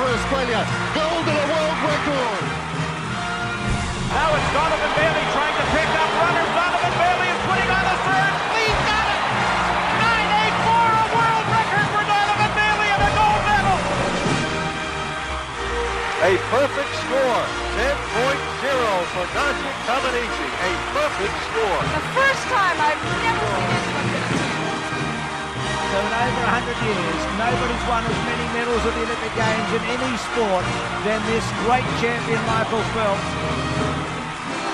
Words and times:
for 0.00 0.08
Australia. 0.16 0.64
Gold 0.96 1.26
and 1.28 1.36
a 1.36 1.46
world 1.52 1.78
record. 1.84 2.44
Now 4.16 4.32
it's 4.32 4.48
Donovan 4.56 4.92
Bailey 4.96 5.26
trying 5.36 5.56
to 5.60 5.66
pick 5.76 5.90
up 5.92 6.10
runners. 6.24 6.50
Donovan 6.56 6.94
Bailey 6.96 7.28
is 7.28 7.40
putting 7.44 7.68
on 7.68 7.84
the 7.84 7.96
third. 8.08 8.32
He's 8.56 8.80
got 8.88 9.06
it. 9.12 9.20
984, 10.00 11.04
a 11.04 11.08
world 11.12 11.46
record 11.52 11.86
for 11.92 12.02
Donovan 12.08 12.52
Bailey 12.56 12.88
and 12.96 13.02
a 13.04 13.10
gold 13.12 13.42
medal. 13.44 13.78
A 16.24 16.32
perfect 16.48 16.92
score. 17.04 17.42
10.0 17.76 18.72
for 19.12 19.26
Nadia 19.36 19.72
Comaneci. 19.84 20.48
A 20.64 20.70
perfect 20.96 21.36
score. 21.44 21.80
So 25.90 25.98
in 25.98 26.14
over 26.14 26.44
100 26.46 26.86
years, 26.86 27.20
nobody's 27.34 27.84
won 27.90 28.06
as 28.06 28.18
many 28.22 28.46
medals 28.54 28.78
at 28.86 28.94
the 28.94 29.02
Olympic 29.10 29.34
Games 29.34 29.70
in 29.74 29.82
any 29.90 30.14
sport 30.22 30.62
than 31.02 31.18
this 31.26 31.42
great 31.66 31.82
champion 31.98 32.38
Michael 32.46 32.78
Phelps. 32.94 33.26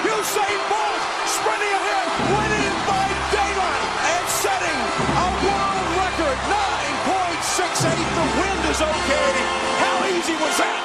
Usain 0.05 0.61
Bolt 0.69 1.03
sprinting 1.25 1.73
ahead, 1.73 2.09
winning 2.37 2.77
by 2.85 3.09
daylight 3.33 3.85
and 4.13 4.25
setting 4.29 4.81
a 5.17 5.27
world 5.41 5.89
record 5.97 6.37
9.68. 6.53 7.97
The 7.97 8.27
wind 8.37 8.63
is 8.69 8.81
okay. 8.85 9.33
How 9.81 9.97
easy 10.13 10.37
was 10.37 10.53
that? 10.61 10.85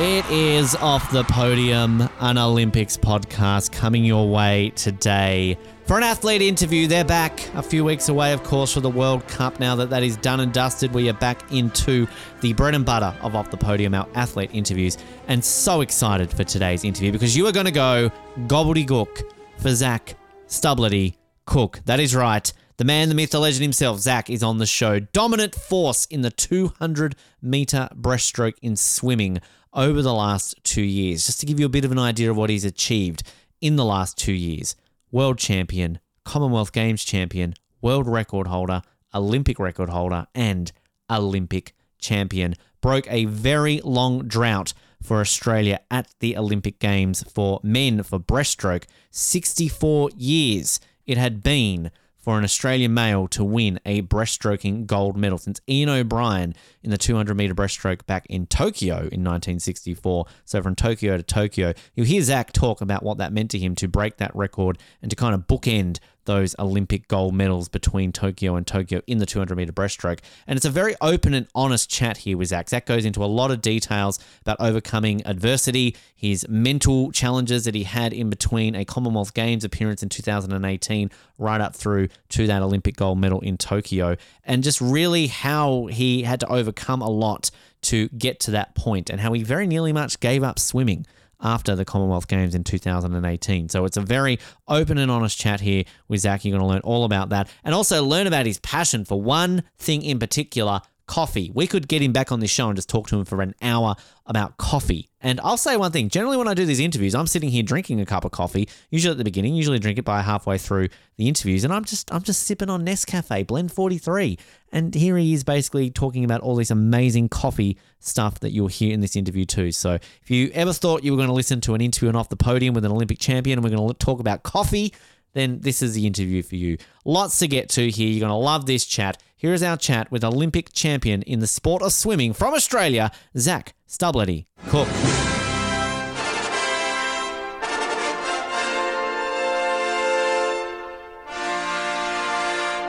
It 0.00 0.24
is 0.30 0.74
Off 0.76 1.12
the 1.12 1.24
Podium, 1.24 2.08
an 2.20 2.38
Olympics 2.38 2.96
podcast 2.96 3.70
coming 3.70 4.06
your 4.06 4.26
way 4.30 4.72
today. 4.74 5.58
For 5.92 5.98
an 5.98 6.04
athlete 6.04 6.40
interview, 6.40 6.86
they're 6.86 7.04
back 7.04 7.54
a 7.54 7.62
few 7.62 7.84
weeks 7.84 8.08
away, 8.08 8.32
of 8.32 8.42
course, 8.42 8.72
for 8.72 8.80
the 8.80 8.88
World 8.88 9.28
Cup. 9.28 9.60
Now 9.60 9.76
that 9.76 9.90
that 9.90 10.02
is 10.02 10.16
done 10.16 10.40
and 10.40 10.50
dusted, 10.50 10.94
we 10.94 11.06
are 11.10 11.12
back 11.12 11.52
into 11.52 12.06
the 12.40 12.54
bread 12.54 12.74
and 12.74 12.82
butter 12.82 13.14
of 13.20 13.36
Off 13.36 13.50
the 13.50 13.58
Podium, 13.58 13.92
our 13.92 14.08
athlete 14.14 14.48
interviews. 14.54 14.96
And 15.28 15.44
so 15.44 15.82
excited 15.82 16.30
for 16.30 16.44
today's 16.44 16.84
interview 16.84 17.12
because 17.12 17.36
you 17.36 17.46
are 17.46 17.52
going 17.52 17.66
to 17.66 17.72
go 17.72 18.10
gobbledygook 18.46 19.22
for 19.58 19.74
Zach 19.74 20.16
Stubblety 20.48 21.16
Cook. 21.44 21.82
That 21.84 22.00
is 22.00 22.16
right. 22.16 22.50
The 22.78 22.84
man, 22.84 23.10
the 23.10 23.14
myth, 23.14 23.32
the 23.32 23.40
legend 23.40 23.60
himself, 23.60 23.98
Zac, 23.98 24.30
is 24.30 24.42
on 24.42 24.56
the 24.56 24.64
show. 24.64 24.98
Dominant 24.98 25.54
force 25.54 26.06
in 26.06 26.22
the 26.22 26.30
200 26.30 27.16
meter 27.42 27.90
breaststroke 27.94 28.56
in 28.62 28.76
swimming 28.76 29.42
over 29.74 30.00
the 30.00 30.14
last 30.14 30.54
two 30.64 30.80
years. 30.80 31.26
Just 31.26 31.40
to 31.40 31.44
give 31.44 31.60
you 31.60 31.66
a 31.66 31.68
bit 31.68 31.84
of 31.84 31.92
an 31.92 31.98
idea 31.98 32.30
of 32.30 32.38
what 32.38 32.48
he's 32.48 32.64
achieved 32.64 33.24
in 33.60 33.76
the 33.76 33.84
last 33.84 34.16
two 34.16 34.32
years 34.32 34.74
world 35.12 35.38
champion, 35.38 36.00
Commonwealth 36.24 36.72
Games 36.72 37.04
champion, 37.04 37.54
world 37.80 38.08
record 38.08 38.48
holder, 38.48 38.82
Olympic 39.14 39.58
record 39.58 39.90
holder, 39.90 40.26
and 40.34 40.72
Olympic 41.10 41.74
champion. 41.98 42.54
Broke 42.80 43.06
a 43.08 43.26
very 43.26 43.80
long 43.84 44.26
drought 44.26 44.72
for 45.00 45.20
Australia 45.20 45.80
at 45.90 46.08
the 46.20 46.36
Olympic 46.36 46.78
Games 46.78 47.22
for 47.30 47.60
men 47.62 48.02
for 48.02 48.18
breaststroke. 48.18 48.84
64 49.10 50.10
years 50.16 50.80
it 51.06 51.18
had 51.18 51.42
been 51.42 51.90
for 52.22 52.38
an 52.38 52.44
Australian 52.44 52.94
male 52.94 53.26
to 53.28 53.44
win 53.44 53.80
a 53.84 54.02
breaststroking 54.02 54.86
gold 54.86 55.16
medal 55.16 55.38
since 55.38 55.60
Ian 55.68 55.88
O'Brien 55.88 56.54
in 56.82 56.90
the 56.90 56.96
200 56.96 57.36
meter 57.36 57.54
breaststroke 57.54 58.06
back 58.06 58.24
in 58.30 58.46
Tokyo 58.46 58.94
in 58.94 59.24
1964. 59.24 60.26
So 60.44 60.62
from 60.62 60.76
Tokyo 60.76 61.16
to 61.16 61.22
Tokyo, 61.22 61.74
you'll 61.94 62.06
hear 62.06 62.22
Zac 62.22 62.52
talk 62.52 62.80
about 62.80 63.02
what 63.02 63.18
that 63.18 63.32
meant 63.32 63.50
to 63.50 63.58
him 63.58 63.74
to 63.74 63.88
break 63.88 64.18
that 64.18 64.34
record 64.36 64.78
and 65.02 65.10
to 65.10 65.16
kind 65.16 65.34
of 65.34 65.48
bookend 65.48 65.98
those 66.24 66.54
Olympic 66.58 67.08
gold 67.08 67.34
medals 67.34 67.68
between 67.68 68.12
Tokyo 68.12 68.56
and 68.56 68.66
Tokyo 68.66 69.02
in 69.06 69.18
the 69.18 69.26
200 69.26 69.56
meter 69.56 69.72
breaststroke. 69.72 70.20
And 70.46 70.56
it's 70.56 70.66
a 70.66 70.70
very 70.70 70.94
open 71.00 71.34
and 71.34 71.46
honest 71.54 71.90
chat 71.90 72.18
here 72.18 72.36
with 72.36 72.48
Zac. 72.48 72.68
Zac 72.68 72.86
goes 72.86 73.04
into 73.04 73.24
a 73.24 73.26
lot 73.26 73.50
of 73.50 73.60
details 73.60 74.18
about 74.42 74.58
overcoming 74.60 75.26
adversity, 75.26 75.96
his 76.14 76.46
mental 76.48 77.12
challenges 77.12 77.64
that 77.64 77.74
he 77.74 77.84
had 77.84 78.12
in 78.12 78.30
between 78.30 78.74
a 78.74 78.84
Commonwealth 78.84 79.34
Games 79.34 79.64
appearance 79.64 80.02
in 80.02 80.08
2018 80.08 81.10
right 81.38 81.60
up 81.60 81.74
through 81.74 82.08
to 82.30 82.46
that 82.46 82.62
Olympic 82.62 82.96
gold 82.96 83.18
medal 83.18 83.40
in 83.40 83.56
Tokyo, 83.56 84.16
and 84.44 84.62
just 84.62 84.80
really 84.80 85.26
how 85.26 85.86
he 85.86 86.22
had 86.22 86.40
to 86.40 86.46
overcome 86.46 87.02
a 87.02 87.10
lot 87.10 87.50
to 87.82 88.08
get 88.10 88.38
to 88.40 88.52
that 88.52 88.74
point 88.74 89.10
and 89.10 89.20
how 89.20 89.32
he 89.32 89.42
very 89.42 89.66
nearly 89.66 89.92
much 89.92 90.20
gave 90.20 90.42
up 90.42 90.58
swimming 90.58 91.04
after 91.42 91.74
the 91.74 91.84
Commonwealth 91.84 92.28
Games 92.28 92.54
in 92.54 92.64
2018. 92.64 93.68
So 93.68 93.84
it's 93.84 93.96
a 93.96 94.00
very 94.00 94.38
open 94.68 94.98
and 94.98 95.10
honest 95.10 95.38
chat 95.38 95.60
here 95.60 95.84
with 96.08 96.20
Zac. 96.20 96.44
You're 96.44 96.56
going 96.56 96.66
to 96.66 96.72
learn 96.72 96.82
all 96.82 97.04
about 97.04 97.30
that 97.30 97.48
and 97.64 97.74
also 97.74 98.02
learn 98.04 98.26
about 98.26 98.46
his 98.46 98.58
passion 98.60 99.04
for 99.04 99.20
one 99.20 99.64
thing 99.78 100.02
in 100.02 100.18
particular 100.18 100.80
coffee. 101.12 101.50
We 101.52 101.66
could 101.66 101.88
get 101.88 102.00
him 102.00 102.12
back 102.12 102.32
on 102.32 102.40
this 102.40 102.50
show 102.50 102.68
and 102.68 102.74
just 102.74 102.88
talk 102.88 103.06
to 103.08 103.18
him 103.18 103.26
for 103.26 103.42
an 103.42 103.54
hour 103.60 103.96
about 104.24 104.56
coffee. 104.56 105.10
And 105.20 105.40
I'll 105.40 105.58
say 105.58 105.76
one 105.76 105.92
thing 105.92 106.08
generally, 106.08 106.38
when 106.38 106.48
I 106.48 106.54
do 106.54 106.64
these 106.64 106.80
interviews, 106.80 107.14
I'm 107.14 107.26
sitting 107.26 107.50
here 107.50 107.62
drinking 107.62 108.00
a 108.00 108.06
cup 108.06 108.24
of 108.24 108.30
coffee, 108.30 108.66
usually 108.88 109.12
at 109.12 109.18
the 109.18 109.24
beginning, 109.24 109.54
usually 109.54 109.78
drink 109.78 109.98
it 109.98 110.06
by 110.06 110.22
halfway 110.22 110.56
through 110.56 110.88
the 111.18 111.28
interviews, 111.28 111.64
and 111.64 111.72
I'm 111.72 111.84
just 111.84 112.10
I'm 112.10 112.22
just 112.22 112.44
sipping 112.44 112.70
on 112.70 112.86
Nescafe 112.86 113.46
Blend 113.46 113.72
43. 113.72 114.38
And 114.72 114.94
here 114.94 115.18
he 115.18 115.34
is 115.34 115.44
basically 115.44 115.90
talking 115.90 116.24
about 116.24 116.40
all 116.40 116.56
this 116.56 116.70
amazing 116.70 117.28
coffee 117.28 117.76
stuff 118.00 118.40
that 118.40 118.52
you'll 118.52 118.68
hear 118.68 118.94
in 118.94 119.00
this 119.00 119.14
interview 119.14 119.44
too. 119.44 119.70
So 119.70 119.98
if 120.22 120.30
you 120.30 120.50
ever 120.54 120.72
thought 120.72 121.04
you 121.04 121.12
were 121.12 121.18
going 121.18 121.28
to 121.28 121.34
listen 121.34 121.60
to 121.60 121.74
an 121.74 121.82
interview 121.82 122.08
and 122.08 122.16
off 122.16 122.30
the 122.30 122.36
podium 122.36 122.72
with 122.72 122.86
an 122.86 122.90
Olympic 122.90 123.18
champion 123.18 123.58
and 123.58 123.64
we're 123.64 123.76
going 123.76 123.86
to 123.86 123.94
talk 123.94 124.18
about 124.18 124.44
coffee, 124.44 124.94
then 125.34 125.60
this 125.60 125.82
is 125.82 125.94
the 125.94 126.06
interview 126.06 126.42
for 126.42 126.56
you. 126.56 126.78
Lots 127.04 127.38
to 127.40 127.48
get 127.48 127.68
to 127.70 127.90
here. 127.90 128.08
You're 128.08 128.20
going 128.20 128.30
to 128.30 128.36
love 128.36 128.64
this 128.64 128.86
chat. 128.86 129.22
Here 129.42 129.52
is 129.52 129.62
our 129.64 129.76
chat 129.76 130.08
with 130.12 130.22
Olympic 130.22 130.72
champion 130.72 131.22
in 131.22 131.40
the 131.40 131.48
sport 131.48 131.82
of 131.82 131.92
swimming 131.92 132.32
from 132.32 132.54
Australia, 132.54 133.10
Zach 133.36 133.74
Stubblety 133.88 134.46
Cook. 134.68 134.86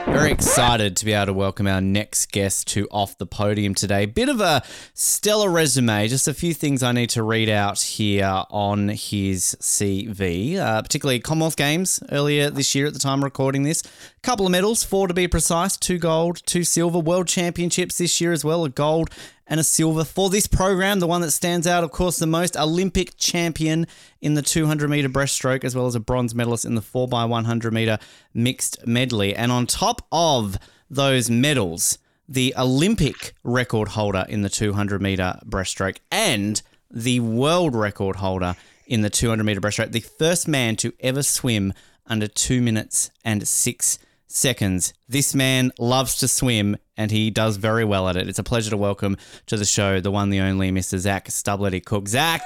Very 0.06 0.30
excited 0.30 0.96
to 0.98 1.04
be 1.04 1.12
able 1.12 1.26
to 1.26 1.32
welcome 1.32 1.66
our 1.66 1.80
next 1.80 2.30
guest 2.30 2.68
to 2.68 2.86
Off 2.90 3.16
the 3.16 3.26
Podium 3.26 3.74
today. 3.74 4.04
Bit 4.06 4.28
of 4.28 4.40
a 4.40 4.62
stellar 4.92 5.50
resume, 5.50 6.06
just 6.08 6.28
a 6.28 6.34
few 6.34 6.52
things 6.52 6.82
I 6.82 6.92
need 6.92 7.10
to 7.10 7.22
read 7.22 7.48
out 7.48 7.80
here 7.80 8.44
on 8.50 8.90
his 8.90 9.56
CV, 9.60 10.56
uh, 10.56 10.82
particularly 10.82 11.20
Commonwealth 11.20 11.56
Games 11.56 12.02
earlier 12.12 12.50
this 12.50 12.74
year 12.74 12.86
at 12.86 12.92
the 12.92 12.98
time 12.98 13.24
recording 13.24 13.62
this. 13.62 13.82
A 13.82 14.20
couple 14.22 14.46
of 14.46 14.52
medals, 14.52 14.84
four 14.84 15.08
to 15.08 15.14
be 15.14 15.26
precise, 15.26 15.76
two 15.76 15.98
gold, 15.98 16.42
two 16.46 16.64
silver. 16.64 16.98
World 16.98 17.26
Championships 17.26 17.98
this 17.98 18.20
year 18.20 18.32
as 18.32 18.44
well, 18.44 18.64
a 18.64 18.68
gold 18.68 19.10
and 19.46 19.60
a 19.60 19.64
silver. 19.64 20.04
For 20.04 20.30
this 20.30 20.46
program, 20.46 21.00
the 21.00 21.06
one 21.06 21.20
that 21.20 21.30
stands 21.30 21.66
out, 21.66 21.84
of 21.84 21.90
course, 21.90 22.18
the 22.18 22.26
most 22.26 22.56
Olympic 22.56 23.16
champion 23.16 23.86
in 24.20 24.34
the 24.34 24.42
200 24.42 24.88
meter 24.88 25.08
breaststroke, 25.08 25.64
as 25.64 25.74
well 25.74 25.86
as 25.86 25.94
a 25.94 26.00
bronze 26.00 26.34
medalist 26.34 26.64
in 26.64 26.74
the 26.74 26.80
4x100 26.80 27.72
meter 27.72 27.98
mixed 28.32 28.86
medley. 28.86 29.34
And 29.34 29.52
on 29.52 29.66
top 29.66 30.06
of 30.10 30.58
those 30.88 31.30
medals, 31.30 31.98
the 32.28 32.54
Olympic 32.56 33.34
record 33.42 33.88
holder 33.88 34.24
in 34.28 34.42
the 34.42 34.48
200 34.48 35.02
meter 35.02 35.38
breaststroke 35.44 35.98
and 36.10 36.62
the 36.90 37.20
world 37.20 37.74
record 37.74 38.16
holder 38.16 38.56
in 38.86 39.02
the 39.02 39.10
200 39.10 39.44
meter 39.44 39.60
breaststroke, 39.60 39.92
the 39.92 40.00
first 40.00 40.48
man 40.48 40.76
to 40.76 40.92
ever 41.00 41.22
swim 41.22 41.72
under 42.06 42.26
two 42.26 42.60
minutes 42.60 43.10
and 43.24 43.46
six 43.46 43.98
seconds. 44.26 44.92
This 45.08 45.34
man 45.34 45.72
loves 45.78 46.16
to 46.18 46.28
swim 46.28 46.76
and 46.96 47.10
he 47.10 47.30
does 47.30 47.56
very 47.56 47.84
well 47.84 48.08
at 48.08 48.16
it. 48.16 48.28
It's 48.28 48.38
a 48.38 48.42
pleasure 48.44 48.70
to 48.70 48.76
welcome 48.76 49.16
to 49.46 49.56
the 49.56 49.64
show 49.64 50.00
the 50.00 50.10
one, 50.10 50.30
the 50.30 50.40
only 50.40 50.70
Mr. 50.70 50.98
Zach 50.98 51.26
Stubblety 51.28 51.84
Cook. 51.84 52.08
Zac, 52.08 52.42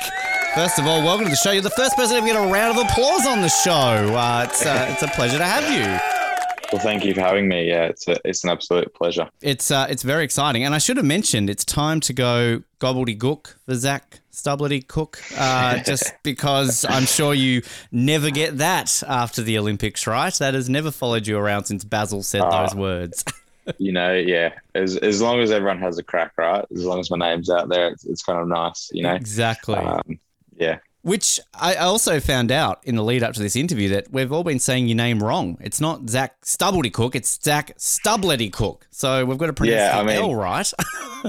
first 0.55 0.79
of 0.79 0.87
all, 0.87 1.03
welcome 1.05 1.27
to 1.27 1.31
the 1.31 1.37
show. 1.37 1.53
You're 1.53 1.62
the 1.62 1.71
first 1.71 1.97
person 1.97 2.21
to 2.21 2.27
get 2.27 2.37
a 2.37 2.50
round 2.53 2.79
of 2.79 2.85
applause 2.87 3.27
on 3.27 3.41
the 3.43 3.49
show. 3.49 3.71
Uh, 3.73 4.47
it's, 4.49 4.65
uh, 4.65 4.89
it's 4.91 5.03
a 5.03 5.09
pleasure 5.09 5.39
to 5.39 5.45
have 5.45 5.65
you. 5.73 5.99
Well, 6.71 6.83
thank 6.83 7.03
you 7.03 7.15
for 7.15 7.23
having 7.23 7.49
me. 7.49 7.67
Yeah, 7.69 7.85
it's 7.85 8.06
a, 8.09 8.17
it's 8.27 8.45
an 8.45 8.50
absolute 8.50 8.93
pleasure. 8.93 9.27
It's 9.41 9.71
uh, 9.71 9.87
it's 9.89 10.03
very 10.03 10.23
exciting, 10.23 10.65
and 10.65 10.75
I 10.75 10.79
should 10.79 10.99
have 10.99 11.06
mentioned 11.06 11.49
it's 11.49 11.65
time 11.65 11.99
to 12.00 12.12
go 12.12 12.62
gobbledygook 12.79 13.55
for 13.65 13.75
Zach 13.75 14.21
Stubblety 14.31 14.87
Cook, 14.87 15.19
uh, 15.39 15.79
just 15.87 16.12
because 16.23 16.85
I'm 16.87 17.06
sure 17.06 17.33
you 17.33 17.62
never 17.91 18.29
get 18.31 18.59
that 18.59 19.03
after 19.09 19.41
the 19.41 19.56
Olympics, 19.56 20.06
right? 20.06 20.35
That 20.35 20.53
has 20.53 20.69
never 20.69 20.91
followed 20.91 21.27
you 21.27 21.39
around 21.39 21.65
since 21.65 21.85
Basil 21.85 22.23
said 22.23 22.43
Ah. 22.43 22.67
those 22.67 22.75
words. 22.75 23.25
You 23.79 23.93
know, 23.93 24.15
yeah. 24.15 24.55
As 24.75 24.97
as 24.97 25.20
long 25.20 25.41
as 25.41 25.50
everyone 25.50 25.79
has 25.81 25.99
a 25.99 26.03
crack, 26.03 26.32
right? 26.38 26.65
As 26.75 26.85
long 26.85 27.00
as 27.00 27.11
my 27.11 27.19
name's 27.19 27.50
out 27.50 27.69
there, 27.69 27.88
it's, 27.88 28.05
it's 28.06 28.23
kind 28.23 28.38
of 28.41 28.49
nice. 28.49 28.91
You 28.93 29.03
know. 29.03 29.15
exactly. 29.15 29.76
Um, 29.76 30.19
yeah. 30.56 30.79
Which 31.03 31.38
I 31.55 31.75
I 31.75 31.85
also 31.85 32.19
found 32.20 32.50
out 32.50 32.81
in 32.85 32.97
the 32.97 33.05
lead 33.05 33.23
up 33.23 33.32
to 33.35 33.41
this 33.41 33.55
interview 33.56 33.88
that 33.91 34.11
we've 34.12 34.32
all 34.32 34.43
been 34.43 34.59
saying 34.59 34.88
your 34.88 34.97
name 34.97 35.23
wrong. 35.23 35.56
It's 35.61 35.81
not 35.81 36.09
Zac 36.11 36.41
Stubblety-Cook, 36.43 37.15
it's 37.15 37.43
Zac 37.43 37.76
Stubblety-Cook. 37.79 38.87
So 38.91 39.25
we've 39.25 39.38
got 39.38 39.47
to 39.47 39.53
pronounce 39.53 39.76
Yeah, 39.76 39.93
the 39.93 39.99
I 39.99 40.03
mean- 40.05 40.17
L 40.31 40.35
right. 40.35 40.71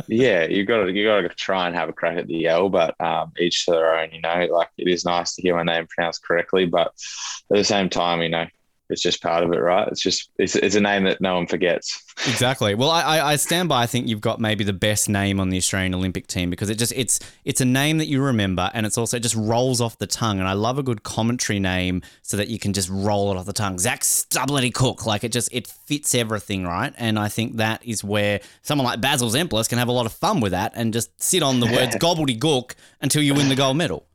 Yeah, 0.08 0.46
you 0.46 0.66
got 0.66 0.86
to 0.86 0.92
you 0.92 1.06
got 1.06 1.22
to 1.22 1.30
try 1.30 1.66
and 1.66 1.76
have 1.76 1.90
a 1.90 1.94
crack 1.94 2.18
at 2.18 2.28
the 2.28 2.48
L, 2.48 2.70
but 2.70 3.00
um, 3.02 3.32
each 3.40 3.66
to 3.66 3.72
their 3.72 3.96
own. 4.00 4.10
You 4.12 4.22
know, 4.22 4.48
like 4.52 4.70
it 4.78 4.88
is 4.88 5.04
nice 5.04 5.34
to 5.36 5.42
hear 5.42 5.56
my 5.56 5.64
name 5.64 5.88
pronounced 5.88 6.24
correctly, 6.24 6.66
but 6.66 6.88
at 6.90 7.58
the 7.58 7.64
same 7.64 7.90
time, 7.90 8.22
you 8.22 8.30
know, 8.30 8.46
it's 8.90 9.02
just 9.02 9.22
part 9.22 9.44
of 9.44 9.54
it, 9.54 9.58
right? 9.58 9.88
It's 9.88 10.02
just 10.02 10.30
it's 10.38 10.56
it's 10.56 10.76
a 10.76 10.82
name 10.82 11.04
that 11.04 11.22
no 11.22 11.36
one 11.36 11.46
forgets. 11.46 12.04
Exactly. 12.28 12.76
Well, 12.76 12.90
I, 12.90 13.22
I 13.22 13.36
stand 13.36 13.70
by. 13.70 13.84
I 13.84 13.86
think 13.86 14.08
you've 14.08 14.20
got 14.20 14.40
maybe 14.40 14.64
the 14.64 14.74
best 14.74 15.08
name 15.08 15.40
on 15.40 15.50
the 15.50 15.58
Australian 15.58 15.94
Olympic 15.94 16.28
team 16.28 16.50
because 16.50 16.70
it 16.70 16.76
just 16.76 16.92
it's 16.96 17.20
it's 17.46 17.62
a 17.62 17.66
name 17.66 18.00
that 18.00 18.08
you 18.08 18.22
remember, 18.22 18.72
and 18.74 18.86
it's 18.86 18.98
also 18.98 19.18
it 19.18 19.22
just 19.22 19.36
rolls 19.36 19.80
off 19.80 19.98
the 20.00 20.08
tongue. 20.08 20.40
And 20.40 20.48
I 20.48 20.54
love 20.54 20.80
a 20.80 20.84
good 20.84 21.04
commentary 21.04 21.60
name 21.60 22.02
so 22.24 22.36
that 22.38 22.48
you 22.48 22.58
can 22.58 22.74
just 22.74 22.90
roll 22.90 23.32
it 23.32 23.38
off 23.38 23.46
the 23.46 23.54
tongue. 23.54 23.78
Zac 23.78 24.02
Stubblety-Cook, 24.02 25.06
like 25.06 25.24
it 25.24 25.32
just 25.32 25.50
it 25.52 25.68
fits 25.68 26.16
everything, 26.16 26.66
right? 26.66 26.94
And 26.98 27.20
I 27.20 27.30
think 27.30 27.58
that 27.58 27.86
is 27.86 28.04
where 28.04 28.42
someone 28.64 28.86
like 28.86 29.02
Basil 29.02 29.30
Zempilas 29.30 29.70
can 29.70 29.78
have 29.78 29.88
a 29.88 29.94
lot 29.94 30.06
of 30.08 30.14
fun 30.14 30.40
with 30.40 30.52
that 30.52 30.74
and 30.76 30.94
just 30.94 31.22
sit 31.22 31.44
on 31.44 31.60
the 31.60 31.68
words 31.68 31.96
gobbledygook 32.00 32.74
until 33.02 33.22
you 33.22 33.36
win 33.36 33.50
the 33.50 33.56
gold 33.56 33.78
medal. 33.78 34.09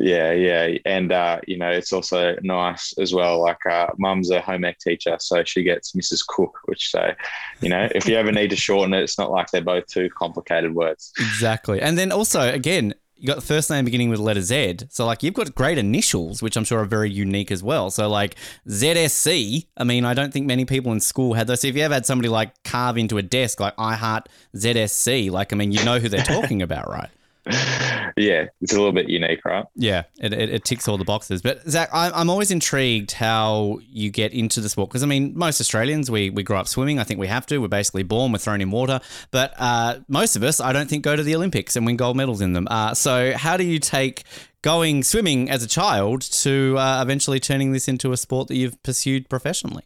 Yeah, 0.00 0.32
yeah, 0.32 0.78
and 0.86 1.12
uh, 1.12 1.40
you 1.46 1.58
know 1.58 1.68
it's 1.68 1.92
also 1.92 2.34
nice 2.42 2.94
as 2.98 3.12
well. 3.12 3.42
Like, 3.42 3.64
uh, 3.66 3.88
mum's 3.98 4.30
a 4.30 4.40
home 4.40 4.64
ec 4.64 4.78
teacher, 4.78 5.16
so 5.20 5.44
she 5.44 5.62
gets 5.62 5.92
Mrs. 5.92 6.26
Cook, 6.26 6.58
which 6.64 6.90
so, 6.90 7.12
you 7.60 7.68
know, 7.68 7.86
if 7.94 8.08
you 8.08 8.16
ever 8.16 8.32
need 8.32 8.48
to 8.48 8.56
shorten 8.56 8.94
it, 8.94 9.02
it's 9.02 9.18
not 9.18 9.30
like 9.30 9.50
they're 9.50 9.60
both 9.60 9.86
two 9.86 10.08
complicated 10.08 10.74
words. 10.74 11.12
Exactly, 11.18 11.82
and 11.82 11.98
then 11.98 12.12
also 12.12 12.40
again, 12.40 12.94
you 13.16 13.26
got 13.26 13.36
the 13.36 13.42
first 13.42 13.68
name 13.68 13.84
beginning 13.84 14.08
with 14.08 14.20
letter 14.20 14.40
Z, 14.40 14.78
so 14.88 15.04
like 15.04 15.22
you've 15.22 15.34
got 15.34 15.54
great 15.54 15.76
initials, 15.76 16.42
which 16.42 16.56
I'm 16.56 16.64
sure 16.64 16.80
are 16.80 16.86
very 16.86 17.10
unique 17.10 17.50
as 17.50 17.62
well. 17.62 17.90
So 17.90 18.08
like 18.08 18.36
ZSC, 18.66 19.66
I 19.76 19.84
mean, 19.84 20.06
I 20.06 20.14
don't 20.14 20.32
think 20.32 20.46
many 20.46 20.64
people 20.64 20.92
in 20.92 21.00
school 21.00 21.34
had 21.34 21.46
those. 21.46 21.60
So 21.60 21.68
if 21.68 21.76
you 21.76 21.82
ever 21.82 21.92
had 21.92 22.06
somebody 22.06 22.30
like 22.30 22.54
carve 22.64 22.96
into 22.96 23.18
a 23.18 23.22
desk 23.22 23.60
like 23.60 23.74
I 23.76 23.96
heart 23.96 24.30
ZSC, 24.56 25.30
like 25.30 25.52
I 25.52 25.56
mean, 25.56 25.72
you 25.72 25.84
know 25.84 25.98
who 25.98 26.08
they're 26.08 26.22
talking 26.22 26.62
about, 26.62 26.88
right? 26.88 27.10
yeah, 28.16 28.46
it's 28.60 28.72
a 28.72 28.76
little 28.76 28.92
bit 28.92 29.08
unique, 29.08 29.44
right? 29.44 29.64
Yeah, 29.74 30.04
it, 30.20 30.32
it, 30.32 30.50
it 30.50 30.64
ticks 30.64 30.86
all 30.86 30.98
the 30.98 31.04
boxes. 31.04 31.40
But 31.40 31.68
Zac, 31.68 31.88
I, 31.92 32.10
I'm 32.10 32.28
always 32.28 32.50
intrigued 32.50 33.12
how 33.12 33.78
you 33.88 34.10
get 34.10 34.32
into 34.32 34.60
the 34.60 34.68
sport 34.68 34.90
because 34.90 35.02
I 35.02 35.06
mean, 35.06 35.32
most 35.36 35.60
Australians 35.60 36.10
we 36.10 36.28
we 36.30 36.42
grow 36.42 36.58
up 36.58 36.68
swimming. 36.68 36.98
I 36.98 37.04
think 37.04 37.18
we 37.18 37.28
have 37.28 37.46
to. 37.46 37.58
We're 37.58 37.68
basically 37.68 38.02
born, 38.02 38.32
we're 38.32 38.38
thrown 38.38 38.60
in 38.60 38.70
water. 38.70 39.00
But 39.30 39.54
uh, 39.58 40.00
most 40.08 40.36
of 40.36 40.42
us, 40.42 40.60
I 40.60 40.72
don't 40.72 40.88
think, 40.88 41.02
go 41.02 41.16
to 41.16 41.22
the 41.22 41.34
Olympics 41.34 41.76
and 41.76 41.86
win 41.86 41.96
gold 41.96 42.16
medals 42.16 42.40
in 42.40 42.52
them. 42.52 42.68
Uh, 42.70 42.94
so 42.94 43.32
how 43.36 43.56
do 43.56 43.64
you 43.64 43.78
take 43.78 44.24
going 44.62 45.02
swimming 45.02 45.48
as 45.48 45.62
a 45.62 45.68
child 45.68 46.20
to 46.20 46.76
uh, 46.78 47.00
eventually 47.02 47.40
turning 47.40 47.72
this 47.72 47.88
into 47.88 48.12
a 48.12 48.16
sport 48.16 48.48
that 48.48 48.56
you've 48.56 48.82
pursued 48.82 49.28
professionally? 49.28 49.84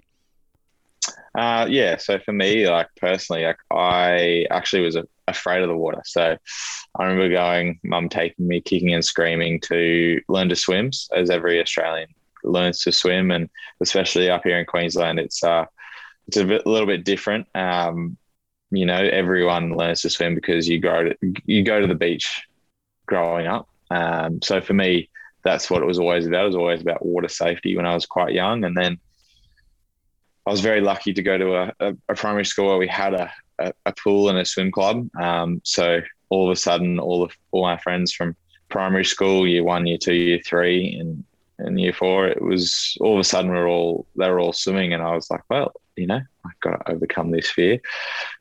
Uh, 1.36 1.66
yeah. 1.68 1.96
So 1.96 2.18
for 2.18 2.32
me, 2.32 2.68
like 2.68 2.88
personally, 3.00 3.44
like 3.44 3.58
I 3.70 4.46
actually 4.50 4.82
was 4.82 4.96
a, 4.96 5.06
afraid 5.28 5.62
of 5.62 5.68
the 5.68 5.76
water. 5.76 6.02
So 6.04 6.36
I 6.98 7.02
remember 7.02 7.28
going, 7.30 7.80
mum 7.82 8.08
taking 8.08 8.46
me 8.46 8.60
kicking 8.60 8.94
and 8.94 9.04
screaming 9.04 9.60
to 9.60 10.20
learn 10.28 10.48
to 10.48 10.56
swim, 10.56 10.90
as 11.14 11.30
every 11.30 11.60
Australian 11.60 12.08
learns 12.44 12.80
to 12.80 12.92
swim, 12.92 13.30
and 13.30 13.48
especially 13.80 14.30
up 14.30 14.42
here 14.44 14.58
in 14.58 14.66
Queensland, 14.66 15.18
it's 15.18 15.42
uh, 15.42 15.64
it's 16.26 16.36
a 16.36 16.44
bit, 16.44 16.66
little 16.66 16.86
bit 16.86 17.04
different. 17.04 17.46
Um, 17.54 18.16
you 18.70 18.86
know, 18.86 18.96
everyone 18.96 19.76
learns 19.76 20.02
to 20.02 20.10
swim 20.10 20.34
because 20.34 20.68
you 20.68 20.80
grow 20.80 21.04
to, 21.04 21.16
you 21.44 21.62
go 21.62 21.80
to 21.80 21.86
the 21.86 21.94
beach 21.94 22.42
growing 23.06 23.46
up. 23.46 23.68
Um, 23.90 24.40
so 24.42 24.60
for 24.60 24.74
me, 24.74 25.10
that's 25.44 25.70
what 25.70 25.82
it 25.82 25.86
was 25.86 25.98
always 25.98 26.26
about. 26.26 26.44
It 26.44 26.46
was 26.46 26.56
always 26.56 26.80
about 26.80 27.04
water 27.04 27.28
safety 27.28 27.76
when 27.76 27.86
I 27.86 27.94
was 27.94 28.06
quite 28.06 28.32
young, 28.32 28.64
and 28.64 28.76
then 28.76 28.98
I 30.46 30.50
was 30.50 30.60
very 30.60 30.80
lucky 30.80 31.12
to 31.14 31.22
go 31.22 31.38
to 31.38 31.54
a, 31.56 31.72
a, 31.80 31.96
a 32.08 32.14
primary 32.14 32.44
school 32.44 32.68
where 32.68 32.78
we 32.78 32.88
had 32.88 33.14
a, 33.14 33.32
a, 33.58 33.92
pool 33.92 34.28
and 34.28 34.38
a 34.38 34.44
swim 34.44 34.70
club. 34.70 35.08
Um, 35.20 35.60
so 35.64 36.00
all 36.30 36.48
of 36.48 36.52
a 36.52 36.56
sudden, 36.56 36.98
all 36.98 37.22
of 37.22 37.32
all 37.50 37.62
my 37.62 37.78
friends 37.78 38.12
from 38.12 38.36
primary 38.68 39.04
school, 39.04 39.46
year 39.46 39.64
one, 39.64 39.86
year 39.86 39.98
two, 39.98 40.14
year 40.14 40.40
three, 40.44 40.96
and 40.98 41.24
and 41.58 41.80
year 41.80 41.92
four, 41.92 42.26
it 42.26 42.42
was 42.42 42.96
all 43.00 43.14
of 43.14 43.20
a 43.20 43.24
sudden 43.24 43.50
we're 43.50 43.68
all 43.68 44.06
they 44.16 44.28
were 44.28 44.40
all 44.40 44.52
swimming, 44.52 44.92
and 44.92 45.02
I 45.02 45.14
was 45.14 45.30
like, 45.30 45.42
well, 45.48 45.72
you 45.96 46.06
know, 46.06 46.20
I've 46.44 46.60
got 46.60 46.84
to 46.84 46.92
overcome 46.92 47.30
this 47.30 47.50
fear. 47.50 47.80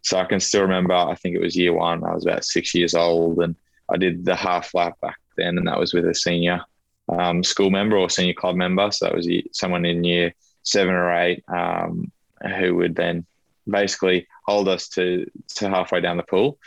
So 0.01 0.17
I 0.17 0.25
can 0.25 0.39
still 0.39 0.63
remember. 0.63 0.93
I 0.93 1.15
think 1.15 1.35
it 1.35 1.41
was 1.41 1.55
year 1.55 1.73
one. 1.73 2.03
I 2.03 2.13
was 2.13 2.25
about 2.25 2.45
six 2.45 2.73
years 2.73 2.95
old, 2.95 3.39
and 3.39 3.55
I 3.89 3.97
did 3.97 4.25
the 4.25 4.35
half 4.35 4.73
lap 4.73 4.99
back 5.01 5.17
then, 5.37 5.57
and 5.57 5.67
that 5.67 5.79
was 5.79 5.93
with 5.93 6.07
a 6.07 6.15
senior 6.15 6.61
um, 7.09 7.43
school 7.43 7.69
member 7.69 7.97
or 7.97 8.09
senior 8.09 8.33
club 8.33 8.55
member. 8.55 8.89
So 8.91 9.05
that 9.05 9.15
was 9.15 9.27
someone 9.51 9.85
in 9.85 10.03
year 10.03 10.33
seven 10.63 10.93
or 10.93 11.13
eight 11.13 11.43
um, 11.47 12.11
who 12.57 12.75
would 12.75 12.95
then 12.95 13.25
basically 13.67 14.27
hold 14.45 14.67
us 14.67 14.89
to 14.89 15.29
to 15.55 15.69
halfway 15.69 16.01
down 16.01 16.17
the 16.17 16.23
pool. 16.23 16.57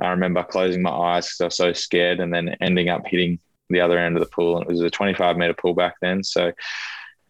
I 0.00 0.10
remember 0.10 0.42
closing 0.44 0.82
my 0.82 0.90
eyes 0.90 1.26
because 1.26 1.40
I 1.40 1.44
was 1.46 1.56
so 1.56 1.72
scared, 1.72 2.20
and 2.20 2.32
then 2.32 2.56
ending 2.60 2.88
up 2.88 3.06
hitting 3.06 3.38
the 3.70 3.80
other 3.80 3.98
end 3.98 4.16
of 4.16 4.22
the 4.22 4.28
pool. 4.28 4.56
And 4.56 4.66
it 4.66 4.72
was 4.72 4.80
a 4.82 4.90
25 4.90 5.36
meter 5.36 5.54
pool 5.54 5.74
back 5.74 5.96
then. 6.00 6.22
So, 6.22 6.52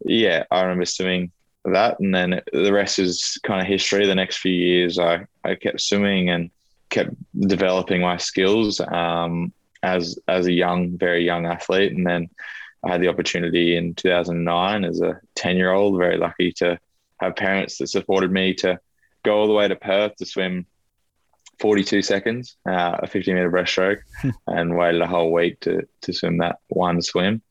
yeah, 0.04 0.44
I 0.50 0.62
remember 0.62 0.84
swimming 0.84 1.30
that, 1.64 2.00
and 2.00 2.14
then 2.14 2.40
the 2.52 2.72
rest 2.72 2.98
is 2.98 3.38
kind 3.44 3.60
of 3.60 3.66
history. 3.66 4.06
The 4.06 4.14
next 4.14 4.38
few 4.38 4.52
years, 4.52 4.98
I 4.98 5.26
I 5.44 5.54
kept 5.54 5.80
swimming 5.80 6.30
and 6.30 6.50
kept 6.90 7.10
developing 7.38 8.00
my 8.00 8.16
skills 8.16 8.80
um, 8.80 9.52
as 9.82 10.18
as 10.28 10.46
a 10.46 10.52
young, 10.52 10.98
very 10.98 11.24
young 11.24 11.46
athlete, 11.46 11.92
and 11.92 12.06
then. 12.06 12.30
I 12.84 12.90
had 12.90 13.00
the 13.00 13.06
opportunity 13.06 13.76
in 13.76 13.94
2009 13.94 14.84
as 14.84 15.00
a 15.00 15.20
10 15.36 15.56
year 15.56 15.70
old, 15.70 15.98
very 15.98 16.16
lucky 16.16 16.50
to 16.54 16.80
have 17.20 17.36
parents 17.36 17.78
that 17.78 17.86
supported 17.86 18.32
me 18.32 18.54
to 18.54 18.78
go 19.22 19.38
all 19.38 19.46
the 19.46 19.52
way 19.52 19.68
to 19.68 19.76
Perth 19.76 20.16
to 20.16 20.26
swim 20.26 20.66
42 21.60 22.02
seconds, 22.02 22.56
uh, 22.68 22.98
a 23.02 23.06
50 23.06 23.32
meter 23.32 23.50
breaststroke, 23.50 24.00
and 24.46 24.76
waited 24.76 25.00
a 25.00 25.06
whole 25.06 25.32
week 25.32 25.60
to, 25.60 25.86
to 26.02 26.12
swim 26.12 26.38
that 26.38 26.58
one 26.68 27.00
swim. 27.00 27.42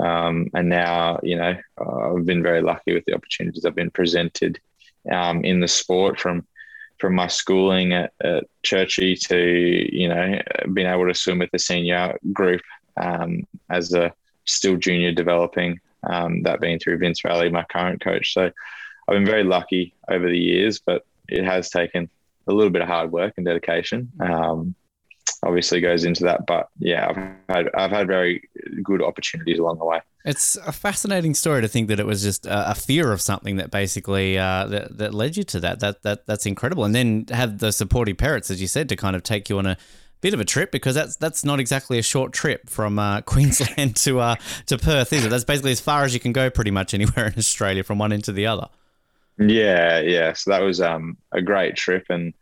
Um, 0.00 0.48
and 0.54 0.68
now, 0.68 1.20
you 1.22 1.36
know, 1.36 1.54
uh, 1.80 2.14
I've 2.14 2.26
been 2.26 2.42
very 2.42 2.62
lucky 2.62 2.94
with 2.94 3.04
the 3.04 3.14
opportunities 3.14 3.64
I've 3.64 3.74
been 3.74 3.90
presented 3.90 4.58
um, 5.10 5.44
in 5.44 5.60
the 5.60 5.68
sport 5.68 6.18
from 6.18 6.46
from 6.98 7.14
my 7.14 7.26
schooling 7.28 7.94
at, 7.94 8.12
at 8.22 8.44
Churchie 8.62 9.18
to, 9.28 9.96
you 9.96 10.06
know, 10.06 10.38
being 10.74 10.86
able 10.86 11.06
to 11.06 11.14
swim 11.14 11.38
with 11.38 11.50
the 11.50 11.58
senior 11.58 12.18
group 12.30 12.60
um, 12.98 13.46
as 13.70 13.94
a 13.94 14.12
still 14.44 14.76
junior 14.76 15.10
developing, 15.10 15.80
um, 16.02 16.42
that 16.42 16.60
being 16.60 16.78
through 16.78 16.98
Vince 16.98 17.24
Raleigh, 17.24 17.48
my 17.48 17.64
current 17.70 18.02
coach. 18.02 18.34
So 18.34 18.42
I've 18.42 19.14
been 19.14 19.24
very 19.24 19.44
lucky 19.44 19.94
over 20.10 20.28
the 20.28 20.38
years, 20.38 20.78
but 20.78 21.06
it 21.30 21.44
has 21.44 21.70
taken 21.70 22.08
a 22.46 22.52
little 22.52 22.70
bit 22.70 22.82
of 22.82 22.88
hard 22.88 23.12
work 23.12 23.34
and 23.36 23.46
dedication. 23.46 24.10
Um, 24.20 24.74
obviously 25.42 25.80
goes 25.80 26.04
into 26.04 26.24
that, 26.24 26.46
but 26.46 26.68
yeah, 26.78 27.08
I've 27.08 27.56
had 27.56 27.70
I've 27.74 27.90
had 27.90 28.06
very 28.06 28.48
good 28.82 29.02
opportunities 29.02 29.58
along 29.58 29.78
the 29.78 29.84
way. 29.84 30.00
It's 30.24 30.56
a 30.56 30.72
fascinating 30.72 31.34
story 31.34 31.62
to 31.62 31.68
think 31.68 31.88
that 31.88 31.98
it 31.98 32.06
was 32.06 32.22
just 32.22 32.46
a, 32.46 32.72
a 32.72 32.74
fear 32.74 33.12
of 33.12 33.22
something 33.22 33.56
that 33.56 33.70
basically 33.70 34.38
uh, 34.38 34.66
that, 34.66 34.98
that 34.98 35.14
led 35.14 35.36
you 35.36 35.44
to 35.44 35.60
that. 35.60 35.80
That 35.80 36.02
that 36.02 36.26
that's 36.26 36.46
incredible, 36.46 36.84
and 36.84 36.94
then 36.94 37.26
have 37.30 37.58
the 37.58 37.72
supportive 37.72 38.18
parents, 38.18 38.50
as 38.50 38.60
you 38.60 38.66
said, 38.66 38.88
to 38.90 38.96
kind 38.96 39.16
of 39.16 39.22
take 39.22 39.48
you 39.48 39.58
on 39.58 39.66
a 39.66 39.76
bit 40.20 40.34
of 40.34 40.40
a 40.40 40.44
trip 40.44 40.70
because 40.70 40.94
that's 40.94 41.16
that's 41.16 41.44
not 41.44 41.60
exactly 41.60 41.98
a 41.98 42.02
short 42.02 42.32
trip 42.32 42.68
from 42.68 42.98
uh, 42.98 43.20
Queensland 43.26 43.96
to 43.96 44.20
uh, 44.20 44.36
to 44.66 44.78
Perth, 44.78 45.12
is 45.12 45.24
it? 45.24 45.28
That's 45.28 45.44
basically 45.44 45.72
as 45.72 45.80
far 45.80 46.04
as 46.04 46.12
you 46.12 46.20
can 46.20 46.32
go, 46.32 46.50
pretty 46.50 46.70
much 46.70 46.92
anywhere 46.94 47.26
in 47.26 47.38
Australia, 47.38 47.82
from 47.82 47.98
one 47.98 48.12
end 48.12 48.24
to 48.24 48.32
the 48.32 48.46
other. 48.46 48.68
Yeah, 49.40 50.00
yeah. 50.00 50.34
So 50.34 50.50
that 50.50 50.60
was 50.60 50.80
um, 50.80 51.16
a 51.32 51.40
great 51.40 51.74
trip, 51.74 52.04
and 52.10 52.34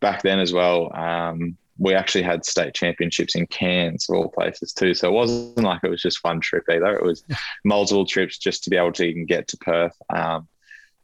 back 0.00 0.22
then 0.22 0.40
as 0.40 0.52
well, 0.52 0.90
um, 0.96 1.56
we 1.78 1.94
actually 1.94 2.22
had 2.22 2.46
state 2.46 2.72
championships 2.72 3.36
in 3.36 3.46
Cairns 3.46 4.08
of 4.08 4.16
all 4.16 4.28
places 4.30 4.72
too. 4.72 4.94
So 4.94 5.08
it 5.08 5.12
wasn't 5.12 5.62
like 5.62 5.80
it 5.84 5.90
was 5.90 6.00
just 6.00 6.24
one 6.24 6.40
trip 6.40 6.64
either. 6.70 6.94
It 6.94 7.04
was 7.04 7.24
multiple 7.64 8.06
trips 8.06 8.38
just 8.38 8.64
to 8.64 8.70
be 8.70 8.76
able 8.76 8.92
to 8.92 9.04
even 9.04 9.26
get 9.26 9.48
to 9.48 9.58
Perth. 9.58 9.96
Um, 10.14 10.48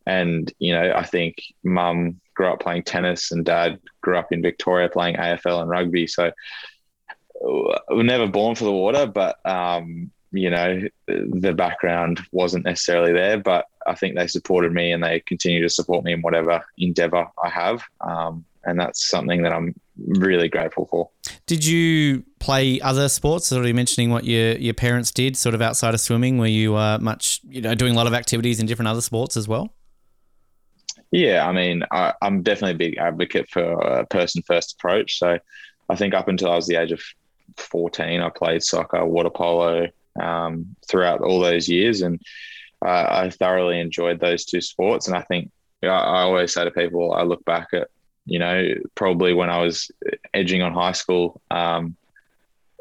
and 0.06 0.50
you 0.58 0.72
know, 0.72 0.92
I 0.96 1.04
think 1.04 1.36
mum 1.62 2.20
grew 2.34 2.46
up 2.46 2.60
playing 2.60 2.84
tennis, 2.84 3.30
and 3.30 3.44
dad 3.44 3.78
grew 4.00 4.16
up 4.16 4.32
in 4.32 4.40
Victoria 4.40 4.88
playing 4.88 5.16
AFL 5.16 5.60
and 5.60 5.70
rugby. 5.70 6.06
So 6.06 6.32
we 7.42 7.74
were 7.90 8.04
never 8.04 8.26
born 8.26 8.54
for 8.54 8.64
the 8.64 8.72
water, 8.72 9.06
but 9.06 9.38
um, 9.44 10.10
you 10.32 10.48
know, 10.48 10.80
the 11.06 11.52
background 11.52 12.20
wasn't 12.32 12.64
necessarily 12.64 13.12
there, 13.12 13.38
but 13.38 13.66
I 13.86 13.94
think 13.94 14.16
they 14.16 14.26
supported 14.26 14.72
me 14.72 14.92
and 14.92 15.02
they 15.02 15.20
continue 15.20 15.62
to 15.62 15.68
support 15.68 16.04
me 16.04 16.12
in 16.12 16.22
whatever 16.22 16.64
endeavor 16.78 17.26
I 17.42 17.48
have. 17.48 17.82
Um, 18.00 18.44
and 18.64 18.78
that's 18.78 19.08
something 19.08 19.42
that 19.42 19.52
I'm 19.52 19.74
really 20.06 20.48
grateful 20.48 20.86
for. 20.86 21.10
Did 21.46 21.64
you 21.64 22.24
play 22.38 22.80
other 22.80 23.08
sports? 23.08 23.46
Sort 23.46 23.66
of 23.66 23.74
mentioning 23.74 24.10
what 24.10 24.24
your 24.24 24.56
your 24.56 24.74
parents 24.74 25.10
did, 25.10 25.36
sort 25.36 25.54
of 25.54 25.62
outside 25.62 25.94
of 25.94 26.00
swimming. 26.00 26.38
Were 26.38 26.46
you 26.46 26.76
uh, 26.76 26.98
much, 27.00 27.40
you 27.48 27.60
know, 27.60 27.74
doing 27.74 27.92
a 27.92 27.96
lot 27.96 28.06
of 28.06 28.14
activities 28.14 28.60
in 28.60 28.66
different 28.66 28.88
other 28.88 29.00
sports 29.00 29.36
as 29.36 29.48
well? 29.48 29.74
Yeah, 31.10 31.46
I 31.46 31.52
mean, 31.52 31.84
I, 31.90 32.14
am 32.22 32.42
definitely 32.42 32.72
a 32.72 32.88
big 32.88 32.98
advocate 32.98 33.48
for 33.50 33.62
a 33.62 34.06
person 34.06 34.42
first 34.42 34.74
approach. 34.74 35.18
So 35.18 35.38
I 35.90 35.94
think 35.94 36.14
up 36.14 36.28
until 36.28 36.50
I 36.50 36.56
was 36.56 36.66
the 36.66 36.76
age 36.76 36.90
of 36.90 37.02
14, 37.58 38.22
I 38.22 38.30
played 38.30 38.62
soccer, 38.62 39.04
water 39.04 39.28
polo, 39.28 39.88
um, 40.20 40.74
throughout 40.88 41.20
all 41.20 41.38
those 41.40 41.68
years, 41.68 42.00
and 42.00 42.18
uh, 42.84 43.06
I 43.08 43.30
thoroughly 43.30 43.80
enjoyed 43.80 44.20
those 44.20 44.44
two 44.44 44.60
sports. 44.60 45.06
And 45.08 45.16
I 45.16 45.22
think 45.22 45.50
I, 45.82 45.86
I 45.86 46.22
always 46.22 46.52
say 46.52 46.64
to 46.64 46.70
people, 46.70 47.12
I 47.12 47.22
look 47.22 47.44
back 47.44 47.68
at 47.72 47.88
you 48.24 48.38
know 48.38 48.74
probably 48.94 49.34
when 49.34 49.50
I 49.50 49.58
was 49.58 49.90
edging 50.34 50.62
on 50.62 50.72
high 50.72 50.92
school, 50.92 51.40
um, 51.50 51.96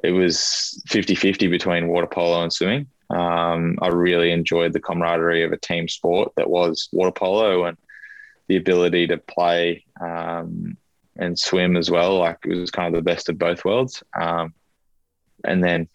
it 0.03 0.11
was 0.11 0.83
50-50 0.89 1.49
between 1.49 1.87
water 1.87 2.07
polo 2.07 2.41
and 2.43 2.51
swimming. 2.51 2.87
Um, 3.09 3.77
I 3.81 3.87
really 3.87 4.31
enjoyed 4.31 4.73
the 4.73 4.79
camaraderie 4.79 5.43
of 5.43 5.51
a 5.51 5.57
team 5.57 5.87
sport 5.87 6.31
that 6.37 6.49
was 6.49 6.89
water 6.91 7.11
polo 7.11 7.65
and 7.65 7.77
the 8.47 8.55
ability 8.55 9.07
to 9.07 9.17
play 9.17 9.85
um, 9.99 10.77
and 11.17 11.37
swim 11.37 11.75
as 11.75 11.91
well. 11.91 12.19
Like 12.19 12.37
it 12.45 12.55
was 12.55 12.71
kind 12.71 12.87
of 12.87 12.97
the 12.97 13.09
best 13.09 13.29
of 13.29 13.37
both 13.37 13.65
worlds. 13.65 14.01
Um, 14.19 14.53
and 15.43 15.63
then 15.63 15.87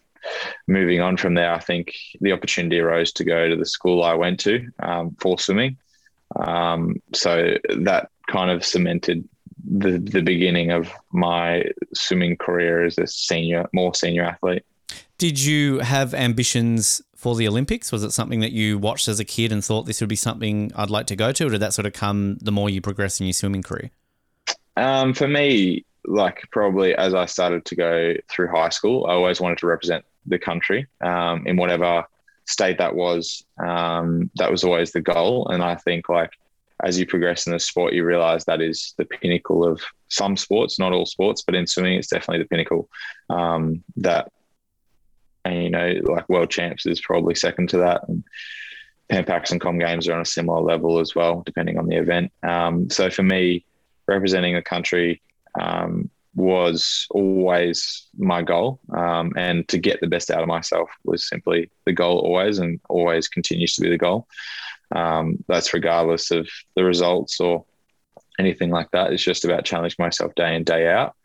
moving 0.67 1.01
on 1.01 1.17
from 1.17 1.33
there, 1.33 1.53
I 1.53 1.59
think 1.59 1.95
the 2.21 2.31
opportunity 2.31 2.79
arose 2.79 3.11
to 3.13 3.23
go 3.23 3.49
to 3.49 3.55
the 3.55 3.65
school 3.65 4.03
I 4.03 4.13
went 4.13 4.39
to 4.41 4.67
um, 4.79 5.15
for 5.19 5.39
swimming. 5.39 5.77
Um, 6.35 7.01
so 7.13 7.55
that 7.77 8.09
kind 8.29 8.51
of 8.51 8.65
cemented 8.65 9.27
the 9.69 9.97
the 9.97 10.21
beginning 10.21 10.71
of 10.71 10.91
my 11.11 11.65
swimming 11.93 12.37
career 12.37 12.85
as 12.85 12.97
a 12.97 13.07
senior, 13.07 13.67
more 13.73 13.93
senior 13.93 14.23
athlete. 14.23 14.63
Did 15.17 15.39
you 15.39 15.79
have 15.79 16.13
ambitions 16.13 17.01
for 17.15 17.35
the 17.35 17.47
Olympics? 17.47 17.91
Was 17.91 18.03
it 18.03 18.11
something 18.11 18.39
that 18.41 18.51
you 18.51 18.77
watched 18.77 19.07
as 19.07 19.19
a 19.19 19.25
kid 19.25 19.51
and 19.51 19.65
thought 19.65 19.85
this 19.85 19.99
would 19.99 20.09
be 20.09 20.15
something 20.15 20.71
I'd 20.75 20.91
like 20.91 21.07
to 21.07 21.15
go 21.15 21.31
to, 21.31 21.47
or 21.47 21.49
did 21.49 21.61
that 21.61 21.73
sort 21.73 21.85
of 21.85 21.93
come 21.93 22.37
the 22.41 22.51
more 22.51 22.69
you 22.69 22.81
progress 22.81 23.19
in 23.19 23.25
your 23.25 23.33
swimming 23.33 23.63
career? 23.63 23.89
Um, 24.75 25.13
for 25.13 25.27
me, 25.27 25.85
like 26.07 26.41
probably 26.51 26.95
as 26.95 27.13
I 27.13 27.25
started 27.25 27.65
to 27.65 27.75
go 27.75 28.13
through 28.29 28.47
high 28.47 28.69
school, 28.69 29.05
I 29.07 29.13
always 29.13 29.39
wanted 29.39 29.59
to 29.59 29.67
represent 29.67 30.05
the 30.25 30.39
country 30.39 30.87
um, 31.01 31.45
in 31.45 31.57
whatever 31.57 32.05
state 32.45 32.77
that 32.79 32.95
was. 32.95 33.43
Um, 33.63 34.31
that 34.35 34.49
was 34.51 34.63
always 34.63 34.91
the 34.91 35.01
goal, 35.01 35.47
and 35.49 35.61
I 35.63 35.75
think 35.75 36.09
like 36.09 36.31
as 36.83 36.99
you 36.99 37.05
progress 37.05 37.47
in 37.47 37.53
the 37.53 37.59
sport, 37.59 37.93
you 37.93 38.03
realize 38.03 38.45
that 38.45 38.61
is 38.61 38.93
the 38.97 39.05
pinnacle 39.05 39.65
of 39.65 39.81
some 40.09 40.37
sports, 40.37 40.77
not 40.77 40.93
all 40.93 41.05
sports, 41.05 41.41
but 41.41 41.55
in 41.55 41.65
swimming, 41.65 41.97
it's 41.97 42.07
definitely 42.07 42.43
the 42.43 42.49
pinnacle. 42.49 42.87
Um, 43.29 43.83
that, 43.97 44.31
and 45.43 45.63
you 45.63 45.69
know, 45.69 45.93
like 46.03 46.29
world 46.29 46.51
champs 46.51 46.85
is 46.85 47.01
probably 47.01 47.33
second 47.33 47.69
to 47.69 47.77
that. 47.77 48.07
And 48.07 48.23
Pan 49.09 49.23
Pacs 49.23 49.51
and 49.51 49.61
Com 49.61 49.79
Games 49.79 50.07
are 50.07 50.13
on 50.13 50.21
a 50.21 50.25
similar 50.25 50.61
level 50.61 50.99
as 50.99 51.15
well, 51.15 51.41
depending 51.45 51.79
on 51.79 51.87
the 51.87 51.95
event. 51.95 52.31
Um, 52.43 52.89
so 52.89 53.09
for 53.09 53.23
me, 53.23 53.65
representing 54.07 54.53
the 54.53 54.61
country 54.61 55.21
um, 55.59 56.09
was 56.35 57.07
always 57.09 58.07
my 58.17 58.41
goal. 58.43 58.79
Um, 58.95 59.33
and 59.35 59.67
to 59.69 59.77
get 59.77 59.99
the 60.01 60.07
best 60.07 60.29
out 60.29 60.41
of 60.41 60.47
myself 60.47 60.89
was 61.03 61.27
simply 61.27 61.71
the 61.85 61.93
goal 61.93 62.19
always 62.19 62.59
and 62.59 62.79
always 62.89 63.27
continues 63.27 63.75
to 63.75 63.81
be 63.81 63.89
the 63.89 63.97
goal. 63.97 64.27
Um, 64.95 65.43
that's 65.47 65.73
regardless 65.73 66.31
of 66.31 66.47
the 66.75 66.83
results 66.83 67.39
or 67.39 67.65
anything 68.39 68.69
like 68.69 68.91
that. 68.91 69.11
It's 69.11 69.23
just 69.23 69.45
about 69.45 69.65
challenging 69.65 69.97
myself 69.99 70.35
day 70.35 70.55
in, 70.55 70.63
day 70.63 70.87
out. 70.87 71.15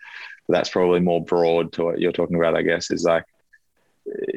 That's 0.49 0.71
probably 0.71 1.01
more 1.01 1.23
broad 1.25 1.73
to 1.75 1.85
what 1.85 2.01
you're 2.01 2.13
talking 2.13 2.37
about, 2.37 2.57
I 2.57 2.63
guess, 2.63 2.91
is 2.91 3.05
like, 3.05 3.25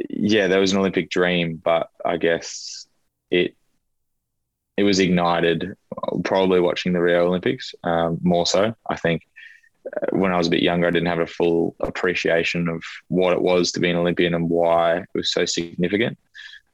yeah, 0.09 0.47
there 0.47 0.59
was 0.59 0.73
an 0.73 0.79
Olympic 0.79 1.09
dream, 1.09 1.59
but 1.63 1.89
I 2.03 2.17
guess 2.17 2.85
it 3.31 3.55
it 4.77 4.83
was 4.83 4.99
ignited 4.99 5.75
probably 6.25 6.59
watching 6.59 6.91
the 6.91 7.01
Rio 7.01 7.27
Olympics 7.27 7.73
um, 7.83 8.17
more 8.21 8.45
so. 8.45 8.75
I 8.89 8.97
think 8.97 9.23
when 10.11 10.31
I 10.31 10.37
was 10.37 10.47
a 10.47 10.51
bit 10.51 10.63
younger, 10.63 10.87
I 10.87 10.91
didn't 10.91 11.07
have 11.07 11.19
a 11.19 11.27
full 11.27 11.75
appreciation 11.79 12.67
of 12.67 12.83
what 13.07 13.33
it 13.33 13.41
was 13.41 13.71
to 13.73 13.79
be 13.79 13.89
an 13.89 13.97
Olympian 13.97 14.33
and 14.33 14.49
why 14.49 14.97
it 14.97 15.09
was 15.13 15.31
so 15.31 15.45
significant. 15.45 16.17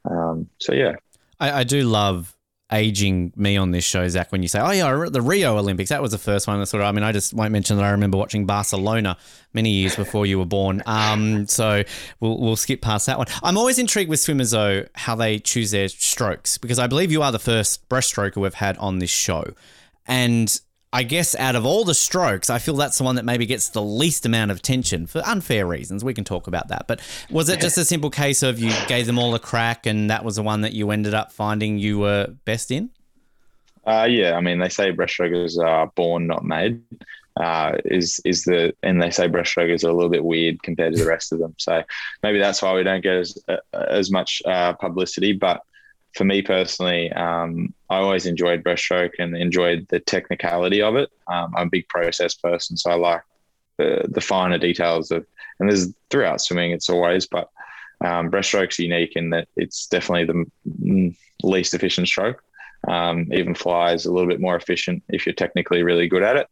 Um, 0.09 0.49
so 0.59 0.73
yeah, 0.73 0.95
I, 1.39 1.59
I, 1.59 1.63
do 1.63 1.83
love 1.83 2.35
aging 2.71 3.33
me 3.35 3.57
on 3.57 3.71
this 3.71 3.83
show, 3.83 4.07
Zac. 4.07 4.31
When 4.31 4.41
you 4.41 4.47
say, 4.47 4.59
"Oh 4.59 4.71
yeah, 4.71 5.09
the 5.09 5.21
Rio 5.21 5.57
Olympics," 5.57 5.89
that 5.89 6.01
was 6.01 6.11
the 6.11 6.17
first 6.17 6.47
one. 6.47 6.59
That 6.59 6.65
sort 6.65 6.81
of, 6.81 6.87
I 6.87 6.91
mean, 6.91 7.03
I 7.03 7.11
just 7.11 7.33
won't 7.35 7.51
mention 7.51 7.77
that 7.77 7.83
I 7.83 7.91
remember 7.91 8.17
watching 8.17 8.47
Barcelona 8.47 9.17
many 9.53 9.69
years 9.69 9.95
before 9.95 10.25
you 10.25 10.39
were 10.39 10.45
born. 10.45 10.81
Um, 10.87 11.45
so 11.47 11.83
we'll 12.19 12.39
we'll 12.39 12.55
skip 12.55 12.81
past 12.81 13.05
that 13.05 13.19
one. 13.19 13.27
I'm 13.43 13.57
always 13.57 13.77
intrigued 13.77 14.09
with 14.09 14.19
swimmers 14.19 14.51
though 14.51 14.85
how 14.95 15.15
they 15.15 15.37
choose 15.37 15.69
their 15.69 15.87
strokes 15.87 16.57
because 16.57 16.79
I 16.79 16.87
believe 16.87 17.11
you 17.11 17.21
are 17.21 17.31
the 17.31 17.39
first 17.39 17.87
breaststroker 17.89 18.37
we've 18.37 18.55
had 18.55 18.77
on 18.77 18.97
this 18.97 19.11
show, 19.11 19.43
and 20.07 20.59
I 20.93 21.03
guess 21.03 21.35
out 21.35 21.55
of 21.55 21.65
all 21.65 21.85
the 21.85 21.93
strokes, 21.93 22.49
I 22.49 22.59
feel 22.59 22.75
that's 22.75 22.97
the 22.97 23.05
one 23.05 23.15
that 23.15 23.23
maybe 23.23 23.45
gets 23.45 23.69
the 23.69 23.81
least 23.81 24.25
amount 24.25 24.51
of 24.51 24.57
attention 24.57 25.07
for 25.07 25.21
unfair 25.25 25.65
reasons. 25.65 26.03
We 26.03 26.13
can 26.13 26.25
talk 26.25 26.47
about 26.47 26.67
that. 26.67 26.85
But 26.87 26.99
was 27.29 27.47
it 27.47 27.61
just 27.61 27.77
a 27.77 27.85
simple 27.85 28.09
case 28.09 28.43
of 28.43 28.59
you 28.59 28.73
gave 28.87 29.05
them 29.05 29.17
all 29.17 29.33
a 29.33 29.39
crack 29.39 29.85
and 29.85 30.09
that 30.09 30.25
was 30.25 30.35
the 30.35 30.43
one 30.43 30.61
that 30.61 30.73
you 30.73 30.91
ended 30.91 31.13
up 31.13 31.31
finding 31.31 31.77
you 31.77 31.99
were 31.99 32.27
best 32.43 32.71
in? 32.71 32.89
Uh, 33.87 34.07
yeah, 34.09 34.35
I 34.35 34.41
mean, 34.41 34.59
they 34.59 34.69
say 34.69 34.91
breaststrokers 34.91 35.57
are 35.57 35.87
born, 35.95 36.27
not 36.27 36.43
made. 36.43 36.81
Uh, 37.39 37.77
is 37.85 38.19
is 38.25 38.43
the 38.43 38.75
and 38.83 39.01
they 39.01 39.09
say 39.09 39.27
breaststrokers 39.27 39.85
are 39.85 39.89
a 39.89 39.93
little 39.93 40.09
bit 40.09 40.23
weird 40.23 40.61
compared 40.61 40.93
to 40.93 41.01
the 41.01 41.09
rest 41.09 41.31
of 41.31 41.39
them. 41.39 41.55
So 41.57 41.81
maybe 42.21 42.39
that's 42.39 42.61
why 42.61 42.73
we 42.73 42.83
don't 42.83 43.01
get 43.01 43.15
as 43.15 43.37
uh, 43.47 43.57
as 43.73 44.11
much 44.11 44.41
uh, 44.45 44.73
publicity. 44.73 45.31
But 45.31 45.61
for 46.13 46.23
me 46.23 46.41
personally, 46.41 47.11
um, 47.13 47.73
I 47.89 47.97
always 47.97 48.25
enjoyed 48.25 48.63
breaststroke 48.63 49.13
and 49.19 49.35
enjoyed 49.35 49.87
the 49.89 49.99
technicality 49.99 50.81
of 50.81 50.95
it. 50.95 51.09
Um, 51.27 51.53
I'm 51.55 51.67
a 51.67 51.71
big 51.71 51.87
process 51.87 52.33
person, 52.35 52.77
so 52.77 52.91
I 52.91 52.95
like 52.95 53.21
the 53.77 54.05
the 54.09 54.21
finer 54.21 54.57
details 54.57 55.11
of. 55.11 55.25
And 55.59 55.69
there's 55.69 55.93
throughout 56.09 56.41
swimming, 56.41 56.71
it's 56.71 56.89
always, 56.89 57.27
but 57.27 57.49
um, 58.03 58.31
breaststroke's 58.31 58.79
unique 58.79 59.15
in 59.15 59.29
that 59.29 59.47
it's 59.55 59.85
definitely 59.85 60.25
the 60.25 61.15
least 61.43 61.75
efficient 61.75 62.07
stroke. 62.07 62.43
Um, 62.87 63.27
even 63.31 63.53
fly 63.53 63.93
is 63.93 64.07
a 64.07 64.11
little 64.11 64.27
bit 64.27 64.41
more 64.41 64.55
efficient 64.55 65.03
if 65.09 65.25
you're 65.25 65.35
technically 65.35 65.83
really 65.83 66.07
good 66.07 66.23
at 66.23 66.35
it. 66.35 66.47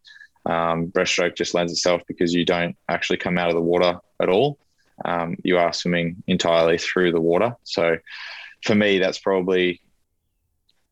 Um, 0.46 0.88
breaststroke 0.88 1.36
just 1.36 1.56
lends 1.56 1.72
itself 1.72 2.04
because 2.08 2.34
you 2.34 2.46
don't 2.46 2.78
actually 2.88 3.18
come 3.18 3.40
out 3.40 3.50
of 3.50 3.56
the 3.56 3.62
water 3.62 4.00
at 4.20 4.30
all. 4.30 4.60
Um, 5.06 5.38
you 5.44 5.58
are 5.58 5.74
swimming 5.74 6.22
entirely 6.28 6.78
through 6.78 7.12
the 7.14 7.22
water, 7.22 7.56
so 7.64 7.98
for 8.64 8.76
me, 8.76 9.00
that's 9.00 9.20
probably 9.20 9.82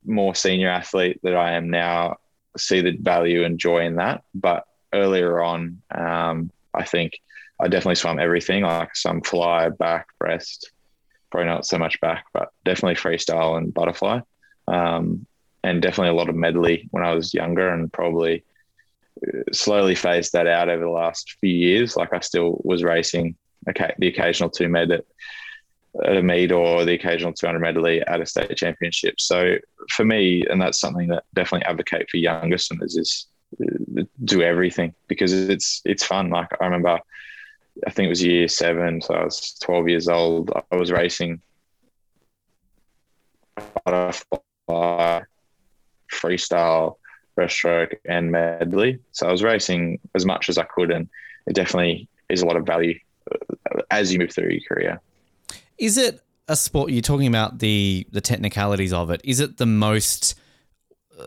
more 0.04 0.34
senior 0.34 0.68
athlete 0.68 1.20
that 1.22 1.36
I 1.36 1.52
am 1.52 1.70
now. 1.70 2.16
See 2.56 2.80
the 2.80 2.96
value 2.96 3.44
and 3.44 3.58
joy 3.58 3.84
in 3.84 3.96
that. 3.96 4.22
But 4.34 4.64
earlier 4.92 5.42
on, 5.42 5.82
um, 5.94 6.50
I 6.74 6.84
think 6.84 7.20
I 7.60 7.68
definitely 7.68 7.96
swam 7.96 8.18
everything, 8.18 8.62
like 8.62 8.96
some 8.96 9.20
fly, 9.20 9.68
back, 9.68 10.08
breast, 10.18 10.70
probably 11.30 11.48
not 11.48 11.66
so 11.66 11.78
much 11.78 12.00
back, 12.00 12.24
but 12.32 12.50
definitely 12.64 12.94
freestyle 12.94 13.58
and 13.58 13.74
butterfly. 13.74 14.20
Um, 14.66 15.26
and 15.64 15.82
definitely 15.82 16.10
a 16.10 16.14
lot 16.14 16.28
of 16.28 16.36
medley 16.36 16.88
when 16.90 17.02
I 17.02 17.14
was 17.14 17.34
younger 17.34 17.68
and 17.68 17.92
probably 17.92 18.44
uh, 19.26 19.42
slowly 19.52 19.94
phased 19.94 20.32
that 20.32 20.46
out 20.46 20.68
over 20.68 20.84
the 20.84 20.90
last 20.90 21.36
few 21.40 21.50
years. 21.50 21.96
Like 21.96 22.14
I 22.14 22.20
still 22.20 22.60
was 22.64 22.84
racing 22.84 23.36
okay, 23.68 23.94
the 23.98 24.08
occasional 24.08 24.50
two 24.50 24.68
med 24.68 24.90
at 24.90 25.04
at 26.04 26.16
a 26.16 26.22
meet 26.22 26.52
or 26.52 26.84
the 26.84 26.94
occasional 26.94 27.32
200 27.32 27.58
medley 27.58 28.00
at 28.02 28.20
a 28.20 28.26
state 28.26 28.56
championship. 28.56 29.20
So 29.20 29.56
for 29.90 30.04
me, 30.04 30.44
and 30.48 30.60
that's 30.60 30.80
something 30.80 31.08
that 31.08 31.24
definitely 31.34 31.66
advocate 31.66 32.08
for 32.10 32.18
younger 32.18 32.58
swimmers 32.58 32.96
is 32.96 33.26
uh, 33.60 34.02
do 34.24 34.42
everything 34.42 34.94
because 35.08 35.32
it's 35.32 35.80
it's 35.84 36.04
fun. 36.04 36.30
Like 36.30 36.48
I 36.60 36.64
remember, 36.64 37.00
I 37.86 37.90
think 37.90 38.06
it 38.06 38.10
was 38.10 38.22
year 38.22 38.48
seven, 38.48 39.00
so 39.00 39.14
I 39.14 39.24
was 39.24 39.56
12 39.62 39.88
years 39.88 40.08
old. 40.08 40.50
I 40.70 40.76
was 40.76 40.92
racing 40.92 41.40
butterfly, 43.84 45.22
freestyle, 46.12 46.96
breaststroke, 47.38 47.94
and 48.04 48.30
medley. 48.30 48.98
So 49.12 49.26
I 49.26 49.32
was 49.32 49.42
racing 49.42 50.00
as 50.14 50.24
much 50.24 50.48
as 50.48 50.58
I 50.58 50.64
could, 50.64 50.90
and 50.90 51.08
it 51.46 51.54
definitely 51.54 52.08
is 52.28 52.42
a 52.42 52.46
lot 52.46 52.56
of 52.56 52.66
value 52.66 52.98
uh, 53.30 53.80
as 53.90 54.12
you 54.12 54.18
move 54.18 54.32
through 54.32 54.50
your 54.50 54.60
career. 54.68 55.00
Is 55.78 55.96
it 55.96 56.20
a 56.48 56.56
sport? 56.56 56.90
You're 56.90 57.02
talking 57.02 57.26
about 57.26 57.58
the 57.58 58.06
the 58.10 58.20
technicalities 58.20 58.92
of 58.92 59.10
it. 59.10 59.20
Is 59.24 59.40
it 59.40 59.56
the 59.56 59.66
most? 59.66 60.34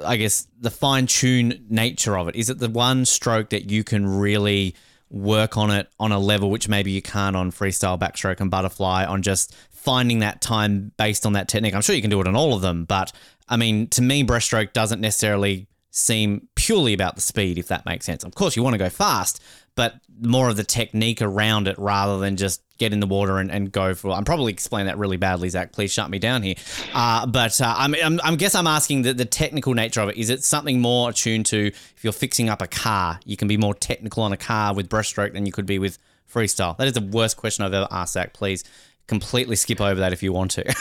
I 0.05 0.15
guess 0.15 0.48
the 0.60 0.72
fine 0.72 1.08
tune 1.08 1.65
nature 1.70 2.17
of 2.17 2.27
it. 2.27 2.36
Is 2.36 2.50
it 2.50 2.60
the 2.60 2.70
one 2.70 3.05
stroke 3.05 3.50
that 3.50 3.70
you 3.70 3.84
can 3.84 4.08
really 4.08 4.75
work 5.10 5.58
on 5.58 5.70
it 5.70 5.89
on 6.00 6.13
a 6.13 6.20
level 6.20 6.50
which 6.50 6.70
maybe 6.70 6.91
you 6.91 7.01
can't 7.01 7.36
on 7.36 7.51
freestyle, 7.51 8.00
backstroke, 8.00 8.39
and 8.39 8.50
butterfly 8.50 9.03
on 9.03 9.22
just 9.22 9.53
finding 9.70 10.20
that 10.20 10.41
time 10.41 10.93
based 10.98 11.25
on 11.25 11.34
that 11.34 11.50
technique? 11.50 11.75
I'm 11.75 11.81
sure 11.81 11.96
you 11.96 12.01
can 12.01 12.10
do 12.10 12.22
it 12.22 12.27
on 12.27 12.36
all 12.36 12.53
of 12.53 12.62
them, 12.62 12.86
but 12.86 13.12
I 13.50 13.58
mean, 13.58 13.88
to 13.89 14.01
me, 14.01 14.24
breaststroke 14.24 14.72
doesn't 14.72 15.01
necessarily 15.01 15.67
seem 15.91 16.48
purely 16.55 16.93
about 16.93 17.15
the 17.15 17.22
speed, 17.22 17.58
if 17.58 17.67
that 17.67 17.86
makes 17.86 18.05
sense. 18.05 18.24
Of 18.24 18.34
course, 18.34 18.55
you 18.55 18.63
want 18.63 18.75
to 18.75 18.79
go 18.79 18.89
fast, 18.89 19.43
but 19.75 19.96
more 20.22 20.48
of 20.50 20.55
the 20.55 20.63
technique 20.63 21.22
around 21.22 21.67
it 21.67 21.77
rather 21.77 22.17
than 22.17 22.38
just 22.38 22.62
get 22.81 22.93
in 22.93 23.00
the 23.00 23.07
water 23.07 23.38
and, 23.38 23.51
and 23.51 23.71
go 23.71 23.93
for. 23.93 24.11
I'm 24.11 24.25
probably 24.25 24.51
explaining 24.51 24.88
that 24.88 24.97
really 24.97 25.17
badly, 25.17 25.47
Zac. 25.50 25.71
Please 25.71 25.93
shut 25.93 26.09
me 26.09 26.17
down 26.17 26.41
here. 26.41 26.55
Uh, 26.93 27.27
but 27.27 27.61
uh, 27.61 27.75
I'm, 27.77 27.95
I'm, 28.03 28.19
I'm 28.23 28.35
guess 28.35 28.55
I'm 28.55 28.65
asking 28.65 29.03
the, 29.03 29.13
the 29.13 29.25
technical 29.25 29.75
nature 29.75 30.01
of 30.01 30.09
it. 30.09 30.17
Is 30.17 30.31
it 30.31 30.43
something 30.43 30.81
more 30.81 31.11
attuned 31.11 31.45
to 31.47 31.67
if 31.67 32.03
you're 32.03 32.11
fixing 32.11 32.50
up 32.50 32.59
a 32.61 32.67
car? 32.67 33.19
You 33.23 33.38
can 33.38 33.47
be 33.47 33.55
more 33.55 33.75
technical 33.75 34.23
on 34.23 34.33
a 34.33 34.38
car 34.38 34.73
with 34.73 34.89
breaststroke 34.89 35.33
than 35.33 35.45
you 35.45 35.51
could 35.51 35.67
be 35.67 35.77
with 35.77 36.00
freestyle. 36.33 36.75
That 36.77 36.88
is 36.88 36.93
the 36.93 37.01
worst 37.01 37.38
question 37.38 37.63
I've 37.63 37.73
ever 37.73 37.88
asked, 37.91 38.13
Zac. 38.13 38.33
Please 38.33 38.63
completely 39.05 39.55
skip 39.55 39.79
over 39.79 40.00
that 40.00 40.11
if 40.11 40.23
you 40.23 40.33
want 40.33 40.51
to. 40.51 40.75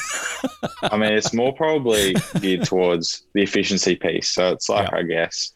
I 0.82 0.96
mean, 0.96 1.12
it's 1.12 1.34
more 1.34 1.52
probably 1.52 2.14
geared 2.40 2.64
towards 2.64 3.24
the 3.34 3.42
efficiency 3.42 3.94
piece. 3.94 4.30
So 4.30 4.52
it's 4.52 4.70
like, 4.70 4.90
I 4.94 5.02
guess, 5.02 5.52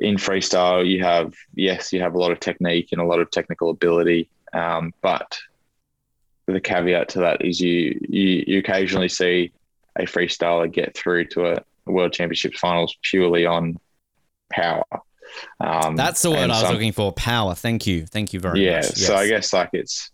in 0.00 0.16
freestyle, 0.16 0.86
you 0.86 1.02
have, 1.02 1.32
yes, 1.54 1.94
you 1.94 2.00
have 2.02 2.14
a 2.14 2.18
lot 2.18 2.30
of 2.30 2.40
technique 2.40 2.88
and 2.92 3.00
a 3.00 3.04
lot 3.04 3.20
of 3.20 3.30
technical 3.30 3.70
ability, 3.70 4.28
um, 4.52 4.92
but 5.00 5.38
the 6.46 6.60
caveat 6.60 7.08
to 7.10 7.20
that 7.20 7.44
is 7.44 7.60
you 7.60 7.98
you, 8.08 8.44
you 8.46 8.58
occasionally 8.58 9.08
see 9.08 9.52
a 9.96 10.02
freestyler 10.02 10.70
get 10.70 10.96
through 10.96 11.26
to 11.26 11.52
a 11.52 11.62
World 11.86 12.12
Championships 12.12 12.58
finals 12.58 12.96
purely 13.02 13.46
on 13.46 13.78
power. 14.52 14.84
Um, 15.60 15.96
That's 15.96 16.22
the 16.22 16.30
word 16.30 16.38
I 16.38 16.46
was 16.48 16.60
some- 16.62 16.74
looking 16.74 16.92
for. 16.92 17.12
Power. 17.12 17.54
Thank 17.54 17.86
you. 17.86 18.06
Thank 18.06 18.32
you 18.32 18.40
very 18.40 18.64
yeah, 18.64 18.76
much. 18.76 18.98
Yeah. 18.98 19.06
So 19.06 19.16
I 19.16 19.28
guess 19.28 19.52
like 19.52 19.70
it's 19.72 20.10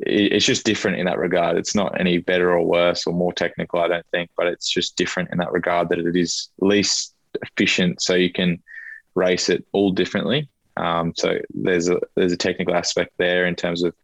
it- 0.00 0.32
it's 0.32 0.46
just 0.46 0.64
different 0.64 0.98
in 0.98 1.06
that 1.06 1.18
regard. 1.18 1.56
It's 1.56 1.74
not 1.74 2.00
any 2.00 2.18
better 2.18 2.52
or 2.52 2.64
worse 2.64 3.06
or 3.06 3.12
more 3.12 3.32
technical, 3.32 3.80
I 3.80 3.88
don't 3.88 4.06
think, 4.10 4.30
but 4.36 4.46
it's 4.46 4.70
just 4.70 4.96
different 4.96 5.30
in 5.32 5.38
that 5.38 5.52
regard 5.52 5.88
that 5.90 5.98
it 5.98 6.16
is 6.16 6.48
least 6.58 7.14
efficient, 7.42 8.00
so 8.02 8.14
you 8.14 8.32
can 8.32 8.62
race 9.14 9.48
it 9.48 9.64
all 9.72 9.92
differently. 9.92 10.48
Um, 10.76 11.12
so 11.14 11.38
there's 11.54 11.88
a 11.88 11.98
there's 12.14 12.32
a 12.32 12.36
technical 12.36 12.74
aspect 12.74 13.12
there 13.18 13.46
in 13.46 13.54
terms 13.54 13.82
of 13.82 13.94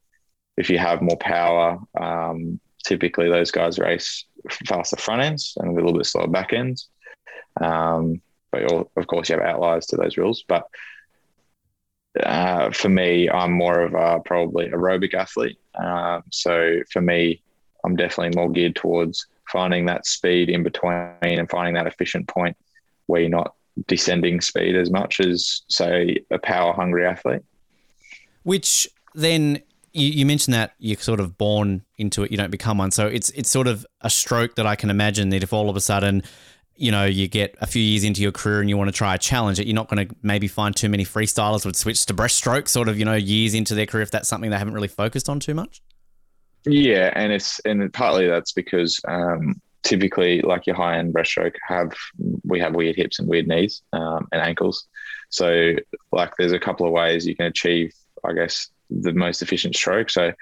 if 0.56 0.68
you 0.70 0.78
have 0.78 1.02
more 1.02 1.16
power. 1.18 1.78
Um, 1.98 2.60
typically, 2.84 3.28
those 3.28 3.50
guys 3.50 3.78
race 3.78 4.24
faster 4.66 4.96
front 4.96 5.22
ends 5.22 5.54
and 5.56 5.70
a 5.70 5.72
little 5.72 5.92
bit 5.92 6.06
slower 6.06 6.28
back 6.28 6.52
ends. 6.52 6.88
Um, 7.60 8.20
but 8.50 8.62
of 8.96 9.06
course, 9.06 9.28
you 9.28 9.36
have 9.36 9.44
outliers 9.44 9.86
to 9.86 9.96
those 9.96 10.16
rules, 10.16 10.44
but 10.46 10.68
uh, 12.22 12.70
for 12.70 12.88
me, 12.88 13.28
I'm 13.28 13.52
more 13.52 13.80
of 13.80 13.94
a 13.94 14.20
probably 14.24 14.68
aerobic 14.68 15.14
athlete. 15.14 15.58
Um, 15.74 16.22
so 16.30 16.80
for 16.90 17.00
me, 17.00 17.42
I'm 17.84 17.96
definitely 17.96 18.36
more 18.36 18.50
geared 18.50 18.76
towards 18.76 19.26
finding 19.50 19.86
that 19.86 20.06
speed 20.06 20.48
in 20.48 20.62
between 20.62 21.14
and 21.22 21.48
finding 21.48 21.74
that 21.74 21.86
efficient 21.86 22.26
point 22.26 22.56
where 23.06 23.20
you're 23.20 23.30
not 23.30 23.54
descending 23.86 24.40
speed 24.40 24.76
as 24.76 24.90
much 24.90 25.20
as, 25.20 25.62
say, 25.68 26.18
a 26.30 26.38
power 26.38 26.72
hungry 26.72 27.06
athlete. 27.06 27.42
Which 28.42 28.88
then 29.14 29.62
you, 29.92 30.08
you 30.08 30.26
mentioned 30.26 30.54
that 30.54 30.74
you're 30.78 30.98
sort 30.98 31.20
of 31.20 31.38
born 31.38 31.82
into 31.96 32.22
it, 32.22 32.30
you 32.30 32.36
don't 32.36 32.50
become 32.50 32.78
one. 32.78 32.90
So 32.90 33.06
it's 33.06 33.30
it's 33.30 33.50
sort 33.50 33.66
of 33.66 33.86
a 34.00 34.10
stroke 34.10 34.54
that 34.56 34.66
I 34.66 34.76
can 34.76 34.90
imagine 34.90 35.28
that 35.30 35.42
if 35.42 35.52
all 35.52 35.68
of 35.68 35.76
a 35.76 35.80
sudden, 35.80 36.22
you 36.76 36.90
know, 36.90 37.04
you 37.04 37.28
get 37.28 37.56
a 37.60 37.66
few 37.66 37.82
years 37.82 38.04
into 38.04 38.22
your 38.22 38.32
career 38.32 38.60
and 38.60 38.68
you 38.68 38.76
want 38.76 38.88
to 38.88 38.96
try 38.96 39.14
a 39.14 39.18
challenge, 39.18 39.58
that 39.58 39.66
you're 39.66 39.74
not 39.74 39.88
going 39.88 40.08
to 40.08 40.14
maybe 40.22 40.48
find 40.48 40.74
too 40.74 40.88
many 40.88 41.04
freestylers 41.04 41.64
would 41.66 41.76
switch 41.76 42.06
to 42.06 42.14
breaststroke, 42.14 42.68
sort 42.68 42.88
of, 42.88 42.98
you 42.98 43.04
know, 43.04 43.14
years 43.14 43.54
into 43.54 43.74
their 43.74 43.86
career 43.86 44.02
if 44.02 44.10
that's 44.10 44.28
something 44.28 44.50
they 44.50 44.58
haven't 44.58 44.74
really 44.74 44.88
focused 44.88 45.28
on 45.28 45.40
too 45.40 45.54
much. 45.54 45.82
Yeah, 46.64 47.12
and 47.14 47.32
it's 47.32 47.60
and 47.60 47.92
partly 47.92 48.26
that's 48.28 48.52
because 48.52 49.00
um, 49.08 49.60
typically, 49.82 50.42
like 50.42 50.66
your 50.66 50.76
high 50.76 50.98
end 50.98 51.14
breaststroke, 51.14 51.56
have 51.66 51.92
we 52.44 52.60
have 52.60 52.74
weird 52.74 52.96
hips 52.96 53.18
and 53.18 53.28
weird 53.28 53.46
knees 53.46 53.82
um, 53.92 54.28
and 54.32 54.42
ankles. 54.42 54.86
So, 55.30 55.74
like, 56.12 56.32
there's 56.38 56.52
a 56.52 56.58
couple 56.58 56.86
of 56.86 56.92
ways 56.92 57.26
you 57.26 57.36
can 57.36 57.46
achieve, 57.46 57.92
I 58.24 58.32
guess, 58.32 58.68
the 58.90 59.12
most 59.12 59.42
efficient 59.42 59.76
stroke. 59.76 60.10
So, 60.10 60.32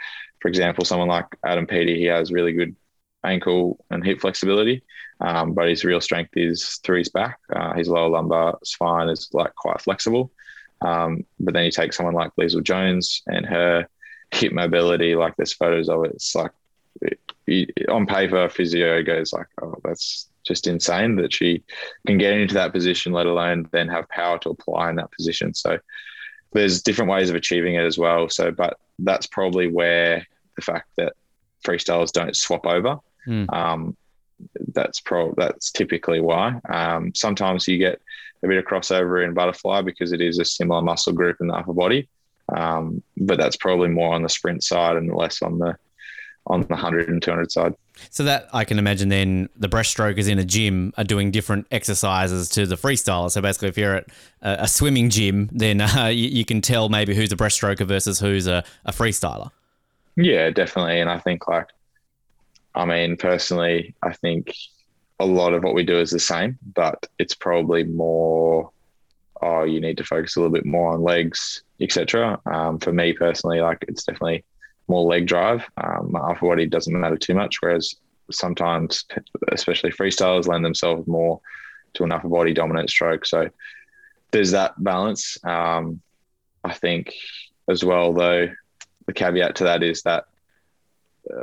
for 0.41 0.49
example, 0.49 0.85
someone 0.85 1.09
like 1.09 1.27
Adam 1.45 1.67
Peaty, 1.67 1.99
he 1.99 2.05
has 2.05 2.33
really 2.33 2.53
good 2.53 2.77
ankle 3.25 3.85
and 3.91 4.05
hip 4.05 4.21
flexibility, 4.21 4.83
um, 5.21 5.53
but 5.55 5.69
his 5.69 5.85
real 5.85 6.01
strength 6.01 6.31
is 6.37 6.79
through 6.85 6.99
his 6.99 7.09
back. 7.09 7.39
Uh, 7.55 7.75
his 7.75 7.89
lower 7.89 8.09
lumbar 8.09 8.59
spine 8.63 9.09
is 9.09 9.29
like 9.33 9.55
quite 9.55 9.81
flexible. 9.81 10.31
Um, 10.83 11.25
but 11.41 11.55
then 11.55 11.65
you 11.65 11.71
take 11.71 11.93
someone 11.93 12.15
like 12.15 12.33
Leisel 12.39 12.63
Jones 12.63 13.23
and 13.27 13.47
her 13.47 13.89
hip 14.31 14.53
mobility, 14.53 15.15
like 15.15 15.37
there's 15.37 15.53
photos 15.53 15.89
of 15.89 16.05
it. 16.05 16.13
It's 16.13 16.35
like 16.35 16.53
on 17.89 18.07
paper, 18.07 18.49
physio 18.49 19.03
goes 19.03 19.33
like, 19.33 19.47
oh, 19.63 19.75
that's 19.85 20.29
just 20.45 20.67
insane 20.67 21.17
that 21.17 21.33
she 21.33 21.63
can 22.07 22.19
get 22.19 22.35
into 22.35 22.55
that 22.55 22.73
position, 22.73 23.13
let 23.13 23.27
alone 23.27 23.69
then 23.73 23.89
have 23.89 24.09
power 24.09 24.39
to 24.39 24.51
apply 24.51 24.91
in 24.91 24.97
that 24.97 25.13
position. 25.13 25.55
So 25.55 25.79
there's 26.53 26.83
different 26.83 27.11
ways 27.11 27.31
of 27.31 27.37
achieving 27.37 27.75
it 27.75 27.85
as 27.85 27.99
well. 27.99 28.29
So, 28.29 28.51
but 28.51 28.79
that's 28.99 29.27
probably 29.27 29.69
where 29.69 30.27
the 30.57 30.63
fact 30.63 30.89
that 30.97 31.15
freestylers 31.65 32.13
don't 32.13 32.37
swap 32.37 32.67
over. 32.67 32.99
Mm. 33.27 33.53
Um, 33.53 33.97
that's 34.73 35.01
pro. 35.01 35.35
That's 35.37 35.71
typically 35.71 36.21
why. 36.21 36.61
Um, 36.69 37.13
sometimes 37.15 37.67
you 37.67 37.79
get 37.79 38.01
a 38.43 38.49
bit 38.49 38.59
of 38.59 38.65
crossover 38.65 39.25
in 39.25 39.35
butterfly 39.35 39.83
because 39.83 40.13
it 40.13 40.21
is 40.21 40.39
a 40.39 40.45
similar 40.45 40.83
muscle 40.83 41.13
group 41.13 41.39
in 41.41 41.49
the 41.49 41.55
upper 41.55 41.73
body, 41.73 42.09
um, 42.55 43.03
but 43.17 43.39
that's 43.39 43.57
probably 43.57 43.89
more 43.89 44.15
on 44.15 44.23
the 44.23 44.29
sprint 44.29 44.63
side 44.63 44.97
and 44.97 45.15
less 45.15 45.43
on 45.43 45.59
the 45.59 45.77
on 46.47 46.63
the 46.63 46.69
100 46.69 47.09
and 47.09 47.23
200 47.23 47.51
side. 47.51 47.75
So 48.11 48.25
that 48.25 48.49
I 48.53 48.65
can 48.65 48.79
imagine 48.79 49.09
then 49.09 49.49
the 49.57 49.69
breaststrokers 49.69 50.29
in 50.29 50.39
a 50.39 50.45
gym 50.45 50.93
are 50.97 51.05
doing 51.05 51.31
different 51.31 51.67
exercises 51.71 52.49
to 52.51 52.67
the 52.67 52.77
freestyler. 52.77 53.31
So 53.31 53.41
basically, 53.41 53.69
if 53.69 53.79
you're 53.79 53.97
at 53.97 54.07
a, 54.43 54.65
a 54.65 54.69
swimming 54.69 55.11
gym, 55.11 55.49
then 55.53 55.81
uh, 55.81 56.07
you, 56.13 56.29
you 56.29 56.45
can 56.45 56.61
tell 56.61 56.89
maybe 56.89 57.15
who's 57.15 57.33
a 57.33 57.37
breaststroker 57.37 57.87
versus 57.87 58.21
who's 58.21 58.47
a, 58.47 58.65
a 58.85 58.93
freestyler. 58.93 59.51
Yeah, 60.17 60.51
definitely. 60.51 61.01
And 61.01 61.11
I 61.11 61.19
think 61.19 61.49
like, 61.49 61.69
I 62.75 62.85
mean, 62.85 63.17
personally, 63.17 63.95
I 64.03 64.13
think 64.13 64.55
a 65.19 65.27
lot 65.27 65.55
of 65.55 65.65
what 65.65 65.75
we 65.75 65.83
do 65.83 65.99
is 65.99 66.11
the 66.11 66.21
same, 66.21 66.59
but 66.75 67.07
it's 67.19 67.35
probably 67.35 67.85
more. 67.85 68.71
Oh, 69.43 69.65
you 69.65 69.81
need 69.81 69.99
to 69.99 70.05
focus 70.05 70.37
a 70.37 70.41
little 70.41 70.53
bit 70.53 70.65
more 70.65 70.93
on 70.93 71.03
legs, 71.03 71.63
etc. 71.81 72.41
Um, 72.47 72.79
for 72.79 72.93
me 72.93 73.13
personally, 73.13 73.61
like 73.61 73.85
it's 73.87 74.05
definitely 74.05 74.45
more 74.89 75.03
leg 75.03 75.27
drive. 75.27 75.65
Um, 75.77 76.13
my 76.13 76.21
upper 76.21 76.47
body 76.47 76.67
doesn't 76.67 76.99
matter 76.99 77.17
too 77.17 77.35
much, 77.35 77.57
whereas 77.61 77.95
sometimes, 78.31 79.05
especially 79.53 79.91
freestylers, 79.91 80.47
lend 80.47 80.65
themselves 80.65 81.07
more 81.07 81.41
to 81.95 82.05
an 82.05 82.13
upper 82.13 82.29
body 82.29 82.53
dominant 82.53 82.91
stroke. 82.91 83.27
So 83.27 83.49
there's 84.31 84.53
that 84.53 84.73
balance. 84.83 85.39
Um, 85.45 86.01
I 86.65 86.73
think 86.73 87.15
as 87.69 87.85
well, 87.85 88.13
though, 88.13 88.49
the 89.07 89.13
caveat 89.13 89.57
to 89.57 89.65
that 89.65 89.83
is 89.83 90.03
that 90.03 90.25
uh, 91.33 91.43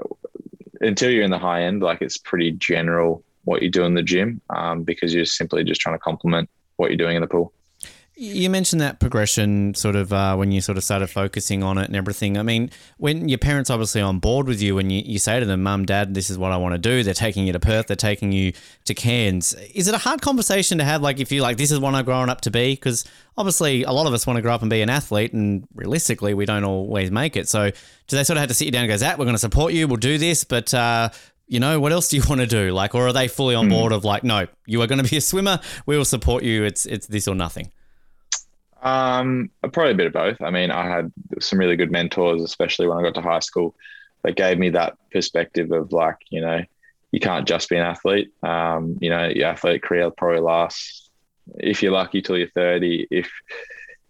until 0.82 1.10
you're 1.10 1.23
in 1.23 1.32
the 1.32 1.39
high 1.39 1.63
end, 1.63 1.82
like 1.82 2.01
it's 2.01 2.17
pretty 2.17 2.51
general 2.51 3.23
what 3.45 3.62
you 3.62 3.69
do 3.69 3.84
in 3.84 3.93
the 3.93 4.03
gym 4.03 4.41
um, 4.49 4.84
because 4.84 5.13
you're 5.13 5.25
simply 5.25 5.63
just 5.63 5.82
trying 5.82 5.95
to 5.95 5.99
complement 5.99 6.49
what 6.75 6.89
you're 6.89 6.97
doing 6.97 7.15
in 7.15 7.21
the 7.21 7.27
pool. 7.27 7.53
You 8.15 8.47
mentioned 8.52 8.80
that 8.82 8.99
progression 8.99 9.73
sort 9.73 9.95
of 9.95 10.13
uh, 10.13 10.36
when 10.36 10.52
you 10.52 10.62
sort 10.62 10.78
of 10.78 10.84
started 10.84 11.08
focusing 11.08 11.63
on 11.63 11.80
it 11.80 11.86
and 11.86 11.95
everything. 11.95 12.38
I 12.38 12.43
mean, 12.43 12.69
when 12.97 13.28
your 13.28 13.39
parents 13.39 13.71
obviously 13.71 14.02
on 14.02 14.19
board 14.19 14.47
with 14.47 14.62
you 14.62 14.78
and 14.78 14.91
you, 14.91 15.02
you 15.04 15.17
say 15.17 15.39
to 15.39 15.47
them, 15.47 15.63
Mum, 15.63 15.84
Dad, 15.86 16.13
this 16.13 16.30
is 16.30 16.38
what 16.38 16.52
I 16.52 16.58
want 16.58 16.73
to 16.73 16.78
do, 16.78 17.02
they're 17.02 17.15
taking 17.15 17.47
you 17.47 17.54
to 17.54 17.60
Perth, 17.60 17.88
they're 17.88 17.95
taking 17.95 18.32
you 18.32 18.54
to 18.86 18.93
Cairns. 18.93 19.56
Is 19.73 19.88
it 19.88 19.95
a 19.95 19.97
hard 19.97 20.21
conversation 20.21 20.78
to 20.78 20.84
have? 20.84 21.02
Like, 21.02 21.19
if 21.19 21.32
you 21.32 21.41
like, 21.41 21.58
this 21.58 21.71
is 21.71 21.80
what 21.80 21.95
I'm 21.95 22.06
growing 22.06 22.30
up 22.30 22.41
to 22.41 22.52
be? 22.52 22.73
Because 22.73 23.04
obviously, 23.36 23.82
a 23.82 23.91
lot 23.91 24.06
of 24.06 24.13
us 24.13 24.28
want 24.28 24.38
to 24.38 24.43
grow 24.43 24.54
up 24.54 24.62
and 24.62 24.69
be 24.69 24.84
an 24.84 24.91
athlete, 24.91 25.34
and 25.34 25.67
realistically, 25.73 26.36
we 26.36 26.45
don't 26.45 26.63
always 26.63 27.10
make 27.10 27.36
it. 27.36 27.49
So, 27.49 27.71
do 27.71 28.15
they 28.15 28.23
sort 28.23 28.38
of 28.38 28.41
have 28.41 28.49
to 28.49 28.54
sit 28.54 28.65
you 28.65 28.71
down 28.71 28.84
and 28.84 28.89
go, 28.89 28.97
Zac, 28.97 29.17
we're 29.17 29.26
going 29.26 29.36
to 29.36 29.39
support 29.39 29.73
you, 29.73 29.88
we'll 29.88 29.97
do 29.97 30.17
this, 30.19 30.43
but. 30.43 30.73
Uh, 30.73 31.10
you 31.45 31.60
know, 31.60 31.78
what 31.78 31.91
else 31.91 32.08
do 32.08 32.15
you 32.15 32.23
want 32.30 32.39
to 32.39 32.47
do? 32.47 32.71
Like, 32.71 32.95
or 32.95 33.08
are 33.08 33.13
they 33.13 33.28
fully 33.28 33.54
on 33.54 33.67
board 33.67 33.91
of 33.91 34.06
like, 34.06 34.23
no, 34.23 34.47
you 34.65 34.82
are 34.82 34.88
going 34.88 35.04
to 35.04 35.10
be 35.10 35.17
a 35.17 35.21
swimmer. 35.21 35.60
We 35.86 35.97
will 35.97 36.06
support 36.06 36.43
you. 36.43 36.63
It's 36.63 36.86
it's 36.86 37.06
this 37.06 37.28
or 37.28 37.36
nothing. 37.36 37.69
Um, 38.83 39.49
probably 39.61 39.93
a 39.93 39.95
bit 39.95 40.07
of 40.07 40.13
both. 40.13 40.41
I 40.41 40.51
mean, 40.51 40.71
I 40.71 40.87
had 40.89 41.11
some 41.39 41.59
really 41.59 41.77
good 41.77 41.91
mentors, 41.91 42.41
especially 42.43 42.87
when 42.87 42.97
I 42.97 43.03
got 43.03 43.15
to 43.15 43.21
high 43.21 43.39
school, 43.39 43.75
that 44.23 44.35
gave 44.35 44.59
me 44.59 44.69
that 44.71 44.97
perspective 45.11 45.71
of 45.71 45.93
like, 45.93 46.17
you 46.29 46.41
know, 46.41 46.61
you 47.11 47.19
can't 47.19 47.47
just 47.47 47.69
be 47.69 47.77
an 47.77 47.83
athlete. 47.85 48.31
Um, 48.43 48.97
you 49.01 49.09
know, 49.09 49.27
your 49.27 49.47
athletic 49.47 49.83
career 49.83 50.11
probably 50.11 50.41
lasts, 50.41 51.09
if 51.59 51.83
you're 51.83 51.93
lucky, 51.93 52.21
till 52.21 52.37
you're 52.37 52.49
30. 52.49 53.07
If 53.11 53.31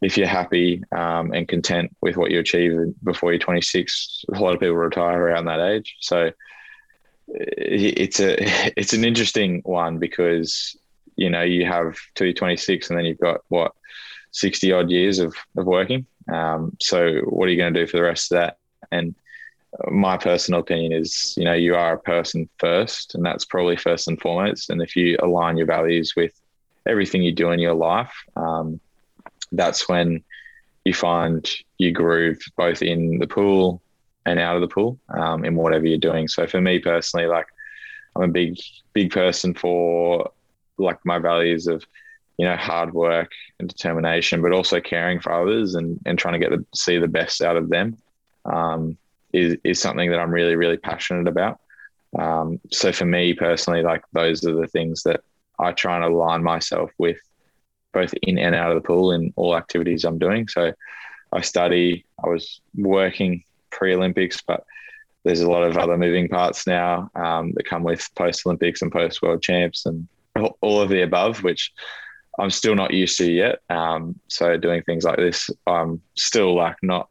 if 0.01 0.17
you're 0.17 0.27
happy 0.27 0.83
um, 0.95 1.31
and 1.33 1.47
content 1.47 1.95
with 2.01 2.17
what 2.17 2.31
you 2.31 2.39
achieve 2.39 2.73
before 3.03 3.31
you're 3.31 3.39
26, 3.39 4.25
a 4.33 4.39
lot 4.39 4.53
of 4.53 4.59
people 4.59 4.75
retire 4.75 5.21
around 5.21 5.45
that 5.45 5.61
age. 5.61 5.95
So 6.01 6.31
it's 7.27 8.19
a 8.19 8.35
it's 8.79 8.93
an 8.93 9.05
interesting 9.05 9.61
one 9.65 9.99
because 9.99 10.75
you 11.15 11.29
know 11.29 11.41
you 11.43 11.65
have 11.65 11.97
till 12.15 12.27
you're 12.27 12.33
26 12.33 12.89
and 12.89 12.97
then 12.97 13.05
you've 13.05 13.19
got 13.19 13.41
what 13.49 13.73
60 14.33 14.71
odd 14.71 14.89
years 14.91 15.19
of, 15.19 15.35
of 15.55 15.65
working. 15.65 16.05
Um, 16.31 16.75
so 16.81 17.19
what 17.21 17.47
are 17.47 17.51
you 17.51 17.57
going 17.57 17.73
to 17.73 17.79
do 17.79 17.87
for 17.87 17.97
the 17.97 18.03
rest 18.03 18.31
of 18.31 18.37
that? 18.37 18.57
And 18.91 19.15
my 19.89 20.17
personal 20.17 20.59
opinion 20.59 20.91
is, 20.91 21.33
you 21.37 21.45
know, 21.45 21.53
you 21.53 21.75
are 21.75 21.93
a 21.93 21.99
person 21.99 22.49
first, 22.59 23.15
and 23.15 23.25
that's 23.25 23.45
probably 23.45 23.75
first 23.75 24.07
and 24.07 24.19
foremost. 24.19 24.69
And 24.69 24.81
if 24.81 24.95
you 24.95 25.17
align 25.21 25.57
your 25.57 25.65
values 25.65 26.13
with 26.15 26.39
everything 26.85 27.23
you 27.23 27.31
do 27.31 27.51
in 27.51 27.59
your 27.59 27.73
life, 27.73 28.13
um, 28.35 28.79
that's 29.51 29.87
when 29.87 30.23
you 30.85 30.93
find 30.93 31.49
you 31.77 31.91
groove 31.91 32.39
both 32.57 32.81
in 32.81 33.19
the 33.19 33.27
pool 33.27 33.81
and 34.25 34.39
out 34.39 34.55
of 34.55 34.61
the 34.61 34.67
pool 34.67 34.99
um, 35.09 35.45
in 35.45 35.55
whatever 35.55 35.85
you're 35.85 35.97
doing. 35.97 36.27
So 36.27 36.45
for 36.47 36.61
me 36.61 36.79
personally, 36.79 37.27
like 37.27 37.47
I'm 38.15 38.23
a 38.23 38.27
big, 38.27 38.57
big 38.93 39.11
person 39.11 39.53
for 39.53 40.31
like 40.77 40.99
my 41.05 41.19
values 41.19 41.67
of 41.67 41.85
you 42.37 42.45
know, 42.45 42.55
hard 42.55 42.93
work 42.93 43.31
and 43.59 43.69
determination, 43.69 44.41
but 44.41 44.51
also 44.51 44.79
caring 44.81 45.19
for 45.19 45.31
others 45.31 45.75
and, 45.75 45.99
and 46.05 46.17
trying 46.17 46.33
to 46.33 46.39
get 46.39 46.49
to 46.49 46.65
see 46.73 46.97
the 46.97 47.07
best 47.07 47.41
out 47.41 47.57
of 47.57 47.69
them 47.69 47.97
um, 48.45 48.97
is, 49.31 49.57
is 49.63 49.79
something 49.79 50.09
that 50.11 50.19
I'm 50.19 50.31
really, 50.31 50.55
really 50.55 50.77
passionate 50.77 51.27
about. 51.27 51.59
Um, 52.17 52.59
so 52.71 52.91
for 52.91 53.05
me 53.05 53.33
personally, 53.33 53.81
like 53.81 54.03
those 54.13 54.45
are 54.45 54.53
the 54.53 54.67
things 54.67 55.03
that 55.03 55.21
I 55.59 55.71
try 55.71 55.95
and 55.95 56.05
align 56.05 56.43
myself 56.43 56.91
with 56.97 57.17
both 57.93 58.13
in 58.23 58.37
and 58.37 58.55
out 58.55 58.71
of 58.71 58.81
the 58.81 58.87
pool 58.87 59.11
in 59.11 59.33
all 59.35 59.55
activities 59.55 60.03
I'm 60.03 60.17
doing. 60.17 60.47
So 60.47 60.73
I 61.31 61.41
study, 61.41 62.05
I 62.23 62.29
was 62.29 62.61
working 62.75 63.43
pre 63.71 63.95
Olympics, 63.95 64.41
but 64.41 64.63
there's 65.23 65.41
a 65.41 65.49
lot 65.49 65.63
of 65.63 65.77
other 65.77 65.97
moving 65.97 66.27
parts 66.27 66.67
now 66.67 67.09
um, 67.15 67.53
that 67.53 67.65
come 67.65 67.83
with 67.83 68.07
post 68.15 68.45
Olympics 68.45 68.81
and 68.81 68.91
post 68.91 69.21
World 69.21 69.41
Champs 69.41 69.85
and 69.85 70.07
all 70.61 70.81
of 70.81 70.89
the 70.89 71.03
above, 71.03 71.43
which 71.43 71.71
I'm 72.39 72.49
still 72.49 72.75
not 72.75 72.93
used 72.93 73.17
to 73.17 73.31
yet. 73.31 73.59
Um, 73.69 74.19
so 74.27 74.57
doing 74.57 74.81
things 74.83 75.03
like 75.03 75.17
this, 75.17 75.49
I'm 75.67 76.01
still 76.15 76.55
like 76.55 76.77
not 76.81 77.09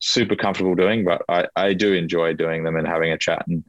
super 0.00 0.36
comfortable 0.36 0.74
doing, 0.74 1.04
but 1.04 1.22
I, 1.28 1.46
I 1.56 1.72
do 1.72 1.94
enjoy 1.94 2.34
doing 2.34 2.64
them 2.64 2.76
and 2.76 2.86
having 2.86 3.12
a 3.12 3.18
chat 3.18 3.46
and 3.46 3.64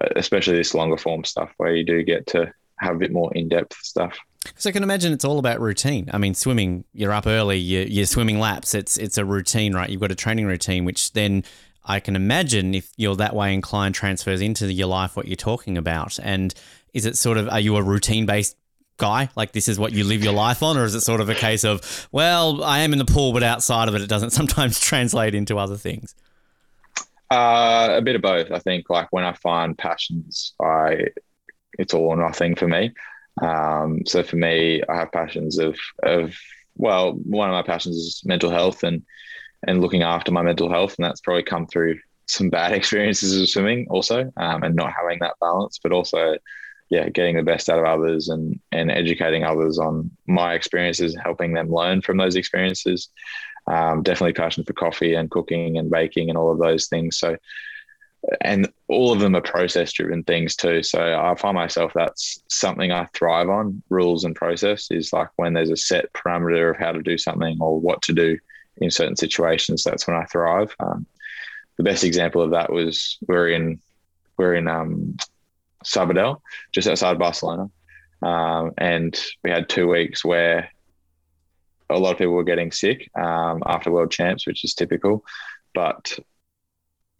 uh, 0.00 0.08
especially 0.16 0.56
this 0.56 0.74
longer 0.74 0.96
form 0.96 1.24
stuff 1.24 1.50
where 1.56 1.74
you 1.74 1.84
do 1.84 2.02
get 2.02 2.26
to 2.28 2.52
have 2.80 2.96
a 2.96 2.98
bit 2.98 3.12
more 3.12 3.32
in 3.34 3.48
depth 3.48 3.76
stuff. 3.76 4.18
So 4.56 4.68
I 4.68 4.72
can 4.72 4.82
imagine 4.82 5.12
it's 5.12 5.24
all 5.24 5.38
about 5.38 5.60
routine. 5.60 6.10
I 6.12 6.18
mean, 6.18 6.34
swimming, 6.34 6.84
you're 6.92 7.12
up 7.12 7.26
early, 7.26 7.58
you're, 7.58 7.84
you're 7.84 8.06
swimming 8.06 8.38
laps. 8.38 8.74
It's 8.74 8.96
it's 8.98 9.16
a 9.16 9.24
routine, 9.24 9.74
right? 9.74 9.88
You've 9.88 10.02
got 10.02 10.12
a 10.12 10.16
training 10.16 10.46
routine, 10.46 10.84
which 10.84 11.12
then 11.12 11.44
I 11.84 12.00
can 12.00 12.14
imagine 12.14 12.74
if 12.74 12.90
you're 12.96 13.16
that 13.16 13.34
way 13.34 13.54
inclined 13.54 13.94
transfers 13.94 14.42
into 14.42 14.70
your 14.72 14.88
life 14.88 15.16
what 15.16 15.28
you're 15.28 15.36
talking 15.36 15.78
about. 15.78 16.18
And 16.22 16.52
is 16.92 17.06
it 17.06 17.16
sort 17.16 17.38
of 17.38 17.48
are 17.48 17.60
you 17.60 17.76
a 17.76 17.82
routine 17.82 18.26
based 18.26 18.56
guy? 18.96 19.28
Like 19.36 19.52
this 19.52 19.68
is 19.68 19.78
what 19.78 19.92
you 19.92 20.04
live 20.04 20.22
your 20.22 20.32
life 20.32 20.62
on, 20.62 20.76
or 20.76 20.84
is 20.84 20.94
it 20.94 21.00
sort 21.00 21.20
of 21.20 21.28
a 21.28 21.34
case 21.34 21.64
of, 21.64 22.08
well, 22.12 22.62
I 22.62 22.80
am 22.80 22.92
in 22.92 22.98
the 22.98 23.04
pool, 23.04 23.32
but 23.32 23.42
outside 23.42 23.88
of 23.88 23.94
it, 23.94 24.02
it 24.02 24.08
doesn't 24.08 24.30
sometimes 24.38 24.80
translate 24.80 25.34
into 25.34 25.58
other 25.58 25.76
things? 25.76 26.14
Uh, 27.30 27.88
a 27.96 28.02
bit 28.02 28.16
of 28.16 28.22
both. 28.22 28.50
I 28.50 28.58
think 28.58 28.90
like 28.90 29.08
when 29.10 29.24
I 29.24 29.32
find 29.32 29.76
passions, 29.76 30.54
I 30.62 31.06
it's 31.78 31.94
all 31.94 32.06
or 32.06 32.16
nothing 32.16 32.54
for 32.54 32.68
me. 32.68 32.92
Um, 33.42 34.02
so 34.06 34.22
for 34.22 34.36
me, 34.36 34.82
I 34.88 34.96
have 34.96 35.12
passions 35.12 35.58
of 35.58 35.78
of 36.02 36.36
well, 36.76 37.12
one 37.12 37.48
of 37.48 37.54
my 37.54 37.62
passions 37.62 37.96
is 37.96 38.22
mental 38.24 38.50
health 38.50 38.82
and 38.82 39.02
and 39.66 39.80
looking 39.80 40.02
after 40.02 40.30
my 40.30 40.42
mental 40.42 40.70
health, 40.70 40.94
and 40.98 41.04
that's 41.04 41.20
probably 41.20 41.42
come 41.42 41.66
through 41.66 41.98
some 42.26 42.50
bad 42.50 42.72
experiences 42.78 43.40
of 43.40 43.48
swimming 43.48 43.86
also, 43.90 44.30
um, 44.36 44.62
and 44.62 44.74
not 44.74 44.92
having 44.92 45.18
that 45.20 45.34
balance, 45.40 45.80
but 45.82 45.92
also 45.92 46.36
yeah, 46.90 47.08
getting 47.08 47.36
the 47.36 47.42
best 47.42 47.68
out 47.68 47.78
of 47.78 47.84
others 47.84 48.28
and 48.28 48.60
and 48.72 48.90
educating 48.90 49.44
others 49.44 49.78
on 49.78 50.10
my 50.26 50.54
experiences, 50.54 51.16
helping 51.22 51.54
them 51.54 51.70
learn 51.70 52.02
from 52.02 52.16
those 52.18 52.36
experiences. 52.36 53.08
Um, 53.66 54.02
definitely 54.02 54.34
passion 54.34 54.64
for 54.64 54.74
coffee 54.74 55.14
and 55.14 55.30
cooking 55.30 55.78
and 55.78 55.90
baking 55.90 56.28
and 56.28 56.36
all 56.36 56.52
of 56.52 56.58
those 56.58 56.86
things. 56.88 57.18
So, 57.18 57.36
and 58.42 58.70
all 58.88 59.10
of 59.10 59.20
them 59.20 59.34
are 59.34 59.40
process 59.40 59.92
driven 59.92 60.22
things 60.22 60.54
too. 60.54 60.82
So 60.82 61.00
I 61.00 61.34
find 61.34 61.54
myself 61.54 61.92
that's 61.94 62.42
something 62.48 62.92
I 62.92 63.06
thrive 63.14 63.48
on. 63.48 63.82
Rules 63.88 64.24
and 64.24 64.36
process 64.36 64.90
is 64.90 65.12
like 65.12 65.28
when 65.36 65.54
there's 65.54 65.70
a 65.70 65.76
set 65.76 66.12
parameter 66.12 66.70
of 66.70 66.76
how 66.76 66.92
to 66.92 67.02
do 67.02 67.16
something 67.16 67.56
or 67.60 67.80
what 67.80 68.02
to 68.02 68.12
do 68.12 68.38
in 68.76 68.90
certain 68.90 69.16
situations. 69.16 69.82
That's 69.82 70.06
when 70.06 70.16
I 70.16 70.24
thrive. 70.24 70.76
Um, 70.80 71.06
the 71.76 71.84
best 71.84 72.04
example 72.04 72.42
of 72.42 72.50
that 72.50 72.70
was 72.70 73.18
we're 73.26 73.48
in 73.48 73.80
we're 74.36 74.54
in 74.54 74.68
um, 74.68 75.16
Sabadell, 75.84 76.40
just 76.72 76.88
outside 76.88 77.18
Barcelona. 77.18 77.70
Um, 78.22 78.72
and 78.78 79.18
we 79.42 79.50
had 79.50 79.68
two 79.68 79.88
weeks 79.88 80.24
where 80.24 80.70
a 81.90 81.98
lot 81.98 82.12
of 82.12 82.18
people 82.18 82.34
were 82.34 82.44
getting 82.44 82.72
sick 82.72 83.10
um, 83.14 83.62
after 83.66 83.90
World 83.90 84.10
Champs, 84.10 84.46
which 84.46 84.64
is 84.64 84.74
typical. 84.74 85.24
But 85.74 86.18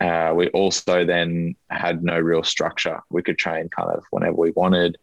uh, 0.00 0.32
we 0.34 0.48
also 0.48 1.04
then 1.04 1.56
had 1.70 2.02
no 2.02 2.18
real 2.18 2.42
structure. 2.42 3.00
We 3.10 3.22
could 3.22 3.38
train 3.38 3.68
kind 3.68 3.90
of 3.90 4.04
whenever 4.10 4.36
we 4.36 4.52
wanted, 4.52 4.96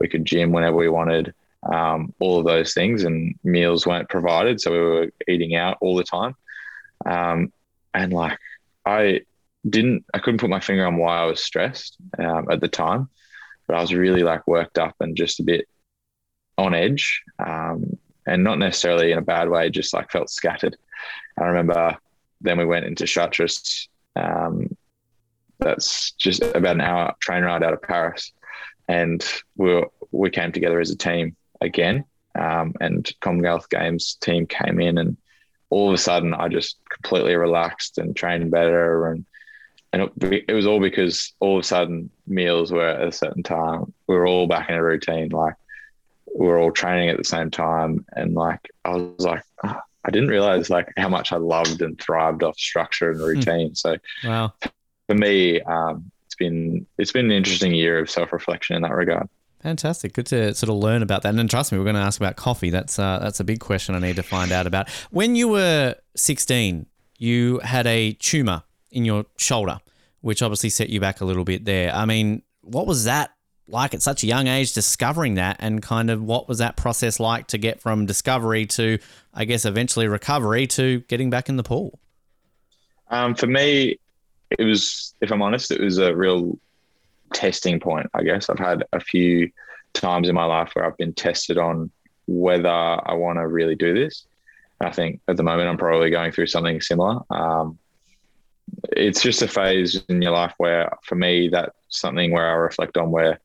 we 0.00 0.08
could 0.08 0.24
gym 0.24 0.52
whenever 0.52 0.76
we 0.76 0.88
wanted, 0.88 1.34
um, 1.72 2.14
all 2.20 2.38
of 2.38 2.44
those 2.44 2.74
things, 2.74 3.04
and 3.04 3.34
meals 3.42 3.86
weren't 3.86 4.08
provided. 4.08 4.60
So 4.60 4.72
we 4.72 4.78
were 4.78 5.10
eating 5.26 5.54
out 5.54 5.78
all 5.80 5.96
the 5.96 6.04
time. 6.04 6.34
Um, 7.04 7.52
and 7.94 8.12
like, 8.12 8.38
I 8.84 9.22
didn't 9.68 10.04
I 10.14 10.18
couldn't 10.18 10.40
put 10.40 10.50
my 10.50 10.60
finger 10.60 10.86
on 10.86 10.96
why 10.96 11.18
I 11.18 11.24
was 11.24 11.42
stressed 11.42 11.96
um, 12.18 12.50
at 12.50 12.60
the 12.60 12.68
time, 12.68 13.08
but 13.66 13.76
I 13.76 13.80
was 13.80 13.94
really 13.94 14.22
like 14.22 14.46
worked 14.46 14.78
up 14.78 14.94
and 15.00 15.16
just 15.16 15.40
a 15.40 15.44
bit 15.44 15.68
on 16.58 16.74
edge, 16.74 17.22
um, 17.38 17.96
and 18.26 18.44
not 18.44 18.58
necessarily 18.58 19.12
in 19.12 19.18
a 19.18 19.22
bad 19.22 19.48
way. 19.48 19.70
Just 19.70 19.94
like 19.94 20.10
felt 20.10 20.30
scattered. 20.30 20.76
I 21.38 21.44
remember 21.44 21.96
then 22.40 22.58
we 22.58 22.64
went 22.64 22.86
into 22.86 23.06
Chartres. 23.06 23.88
Um, 24.14 24.76
that's 25.58 26.12
just 26.12 26.42
about 26.42 26.76
an 26.76 26.82
hour 26.82 27.14
train 27.20 27.42
ride 27.42 27.62
out 27.62 27.72
of 27.72 27.82
Paris, 27.82 28.32
and 28.88 29.24
we 29.56 29.74
were, 29.74 29.88
we 30.12 30.30
came 30.30 30.52
together 30.52 30.80
as 30.80 30.90
a 30.90 30.96
team 30.96 31.36
again. 31.60 32.04
Um, 32.38 32.74
and 32.80 33.10
Commonwealth 33.20 33.70
Games 33.70 34.16
team 34.20 34.46
came 34.46 34.78
in 34.78 34.98
and 34.98 35.16
all 35.70 35.88
of 35.88 35.94
a 35.94 35.98
sudden 35.98 36.34
I 36.34 36.48
just 36.48 36.76
completely 36.90 37.34
relaxed 37.34 37.96
and 37.96 38.14
trained 38.14 38.50
better 38.50 39.06
and 39.10 39.24
and 39.92 40.02
it, 40.20 40.44
it, 40.48 40.52
was 40.52 40.66
all 40.66 40.80
because 40.80 41.32
all 41.40 41.58
of 41.58 41.64
a 41.64 41.66
sudden 41.66 42.10
meals 42.26 42.72
were 42.72 42.86
at 42.86 43.06
a 43.06 43.12
certain 43.12 43.42
time. 43.42 43.92
We 44.06 44.14
were 44.14 44.26
all 44.26 44.46
back 44.46 44.68
in 44.68 44.74
a 44.74 44.82
routine, 44.82 45.30
like 45.30 45.54
we 46.36 46.46
were 46.46 46.58
all 46.58 46.72
training 46.72 47.08
at 47.08 47.16
the 47.16 47.24
same 47.24 47.50
time, 47.50 48.04
and 48.12 48.34
like 48.34 48.70
I 48.84 48.90
was 48.90 49.24
like, 49.24 49.42
oh, 49.64 49.80
I 50.04 50.10
didn't 50.10 50.28
realize 50.28 50.70
like 50.70 50.92
how 50.96 51.08
much 51.08 51.32
I 51.32 51.36
loved 51.36 51.82
and 51.82 52.00
thrived 52.00 52.42
off 52.42 52.58
structure 52.58 53.10
and 53.10 53.20
hmm. 53.20 53.26
routine. 53.26 53.70
Mm. 53.70 53.76
So, 53.76 53.96
wow, 54.24 54.52
for 55.08 55.14
me, 55.14 55.60
um, 55.62 56.10
it's 56.26 56.34
been 56.34 56.86
it's 56.98 57.12
been 57.12 57.26
an 57.26 57.32
interesting 57.32 57.74
year 57.74 57.98
of 57.98 58.10
self 58.10 58.32
reflection 58.32 58.76
in 58.76 58.82
that 58.82 58.92
regard. 58.92 59.28
Fantastic. 59.62 60.12
Good 60.12 60.26
to 60.26 60.54
sort 60.54 60.70
of 60.70 60.76
learn 60.76 61.02
about 61.02 61.22
that. 61.22 61.34
And 61.34 61.50
trust 61.50 61.72
me, 61.72 61.78
we're 61.78 61.84
going 61.84 61.96
to 61.96 62.00
ask 62.00 62.20
about 62.20 62.36
coffee. 62.36 62.70
That's 62.70 62.98
uh, 62.98 63.18
that's 63.20 63.40
a 63.40 63.44
big 63.44 63.60
question 63.60 63.94
I 63.94 63.98
need 63.98 64.16
to 64.16 64.22
find 64.22 64.52
out 64.52 64.66
about. 64.66 64.88
When 65.10 65.34
you 65.34 65.48
were 65.48 65.96
16, 66.14 66.86
you 67.18 67.58
had 67.60 67.86
a 67.86 68.12
tumor 68.12 68.62
in 68.90 69.04
your 69.04 69.26
shoulder, 69.36 69.78
which 70.20 70.42
obviously 70.42 70.70
set 70.70 70.88
you 70.88 71.00
back 71.00 71.20
a 71.20 71.24
little 71.24 71.44
bit 71.44 71.64
there. 71.64 71.94
I 71.94 72.04
mean, 72.04 72.42
what 72.62 72.86
was 72.86 73.04
that 73.04 73.32
like 73.68 73.94
at 73.94 74.02
such 74.02 74.22
a 74.22 74.26
young 74.26 74.46
age, 74.46 74.72
discovering 74.72 75.34
that, 75.34 75.56
and 75.58 75.82
kind 75.82 76.10
of 76.10 76.22
what 76.22 76.48
was 76.48 76.58
that 76.58 76.76
process 76.76 77.18
like 77.18 77.48
to 77.48 77.58
get 77.58 77.80
from 77.80 78.06
discovery 78.06 78.66
to, 78.66 78.98
I 79.34 79.44
guess, 79.44 79.64
eventually 79.64 80.06
recovery 80.06 80.66
to 80.68 81.00
getting 81.08 81.30
back 81.30 81.48
in 81.48 81.56
the 81.56 81.62
pool? 81.62 81.98
Um, 83.10 83.34
for 83.34 83.46
me, 83.46 83.98
it 84.56 84.64
was, 84.64 85.14
if 85.20 85.32
I'm 85.32 85.42
honest, 85.42 85.70
it 85.70 85.80
was 85.80 85.98
a 85.98 86.14
real 86.14 86.58
testing 87.32 87.80
point, 87.80 88.06
I 88.14 88.22
guess. 88.22 88.48
I've 88.48 88.58
had 88.58 88.84
a 88.92 89.00
few 89.00 89.50
times 89.94 90.28
in 90.28 90.34
my 90.34 90.44
life 90.44 90.70
where 90.74 90.84
I've 90.84 90.96
been 90.96 91.12
tested 91.12 91.58
on 91.58 91.90
whether 92.26 92.68
I 92.68 93.14
want 93.14 93.38
to 93.38 93.46
really 93.46 93.74
do 93.74 93.94
this. 93.94 94.26
I 94.80 94.90
think 94.90 95.20
at 95.26 95.36
the 95.36 95.42
moment 95.42 95.68
I'm 95.68 95.78
probably 95.78 96.10
going 96.10 96.32
through 96.32 96.48
something 96.48 96.80
similar. 96.80 97.20
Um, 97.30 97.78
it's 98.92 99.22
just 99.22 99.42
a 99.42 99.48
phase 99.48 100.02
in 100.08 100.22
your 100.22 100.32
life 100.32 100.54
where, 100.58 100.90
for 101.02 101.14
me, 101.14 101.48
that's 101.48 101.76
something 101.88 102.32
where 102.32 102.48
I 102.48 102.54
reflect 102.54 102.96
on 102.96 103.10
where 103.10 103.40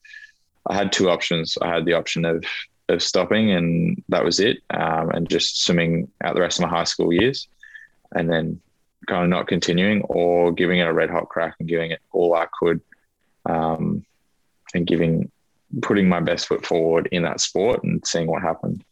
I 0.67 0.75
had 0.75 0.91
two 0.91 1.09
options. 1.09 1.57
I 1.61 1.73
had 1.73 1.85
the 1.85 1.93
option 1.93 2.25
of 2.25 2.43
of 2.89 3.01
stopping, 3.01 3.51
and 3.51 4.03
that 4.09 4.25
was 4.25 4.39
it, 4.39 4.57
um, 4.69 5.11
and 5.11 5.29
just 5.29 5.63
swimming 5.63 6.11
out 6.23 6.35
the 6.35 6.41
rest 6.41 6.59
of 6.59 6.63
my 6.63 6.69
high 6.69 6.83
school 6.83 7.13
years, 7.13 7.47
and 8.13 8.29
then 8.29 8.59
kind 9.07 9.23
of 9.23 9.29
not 9.29 9.47
continuing, 9.47 10.01
or 10.03 10.51
giving 10.51 10.79
it 10.79 10.87
a 10.87 10.93
red 10.93 11.09
hot 11.09 11.29
crack 11.29 11.55
and 11.59 11.69
giving 11.69 11.91
it 11.91 12.01
all 12.11 12.35
I 12.35 12.47
could, 12.59 12.81
um, 13.45 14.05
and 14.73 14.85
giving 14.85 15.31
putting 15.81 16.09
my 16.09 16.19
best 16.19 16.47
foot 16.47 16.65
forward 16.65 17.07
in 17.11 17.23
that 17.23 17.39
sport 17.39 17.83
and 17.83 18.05
seeing 18.05 18.27
what 18.27 18.41
happened. 18.41 18.83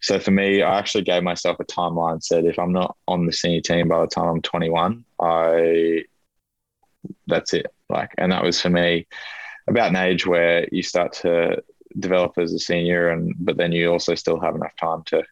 So 0.00 0.18
for 0.18 0.30
me, 0.30 0.62
I 0.62 0.78
actually 0.78 1.04
gave 1.04 1.22
myself 1.22 1.58
a 1.60 1.64
timeline. 1.64 2.22
Said 2.22 2.44
if 2.44 2.58
I'm 2.58 2.72
not 2.72 2.96
on 3.06 3.26
the 3.26 3.32
senior 3.32 3.60
team 3.60 3.88
by 3.88 4.00
the 4.00 4.06
time 4.06 4.28
I'm 4.28 4.42
21, 4.42 5.04
I 5.20 6.04
that's 7.26 7.54
it. 7.54 7.66
Like, 7.88 8.12
and 8.18 8.32
that 8.32 8.44
was 8.44 8.60
for 8.60 8.70
me 8.70 9.06
about 9.66 9.90
an 9.90 9.96
age 9.96 10.26
where 10.26 10.68
you 10.70 10.82
start 10.82 11.12
to 11.14 11.62
develop 11.98 12.38
as 12.38 12.52
a 12.52 12.58
senior, 12.58 13.08
and 13.08 13.34
but 13.38 13.56
then 13.56 13.72
you 13.72 13.90
also 13.90 14.14
still 14.14 14.40
have 14.40 14.54
enough 14.54 14.76
time 14.76 15.02
to 15.06 15.24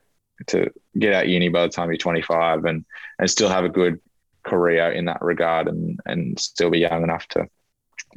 to 0.48 0.70
get 0.98 1.14
out 1.14 1.28
uni 1.28 1.48
by 1.48 1.62
the 1.62 1.68
time 1.72 1.88
you're 1.88 1.96
25 1.96 2.64
and 2.64 2.84
and 3.18 3.30
still 3.30 3.48
have 3.48 3.64
a 3.64 3.70
good 3.70 4.00
career 4.42 4.92
in 4.92 5.06
that 5.06 5.22
regard, 5.22 5.68
and 5.68 6.00
and 6.06 6.38
still 6.40 6.70
be 6.70 6.78
young 6.78 7.02
enough 7.02 7.26
to 7.28 7.48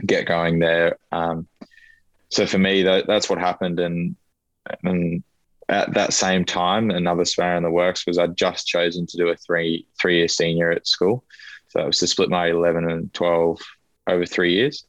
get 0.05 0.25
going 0.25 0.59
there. 0.59 0.97
Um, 1.11 1.47
so 2.29 2.45
for 2.45 2.59
me, 2.59 2.83
that, 2.83 3.07
that's 3.07 3.29
what 3.29 3.39
happened, 3.39 3.79
and 3.79 4.15
and 4.83 5.23
at 5.69 5.93
that 5.93 6.13
same 6.13 6.45
time, 6.45 6.89
another 6.89 7.25
spanner 7.25 7.57
in 7.57 7.63
the 7.63 7.71
works 7.71 8.05
was 8.07 8.17
I'd 8.17 8.35
just 8.35 8.67
chosen 8.67 9.05
to 9.05 9.17
do 9.17 9.29
a 9.29 9.35
three 9.35 9.85
three 9.99 10.17
year 10.17 10.27
senior 10.27 10.71
at 10.71 10.87
school. 10.87 11.23
So 11.67 11.81
it 11.81 11.85
was 11.85 11.99
to 11.99 12.07
split 12.07 12.29
my 12.29 12.49
11 12.49 12.89
and 12.89 13.13
12 13.13 13.59
over 14.07 14.25
three 14.25 14.53
years. 14.53 14.85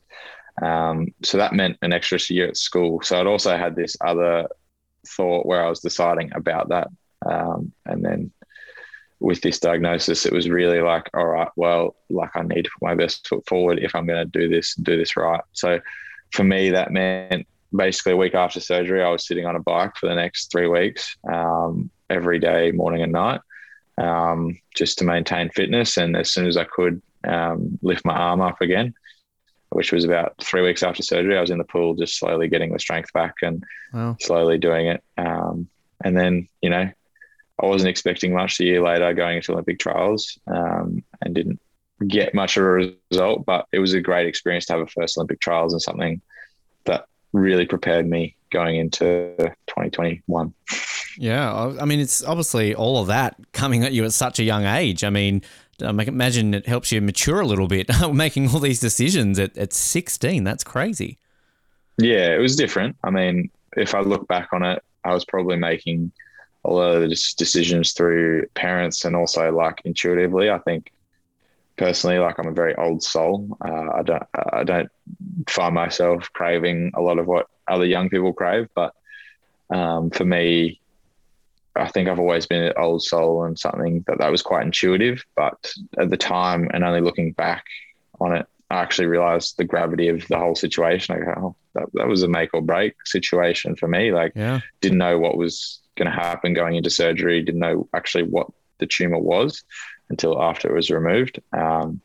Um, 0.62 1.08
so 1.22 1.38
that 1.38 1.52
meant 1.52 1.76
an 1.82 1.92
extra 1.92 2.18
year 2.30 2.48
at 2.48 2.56
school. 2.56 3.02
So 3.02 3.20
I'd 3.20 3.26
also 3.26 3.56
had 3.56 3.76
this 3.76 3.96
other 4.00 4.48
thought 5.06 5.46
where 5.46 5.64
I 5.64 5.68
was 5.68 5.80
deciding 5.80 6.32
about 6.34 6.70
that. 6.70 6.88
Um, 7.24 7.72
and 7.84 8.02
then 8.02 8.32
with 9.20 9.42
this 9.42 9.60
diagnosis, 9.60 10.24
it 10.24 10.32
was 10.32 10.48
really 10.48 10.80
like, 10.80 11.10
all 11.12 11.26
right, 11.26 11.48
well, 11.56 11.96
like 12.08 12.30
I 12.34 12.42
need 12.42 12.64
to 12.64 12.70
put 12.70 12.86
my 12.86 12.94
best 12.94 13.28
foot 13.28 13.46
forward 13.46 13.78
if 13.78 13.94
I'm 13.94 14.06
going 14.06 14.24
to 14.30 14.38
do 14.38 14.48
this, 14.48 14.74
do 14.76 14.96
this 14.96 15.16
right. 15.16 15.42
So 15.52 15.80
for 16.32 16.44
me, 16.44 16.70
that 16.70 16.90
meant 16.90 17.46
basically 17.74 18.12
a 18.12 18.16
week 18.16 18.34
after 18.34 18.60
surgery, 18.60 19.02
I 19.02 19.10
was 19.10 19.26
sitting 19.26 19.46
on 19.46 19.56
a 19.56 19.60
bike 19.60 19.96
for 19.96 20.08
the 20.08 20.14
next 20.14 20.50
three 20.50 20.66
weeks, 20.66 21.16
um, 21.30 21.90
every 22.08 22.38
day, 22.38 22.72
morning 22.72 23.02
and 23.02 23.12
night, 23.12 23.40
um, 23.98 24.58
just 24.74 24.98
to 24.98 25.04
maintain 25.04 25.50
fitness. 25.50 25.96
And 25.96 26.16
as 26.16 26.32
soon 26.32 26.46
as 26.46 26.56
I 26.56 26.64
could 26.64 27.00
um, 27.24 27.78
lift 27.82 28.04
my 28.04 28.14
arm 28.14 28.40
up 28.40 28.60
again, 28.60 28.94
which 29.70 29.92
was 29.92 30.04
about 30.04 30.34
three 30.42 30.62
weeks 30.62 30.82
after 30.82 31.02
surgery. 31.02 31.36
I 31.36 31.40
was 31.40 31.50
in 31.50 31.58
the 31.58 31.64
pool, 31.64 31.94
just 31.94 32.18
slowly 32.18 32.48
getting 32.48 32.72
the 32.72 32.78
strength 32.78 33.12
back 33.12 33.34
and 33.42 33.62
Wow. 33.92 34.16
slowly 34.20 34.58
doing 34.58 34.88
it. 34.88 35.02
Um, 35.16 35.68
and 36.04 36.16
then, 36.16 36.48
you 36.60 36.70
know, 36.70 36.90
I 37.62 37.66
wasn't 37.66 37.90
expecting 37.90 38.32
much 38.34 38.58
a 38.58 38.64
year 38.64 38.82
later 38.82 39.12
going 39.14 39.36
into 39.36 39.52
Olympic 39.52 39.78
trials 39.78 40.38
um, 40.46 41.04
and 41.20 41.34
didn't 41.34 41.60
get 42.06 42.34
much 42.34 42.56
of 42.56 42.64
a 42.64 42.94
result, 43.12 43.44
but 43.44 43.66
it 43.72 43.78
was 43.78 43.92
a 43.92 44.00
great 44.00 44.26
experience 44.26 44.66
to 44.66 44.72
have 44.72 44.82
a 44.82 44.86
first 44.86 45.18
Olympic 45.18 45.40
trials 45.40 45.72
and 45.72 45.82
something 45.82 46.20
that 46.86 47.04
really 47.32 47.66
prepared 47.66 48.08
me 48.08 48.36
going 48.50 48.76
into 48.76 49.34
2021. 49.68 50.52
Yeah, 51.16 51.52
I 51.52 51.82
I 51.82 51.84
mean, 51.84 52.00
it's 52.00 52.24
obviously 52.24 52.74
all 52.74 53.00
of 53.00 53.08
that 53.08 53.36
coming 53.52 53.84
at 53.84 53.92
you 53.92 54.04
at 54.04 54.12
such 54.12 54.38
a 54.38 54.42
young 54.42 54.64
age. 54.64 55.04
I 55.04 55.10
mean, 55.10 55.42
I 55.82 55.90
imagine 55.90 56.54
it 56.54 56.66
helps 56.66 56.92
you 56.92 57.00
mature 57.00 57.40
a 57.40 57.46
little 57.46 57.68
bit, 57.68 57.88
making 58.12 58.50
all 58.50 58.60
these 58.60 58.80
decisions 58.80 59.38
at, 59.38 59.56
at 59.56 59.72
16. 59.72 60.44
That's 60.44 60.64
crazy. 60.64 61.18
Yeah, 61.98 62.34
it 62.34 62.38
was 62.38 62.56
different. 62.56 62.96
I 63.04 63.10
mean, 63.10 63.50
if 63.76 63.94
I 63.94 64.00
look 64.00 64.26
back 64.28 64.48
on 64.52 64.64
it, 64.64 64.82
I 65.04 65.12
was 65.12 65.24
probably 65.24 65.56
making 65.56 66.12
a 66.64 66.70
lot 66.70 66.94
of 66.94 67.02
the 67.02 67.08
decisions 67.08 67.92
through 67.92 68.46
parents 68.54 69.04
and 69.04 69.16
also 69.16 69.50
like 69.50 69.80
intuitively. 69.84 70.50
I 70.50 70.58
think 70.58 70.92
personally, 71.80 72.18
like 72.18 72.38
I'm 72.38 72.46
a 72.46 72.52
very 72.52 72.76
old 72.76 73.02
soul. 73.02 73.56
Uh, 73.64 73.88
I 73.94 74.02
don't, 74.02 74.22
I 74.52 74.64
don't 74.64 74.90
find 75.48 75.74
myself 75.74 76.30
craving 76.34 76.92
a 76.94 77.00
lot 77.00 77.18
of 77.18 77.26
what 77.26 77.46
other 77.66 77.86
young 77.86 78.10
people 78.10 78.34
crave, 78.34 78.68
but 78.74 78.94
um, 79.70 80.10
for 80.10 80.26
me, 80.26 80.78
I 81.74 81.88
think 81.88 82.06
I've 82.08 82.18
always 82.18 82.44
been 82.44 82.64
an 82.64 82.74
old 82.76 83.02
soul 83.02 83.44
and 83.44 83.58
something 83.58 84.04
that 84.06 84.18
that 84.18 84.30
was 84.30 84.42
quite 84.42 84.66
intuitive. 84.66 85.24
But 85.34 85.72
at 85.98 86.10
the 86.10 86.18
time, 86.18 86.68
and 86.74 86.84
only 86.84 87.00
looking 87.00 87.32
back 87.32 87.64
on 88.20 88.36
it, 88.36 88.46
I 88.68 88.82
actually 88.82 89.06
realized 89.06 89.56
the 89.56 89.64
gravity 89.64 90.08
of 90.08 90.28
the 90.28 90.38
whole 90.38 90.54
situation. 90.54 91.16
I 91.16 91.24
go, 91.24 91.34
oh, 91.38 91.56
that, 91.74 91.88
that 91.94 92.08
was 92.08 92.22
a 92.22 92.28
make 92.28 92.52
or 92.52 92.60
break 92.60 92.94
situation 93.06 93.74
for 93.74 93.88
me. 93.88 94.12
Like, 94.12 94.32
Yeah. 94.36 94.60
didn't 94.82 94.98
know 94.98 95.18
what 95.18 95.38
was 95.38 95.80
going 95.96 96.10
to 96.10 96.14
happen 96.14 96.52
going 96.52 96.76
into 96.76 96.90
surgery, 96.90 97.42
didn't 97.42 97.60
know 97.60 97.88
actually 97.94 98.24
what 98.24 98.48
the 98.80 98.86
tumor 98.86 99.18
was 99.18 99.64
until 100.10 100.42
after 100.42 100.68
it 100.68 100.74
was 100.74 100.90
removed, 100.90 101.40
um, 101.52 102.00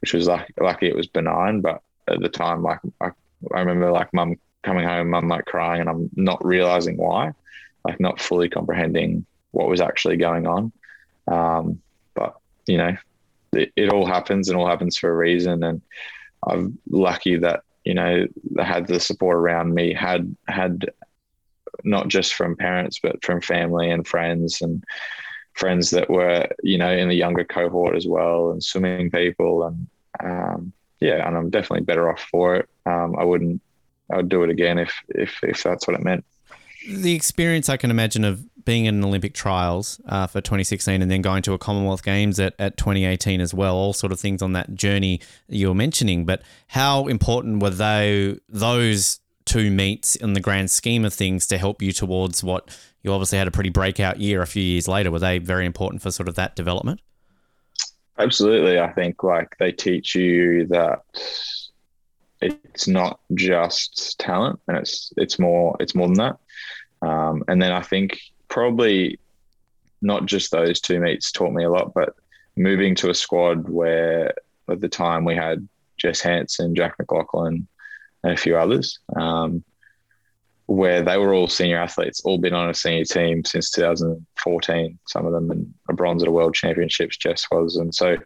which 0.00 0.14
was 0.14 0.26
lucky, 0.28 0.54
lucky 0.60 0.86
it 0.88 0.96
was 0.96 1.06
benign. 1.06 1.60
But 1.60 1.82
at 2.08 2.20
the 2.20 2.28
time, 2.28 2.62
like, 2.62 2.80
I, 3.00 3.10
I 3.54 3.60
remember 3.60 3.90
like 3.90 4.14
mum 4.14 4.36
coming 4.62 4.86
home, 4.86 5.10
mum 5.10 5.28
like 5.28 5.46
crying, 5.46 5.80
and 5.80 5.90
I'm 5.90 6.10
not 6.14 6.44
realizing 6.44 6.96
why, 6.96 7.32
like, 7.84 7.98
not 7.98 8.20
fully 8.20 8.48
comprehending 8.48 9.26
what 9.50 9.68
was 9.68 9.80
actually 9.80 10.16
going 10.16 10.46
on. 10.46 10.72
Um, 11.26 11.80
but, 12.14 12.36
you 12.66 12.78
know, 12.78 12.96
it, 13.52 13.72
it 13.74 13.92
all 13.92 14.06
happens 14.06 14.48
and 14.48 14.58
all 14.58 14.68
happens 14.68 14.96
for 14.96 15.10
a 15.10 15.16
reason. 15.16 15.62
And 15.64 15.82
I'm 16.46 16.78
lucky 16.88 17.36
that 17.38 17.62
you 17.84 17.94
know 17.94 18.26
I 18.58 18.64
had 18.64 18.86
the 18.86 19.00
support 19.00 19.36
around 19.36 19.74
me, 19.74 19.92
had 19.92 20.36
had 20.48 20.90
not 21.84 22.08
just 22.08 22.34
from 22.34 22.56
parents 22.56 22.98
but 23.02 23.24
from 23.24 23.40
family 23.40 23.90
and 23.90 24.06
friends 24.06 24.60
and 24.60 24.84
friends 25.54 25.90
that 25.90 26.08
were 26.08 26.46
you 26.62 26.78
know 26.78 26.90
in 26.90 27.08
the 27.08 27.14
younger 27.14 27.44
cohort 27.44 27.96
as 27.96 28.06
well 28.06 28.50
and 28.50 28.62
swimming 28.62 29.10
people 29.10 29.64
and 29.64 29.86
um, 30.22 30.72
yeah, 31.00 31.26
and 31.26 31.36
I'm 31.36 31.50
definitely 31.50 31.84
better 31.84 32.10
off 32.10 32.20
for 32.30 32.56
it. 32.56 32.68
Um, 32.86 33.16
I 33.18 33.24
wouldn't. 33.24 33.60
I 34.12 34.16
would 34.16 34.28
do 34.28 34.42
it 34.42 34.50
again 34.50 34.78
if 34.78 34.92
if 35.08 35.42
if 35.42 35.62
that's 35.62 35.86
what 35.86 35.96
it 35.96 36.02
meant. 36.02 36.24
The 36.88 37.14
experience 37.14 37.68
I 37.68 37.76
can 37.76 37.90
imagine 37.90 38.24
of 38.24 38.46
being 38.64 38.84
in 38.84 39.02
Olympic 39.02 39.34
trials 39.34 40.00
uh, 40.06 40.26
for 40.26 40.40
2016 40.40 41.02
and 41.02 41.10
then 41.10 41.22
going 41.22 41.42
to 41.42 41.52
a 41.52 41.58
Commonwealth 41.58 42.02
Games 42.02 42.38
at, 42.40 42.54
at 42.58 42.76
2018 42.76 43.40
as 43.40 43.52
well, 43.52 43.74
all 43.74 43.92
sort 43.92 44.12
of 44.12 44.20
things 44.20 44.42
on 44.42 44.52
that 44.52 44.74
journey 44.74 45.20
you 45.48 45.68
were 45.68 45.74
mentioning. 45.74 46.24
But 46.24 46.42
how 46.68 47.06
important 47.06 47.62
were 47.62 47.70
they, 47.70 48.38
those 48.48 49.20
two 49.44 49.70
meets 49.70 50.16
in 50.16 50.34
the 50.34 50.40
grand 50.40 50.70
scheme 50.70 51.04
of 51.04 51.12
things 51.12 51.46
to 51.48 51.58
help 51.58 51.82
you 51.82 51.92
towards 51.92 52.42
what 52.44 52.76
you 53.02 53.12
obviously 53.12 53.38
had 53.38 53.48
a 53.48 53.50
pretty 53.50 53.70
breakout 53.70 54.20
year 54.20 54.42
a 54.42 54.46
few 54.46 54.62
years 54.62 54.86
later? 54.86 55.10
Were 55.10 55.18
they 55.18 55.38
very 55.38 55.66
important 55.66 56.02
for 56.02 56.10
sort 56.10 56.28
of 56.28 56.34
that 56.34 56.56
development? 56.56 57.00
Absolutely. 58.18 58.78
I 58.78 58.92
think 58.92 59.22
like 59.22 59.56
they 59.58 59.72
teach 59.72 60.14
you 60.14 60.66
that 60.66 61.00
it's 62.42 62.88
not 62.88 63.20
just 63.34 64.18
talent 64.18 64.60
and 64.66 64.76
it's 64.76 65.12
it's 65.16 65.38
more 65.38 65.76
it's 65.80 65.94
more 65.94 66.08
than 66.08 66.16
that. 66.16 66.36
Um, 67.02 67.44
and 67.48 67.60
then 67.60 67.72
I 67.72 67.80
think 67.80 68.20
probably 68.48 69.18
not 70.02 70.26
just 70.26 70.50
those 70.50 70.80
two 70.80 71.00
meets 71.00 71.32
taught 71.32 71.52
me 71.52 71.64
a 71.64 71.70
lot, 71.70 71.94
but 71.94 72.14
moving 72.56 72.94
to 72.96 73.10
a 73.10 73.14
squad 73.14 73.68
where 73.68 74.34
at 74.68 74.80
the 74.80 74.88
time 74.88 75.24
we 75.24 75.34
had 75.34 75.66
Jess 75.96 76.20
Hansen, 76.20 76.74
Jack 76.74 76.96
McLoughlin, 76.98 77.66
and 78.22 78.32
a 78.32 78.36
few 78.36 78.56
others, 78.56 78.98
um, 79.16 79.64
where 80.70 81.02
they 81.02 81.18
were 81.18 81.34
all 81.34 81.48
senior 81.48 81.78
athletes, 81.78 82.20
all 82.20 82.38
been 82.38 82.54
on 82.54 82.70
a 82.70 82.74
senior 82.74 83.02
team 83.02 83.44
since 83.44 83.72
2014. 83.72 84.98
Some 85.08 85.26
of 85.26 85.32
them 85.32 85.50
and 85.50 85.74
a 85.88 85.92
bronze 85.92 86.22
at 86.22 86.28
a 86.28 86.30
world 86.30 86.54
championships. 86.54 87.16
Jess 87.16 87.44
was, 87.50 87.74
and 87.74 87.92
so 87.92 88.16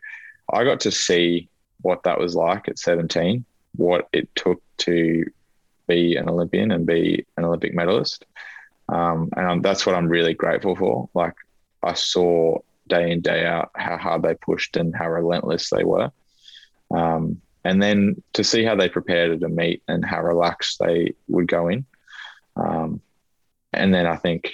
I 0.52 0.62
got 0.62 0.78
to 0.80 0.90
see 0.90 1.48
what 1.80 2.02
that 2.02 2.20
was 2.20 2.34
like 2.34 2.68
at 2.68 2.78
17, 2.78 3.46
what 3.76 4.08
it 4.12 4.28
took 4.34 4.62
to 4.78 5.24
be 5.86 6.16
an 6.16 6.28
Olympian 6.28 6.70
and 6.70 6.84
be 6.84 7.24
an 7.38 7.46
Olympic 7.46 7.72
medalist. 7.72 8.26
Um, 8.90 9.30
and 9.34 9.62
that's 9.62 9.86
what 9.86 9.94
I'm 9.94 10.08
really 10.08 10.34
grateful 10.34 10.76
for. 10.76 11.08
Like 11.14 11.36
I 11.82 11.94
saw 11.94 12.58
day 12.88 13.10
in 13.10 13.22
day 13.22 13.46
out 13.46 13.70
how 13.74 13.96
hard 13.96 14.20
they 14.20 14.34
pushed 14.34 14.76
and 14.76 14.94
how 14.94 15.08
relentless 15.08 15.70
they 15.70 15.84
were. 15.84 16.12
Um, 16.94 17.40
and 17.64 17.82
then 17.82 18.22
to 18.34 18.44
see 18.44 18.64
how 18.64 18.76
they 18.76 18.90
prepared 18.90 19.30
at 19.30 19.42
a 19.42 19.48
meet 19.48 19.82
and 19.88 20.04
how 20.04 20.22
relaxed 20.22 20.78
they 20.78 21.14
would 21.28 21.48
go 21.48 21.68
in. 21.68 21.86
Um, 22.56 23.00
and 23.72 23.92
then 23.92 24.06
I 24.06 24.16
think 24.16 24.50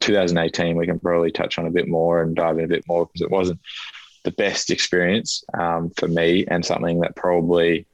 2018 0.00 0.76
we 0.76 0.86
can 0.86 0.98
probably 0.98 1.30
touch 1.30 1.58
on 1.58 1.66
a 1.66 1.70
bit 1.70 1.88
more 1.88 2.22
and 2.22 2.34
dive 2.34 2.58
in 2.58 2.64
a 2.64 2.68
bit 2.68 2.84
more 2.88 3.06
because 3.06 3.20
it 3.22 3.30
wasn't 3.30 3.60
the 4.24 4.30
best 4.32 4.70
experience 4.70 5.42
um, 5.58 5.90
for 5.96 6.08
me 6.08 6.46
and 6.46 6.64
something 6.64 7.00
that 7.00 7.16
probably 7.16 7.86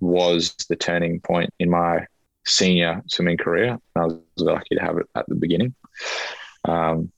was 0.00 0.54
the 0.68 0.76
turning 0.76 1.20
point 1.20 1.50
in 1.58 1.70
my 1.70 2.06
senior 2.46 3.02
swimming 3.06 3.36
career. 3.36 3.78
I 3.96 4.04
was 4.06 4.18
lucky 4.38 4.74
to 4.76 4.80
have 4.80 4.98
it 4.98 5.06
at 5.14 5.26
the 5.28 5.34
beginning. 5.34 5.74
Um, 6.66 7.10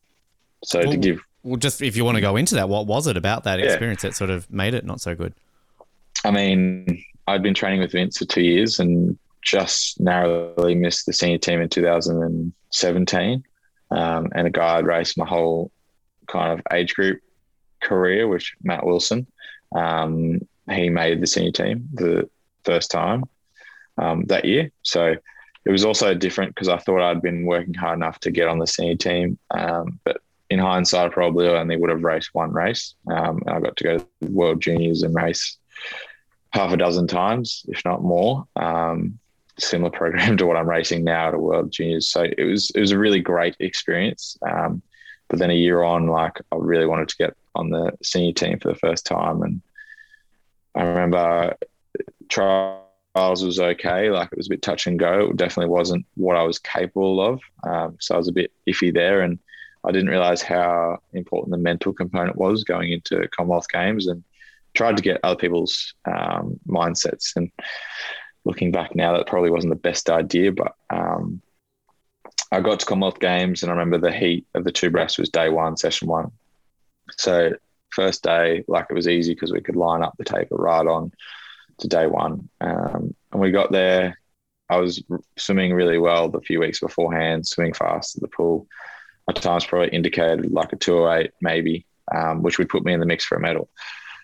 so 0.64 0.80
Well, 0.80 0.90
to 0.92 0.96
give 0.96 1.20
Well, 1.42 1.56
just 1.56 1.82
if 1.82 1.96
you 1.96 2.04
want 2.04 2.16
to 2.16 2.20
go 2.20 2.36
into 2.36 2.54
that, 2.56 2.68
what 2.68 2.86
was 2.86 3.06
it 3.08 3.16
about 3.16 3.44
that 3.44 3.58
Yeah. 3.58 3.66
experience 3.66 4.02
that 4.02 4.14
sort 4.14 4.30
of 4.30 4.50
made 4.50 4.74
it 4.74 4.84
not 4.84 5.00
so 5.00 5.14
good? 5.14 5.34
I 6.24 6.30
mean, 6.30 7.02
I'd 7.26 7.42
been 7.42 7.54
training 7.54 7.80
with 7.80 7.92
Vince 7.92 8.18
for 8.18 8.24
two 8.24 8.42
years 8.42 8.78
and 8.78 9.18
just 9.42 10.00
narrowly 10.00 10.74
missed 10.74 11.06
the 11.06 11.12
senior 11.12 11.38
team 11.38 11.60
in 11.60 11.68
2017. 11.68 13.44
Um, 13.90 14.28
and 14.34 14.46
a 14.46 14.50
guy 14.50 14.78
I'd 14.78 14.86
raced 14.86 15.18
my 15.18 15.26
whole 15.26 15.70
kind 16.26 16.58
of 16.58 16.64
age 16.72 16.94
group 16.94 17.20
career, 17.82 18.26
which 18.28 18.54
Matt 18.62 18.86
Wilson, 18.86 19.26
um, 19.74 20.40
he 20.70 20.88
made 20.88 21.20
the 21.20 21.26
senior 21.26 21.52
team 21.52 21.88
the 21.92 22.30
first 22.64 22.90
time 22.90 23.24
um, 23.98 24.24
that 24.26 24.44
year. 24.44 24.70
So 24.82 25.16
it 25.64 25.70
was 25.70 25.84
also 25.84 26.14
different 26.14 26.54
because 26.54 26.68
I 26.68 26.78
thought 26.78 27.02
I'd 27.02 27.22
been 27.22 27.44
working 27.44 27.74
hard 27.74 27.98
enough 27.98 28.18
to 28.20 28.30
get 28.30 28.48
on 28.48 28.58
the 28.58 28.66
senior 28.66 28.96
team. 28.96 29.38
Um, 29.50 30.00
but 30.04 30.18
in 30.50 30.58
hindsight, 30.58 31.06
I 31.06 31.14
probably 31.14 31.48
only 31.48 31.76
would 31.76 31.90
have 31.90 32.04
raced 32.04 32.30
one 32.32 32.52
race. 32.52 32.94
Um, 33.10 33.42
and 33.46 33.50
I 33.50 33.60
got 33.60 33.76
to 33.76 33.84
go 33.84 33.98
to 33.98 34.06
the 34.20 34.30
World 34.30 34.60
Juniors 34.60 35.02
and 35.02 35.14
race 35.14 35.58
half 36.50 36.72
a 36.72 36.76
dozen 36.76 37.06
times, 37.06 37.64
if 37.68 37.84
not 37.84 38.02
more. 38.02 38.46
Um, 38.56 39.18
similar 39.58 39.90
program 39.90 40.36
to 40.38 40.46
what 40.46 40.56
I'm 40.56 40.68
racing 40.68 41.04
now 41.04 41.28
at 41.28 41.34
a 41.34 41.38
World 41.38 41.72
Juniors. 41.72 42.08
So 42.08 42.22
it 42.22 42.44
was 42.44 42.70
it 42.70 42.80
was 42.80 42.92
a 42.92 42.98
really 42.98 43.20
great 43.20 43.56
experience. 43.60 44.36
Um, 44.46 44.82
but 45.28 45.38
then 45.38 45.50
a 45.50 45.54
year 45.54 45.82
on, 45.82 46.08
like 46.08 46.38
I 46.50 46.56
really 46.56 46.86
wanted 46.86 47.08
to 47.08 47.16
get 47.16 47.36
on 47.54 47.70
the 47.70 47.92
senior 48.02 48.32
team 48.32 48.58
for 48.58 48.68
the 48.68 48.78
first 48.78 49.06
time, 49.06 49.42
and 49.42 49.62
I 50.74 50.82
remember 50.82 51.56
trials 52.28 53.44
was 53.44 53.58
okay. 53.58 54.10
Like 54.10 54.30
it 54.32 54.36
was 54.36 54.46
a 54.46 54.50
bit 54.50 54.62
touch 54.62 54.86
and 54.86 54.98
go. 54.98 55.30
It 55.30 55.36
definitely 55.36 55.70
wasn't 55.70 56.06
what 56.14 56.36
I 56.36 56.42
was 56.42 56.58
capable 56.58 57.20
of. 57.20 57.40
Um, 57.64 57.96
so 58.00 58.14
I 58.14 58.18
was 58.18 58.28
a 58.28 58.32
bit 58.32 58.52
iffy 58.68 58.92
there, 58.92 59.22
and 59.22 59.38
I 59.84 59.92
didn't 59.92 60.10
realize 60.10 60.42
how 60.42 60.98
important 61.12 61.52
the 61.52 61.58
mental 61.58 61.92
component 61.92 62.36
was 62.36 62.64
going 62.64 62.92
into 62.92 63.26
Commonwealth 63.28 63.68
Games, 63.70 64.06
and 64.06 64.22
tried 64.74 64.96
to 64.96 65.02
get 65.02 65.20
other 65.22 65.36
people's 65.36 65.94
um, 66.04 66.58
mindsets. 66.66 67.36
And 67.36 67.50
looking 68.44 68.72
back 68.72 68.94
now, 68.94 69.16
that 69.16 69.26
probably 69.26 69.50
wasn't 69.50 69.72
the 69.72 69.80
best 69.80 70.10
idea, 70.10 70.52
but 70.52 70.74
um, 70.90 71.40
I 72.50 72.60
got 72.60 72.80
to 72.80 72.86
Commonwealth 72.86 73.20
Games, 73.20 73.62
and 73.62 73.70
I 73.70 73.74
remember 73.74 73.98
the 73.98 74.16
heat 74.16 74.46
of 74.54 74.64
the 74.64 74.72
two 74.72 74.90
breasts 74.90 75.18
was 75.18 75.30
day 75.30 75.48
one, 75.48 75.76
session 75.76 76.08
one. 76.08 76.32
So 77.16 77.52
first 77.90 78.22
day, 78.22 78.64
like 78.68 78.86
it 78.90 78.94
was 78.94 79.08
easy 79.08 79.34
because 79.34 79.52
we 79.52 79.60
could 79.60 79.76
line 79.76 80.02
up 80.02 80.14
the 80.18 80.24
taper 80.24 80.56
right 80.56 80.86
on 80.86 81.12
to 81.78 81.88
day 81.88 82.06
one. 82.06 82.48
Um, 82.60 83.14
and 83.32 83.40
we 83.40 83.50
got 83.50 83.72
there. 83.72 84.18
I 84.68 84.76
was 84.76 85.02
swimming 85.36 85.74
really 85.74 85.98
well 85.98 86.28
the 86.28 86.40
few 86.40 86.60
weeks 86.60 86.80
beforehand, 86.80 87.46
swimming 87.46 87.74
fast 87.74 88.16
at 88.16 88.22
the 88.22 88.28
pool. 88.28 88.66
My 89.26 89.34
times 89.34 89.64
probably 89.64 89.88
indicated 89.88 90.50
like 90.50 90.72
a 90.72 90.76
208 90.76 91.32
maybe, 91.40 91.86
um, 92.14 92.42
which 92.42 92.58
would 92.58 92.68
put 92.68 92.84
me 92.84 92.92
in 92.92 93.00
the 93.00 93.06
mix 93.06 93.24
for 93.24 93.36
a 93.36 93.40
medal. 93.40 93.68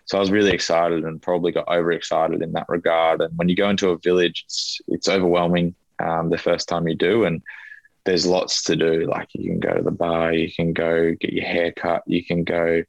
So 0.09 0.17
I 0.17 0.21
was 0.21 0.31
really 0.31 0.53
excited 0.53 1.05
and 1.05 1.21
probably 1.21 1.53
got 1.53 1.69
overexcited 1.69 2.41
in 2.41 2.53
that 2.53 2.71
regard. 2.71 3.21
And 3.21 3.37
when 3.37 3.51
you 3.51 3.55
go 3.55 3.69
into 3.69 3.91
a 3.91 3.99
village, 3.99 4.43
it's 4.47 4.81
it's 4.89 5.07
overwhelming 5.07 5.75
um, 5.99 6.31
the 6.31 6.39
first 6.39 6.67
time 6.67 6.89
you 6.89 6.95
do, 6.95 7.25
and 7.25 7.43
there's 8.07 8.25
lots 8.25 8.63
to 8.65 8.77
do. 8.77 9.07
Like 9.07 9.29
you 9.35 9.51
can 9.51 9.61
go 9.61 9.75
to 9.75 9.83
the 9.83 9.91
bar, 9.91 10.33
you 10.33 10.51
can 10.51 10.73
go 10.73 11.15
get 11.15 11.35
your 11.35 11.45
hair 11.45 11.73
cut, 11.73 12.05
you 12.07 12.25
can 12.25 12.43
go 12.43 12.83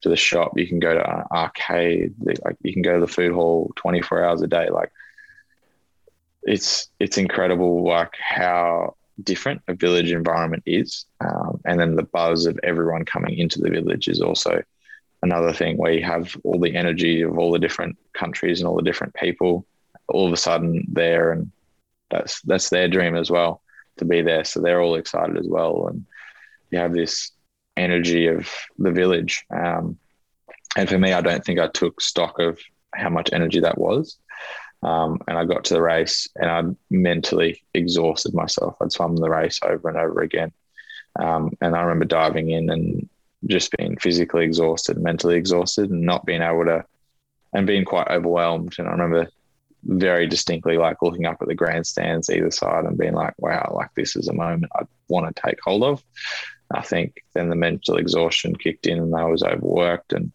to 0.00 0.08
the 0.08 0.16
shop, 0.16 0.52
you 0.56 0.66
can 0.66 0.80
go 0.80 0.94
to 0.94 1.10
an 1.14 1.24
arcade, 1.30 2.14
like 2.42 2.56
you 2.62 2.72
can 2.72 2.80
go 2.80 2.94
to 2.94 3.00
the 3.00 3.12
food 3.12 3.32
hall 3.34 3.70
24 3.76 4.24
hours 4.24 4.40
a 4.40 4.46
day. 4.46 4.70
Like 4.70 4.90
it's 6.42 6.88
it's 6.98 7.18
incredible, 7.18 7.84
like 7.84 8.14
how 8.18 8.96
different 9.22 9.60
a 9.68 9.74
village 9.74 10.10
environment 10.10 10.62
is, 10.64 11.04
um, 11.20 11.60
and 11.66 11.78
then 11.78 11.96
the 11.96 12.02
buzz 12.02 12.46
of 12.46 12.58
everyone 12.62 13.04
coming 13.04 13.36
into 13.36 13.60
the 13.60 13.68
village 13.68 14.08
is 14.08 14.22
also 14.22 14.62
another 15.22 15.52
thing 15.52 15.76
where 15.76 15.92
you 15.92 16.02
have 16.04 16.36
all 16.44 16.58
the 16.58 16.74
energy 16.74 17.22
of 17.22 17.38
all 17.38 17.52
the 17.52 17.58
different 17.58 17.96
countries 18.12 18.60
and 18.60 18.68
all 18.68 18.76
the 18.76 18.82
different 18.82 19.14
people 19.14 19.64
all 20.08 20.26
of 20.26 20.32
a 20.32 20.36
sudden 20.36 20.84
there 20.88 21.32
and 21.32 21.50
that's 22.10 22.42
that's 22.42 22.68
their 22.70 22.88
dream 22.88 23.16
as 23.16 23.30
well 23.30 23.62
to 23.98 24.04
be 24.04 24.22
there. 24.22 24.44
So 24.44 24.60
they're 24.60 24.80
all 24.80 24.94
excited 24.94 25.36
as 25.36 25.46
well. 25.48 25.86
And 25.88 26.04
you 26.70 26.78
have 26.78 26.92
this 26.92 27.32
energy 27.76 28.26
of 28.26 28.48
the 28.78 28.90
village. 28.90 29.44
Um, 29.50 29.98
and 30.76 30.88
for 30.88 30.98
me 30.98 31.12
i 31.12 31.20
don't 31.20 31.44
think 31.44 31.60
i 31.60 31.68
took 31.68 32.00
stock 32.00 32.38
of 32.38 32.58
how 32.94 33.10
much 33.10 33.30
energy 33.32 33.60
that 33.60 33.78
was. 33.78 34.18
Um, 34.82 35.18
and 35.28 35.38
i 35.38 35.44
got 35.44 35.64
to 35.64 35.74
the 35.74 35.82
race 35.82 36.28
and 36.36 36.50
i 36.50 36.62
mentally 36.90 37.62
exhausted 37.74 38.34
myself. 38.34 38.76
I'd 38.80 38.92
swum 38.92 39.16
the 39.16 39.30
race 39.30 39.60
over 39.62 39.88
and 39.88 39.98
over 39.98 40.20
again. 40.20 40.52
Um, 41.18 41.56
and 41.60 41.74
i 41.76 41.82
remember 41.82 42.04
diving 42.04 42.50
in 42.50 42.70
and 42.70 43.08
just 43.46 43.72
being 43.76 43.96
physically 43.96 44.44
exhausted, 44.44 44.98
mentally 44.98 45.36
exhausted, 45.36 45.90
and 45.90 46.02
not 46.02 46.24
being 46.24 46.42
able 46.42 46.64
to, 46.64 46.84
and 47.52 47.66
being 47.66 47.84
quite 47.84 48.08
overwhelmed. 48.08 48.74
And 48.78 48.88
I 48.88 48.92
remember 48.92 49.28
very 49.84 50.26
distinctly 50.26 50.78
like 50.78 51.02
looking 51.02 51.26
up 51.26 51.38
at 51.40 51.48
the 51.48 51.54
grandstands 51.54 52.30
either 52.30 52.50
side 52.50 52.84
and 52.84 52.96
being 52.96 53.14
like, 53.14 53.34
wow, 53.38 53.72
like 53.74 53.92
this 53.94 54.14
is 54.16 54.28
a 54.28 54.32
moment 54.32 54.70
I 54.74 54.84
want 55.08 55.34
to 55.34 55.42
take 55.42 55.58
hold 55.62 55.82
of. 55.82 56.02
I 56.72 56.82
think 56.82 57.22
then 57.34 57.48
the 57.48 57.56
mental 57.56 57.96
exhaustion 57.96 58.56
kicked 58.56 58.86
in 58.86 58.98
and 58.98 59.14
I 59.14 59.24
was 59.24 59.42
overworked. 59.42 60.12
And 60.12 60.32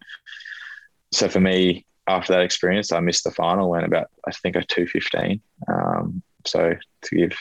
so 1.12 1.30
for 1.30 1.40
me, 1.40 1.86
after 2.08 2.34
that 2.34 2.42
experience, 2.42 2.92
I 2.92 3.00
missed 3.00 3.24
the 3.24 3.32
final, 3.32 3.70
went 3.70 3.86
about, 3.86 4.08
I 4.26 4.32
think, 4.32 4.56
a 4.56 4.64
215. 4.64 5.42
Um, 5.68 6.22
so 6.46 6.76
to 7.04 7.16
give 7.16 7.38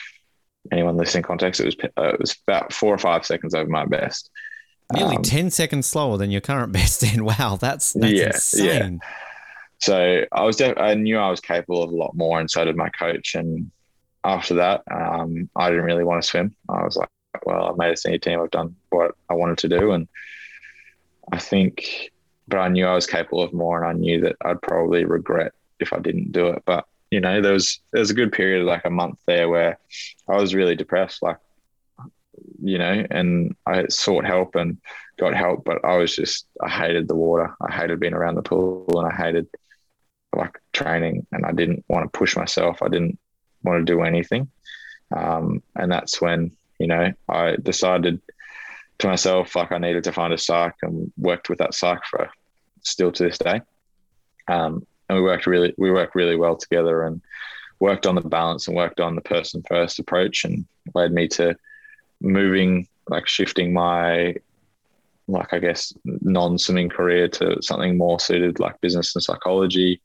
anyone 0.71 0.97
listening 0.97 1.23
context, 1.23 1.61
it 1.61 1.65
was, 1.65 1.75
uh, 1.97 2.13
it 2.13 2.19
was 2.19 2.35
about 2.47 2.73
four 2.73 2.93
or 2.93 2.97
five 2.97 3.25
seconds 3.25 3.53
over 3.53 3.69
my 3.69 3.85
best. 3.85 4.29
Nearly 4.93 5.17
um, 5.17 5.23
10 5.23 5.51
seconds 5.51 5.85
slower 5.85 6.17
than 6.17 6.31
your 6.31 6.41
current 6.41 6.71
best 6.73 7.01
then. 7.01 7.25
Wow, 7.25 7.57
that's, 7.59 7.93
that's 7.93 8.13
yeah, 8.13 8.27
insane. 8.27 8.99
Yeah. 9.01 9.09
So 9.79 10.25
I 10.31 10.43
was, 10.43 10.55
def- 10.55 10.77
I 10.77 10.95
knew 10.95 11.17
I 11.17 11.29
was 11.29 11.39
capable 11.39 11.83
of 11.83 11.91
a 11.91 11.95
lot 11.95 12.15
more, 12.15 12.39
and 12.39 12.49
so 12.49 12.65
did 12.65 12.75
my 12.75 12.89
coach. 12.89 13.35
And 13.35 13.69
after 14.23 14.55
that, 14.55 14.83
um, 14.89 15.49
I 15.55 15.69
didn't 15.69 15.85
really 15.85 16.03
want 16.03 16.21
to 16.21 16.27
swim. 16.27 16.55
I 16.67 16.83
was 16.83 16.97
like, 16.97 17.09
well, 17.45 17.69
I've 17.69 17.77
made 17.77 17.93
a 17.93 17.97
senior 17.97 18.17
team. 18.17 18.41
I've 18.41 18.51
done 18.51 18.75
what 18.89 19.11
I 19.29 19.33
wanted 19.33 19.59
to 19.59 19.69
do, 19.69 19.91
and 19.91 20.07
I 21.31 21.39
think, 21.39 22.11
but 22.47 22.57
I 22.57 22.69
knew 22.69 22.85
I 22.85 22.95
was 22.95 23.05
capable 23.05 23.43
of 23.43 23.53
more, 23.53 23.83
and 23.83 23.87
I 23.87 23.93
knew 23.99 24.21
that 24.21 24.35
I'd 24.43 24.61
probably 24.61 25.05
regret 25.05 25.53
if 25.79 25.93
I 25.93 25.99
didn't 25.99 26.31
do 26.31 26.47
it. 26.47 26.63
But 26.65 26.85
you 27.11 27.19
know, 27.19 27.41
there 27.41 27.53
was 27.53 27.79
there 27.91 27.99
was 27.99 28.09
a 28.09 28.15
good 28.15 28.31
period, 28.31 28.61
of 28.61 28.67
like 28.67 28.85
a 28.85 28.89
month 28.89 29.19
there, 29.27 29.49
where 29.49 29.77
I 30.27 30.37
was 30.37 30.55
really 30.55 30.75
depressed. 30.75 31.21
Like 31.21 31.37
you 32.61 32.77
know, 32.77 33.05
and 33.09 33.55
I 33.65 33.87
sought 33.87 34.25
help 34.25 34.55
and 34.55 34.77
got 35.17 35.33
help, 35.33 35.63
but 35.65 35.83
I 35.83 35.97
was 35.97 36.15
just, 36.15 36.47
I 36.61 36.69
hated 36.69 37.07
the 37.07 37.15
water. 37.15 37.55
I 37.61 37.71
hated 37.71 37.99
being 37.99 38.13
around 38.13 38.35
the 38.35 38.41
pool 38.41 38.85
and 38.95 39.07
I 39.07 39.15
hated 39.15 39.47
like 40.35 40.59
training 40.73 41.25
and 41.31 41.45
I 41.45 41.51
didn't 41.51 41.85
want 41.87 42.11
to 42.11 42.17
push 42.17 42.35
myself. 42.35 42.81
I 42.81 42.89
didn't 42.89 43.17
want 43.63 43.85
to 43.85 43.93
do 43.93 44.01
anything. 44.01 44.49
Um, 45.15 45.63
and 45.75 45.91
that's 45.91 46.21
when, 46.21 46.51
you 46.79 46.87
know, 46.87 47.13
I 47.29 47.55
decided 47.55 48.21
to 48.99 49.07
myself, 49.07 49.55
like 49.55 49.71
I 49.71 49.77
needed 49.77 50.03
to 50.05 50.11
find 50.11 50.33
a 50.33 50.37
psych 50.37 50.75
and 50.81 51.11
worked 51.17 51.49
with 51.49 51.59
that 51.59 51.73
psych 51.73 52.03
for 52.05 52.29
still 52.81 53.11
to 53.11 53.23
this 53.23 53.37
day. 53.37 53.61
Um, 54.47 54.85
and 55.09 55.17
we 55.17 55.23
worked 55.23 55.47
really, 55.47 55.73
we 55.77 55.91
worked 55.91 56.15
really 56.15 56.35
well 56.35 56.57
together 56.57 57.03
and 57.03 57.21
worked 57.79 58.05
on 58.05 58.15
the 58.15 58.21
balance 58.21 58.67
and 58.67 58.75
worked 58.75 58.99
on 58.99 59.15
the 59.15 59.21
person 59.21 59.63
first 59.67 59.99
approach 59.99 60.43
and 60.45 60.65
led 60.93 61.11
me 61.11 61.27
to 61.27 61.55
moving, 62.21 62.87
like 63.09 63.27
shifting 63.27 63.73
my, 63.73 64.35
like 65.27 65.53
I 65.53 65.59
guess, 65.59 65.93
non-swimming 66.05 66.89
career 66.89 67.27
to 67.29 67.61
something 67.61 67.97
more 67.97 68.19
suited, 68.19 68.59
like 68.59 68.79
business 68.81 69.15
and 69.15 69.23
psychology, 69.23 70.01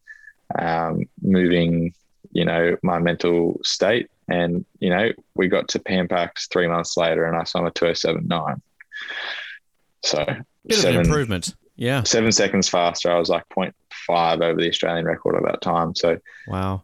um, 0.59 1.05
moving, 1.21 1.95
you 2.33 2.45
know, 2.45 2.77
my 2.83 2.99
mental 2.99 3.61
state. 3.63 4.11
And, 4.29 4.65
you 4.81 4.91
know, 4.91 5.11
we 5.35 5.49
got 5.49 5.69
to 5.69 5.79
Pan 5.79 6.09
Pacs 6.09 6.49
three 6.51 6.69
months 6.69 6.97
later 6.97 7.25
and 7.25 7.37
I 7.37 7.45
swam 7.45 7.67
a 7.67 7.71
207.9. 7.71 8.61
So 10.05 10.25
Bit 10.67 10.79
seven, 10.79 11.01
of 11.01 11.07
improvement. 11.07 11.55
Yeah. 11.77 12.03
Seven 12.05 12.33
seconds 12.33 12.69
faster. 12.69 13.11
I 13.11 13.19
was 13.19 13.29
like 13.29 13.45
0.5 13.49 14.43
over 14.43 14.61
the 14.61 14.69
Australian 14.69 15.07
record 15.07 15.37
at 15.37 15.43
that 15.45 15.61
time. 15.61 15.95
So 15.95 16.19
wow. 16.47 16.83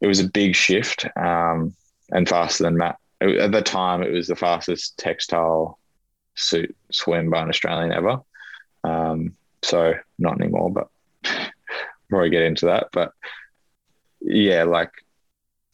It 0.00 0.06
was 0.06 0.20
a 0.20 0.28
big 0.28 0.56
shift 0.56 1.06
um, 1.16 1.74
and 2.10 2.28
faster 2.28 2.64
than 2.64 2.76
Matt 2.76 2.96
at 3.20 3.52
the 3.52 3.62
time, 3.62 4.02
it 4.02 4.12
was 4.12 4.28
the 4.28 4.36
fastest 4.36 4.98
textile 4.98 5.78
suit 6.34 6.74
swim 6.90 7.30
by 7.30 7.42
an 7.42 7.48
Australian 7.48 7.92
ever. 7.92 8.20
Um, 8.84 9.36
so 9.62 9.94
not 10.18 10.40
anymore, 10.40 10.70
but 10.70 10.88
before 11.22 11.50
probably 12.08 12.30
get 12.30 12.42
into 12.42 12.66
that. 12.66 12.88
But 12.92 13.12
yeah, 14.20 14.64
like 14.64 14.90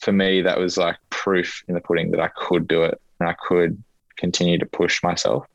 for 0.00 0.12
me, 0.12 0.42
that 0.42 0.59
was 0.59 0.76
like 0.76 0.96
proof 1.11 1.62
in 1.68 1.74
the 1.74 1.80
pudding 1.80 2.11
that 2.11 2.20
I 2.20 2.28
could 2.28 2.66
do 2.68 2.82
it 2.82 3.00
and 3.20 3.28
I 3.28 3.35
could 3.35 3.82
continue 4.16 4.59
to 4.59 4.66
push 4.66 5.02
myself, 5.02 5.46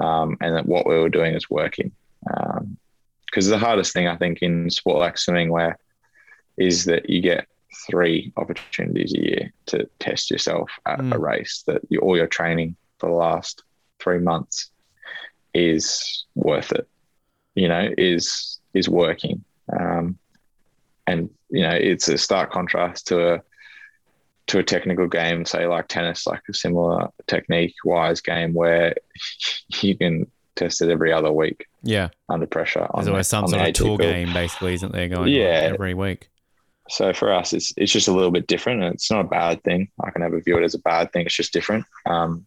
um, 0.00 0.36
and 0.40 0.56
that 0.56 0.66
what 0.66 0.86
we 0.86 0.98
were 0.98 1.08
doing 1.08 1.34
is 1.34 1.50
working. 1.50 1.92
Because 2.24 3.46
um, 3.46 3.50
the 3.50 3.58
hardest 3.58 3.92
thing 3.92 4.08
I 4.08 4.16
think 4.16 4.42
in 4.42 4.70
sport 4.70 4.98
like 4.98 5.18
swimming, 5.18 5.50
where 5.50 5.78
is 6.56 6.84
that 6.86 7.08
you 7.08 7.20
get 7.20 7.46
three 7.86 8.32
opportunities 8.36 9.12
a 9.14 9.20
year 9.20 9.52
to 9.66 9.88
test 9.98 10.30
yourself 10.30 10.70
at 10.86 10.98
mm. 10.98 11.14
a 11.14 11.18
race 11.18 11.64
that 11.66 11.82
you, 11.88 12.00
all 12.00 12.16
your 12.16 12.26
training 12.26 12.76
for 12.98 13.08
the 13.08 13.14
last 13.14 13.62
three 13.98 14.18
months 14.18 14.70
is 15.54 16.24
worth 16.34 16.72
it 16.72 16.88
you 17.58 17.68
know 17.68 17.88
is 17.98 18.58
is 18.74 18.88
working. 18.88 19.44
Um, 19.72 20.18
and 21.06 21.30
you 21.50 21.62
know 21.62 21.74
it's 21.74 22.08
a 22.08 22.18
stark 22.18 22.52
contrast 22.52 23.08
to 23.08 23.34
a 23.34 23.42
to 24.46 24.58
a 24.58 24.62
technical 24.62 25.08
game 25.08 25.44
say 25.44 25.66
like 25.66 25.88
tennis 25.88 26.26
like 26.26 26.42
a 26.48 26.54
similar 26.54 27.08
technique 27.26 27.74
wise 27.84 28.20
game 28.20 28.54
where 28.54 28.94
you 29.82 29.96
can 29.96 30.30
test 30.56 30.82
it 30.82 30.90
every 30.90 31.12
other 31.12 31.30
week 31.30 31.66
yeah. 31.82 32.08
under 32.28 32.46
pressure 32.46 32.86
there's 32.94 33.08
always 33.08 33.28
some 33.28 33.46
sort 33.46 33.68
of 33.68 33.74
tour 33.74 33.96
game 33.96 34.32
basically 34.32 34.74
isn't 34.74 34.92
there 34.92 35.08
going 35.08 35.28
yeah. 35.28 35.70
every 35.72 35.94
week 35.94 36.28
so 36.88 37.12
for 37.12 37.32
us, 37.32 37.52
it's 37.52 37.72
it's 37.76 37.92
just 37.92 38.08
a 38.08 38.12
little 38.12 38.30
bit 38.30 38.46
different, 38.46 38.82
and 38.82 38.94
it's 38.94 39.10
not 39.10 39.24
a 39.24 39.28
bad 39.28 39.62
thing. 39.62 39.88
I 40.02 40.10
can 40.10 40.22
never 40.22 40.40
view 40.40 40.58
it 40.58 40.64
as 40.64 40.74
a 40.74 40.80
bad 40.80 41.12
thing. 41.12 41.26
It's 41.26 41.34
just 41.34 41.52
different. 41.52 41.84
Um, 42.06 42.46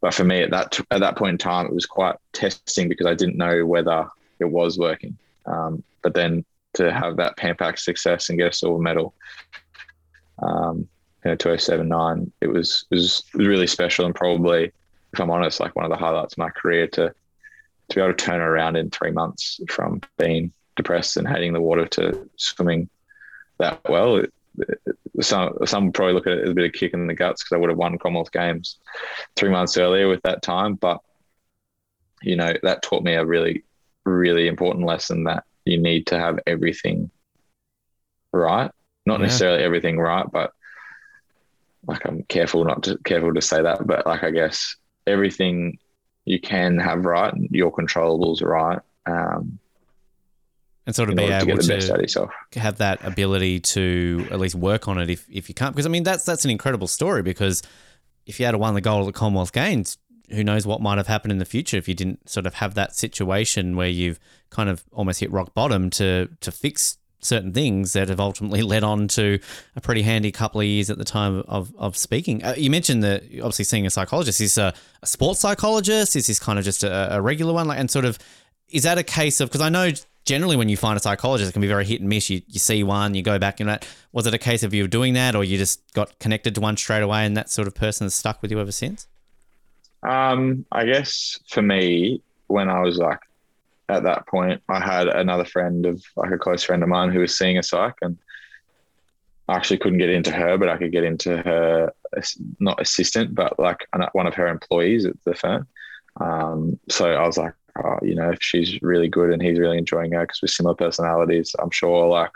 but 0.00 0.14
for 0.14 0.24
me, 0.24 0.42
at 0.42 0.50
that 0.50 0.78
at 0.90 1.00
that 1.00 1.16
point 1.16 1.32
in 1.32 1.38
time, 1.38 1.66
it 1.66 1.74
was 1.74 1.86
quite 1.86 2.16
testing 2.32 2.88
because 2.88 3.06
I 3.06 3.14
didn't 3.14 3.36
know 3.36 3.64
whether 3.66 4.06
it 4.38 4.46
was 4.46 4.78
working. 4.78 5.16
Um, 5.46 5.82
but 6.02 6.14
then 6.14 6.44
to 6.74 6.92
have 6.92 7.16
that 7.16 7.36
Pan 7.36 7.56
Pac 7.56 7.78
success 7.78 8.28
and 8.28 8.38
get 8.38 8.52
a 8.52 8.56
silver 8.56 8.78
medal, 8.78 9.14
um, 10.42 10.88
you 11.24 11.30
know, 11.30 11.36
2079, 11.36 12.32
it 12.40 12.48
was, 12.48 12.86
it 12.90 12.94
was 12.94 13.24
it 13.32 13.38
was 13.38 13.46
really 13.46 13.66
special 13.66 14.06
and 14.06 14.14
probably, 14.14 14.72
if 15.12 15.20
I'm 15.20 15.30
honest, 15.30 15.60
like 15.60 15.76
one 15.76 15.84
of 15.84 15.90
the 15.90 15.96
highlights 15.96 16.34
of 16.34 16.38
my 16.38 16.50
career 16.50 16.86
to 16.88 17.14
to 17.90 17.94
be 17.94 18.00
able 18.00 18.14
to 18.14 18.24
turn 18.24 18.40
around 18.40 18.76
in 18.76 18.90
three 18.90 19.10
months 19.10 19.60
from 19.68 20.00
being 20.16 20.52
depressed 20.76 21.16
and 21.16 21.28
hating 21.28 21.52
the 21.52 21.60
water 21.60 21.86
to 21.86 22.28
swimming 22.36 22.88
that 23.58 23.80
well. 23.88 24.16
It, 24.16 24.32
it, 24.58 24.78
some 25.20 25.56
some 25.64 25.92
probably 25.92 26.14
look 26.14 26.26
at 26.26 26.34
it 26.34 26.44
as 26.44 26.50
a 26.50 26.54
bit 26.54 26.66
of 26.66 26.72
kick 26.72 26.92
in 26.92 27.06
the 27.06 27.14
guts 27.14 27.42
because 27.42 27.56
I 27.56 27.58
would 27.58 27.70
have 27.70 27.78
won 27.78 27.98
Commonwealth 27.98 28.32
Games 28.32 28.78
three 29.36 29.50
months 29.50 29.76
earlier 29.76 30.08
with 30.08 30.22
that 30.22 30.42
time. 30.42 30.74
But 30.74 31.00
you 32.22 32.36
know 32.36 32.52
that 32.62 32.82
taught 32.82 33.04
me 33.04 33.14
a 33.14 33.24
really 33.24 33.64
really 34.04 34.48
important 34.48 34.86
lesson 34.86 35.24
that 35.24 35.44
you 35.64 35.78
need 35.78 36.06
to 36.08 36.18
have 36.18 36.38
everything 36.46 37.10
right. 38.32 38.70
Not 39.06 39.20
yeah. 39.20 39.26
necessarily 39.26 39.62
everything 39.62 39.98
right, 39.98 40.26
but 40.30 40.52
like 41.86 42.06
I'm 42.06 42.22
careful 42.24 42.64
not 42.64 42.82
to 42.84 42.98
careful 43.04 43.34
to 43.34 43.42
say 43.42 43.62
that, 43.62 43.86
but 43.86 44.06
like 44.06 44.24
I 44.24 44.30
guess 44.30 44.76
everything 45.06 45.78
you 46.24 46.40
can 46.40 46.78
have 46.78 47.04
right, 47.04 47.34
your 47.50 47.72
controllables 47.72 48.42
right. 48.42 48.80
Um, 49.06 49.58
and 50.86 50.94
sort 50.94 51.08
of 51.08 51.16
be 51.16 51.22
able 51.24 51.56
to, 51.58 51.80
to 52.52 52.60
have 52.60 52.78
that 52.78 53.04
ability 53.04 53.60
to 53.60 54.26
at 54.30 54.38
least 54.38 54.54
work 54.54 54.86
on 54.88 54.98
it 54.98 55.10
if, 55.10 55.26
if 55.30 55.48
you 55.48 55.54
can't. 55.54 55.74
Because 55.74 55.86
I 55.86 55.88
mean, 55.88 56.02
that's 56.02 56.24
that's 56.24 56.44
an 56.44 56.50
incredible 56.50 56.86
story. 56.86 57.22
Because 57.22 57.62
if 58.26 58.38
you 58.38 58.46
had 58.46 58.56
won 58.56 58.74
the 58.74 58.80
gold 58.80 59.02
at 59.02 59.06
the 59.06 59.18
Commonwealth 59.18 59.52
Games, 59.52 59.98
who 60.30 60.44
knows 60.44 60.66
what 60.66 60.80
might 60.80 60.98
have 60.98 61.06
happened 61.06 61.32
in 61.32 61.38
the 61.38 61.44
future 61.44 61.76
if 61.76 61.88
you 61.88 61.94
didn't 61.94 62.28
sort 62.28 62.46
of 62.46 62.54
have 62.54 62.74
that 62.74 62.94
situation 62.94 63.76
where 63.76 63.88
you've 63.88 64.18
kind 64.50 64.68
of 64.68 64.84
almost 64.92 65.20
hit 65.20 65.30
rock 65.30 65.54
bottom 65.54 65.90
to 65.90 66.28
to 66.40 66.52
fix 66.52 66.98
certain 67.24 67.52
things 67.52 67.94
that 67.94 68.08
have 68.08 68.20
ultimately 68.20 68.62
led 68.74 68.84
on 68.84 69.08
to 69.08 69.38
a 69.76 69.80
pretty 69.80 70.02
handy 70.02 70.30
couple 70.30 70.60
of 70.60 70.66
years 70.66 70.90
at 70.90 70.98
the 70.98 71.04
time 71.04 71.42
of, 71.48 71.74
of 71.76 71.96
speaking. 71.96 72.44
Uh, 72.44 72.54
you 72.56 72.70
mentioned 72.70 73.02
that 73.02 73.22
obviously 73.36 73.64
seeing 73.64 73.86
a 73.86 73.90
psychologist 73.90 74.40
is 74.40 74.58
a, 74.58 74.74
a 75.02 75.06
sports 75.06 75.40
psychologist. 75.40 76.16
Is 76.16 76.26
this 76.26 76.38
kind 76.38 76.58
of 76.58 76.64
just 76.64 76.84
a, 76.84 77.16
a 77.16 77.20
regular 77.20 77.52
one? 77.52 77.66
Like, 77.66 77.78
and 77.78 77.90
sort 77.90 78.04
of, 78.04 78.18
is 78.68 78.82
that 78.82 78.98
a 78.98 79.02
case 79.02 79.40
of, 79.40 79.48
because 79.48 79.62
I 79.62 79.70
know 79.70 79.90
generally 80.24 80.56
when 80.56 80.68
you 80.68 80.76
find 80.76 80.96
a 80.96 81.00
psychologist, 81.00 81.50
it 81.50 81.52
can 81.52 81.62
be 81.62 81.68
very 81.68 81.84
hit 81.84 82.00
and 82.00 82.08
miss. 82.08 82.30
You, 82.30 82.42
you 82.48 82.58
see 82.58 82.82
one, 82.82 83.14
you 83.14 83.22
go 83.22 83.38
back 83.38 83.60
and 83.60 83.68
that. 83.68 83.86
Was 84.12 84.26
it 84.26 84.34
a 84.34 84.38
case 84.38 84.62
of 84.62 84.72
you 84.72 84.88
doing 84.88 85.14
that 85.14 85.34
or 85.34 85.44
you 85.44 85.58
just 85.58 85.92
got 85.92 86.18
connected 86.18 86.54
to 86.54 86.60
one 86.60 86.76
straight 86.76 87.02
away 87.02 87.26
and 87.26 87.36
that 87.36 87.50
sort 87.50 87.68
of 87.68 87.74
person 87.74 88.06
has 88.06 88.14
stuck 88.14 88.40
with 88.42 88.50
you 88.50 88.60
ever 88.60 88.72
since? 88.72 89.06
Um, 90.02 90.66
I 90.70 90.84
guess 90.84 91.38
for 91.48 91.62
me, 91.62 92.22
when 92.46 92.68
I 92.68 92.80
was 92.80 92.98
like 92.98 93.20
at 93.88 94.02
that 94.04 94.26
point, 94.26 94.62
I 94.68 94.80
had 94.80 95.08
another 95.08 95.44
friend 95.44 95.86
of 95.86 96.02
like 96.16 96.30
a 96.30 96.38
close 96.38 96.62
friend 96.62 96.82
of 96.82 96.88
mine 96.88 97.10
who 97.10 97.20
was 97.20 97.36
seeing 97.36 97.58
a 97.58 97.62
psych, 97.62 97.94
and 98.02 98.18
I 99.48 99.56
actually 99.56 99.78
couldn't 99.78 99.98
get 99.98 100.10
into 100.10 100.30
her, 100.30 100.56
but 100.56 100.68
I 100.68 100.76
could 100.76 100.92
get 100.92 101.04
into 101.04 101.38
her 101.38 101.92
not 102.60 102.80
assistant, 102.80 103.34
but 103.34 103.58
like 103.58 103.86
one 104.12 104.26
of 104.26 104.34
her 104.34 104.46
employees 104.46 105.04
at 105.04 105.22
the 105.24 105.34
firm. 105.34 105.66
Um, 106.20 106.78
so 106.88 107.12
I 107.12 107.26
was 107.26 107.36
like, 107.36 107.54
oh, 107.82 107.98
you 108.02 108.14
know, 108.14 108.30
if 108.30 108.38
she's 108.40 108.80
really 108.82 109.08
good 109.08 109.30
and 109.30 109.42
he's 109.42 109.58
really 109.58 109.78
enjoying 109.78 110.12
her 110.12 110.22
because 110.22 110.40
we're 110.42 110.48
similar 110.48 110.74
personalities, 110.74 111.54
I'm 111.58 111.70
sure 111.70 112.06
like 112.06 112.30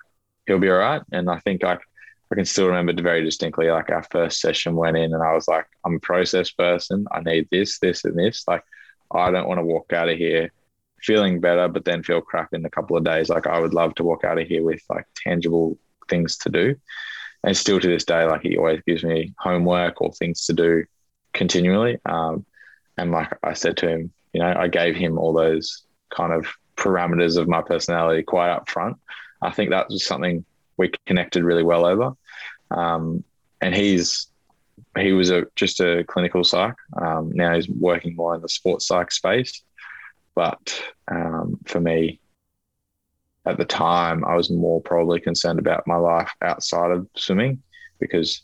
he'll 0.46 0.58
be 0.58 0.70
all 0.70 0.78
right. 0.78 1.02
And 1.12 1.30
I 1.30 1.38
think 1.38 1.62
like 1.62 1.80
I 2.30 2.34
can 2.34 2.44
still 2.44 2.68
remember 2.68 3.00
very 3.00 3.22
distinctly 3.24 3.70
like 3.70 3.90
our 3.90 4.02
first 4.10 4.40
session 4.40 4.76
went 4.76 4.96
in 4.96 5.14
and 5.14 5.22
I 5.22 5.32
was 5.34 5.48
like, 5.48 5.66
I'm 5.84 5.96
a 5.96 6.00
process 6.00 6.50
person. 6.50 7.06
I 7.10 7.20
need 7.20 7.48
this, 7.50 7.78
this, 7.78 8.04
and 8.04 8.18
this. 8.18 8.44
Like 8.46 8.64
I 9.12 9.30
don't 9.30 9.48
want 9.48 9.58
to 9.58 9.64
walk 9.64 9.92
out 9.92 10.08
of 10.08 10.18
here 10.18 10.52
feeling 11.00 11.40
better, 11.40 11.68
but 11.68 11.84
then 11.84 12.02
feel 12.02 12.20
crap 12.20 12.52
in 12.52 12.64
a 12.64 12.70
couple 12.70 12.96
of 12.96 13.04
days. 13.04 13.28
Like 13.28 13.46
I 13.46 13.58
would 13.58 13.74
love 13.74 13.94
to 13.96 14.04
walk 14.04 14.24
out 14.24 14.38
of 14.38 14.46
here 14.46 14.64
with 14.64 14.82
like 14.90 15.06
tangible 15.14 15.78
things 16.08 16.36
to 16.38 16.50
do. 16.50 16.74
And 17.44 17.56
still 17.56 17.78
to 17.78 17.86
this 17.86 18.04
day, 18.04 18.24
like 18.24 18.42
he 18.42 18.56
always 18.56 18.82
gives 18.86 19.04
me 19.04 19.32
homework 19.38 20.00
or 20.00 20.12
things 20.12 20.44
to 20.46 20.52
do 20.52 20.84
continually. 21.32 21.98
Um, 22.04 22.44
and 22.96 23.12
like 23.12 23.32
I 23.42 23.52
said 23.52 23.76
to 23.78 23.88
him, 23.88 24.12
you 24.32 24.40
know, 24.40 24.54
I 24.56 24.68
gave 24.68 24.96
him 24.96 25.18
all 25.18 25.32
those 25.32 25.84
kind 26.10 26.32
of 26.32 26.46
parameters 26.76 27.36
of 27.36 27.48
my 27.48 27.62
personality 27.62 28.22
quite 28.22 28.50
up 28.50 28.68
front. 28.68 28.96
I 29.42 29.50
think 29.50 29.70
that 29.70 29.88
was 29.88 30.04
something 30.04 30.44
we 30.76 30.92
connected 31.06 31.44
really 31.44 31.64
well 31.64 31.84
over. 31.84 32.12
Um, 32.70 33.24
and 33.60 33.74
he's 33.74 34.28
he 34.96 35.12
was 35.12 35.30
a 35.30 35.46
just 35.56 35.80
a 35.80 36.04
clinical 36.04 36.44
psych. 36.44 36.74
Um, 37.00 37.30
now 37.32 37.54
he's 37.54 37.68
working 37.68 38.16
more 38.16 38.34
in 38.34 38.42
the 38.42 38.48
sports 38.48 38.86
psych 38.86 39.10
space. 39.10 39.62
But 40.34 40.82
um, 41.08 41.58
for 41.66 41.80
me, 41.80 42.20
at 43.44 43.56
the 43.56 43.64
time, 43.64 44.24
I 44.24 44.36
was 44.36 44.50
more 44.50 44.80
probably 44.80 45.20
concerned 45.20 45.58
about 45.58 45.86
my 45.86 45.96
life 45.96 46.30
outside 46.42 46.90
of 46.90 47.08
swimming 47.16 47.62
because 47.98 48.42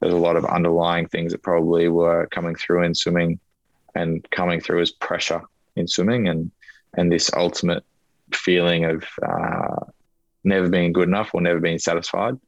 there's 0.00 0.12
a 0.12 0.18
lot 0.18 0.36
of 0.36 0.44
underlying 0.44 1.06
things 1.06 1.32
that 1.32 1.42
probably 1.42 1.88
were 1.88 2.26
coming 2.30 2.54
through 2.54 2.82
in 2.82 2.94
swimming 2.94 3.38
and 3.94 4.28
coming 4.30 4.60
through 4.60 4.82
as 4.82 4.90
pressure 4.90 5.42
in 5.76 5.86
swimming 5.86 6.28
and 6.28 6.50
and 6.94 7.10
this 7.10 7.30
ultimate 7.34 7.84
feeling 8.32 8.84
of 8.84 9.04
uh, 9.26 9.84
never 10.44 10.68
being 10.68 10.92
good 10.92 11.08
enough 11.08 11.30
or 11.32 11.40
never 11.40 11.60
being 11.60 11.78
satisfied, 11.78 12.38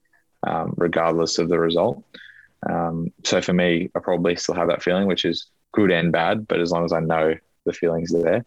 um, 0.46 0.74
regardless 0.76 1.38
of 1.38 1.48
the 1.48 1.58
result. 1.58 2.02
Um, 2.68 3.12
so 3.24 3.40
for 3.40 3.52
me, 3.52 3.90
I 3.94 4.00
probably 4.00 4.36
still 4.36 4.54
have 4.54 4.68
that 4.68 4.82
feeling, 4.82 5.06
which 5.06 5.24
is 5.24 5.46
good 5.72 5.90
and 5.90 6.12
bad. 6.12 6.46
But 6.46 6.60
as 6.60 6.70
long 6.70 6.84
as 6.84 6.92
I 6.92 7.00
know 7.00 7.34
the 7.64 7.72
feelings 7.72 8.14
are 8.14 8.22
there, 8.22 8.44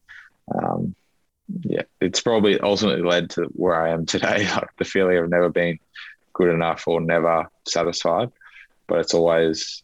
um, 0.54 0.96
yeah, 1.62 1.84
it's 2.02 2.22
probably 2.22 2.60
ultimately 2.60 3.04
led 3.04 3.30
to 3.32 3.43
where 3.54 3.80
I 3.80 3.89
am 3.91 4.06
today. 4.06 4.48
Like 4.56 4.76
the 4.78 4.86
feeling 4.86 5.18
of 5.18 5.30
never 5.30 5.50
being 5.50 5.80
good 6.34 6.54
enough 6.54 6.88
or 6.88 7.02
never 7.02 7.50
satisfied, 7.68 8.32
but 8.88 9.00
it's 9.00 9.14
always 9.14 9.84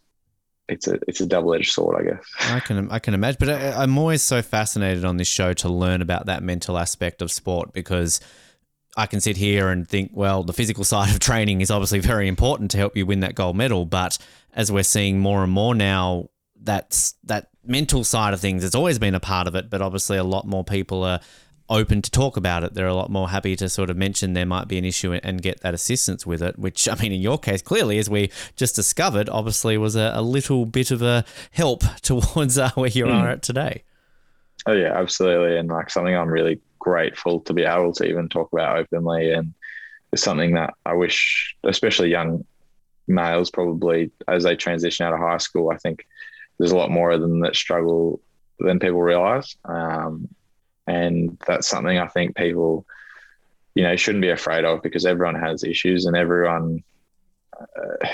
it's 0.71 0.87
a 0.87 0.99
it's 1.07 1.21
a 1.21 1.25
double 1.25 1.53
edged 1.53 1.71
sword, 1.71 1.99
I 1.99 2.09
guess. 2.09 2.23
I 2.39 2.59
can 2.59 2.89
I 2.89 2.99
can 2.99 3.13
imagine, 3.13 3.37
but 3.39 3.49
I, 3.49 3.83
I'm 3.83 3.97
always 3.97 4.21
so 4.21 4.41
fascinated 4.41 5.05
on 5.05 5.17
this 5.17 5.27
show 5.27 5.53
to 5.53 5.69
learn 5.69 6.01
about 6.01 6.25
that 6.27 6.41
mental 6.43 6.77
aspect 6.77 7.21
of 7.21 7.31
sport 7.31 7.73
because. 7.73 8.19
I 8.97 9.05
can 9.05 9.21
sit 9.21 9.37
here 9.37 9.69
and 9.69 9.87
think, 9.87 10.11
well, 10.13 10.43
the 10.43 10.51
physical 10.51 10.83
side 10.93 11.11
of 11.11 11.19
training 11.21 11.61
is 11.61 11.71
obviously 11.71 11.99
very 11.99 12.27
important 12.27 12.71
to 12.71 12.77
help 12.77 12.97
you 12.97 13.05
win 13.05 13.21
that 13.21 13.35
gold 13.35 13.55
medal. 13.55 13.85
But 13.85 14.17
as 14.53 14.69
we're 14.69 14.83
seeing 14.83 15.17
more 15.17 15.43
and 15.43 15.51
more 15.53 15.73
now, 15.73 16.27
that's 16.61 17.13
that 17.23 17.47
mental 17.63 18.03
side 18.03 18.33
of 18.33 18.41
things 18.41 18.63
has 18.63 18.75
always 18.75 18.99
been 18.99 19.15
a 19.15 19.19
part 19.21 19.47
of 19.47 19.55
it, 19.55 19.69
but 19.69 19.81
obviously 19.81 20.17
a 20.17 20.25
lot 20.25 20.45
more 20.45 20.65
people 20.65 21.03
are 21.05 21.21
open 21.71 22.01
to 22.01 22.11
talk 22.11 22.37
about 22.37 22.63
it. 22.63 22.73
They're 22.73 22.87
a 22.87 22.93
lot 22.93 23.09
more 23.09 23.29
happy 23.29 23.55
to 23.55 23.69
sort 23.69 23.89
of 23.89 23.97
mention 23.97 24.33
there 24.33 24.45
might 24.45 24.67
be 24.67 24.77
an 24.77 24.85
issue 24.85 25.13
and 25.13 25.41
get 25.41 25.61
that 25.61 25.73
assistance 25.73 26.25
with 26.25 26.43
it, 26.43 26.59
which, 26.59 26.87
I 26.87 26.95
mean, 26.95 27.11
in 27.11 27.21
your 27.21 27.39
case, 27.39 27.61
clearly, 27.61 27.97
as 27.97 28.09
we 28.09 28.29
just 28.55 28.75
discovered, 28.75 29.29
obviously 29.29 29.77
was 29.77 29.95
a, 29.95 30.11
a 30.13 30.21
little 30.21 30.65
bit 30.65 30.91
of 30.91 31.01
a 31.01 31.25
help 31.51 31.83
towards 32.01 32.57
uh, 32.57 32.71
where 32.75 32.89
you 32.89 33.05
mm. 33.05 33.13
are 33.13 33.29
at 33.29 33.41
today. 33.41 33.83
Oh, 34.67 34.73
yeah, 34.73 34.93
absolutely. 34.93 35.57
And 35.57 35.69
like 35.69 35.89
something 35.89 36.15
I'm 36.15 36.29
really 36.29 36.59
grateful 36.77 37.39
to 37.41 37.53
be 37.53 37.63
able 37.63 37.93
to 37.93 38.05
even 38.05 38.29
talk 38.29 38.51
about 38.51 38.77
openly. 38.77 39.31
And 39.31 39.53
it's 40.11 40.21
something 40.21 40.53
that 40.55 40.73
I 40.85 40.93
wish, 40.93 41.55
especially 41.63 42.09
young 42.09 42.45
males, 43.07 43.49
probably 43.49 44.11
as 44.27 44.43
they 44.43 44.55
transition 44.55 45.05
out 45.05 45.13
of 45.13 45.19
high 45.19 45.37
school, 45.37 45.71
I 45.71 45.77
think 45.77 46.05
there's 46.59 46.71
a 46.71 46.77
lot 46.77 46.91
more 46.91 47.11
of 47.11 47.21
them 47.21 47.39
that 47.39 47.55
struggle 47.55 48.21
than 48.59 48.79
people 48.79 49.01
realize. 49.01 49.55
Um, 49.65 50.27
and 50.87 51.37
that's 51.45 51.67
something 51.67 51.97
I 51.97 52.07
think 52.07 52.35
people, 52.35 52.85
you 53.75 53.83
know, 53.83 53.95
shouldn't 53.95 54.21
be 54.21 54.29
afraid 54.29 54.65
of 54.65 54.81
because 54.81 55.05
everyone 55.05 55.35
has 55.35 55.63
issues 55.63 56.05
and 56.05 56.15
everyone, 56.15 56.83
uh, 57.59 58.07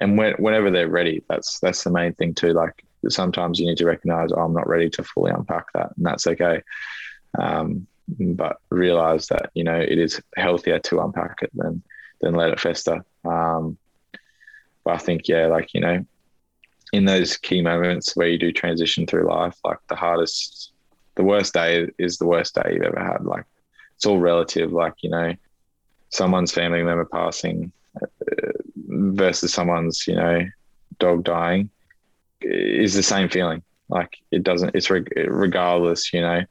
and 0.00 0.18
when, 0.18 0.34
whenever 0.34 0.70
they're 0.70 0.88
ready, 0.88 1.22
that's 1.28 1.58
that's 1.60 1.84
the 1.84 1.90
main 1.90 2.14
thing 2.14 2.34
too. 2.34 2.52
Like 2.52 2.84
sometimes 3.08 3.58
you 3.58 3.66
need 3.66 3.78
to 3.78 3.86
recognize, 3.86 4.30
oh, 4.32 4.40
I'm 4.40 4.54
not 4.54 4.68
ready 4.68 4.90
to 4.90 5.02
fully 5.02 5.30
unpack 5.30 5.72
that, 5.74 5.92
and 5.96 6.06
that's 6.06 6.26
okay. 6.26 6.62
Um, 7.38 7.86
but 8.08 8.58
realize 8.70 9.26
that 9.26 9.50
you 9.54 9.64
know 9.64 9.76
it 9.78 9.98
is 9.98 10.20
healthier 10.36 10.78
to 10.78 11.00
unpack 11.00 11.40
it 11.42 11.50
than 11.54 11.82
than 12.20 12.34
let 12.34 12.50
it 12.50 12.60
fester. 12.60 13.04
Um, 13.24 13.78
but 14.84 14.94
I 14.94 14.98
think 14.98 15.28
yeah, 15.28 15.46
like 15.46 15.74
you 15.74 15.80
know, 15.80 16.04
in 16.92 17.04
those 17.04 17.36
key 17.36 17.62
moments 17.62 18.16
where 18.16 18.28
you 18.28 18.38
do 18.38 18.52
transition 18.52 19.06
through 19.06 19.28
life, 19.28 19.56
like 19.64 19.78
the 19.88 19.96
hardest, 19.96 20.72
the 21.18 21.24
worst 21.24 21.52
day 21.52 21.88
is 21.98 22.16
the 22.16 22.26
worst 22.26 22.54
day 22.54 22.70
you've 22.72 22.84
ever 22.84 23.04
had. 23.04 23.24
Like 23.24 23.44
it's 23.96 24.06
all 24.06 24.20
relative. 24.20 24.72
Like 24.72 24.94
you 25.02 25.10
know, 25.10 25.34
someone's 26.10 26.52
family 26.52 26.82
member 26.82 27.04
passing 27.04 27.72
uh, 28.00 28.52
versus 28.86 29.52
someone's 29.52 30.06
you 30.06 30.14
know 30.14 30.46
dog 30.98 31.24
dying 31.24 31.70
is 32.40 32.94
the 32.94 33.02
same 33.02 33.28
feeling. 33.28 33.62
Like 33.88 34.16
it 34.30 34.44
doesn't. 34.44 34.76
It's 34.76 34.90
regardless. 34.90 36.12
You 36.12 36.20
know, 36.22 36.42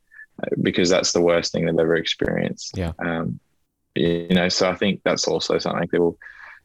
because 0.61 0.89
that's 0.89 1.13
the 1.13 1.21
worst 1.21 1.53
thing 1.53 1.65
they've 1.65 1.79
ever 1.79 1.95
experienced. 1.95 2.77
Yeah. 2.77 2.91
Um, 2.99 3.39
you 3.95 4.27
know, 4.29 4.49
so 4.49 4.69
I 4.69 4.75
think 4.75 5.01
that's 5.03 5.29
also 5.29 5.57
something 5.57 5.87
people 5.87 6.19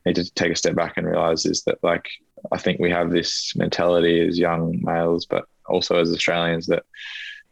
need 0.04 0.16
to 0.16 0.34
take 0.34 0.52
a 0.52 0.56
step 0.56 0.74
back 0.74 0.94
and 0.96 1.06
realize 1.06 1.46
is 1.46 1.62
that 1.62 1.78
like 1.84 2.08
I 2.50 2.58
think 2.58 2.80
we 2.80 2.90
have 2.90 3.12
this 3.12 3.54
mentality 3.54 4.26
as 4.26 4.40
young 4.40 4.80
males, 4.82 5.24
but 5.24 5.44
also 5.66 6.00
as 6.00 6.10
Australians 6.10 6.66
that 6.66 6.82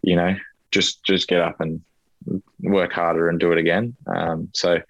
you 0.02 0.16
know 0.16 0.36
just 0.70 1.04
just 1.04 1.28
get 1.28 1.40
up 1.40 1.60
and 1.60 1.80
work 2.60 2.92
harder 2.92 3.28
and 3.28 3.40
do 3.40 3.52
it 3.52 3.58
again. 3.58 3.96
Um, 4.06 4.48
so 4.54 4.80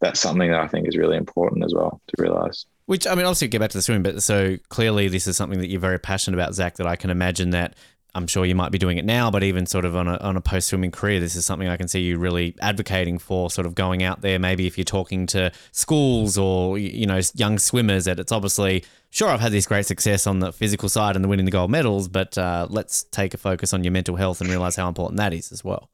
that's 0.00 0.20
something 0.20 0.50
that 0.50 0.60
I 0.60 0.66
think 0.66 0.88
is 0.88 0.96
really 0.96 1.16
important 1.16 1.64
as 1.64 1.72
well 1.74 2.00
to 2.08 2.22
realize. 2.22 2.66
Which 2.86 3.06
I 3.06 3.14
mean, 3.14 3.24
obviously, 3.24 3.48
get 3.48 3.60
back 3.60 3.70
to 3.70 3.78
the 3.78 3.82
swimming, 3.82 4.02
but 4.02 4.22
so 4.22 4.56
clearly, 4.68 5.08
this 5.08 5.26
is 5.26 5.36
something 5.36 5.58
that 5.58 5.68
you're 5.68 5.80
very 5.80 5.98
passionate 5.98 6.36
about, 6.36 6.54
Zac. 6.54 6.76
That 6.76 6.86
I 6.86 6.96
can 6.96 7.10
imagine 7.10 7.50
that 7.50 7.74
I'm 8.16 8.26
sure 8.26 8.46
you 8.46 8.54
might 8.54 8.72
be 8.72 8.78
doing 8.78 8.96
it 8.96 9.04
now, 9.04 9.30
but 9.30 9.42
even 9.42 9.66
sort 9.66 9.84
of 9.84 9.94
on 9.94 10.08
a, 10.08 10.16
on 10.16 10.38
a 10.38 10.40
post 10.40 10.68
swimming 10.68 10.90
career, 10.90 11.20
this 11.20 11.36
is 11.36 11.44
something 11.44 11.68
I 11.68 11.76
can 11.76 11.86
see 11.86 12.00
you 12.00 12.18
really 12.18 12.54
advocating 12.62 13.18
for, 13.18 13.50
sort 13.50 13.66
of 13.66 13.74
going 13.74 14.02
out 14.02 14.22
there. 14.22 14.38
Maybe 14.38 14.66
if 14.66 14.78
you're 14.78 14.86
talking 14.86 15.26
to 15.26 15.52
schools 15.72 16.38
or, 16.38 16.78
you 16.78 17.06
know, 17.06 17.20
young 17.34 17.58
swimmers, 17.58 18.06
that 18.06 18.18
it's 18.18 18.32
obviously, 18.32 18.84
sure, 19.10 19.28
I've 19.28 19.40
had 19.40 19.52
this 19.52 19.66
great 19.66 19.84
success 19.84 20.26
on 20.26 20.38
the 20.38 20.50
physical 20.50 20.88
side 20.88 21.14
and 21.14 21.22
the 21.22 21.28
winning 21.28 21.44
the 21.44 21.52
gold 21.52 21.70
medals, 21.70 22.08
but 22.08 22.38
uh, 22.38 22.66
let's 22.70 23.02
take 23.02 23.34
a 23.34 23.36
focus 23.36 23.74
on 23.74 23.84
your 23.84 23.92
mental 23.92 24.16
health 24.16 24.40
and 24.40 24.48
realize 24.48 24.76
how 24.76 24.88
important 24.88 25.18
that 25.18 25.34
is 25.34 25.52
as 25.52 25.62
well. 25.62 25.90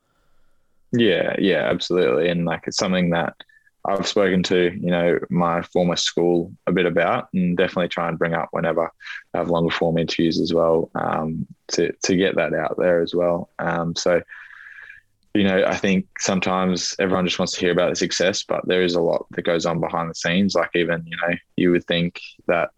Yeah, 0.92 1.34
yeah, 1.40 1.68
absolutely. 1.68 2.28
And 2.28 2.44
like 2.44 2.62
it's 2.68 2.76
something 2.76 3.10
that, 3.10 3.34
I've 3.84 4.06
spoken 4.06 4.44
to, 4.44 4.70
you 4.72 4.90
know, 4.90 5.18
my 5.28 5.62
former 5.62 5.96
school 5.96 6.52
a 6.66 6.72
bit 6.72 6.86
about 6.86 7.28
and 7.34 7.56
definitely 7.56 7.88
try 7.88 8.08
and 8.08 8.18
bring 8.18 8.32
up 8.32 8.48
whenever 8.52 8.92
I 9.34 9.38
have 9.38 9.50
longer 9.50 9.74
form 9.74 9.98
interviews 9.98 10.40
as 10.40 10.54
well 10.54 10.90
um, 10.94 11.46
to, 11.72 11.92
to 12.04 12.16
get 12.16 12.36
that 12.36 12.54
out 12.54 12.76
there 12.78 13.02
as 13.02 13.12
well. 13.12 13.50
Um, 13.58 13.96
so, 13.96 14.22
you 15.34 15.44
know, 15.44 15.64
I 15.64 15.76
think 15.76 16.06
sometimes 16.20 16.94
everyone 17.00 17.26
just 17.26 17.38
wants 17.38 17.54
to 17.54 17.60
hear 17.60 17.72
about 17.72 17.90
the 17.90 17.96
success, 17.96 18.44
but 18.44 18.60
there 18.68 18.82
is 18.82 18.94
a 18.94 19.00
lot 19.00 19.26
that 19.30 19.42
goes 19.42 19.66
on 19.66 19.80
behind 19.80 20.10
the 20.10 20.14
scenes. 20.14 20.54
Like 20.54 20.70
even, 20.74 21.04
you 21.06 21.16
know, 21.16 21.34
you 21.56 21.72
would 21.72 21.86
think 21.86 22.20
that 22.46 22.70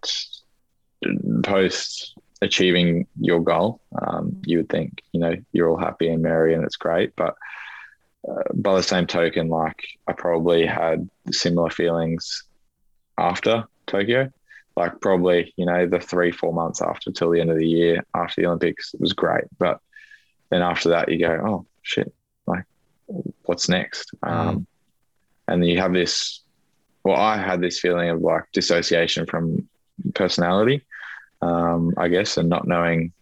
post 1.42 2.16
achieving 2.40 3.06
your 3.20 3.40
goal, 3.40 3.80
Um, 4.00 4.40
you 4.46 4.58
would 4.58 4.68
think, 4.68 5.02
you 5.12 5.20
know, 5.20 5.34
you're 5.52 5.68
all 5.68 5.76
happy 5.76 6.08
and 6.08 6.22
merry 6.22 6.54
and 6.54 6.64
it's 6.64 6.76
great. 6.76 7.14
But 7.16 7.36
uh, 8.28 8.42
by 8.54 8.74
the 8.76 8.82
same 8.82 9.06
token, 9.06 9.48
like 9.48 9.82
I 10.06 10.12
probably 10.12 10.66
had 10.66 11.08
similar 11.30 11.70
feelings 11.70 12.44
after 13.18 13.64
Tokyo. 13.86 14.30
Like 14.76 15.00
probably, 15.00 15.54
you 15.56 15.66
know, 15.66 15.86
the 15.86 16.00
three, 16.00 16.32
four 16.32 16.52
months 16.52 16.82
after 16.82 17.12
till 17.12 17.30
the 17.30 17.40
end 17.40 17.50
of 17.50 17.58
the 17.58 17.68
year 17.68 18.04
after 18.14 18.40
the 18.40 18.48
Olympics, 18.48 18.92
it 18.92 19.00
was 19.00 19.12
great. 19.12 19.44
But 19.58 19.78
then 20.50 20.62
after 20.62 20.88
that, 20.90 21.08
you 21.10 21.18
go, 21.18 21.40
oh 21.46 21.66
shit, 21.82 22.12
like 22.46 22.64
what's 23.44 23.68
next? 23.68 24.10
Um, 24.22 24.66
and 25.46 25.64
you 25.64 25.78
have 25.78 25.92
this. 25.92 26.40
Well, 27.04 27.16
I 27.16 27.36
had 27.36 27.60
this 27.60 27.78
feeling 27.78 28.08
of 28.08 28.20
like 28.20 28.44
dissociation 28.52 29.26
from 29.26 29.68
personality, 30.14 30.82
um, 31.42 31.94
I 31.96 32.08
guess, 32.08 32.36
and 32.36 32.48
not 32.48 32.66
knowing 32.66 33.12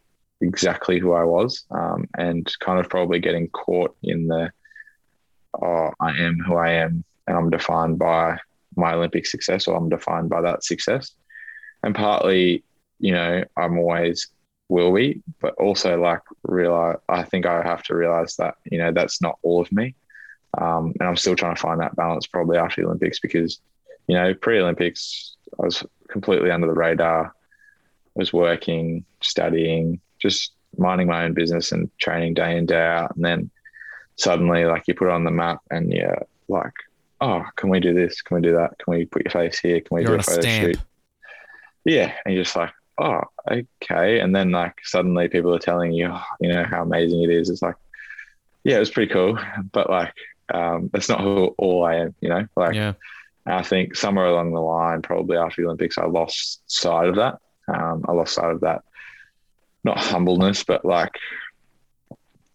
exactly 0.41 0.99
who 0.99 1.13
I 1.13 1.25
was, 1.25 1.65
um, 1.71 2.09
and 2.17 2.51
kind 2.61 2.79
of 2.81 2.89
probably 2.89 3.19
getting 3.19 3.49
caught 3.49 3.95
in 4.03 4.29
the, 4.29 4.53
oh, 5.61 5.91
I 6.01 6.17
am 6.19 6.39
who 6.39 6.57
I 6.57 6.71
am, 6.71 7.05
and 7.27 7.37
I'm 7.37 7.51
defined 7.51 7.99
by 7.99 8.39
my 8.77 8.95
Olympic 8.95 9.27
success, 9.27 9.67
or 9.67 9.77
I'm 9.77 9.89
defined 9.89 10.31
by 10.31 10.41
that 10.43 10.65
success, 10.65 11.13
and 11.83 11.95
partly, 11.95 12.65
you 12.99 13.13
know, 13.13 13.45
I'm 13.57 13.79
always 13.79 14.29
will 14.69 14.93
be, 14.93 15.23
but 15.41 15.55
also 15.55 16.01
like 16.01 16.23
realize 16.45 16.97
I 17.09 17.23
think 17.23 17.45
I 17.45 17.63
have 17.63 17.83
to 17.85 17.95
realize 17.95 18.37
that 18.37 18.55
you 18.71 18.79
know 18.79 18.91
that's 18.91 19.21
not 19.21 19.39
all 19.43 19.61
of 19.61 19.71
me, 19.71 19.95
um, 20.59 20.95
and 20.99 21.09
I'm 21.09 21.17
still 21.17 21.37
trying 21.37 21.55
to 21.55 21.61
find 21.61 21.81
that 21.81 21.95
balance 21.95 22.27
probably 22.27 22.57
after 22.59 22.81
the 22.81 22.87
Olympics 22.87 23.21
because 23.21 23.61
you 24.07 24.17
know 24.17 24.35
pre-Olympics 24.35 25.37
I 25.61 25.67
was 25.67 25.85
completely 26.09 26.51
under 26.51 26.67
the 26.67 26.73
radar. 26.73 27.27
I 27.27 28.19
was 28.19 28.33
working, 28.33 29.05
studying, 29.23 30.01
just 30.19 30.53
minding 30.77 31.07
my 31.07 31.25
own 31.25 31.35
business 31.35 31.73
and 31.73 31.91
training 31.99 32.35
day 32.35 32.57
in 32.57 32.67
day 32.67 32.87
out, 32.87 33.15
and 33.15 33.25
then 33.25 33.51
suddenly 34.17 34.65
like 34.65 34.85
you 34.87 34.95
put 34.95 35.09
it 35.09 35.13
on 35.13 35.25
the 35.25 35.31
map 35.31 35.61
and 35.71 35.93
you're 35.93 36.27
like, 36.49 36.73
oh, 37.21 37.45
can 37.57 37.71
we 37.71 37.81
do 37.81 37.95
this? 37.95 38.21
Can 38.23 38.37
we 38.37 38.41
do 38.41 38.53
that? 38.55 38.79
Can 38.79 38.95
we 38.95 39.07
put 39.07 39.25
your 39.25 39.31
face 39.31 39.59
here? 39.59 39.81
Can 39.81 39.95
we 39.97 40.03
You're 40.03 40.17
do 40.17 40.21
a 40.21 40.23
photo 40.23 40.41
stamp. 40.41 40.67
shoot? 40.67 40.81
Yeah, 41.85 42.13
and 42.25 42.35
you're 42.35 42.45
just 42.45 42.57
like, 42.57 42.71
oh, 42.99 43.21
okay. 43.51 44.21
And 44.21 44.35
then 44.35 44.51
like 44.51 44.75
suddenly 44.83 45.29
people 45.29 45.55
are 45.55 45.59
telling 45.59 45.93
you, 45.93 46.09
oh, 46.13 46.23
you 46.41 46.49
know, 46.53 46.65
how 46.65 46.83
amazing 46.83 47.23
it 47.23 47.31
is. 47.31 47.49
It's 47.51 47.63
like, 47.63 47.77
yeah, 48.65 48.77
it 48.77 48.81
was 48.81 48.91
pretty 48.91 49.13
cool, 49.13 49.39
but 49.73 49.89
like, 49.91 50.15
um, 50.53 50.91
that's 50.93 51.09
not 51.09 51.21
who 51.21 51.55
all 51.59 51.85
I 51.85 51.97
am. 51.97 52.15
You 52.21 52.29
know, 52.29 52.47
like 52.57 52.75
Yeah. 52.75 52.93
I 53.47 53.63
think 53.63 53.97
somewhere 53.97 54.27
along 54.27 54.53
the 54.53 54.61
line, 54.61 55.03
probably 55.03 55.37
after 55.37 55.63
the 55.63 55.67
Olympics, 55.67 55.99
I 55.99 56.07
lost 56.07 56.63
sight 56.67 57.09
of 57.09 57.17
that. 57.17 57.39
Um, 57.67 58.05
I 58.09 58.13
lost 58.13 58.35
sight 58.35 58.53
of 58.53 58.61
that, 58.61 58.83
not 59.83 59.99
humbleness, 59.99 60.63
but 60.63 60.85
like 60.85 61.13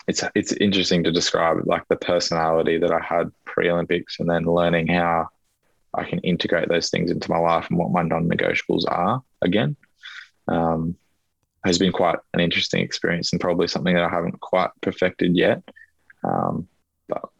it's 0.07 0.23
it's 0.35 0.53
interesting 0.53 1.03
to 1.03 1.11
describe 1.11 1.57
like 1.65 1.87
the 1.87 1.95
personality 1.97 2.77
that 2.77 2.91
I 2.91 2.99
had 2.99 3.31
pre-Olympics, 3.45 4.19
and 4.19 4.29
then 4.29 4.45
learning 4.45 4.87
how 4.87 5.29
I 5.93 6.03
can 6.03 6.19
integrate 6.19 6.69
those 6.69 6.89
things 6.89 7.11
into 7.11 7.29
my 7.31 7.37
life 7.37 7.67
and 7.69 7.77
what 7.77 7.91
my 7.91 8.03
non-negotiables 8.03 8.85
are 8.87 9.21
again. 9.41 9.75
Um, 10.47 10.95
has 11.65 11.77
been 11.77 11.91
quite 11.91 12.17
an 12.33 12.39
interesting 12.39 12.81
experience 12.81 13.33
and 13.33 13.41
probably 13.41 13.67
something 13.67 13.93
that 13.93 14.03
I 14.03 14.09
haven't 14.09 14.39
quite 14.39 14.69
perfected 14.81 15.35
yet. 15.35 15.61
Um, 16.23 16.67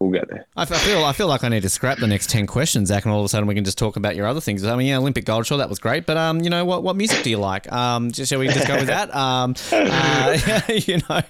we'll 0.08 0.20
get 0.20 0.30
there. 0.30 0.48
I, 0.56 0.66
feel 0.66 1.04
I 1.04 1.14
feel 1.14 1.28
like 1.28 1.44
I 1.44 1.50
need 1.50 1.64
to 1.64 1.70
scrap 1.70 1.98
the 1.98 2.08
next 2.08 2.30
ten 2.30 2.48
questions, 2.48 2.90
Zac, 2.90 3.06
and 3.06 3.14
all 3.14 3.20
of 3.20 3.26
a 3.26 3.30
sudden 3.30 3.48
we 3.48 3.56
can 3.56 3.64
just 3.64 3.78
talk 3.78 3.96
about 3.96 4.16
your 4.16 4.26
other 4.26 4.42
things. 4.42 4.64
I 4.64 4.76
mean, 4.76 4.88
yeah, 4.88 4.98
Olympic 4.98 5.26
gold, 5.26 5.46
sure, 5.46 5.58
that 5.58 5.70
was 5.70 5.80
great, 5.80 6.06
but 6.06 6.18
um, 6.18 6.42
you 6.42 6.50
know 6.50 6.66
what? 6.66 6.84
What 6.84 6.96
music 6.96 7.24
do 7.24 7.30
you 7.30 7.38
like? 7.38 7.72
Um, 7.72 8.12
just, 8.12 8.30
shall 8.30 8.40
we 8.40 8.48
just 8.48 8.68
go 8.68 8.76
with 8.76 8.88
that? 8.88 9.14
Um, 9.14 9.56
uh, 9.72 10.62
you 10.70 10.98
know, 10.98 11.22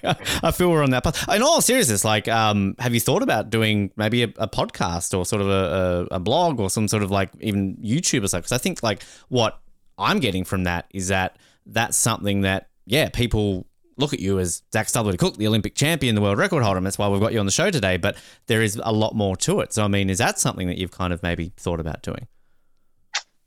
I 0.42 0.50
feel 0.52 0.70
we're 0.70 0.82
on 0.82 0.90
that 0.90 1.04
path. 1.04 1.28
In 1.28 1.42
all 1.42 1.60
seriousness, 1.60 2.04
like, 2.04 2.28
um, 2.28 2.74
have 2.78 2.94
you 2.94 3.00
thought 3.00 3.22
about 3.22 3.50
doing 3.50 3.90
maybe 3.96 4.22
a, 4.22 4.32
a 4.36 4.48
podcast 4.48 5.16
or 5.16 5.24
sort 5.24 5.42
of 5.42 5.48
a, 5.48 6.06
a, 6.10 6.16
a 6.16 6.18
blog 6.20 6.60
or 6.60 6.70
some 6.70 6.88
sort 6.88 7.02
of 7.02 7.10
like 7.10 7.30
even 7.40 7.76
YouTube 7.76 8.24
or 8.24 8.28
something? 8.28 8.42
Because 8.42 8.52
I 8.52 8.58
think 8.58 8.82
like 8.82 9.02
what 9.28 9.60
I'm 9.96 10.20
getting 10.20 10.44
from 10.44 10.64
that 10.64 10.86
is 10.92 11.08
that 11.08 11.38
that's 11.66 11.96
something 11.96 12.42
that 12.42 12.68
yeah, 12.86 13.08
people 13.10 13.66
look 13.98 14.12
at 14.12 14.20
you 14.20 14.38
as 14.38 14.62
Zac 14.72 14.86
Stubblety-Cook, 14.86 15.36
the 15.36 15.46
Olympic 15.46 15.74
champion, 15.74 16.14
the 16.14 16.20
world 16.20 16.38
record 16.38 16.62
holder, 16.62 16.78
and 16.78 16.86
that's 16.86 16.98
why 16.98 17.08
we've 17.08 17.20
got 17.20 17.32
you 17.32 17.40
on 17.40 17.46
the 17.46 17.52
show 17.52 17.70
today. 17.70 17.96
But 17.96 18.16
there 18.46 18.62
is 18.62 18.80
a 18.82 18.92
lot 18.92 19.14
more 19.14 19.36
to 19.38 19.60
it. 19.60 19.72
So, 19.72 19.84
I 19.84 19.88
mean, 19.88 20.08
is 20.08 20.18
that 20.18 20.38
something 20.38 20.68
that 20.68 20.78
you've 20.78 20.90
kind 20.90 21.12
of 21.12 21.22
maybe 21.22 21.52
thought 21.56 21.80
about 21.80 22.02
doing? 22.02 22.26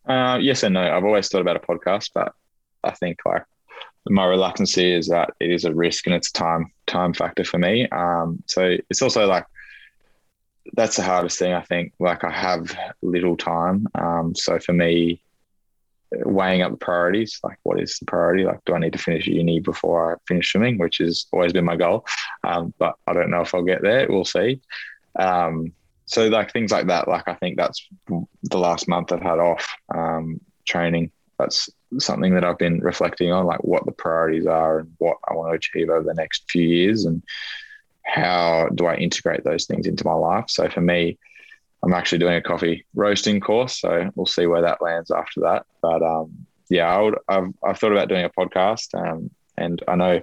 Uh, 0.08 0.38
yes 0.42 0.64
and 0.64 0.74
no. 0.74 0.82
I've 0.82 1.06
always 1.06 1.30
thought 1.30 1.42
about 1.42 1.56
a 1.56 1.60
podcast, 1.60 2.12
but 2.14 2.34
I 2.84 2.92
think 2.92 3.20
like 3.26 3.44
my 4.10 4.26
reluctancy 4.26 4.94
is 4.94 5.08
that 5.08 5.32
it 5.40 5.52
is 5.52 5.66
a 5.66 5.74
risk 5.74 6.08
and 6.08 6.16
it's 6.16 6.32
time 6.32 6.72
time 6.88 7.14
factor 7.14 7.44
for 7.44 7.58
me. 7.58 7.88
Um, 7.90 8.44
so 8.48 8.78
it's 8.90 9.02
also 9.02 9.28
like 9.28 9.46
that's 10.74 10.96
the 10.96 11.04
hardest 11.04 11.40
thing. 11.40 11.54
I 11.54 11.62
think 11.62 11.94
like 12.00 12.24
I 12.24 12.32
have 12.32 12.76
little 13.02 13.38
time. 13.38 13.88
Um, 13.96 14.36
so 14.36 14.60
for 14.60 14.74
me, 14.74 15.22
weighing 16.12 16.62
up 16.62 16.72
the 16.72 16.78
priorities, 16.78 17.40
like 17.44 17.58
what 17.64 17.80
is 17.80 17.98
the 18.00 18.06
priority? 18.06 18.44
Like, 18.44 18.60
do 18.66 18.74
I 18.74 18.80
need 18.80 18.94
to 18.94 19.00
finish 19.00 19.28
uni 19.28 19.60
before 19.60 20.14
I 20.14 20.18
finish 20.28 20.52
swimming, 20.52 20.78
which 20.78 20.98
has 20.98 21.26
always 21.32 21.54
been 21.54 21.66
my 21.66 21.76
goal. 21.76 22.06
Um, 22.44 22.74
but 22.78 22.96
I 23.08 23.14
don't 23.14 23.32
know 23.32 23.42
if 23.42 23.54
I'll 23.56 23.64
get 23.64 23.82
there. 23.82 24.08
We'll 24.10 24.26
see. 24.26 24.62
Um, 25.18 25.74
so 26.06 26.28
like 26.28 26.52
things 26.52 26.72
like 26.72 26.88
that, 26.88 27.08
like 27.08 27.28
I 27.28 27.36
think 27.36 27.58
that's 27.58 27.88
the 28.10 28.58
last 28.58 28.88
month 28.88 29.12
I've 29.12 29.22
had 29.22 29.40
off 29.40 29.74
um, 29.96 30.42
training. 30.66 31.12
That's 31.40 31.70
something 32.00 32.36
that 32.36 32.44
I've 32.44 32.58
been 32.58 32.80
reflecting 32.82 33.32
on, 33.32 33.46
like 33.46 33.64
what 33.64 33.86
the 33.86 33.92
priorities 33.94 34.46
are 34.46 34.80
and 34.80 34.94
what 34.98 35.18
I 35.28 35.34
want 35.34 35.52
to 35.52 35.56
achieve 35.56 35.90
over 35.90 36.04
the 36.04 36.14
next 36.14 36.50
few 36.50 36.68
years, 36.68 37.06
and 37.06 37.24
how 38.04 38.70
do 38.76 38.86
I 38.86 38.96
integrate 38.96 39.44
those 39.44 39.66
things 39.66 39.88
into 39.88 40.06
my 40.06 40.14
life. 40.14 40.46
So 40.50 40.70
for 40.70 40.82
me, 40.82 41.18
I'm 41.84 41.94
actually 41.94 42.20
doing 42.20 42.36
a 42.36 42.42
coffee 42.42 42.86
roasting 42.94 43.40
course, 43.40 43.80
so 43.82 44.12
we'll 44.16 44.26
see 44.26 44.46
where 44.46 44.62
that 44.62 44.82
lands 44.82 45.12
after 45.12 45.42
that. 45.42 45.66
But 45.82 46.04
um, 46.04 46.46
yeah, 46.70 46.96
I 46.96 47.02
would, 47.02 47.16
I've 47.28 47.54
I've 47.64 47.80
thought 47.80 47.92
about 47.92 48.10
doing 48.10 48.24
a 48.24 48.30
podcast, 48.30 48.94
um, 48.94 49.32
and 49.58 49.84
I 49.88 49.96
know 49.96 50.22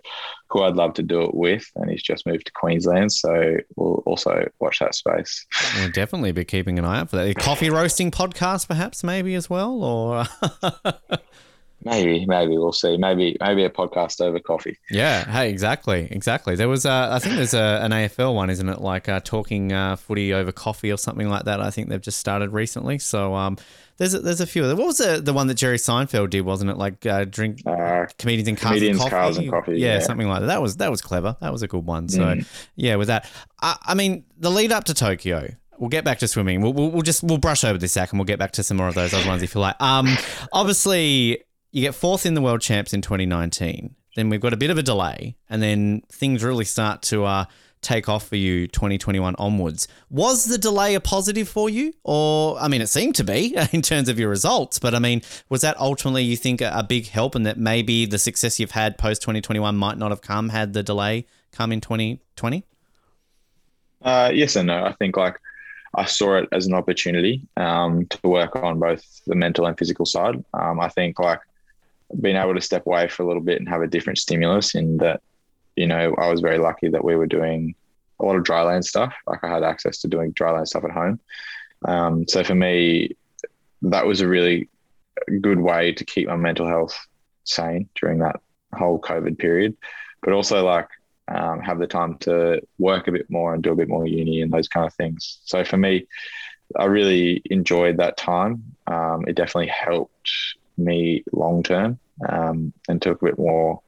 who 0.50 0.62
I'd 0.62 0.76
love 0.76 0.94
to 0.94 1.02
do 1.02 1.22
it 1.22 1.34
with, 1.34 1.70
and 1.76 1.90
he's 1.90 2.02
just 2.02 2.26
moved 2.26 2.46
to 2.46 2.52
Queensland, 2.52 3.12
so 3.12 3.56
we'll 3.76 4.02
also 4.06 4.48
watch 4.60 4.78
that 4.78 4.94
space. 4.94 5.46
We'll 5.76 5.90
definitely 5.90 6.32
be 6.32 6.44
keeping 6.44 6.78
an 6.78 6.84
eye 6.84 7.00
out 7.00 7.10
for 7.10 7.16
that. 7.16 7.28
A 7.28 7.34
coffee 7.34 7.70
roasting 7.70 8.10
podcast, 8.10 8.68
perhaps, 8.68 9.04
maybe 9.04 9.34
as 9.34 9.50
well, 9.50 9.82
or 9.82 10.24
Maybe, 11.84 12.26
maybe 12.26 12.58
we'll 12.58 12.72
see. 12.72 12.96
Maybe, 12.96 13.36
maybe 13.40 13.64
a 13.64 13.70
podcast 13.70 14.20
over 14.20 14.40
coffee. 14.40 14.76
yeah, 14.90 15.24
hey, 15.30 15.48
exactly, 15.50 16.08
exactly. 16.10 16.56
There 16.56 16.68
was, 16.68 16.84
uh, 16.84 17.08
I 17.12 17.18
think 17.20 17.36
there's 17.36 17.54
a, 17.54 17.80
an 17.82 17.92
AFL 17.92 18.34
one, 18.34 18.50
isn't 18.50 18.68
it? 18.68 18.80
Like 18.80 19.08
uh, 19.08 19.20
talking 19.20 19.72
uh, 19.72 19.94
footy 19.96 20.34
over 20.34 20.50
coffee 20.50 20.90
or 20.90 20.96
something 20.98 21.28
like 21.28 21.44
that. 21.44 21.60
I 21.60 21.70
think 21.70 21.88
they've 21.88 22.00
just 22.00 22.18
started 22.18 22.52
recently. 22.52 22.98
So 22.98 23.34
um, 23.34 23.56
there's 23.96 24.12
a, 24.14 24.18
there's 24.20 24.40
a 24.40 24.46
few. 24.46 24.62
of 24.64 24.68
them. 24.70 24.78
What 24.78 24.88
was 24.88 24.98
the 24.98 25.20
the 25.22 25.32
one 25.32 25.46
that 25.46 25.54
Jerry 25.54 25.76
Seinfeld 25.78 26.30
did? 26.30 26.40
Wasn't 26.42 26.68
it 26.70 26.76
like 26.78 27.06
uh, 27.06 27.24
drink 27.24 27.60
Uh, 27.66 28.06
comedians 28.18 28.48
and 28.48 28.58
cars 28.58 28.70
Comedians, 28.74 29.00
and 29.00 29.10
coffee. 29.10 29.10
Cars 29.22 29.38
and 29.38 29.50
Coffee, 29.50 29.72
Yeah, 29.78 29.94
yeah. 29.94 29.98
something 30.00 30.28
like 30.28 30.40
that. 30.40 30.46
That 30.46 30.62
was 30.62 30.76
that 30.78 30.90
was 30.90 31.00
clever. 31.00 31.36
That 31.40 31.52
was 31.52 31.62
a 31.62 31.68
good 31.68 31.84
one. 31.86 32.08
So 32.08 32.22
Mm. 32.22 32.46
yeah, 32.76 32.96
with 32.96 33.06
that, 33.08 33.30
I, 33.62 33.76
I 33.86 33.94
mean, 33.94 34.24
the 34.38 34.50
lead 34.50 34.72
up 34.72 34.84
to 34.84 34.94
Tokyo. 34.94 35.48
We'll 35.78 35.90
get 35.90 36.04
back 36.04 36.18
to 36.18 36.26
swimming. 36.26 36.60
We'll, 36.60 36.72
we'll, 36.72 36.90
we'll 36.90 37.02
just 37.02 37.22
we'll 37.22 37.38
brush 37.38 37.62
over 37.62 37.78
this 37.78 37.92
Zac, 37.92 38.10
and 38.10 38.18
we'll 38.18 38.24
get 38.26 38.40
back 38.40 38.50
to 38.52 38.64
some 38.64 38.76
more 38.78 38.88
of 38.88 38.96
those 38.96 39.14
other 39.14 39.28
ones 39.28 39.44
if 39.44 39.54
you 39.54 39.60
like. 39.60 39.80
Um, 39.80 40.08
obviously, 40.52 41.44
you 41.70 41.82
get 41.82 41.94
fourth 41.94 42.26
in 42.26 42.34
the 42.34 42.40
world 42.40 42.60
champs 42.60 42.92
in 42.92 43.02
2019. 43.02 43.94
Then 44.16 44.28
we've 44.30 44.40
got 44.40 44.52
a 44.52 44.56
bit 44.56 44.70
of 44.70 44.78
a 44.78 44.82
delay, 44.82 45.36
and 45.48 45.62
then 45.62 46.02
things 46.10 46.42
really 46.42 46.64
start 46.64 47.02
to 47.02 47.24
uh, 47.24 47.44
take 47.82 48.08
off 48.08 48.26
for 48.26 48.36
you 48.36 48.66
2021 48.66 49.34
onwards. 49.38 49.86
Was 50.10 50.46
the 50.46 50.58
delay 50.58 50.94
a 50.94 51.00
positive 51.00 51.48
for 51.48 51.70
you? 51.70 51.92
Or, 52.04 52.58
I 52.58 52.68
mean, 52.68 52.80
it 52.80 52.88
seemed 52.88 53.14
to 53.16 53.24
be 53.24 53.56
in 53.72 53.82
terms 53.82 54.08
of 54.08 54.18
your 54.18 54.28
results, 54.30 54.78
but 54.78 54.94
I 54.94 54.98
mean, 54.98 55.22
was 55.48 55.60
that 55.60 55.78
ultimately, 55.78 56.24
you 56.24 56.36
think, 56.36 56.60
a, 56.60 56.84
big 56.88 57.08
help 57.08 57.34
and 57.34 57.44
that 57.46 57.58
maybe 57.58 58.06
the 58.06 58.18
success 58.18 58.58
you've 58.58 58.70
had 58.70 58.96
post 58.96 59.20
2021 59.22 59.76
might 59.76 59.98
not 59.98 60.10
have 60.10 60.22
come 60.22 60.48
had 60.48 60.72
the 60.72 60.82
delay 60.82 61.26
come 61.52 61.70
in 61.70 61.80
2020? 61.80 62.64
Uh, 64.00 64.30
yes 64.32 64.56
and 64.56 64.68
no. 64.68 64.84
I 64.84 64.92
think 64.92 65.16
like 65.16 65.38
I 65.94 66.04
saw 66.04 66.36
it 66.36 66.48
as 66.52 66.66
an 66.66 66.74
opportunity 66.74 67.42
um, 67.56 68.06
to 68.06 68.18
work 68.22 68.56
on 68.56 68.78
both 68.78 69.04
the 69.26 69.34
mental 69.34 69.66
and 69.66 69.76
physical 69.76 70.06
side. 70.06 70.42
Um, 70.54 70.80
I 70.80 70.88
think 70.88 71.18
like 71.18 71.40
being 72.20 72.36
able 72.36 72.54
to 72.54 72.60
step 72.60 72.86
away 72.86 73.08
for 73.08 73.22
a 73.22 73.26
little 73.26 73.42
bit 73.42 73.58
and 73.58 73.68
have 73.68 73.82
a 73.82 73.86
different 73.86 74.18
stimulus 74.18 74.74
in 74.74 74.96
that, 74.98 75.20
you 75.76 75.86
know, 75.86 76.14
I 76.18 76.28
was 76.28 76.40
very 76.40 76.58
lucky 76.58 76.88
that 76.88 77.04
we 77.04 77.16
were 77.16 77.26
doing 77.26 77.74
a 78.20 78.24
lot 78.24 78.36
of 78.36 78.44
dryland 78.44 78.84
stuff. 78.84 79.14
Like 79.26 79.44
I 79.44 79.48
had 79.48 79.62
access 79.62 79.98
to 79.98 80.08
doing 80.08 80.32
dryland 80.32 80.66
stuff 80.66 80.84
at 80.84 80.90
home. 80.90 81.20
Um, 81.84 82.26
so 82.26 82.42
for 82.42 82.54
me, 82.54 83.16
that 83.82 84.06
was 84.06 84.20
a 84.20 84.28
really 84.28 84.68
good 85.40 85.60
way 85.60 85.92
to 85.92 86.04
keep 86.04 86.28
my 86.28 86.36
mental 86.36 86.66
health 86.66 86.98
sane 87.44 87.88
during 88.00 88.18
that 88.20 88.40
whole 88.74 89.00
COVID 89.00 89.38
period, 89.38 89.76
but 90.22 90.32
also 90.32 90.64
like 90.64 90.88
um, 91.28 91.60
have 91.60 91.78
the 91.78 91.86
time 91.86 92.16
to 92.18 92.60
work 92.78 93.06
a 93.06 93.12
bit 93.12 93.30
more 93.30 93.54
and 93.54 93.62
do 93.62 93.72
a 93.72 93.76
bit 93.76 93.88
more 93.88 94.06
uni 94.06 94.42
and 94.42 94.52
those 94.52 94.68
kind 94.68 94.86
of 94.86 94.94
things. 94.94 95.38
So 95.44 95.64
for 95.64 95.76
me, 95.76 96.06
I 96.76 96.84
really 96.84 97.42
enjoyed 97.46 97.98
that 97.98 98.16
time. 98.16 98.64
Um, 98.86 99.24
it 99.26 99.34
definitely 99.34 99.68
helped 99.68 100.30
me 100.78 101.24
long 101.32 101.62
term 101.62 101.98
um, 102.28 102.72
and 102.88 103.00
took 103.02 103.20
a 103.22 103.26
bit 103.26 103.38
more 103.38 103.80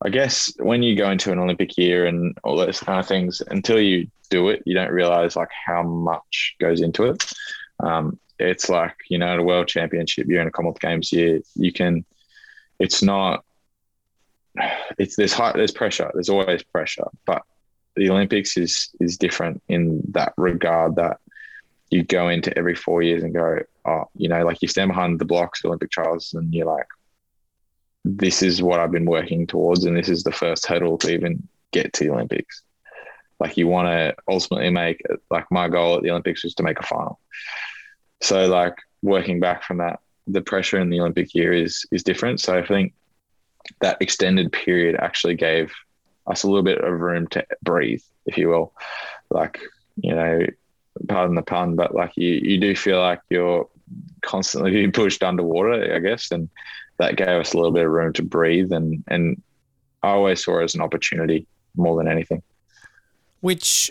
I 0.00 0.10
guess 0.10 0.52
when 0.58 0.82
you 0.82 0.96
go 0.96 1.10
into 1.10 1.32
an 1.32 1.38
Olympic 1.38 1.76
year 1.76 2.06
and 2.06 2.36
all 2.44 2.56
those 2.56 2.80
kind 2.80 3.00
of 3.00 3.06
things, 3.06 3.42
until 3.48 3.80
you 3.80 4.08
do 4.30 4.48
it, 4.48 4.62
you 4.64 4.74
don't 4.74 4.92
realize 4.92 5.34
like 5.34 5.50
how 5.50 5.82
much 5.82 6.54
goes 6.60 6.80
into 6.80 7.04
it. 7.04 7.32
Um, 7.80 8.18
it's 8.38 8.68
like 8.68 8.94
you 9.08 9.18
know, 9.18 9.26
at 9.26 9.40
a 9.40 9.42
world 9.42 9.66
championship, 9.66 10.28
you're 10.28 10.40
in 10.40 10.46
a 10.46 10.52
Commonwealth 10.52 10.80
Games 10.80 11.12
year, 11.12 11.40
you 11.54 11.72
can. 11.72 12.04
It's 12.78 13.02
not. 13.02 13.44
It's 14.98 15.16
there's 15.16 15.32
high, 15.32 15.52
there's 15.52 15.72
pressure. 15.72 16.10
There's 16.14 16.28
always 16.28 16.62
pressure, 16.62 17.08
but 17.26 17.42
the 17.96 18.10
Olympics 18.10 18.56
is 18.56 18.90
is 19.00 19.18
different 19.18 19.62
in 19.68 20.02
that 20.10 20.32
regard. 20.36 20.94
That 20.96 21.18
you 21.90 22.04
go 22.04 22.28
into 22.28 22.56
every 22.56 22.76
four 22.76 23.02
years 23.02 23.24
and 23.24 23.34
go, 23.34 23.60
oh, 23.88 24.10
you 24.14 24.28
know, 24.28 24.44
like 24.44 24.60
you 24.62 24.68
stand 24.68 24.88
behind 24.88 25.18
the 25.18 25.24
blocks 25.24 25.64
Olympic 25.64 25.90
trials, 25.90 26.34
and 26.34 26.52
you're 26.52 26.66
like, 26.66 26.86
this 28.04 28.42
is 28.42 28.62
what 28.62 28.80
I've 28.80 28.92
been 28.92 29.04
working 29.04 29.46
towards, 29.46 29.84
and 29.84 29.96
this 29.96 30.08
is 30.08 30.22
the 30.22 30.32
first 30.32 30.66
hurdle 30.66 30.98
to 30.98 31.12
even 31.12 31.48
get 31.72 31.92
to 31.94 32.04
the 32.04 32.10
Olympics. 32.10 32.62
Like 33.40 33.56
you 33.56 33.68
want 33.68 33.86
to 33.88 34.16
ultimately 34.28 34.70
make 34.70 35.00
like 35.30 35.46
my 35.50 35.68
goal 35.68 35.96
at 35.96 36.02
the 36.02 36.10
Olympics 36.10 36.42
was 36.42 36.54
to 36.54 36.62
make 36.62 36.80
a 36.80 36.86
final. 36.86 37.20
So 38.20 38.48
like 38.48 38.74
working 39.02 39.40
back 39.40 39.62
from 39.62 39.78
that, 39.78 40.00
the 40.26 40.42
pressure 40.42 40.80
in 40.80 40.90
the 40.90 41.00
Olympic 41.00 41.34
year 41.34 41.52
is 41.52 41.86
is 41.92 42.02
different. 42.02 42.40
So 42.40 42.56
I 42.58 42.66
think 42.66 42.94
that 43.80 43.98
extended 44.00 44.52
period 44.52 44.96
actually 44.96 45.34
gave 45.34 45.72
us 46.26 46.42
a 46.42 46.46
little 46.46 46.62
bit 46.62 46.78
of 46.78 47.00
room 47.00 47.26
to 47.28 47.44
breathe, 47.62 48.02
if 48.26 48.36
you 48.36 48.48
will. 48.48 48.72
Like, 49.30 49.60
you 49.96 50.14
know, 50.14 50.46
pardon 51.06 51.36
the 51.36 51.42
pun, 51.42 51.76
but 51.76 51.94
like 51.94 52.12
you, 52.16 52.40
you 52.42 52.58
do 52.58 52.74
feel 52.74 53.00
like 53.00 53.20
you're 53.30 53.68
constantly 54.22 54.70
being 54.70 54.92
pushed 54.92 55.22
underwater, 55.22 55.94
I 55.94 55.98
guess. 55.98 56.30
And 56.30 56.48
that 56.98 57.16
gave 57.16 57.28
us 57.28 57.52
a 57.52 57.56
little 57.56 57.72
bit 57.72 57.84
of 57.84 57.90
room 57.90 58.12
to 58.14 58.22
breathe. 58.22 58.72
And, 58.72 59.04
and 59.08 59.40
I 60.02 60.10
always 60.10 60.44
saw 60.44 60.60
it 60.60 60.64
as 60.64 60.74
an 60.74 60.80
opportunity 60.80 61.46
more 61.76 61.96
than 61.96 62.08
anything. 62.10 62.42
Which 63.40 63.90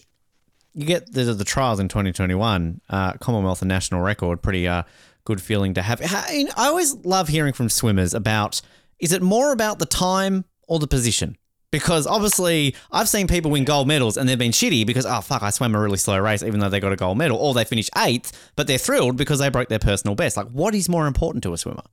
you 0.74 0.86
get 0.86 1.12
the, 1.12 1.24
the 1.34 1.45
trials 1.45 1.80
in 1.80 1.88
2021, 1.88 2.82
uh, 2.89 3.14
Commonwealth 3.14 3.62
and 3.62 3.70
national 3.70 4.02
record, 4.02 4.41
pretty 4.41 4.68
uh, 4.68 4.84
good 5.26 5.41
feeling 5.41 5.74
to 5.74 5.82
have. 5.82 6.02
I 6.04 6.48
always 6.56 6.95
love 7.04 7.30
hearing 7.30 7.54
from 7.54 7.70
swimmers 7.70 8.14
about 8.14 8.62
is 9.00 9.12
it 9.12 9.22
more 9.22 9.52
about 9.52 9.80
the 9.80 9.86
time 9.86 10.45
or 10.68 10.80
the 10.80 10.88
position? 10.88 11.38
Because 11.72 12.07
obviously, 12.07 12.76
I've 12.91 13.09
seen 13.09 13.28
people 13.28 13.51
win 13.51 13.65
gold 13.65 13.88
medals 13.88 14.15
and 14.15 14.28
they've 14.28 14.39
been 14.39 14.51
shitty 14.51 14.86
because, 14.86 15.05
oh, 15.05 15.20
fuck, 15.20 15.43
I 15.43 15.49
swam 15.49 15.76
a 15.76 15.80
really 15.80 15.97
slow 15.97 16.18
race 16.18 16.41
even 16.41 16.61
though 16.61 16.70
they 16.70 16.80
got 16.80 16.93
a 16.93 16.95
gold 16.95 17.18
medal, 17.18 17.38
or 17.38 17.53
they 17.53 17.65
finished 17.65 17.89
eighth, 17.97 18.51
but 18.55 18.68
they're 18.68 18.78
thrilled 18.78 19.18
because 19.18 19.39
they 19.39 19.49
broke 19.49 19.68
their 19.68 19.80
personal 19.80 20.15
best. 20.15 20.38
Like, 20.38 20.47
what 20.47 20.74
is 20.74 20.88
more 20.88 21.07
important 21.07 21.43
to 21.43 21.53
a 21.53 21.57
swimmer? 21.57 21.84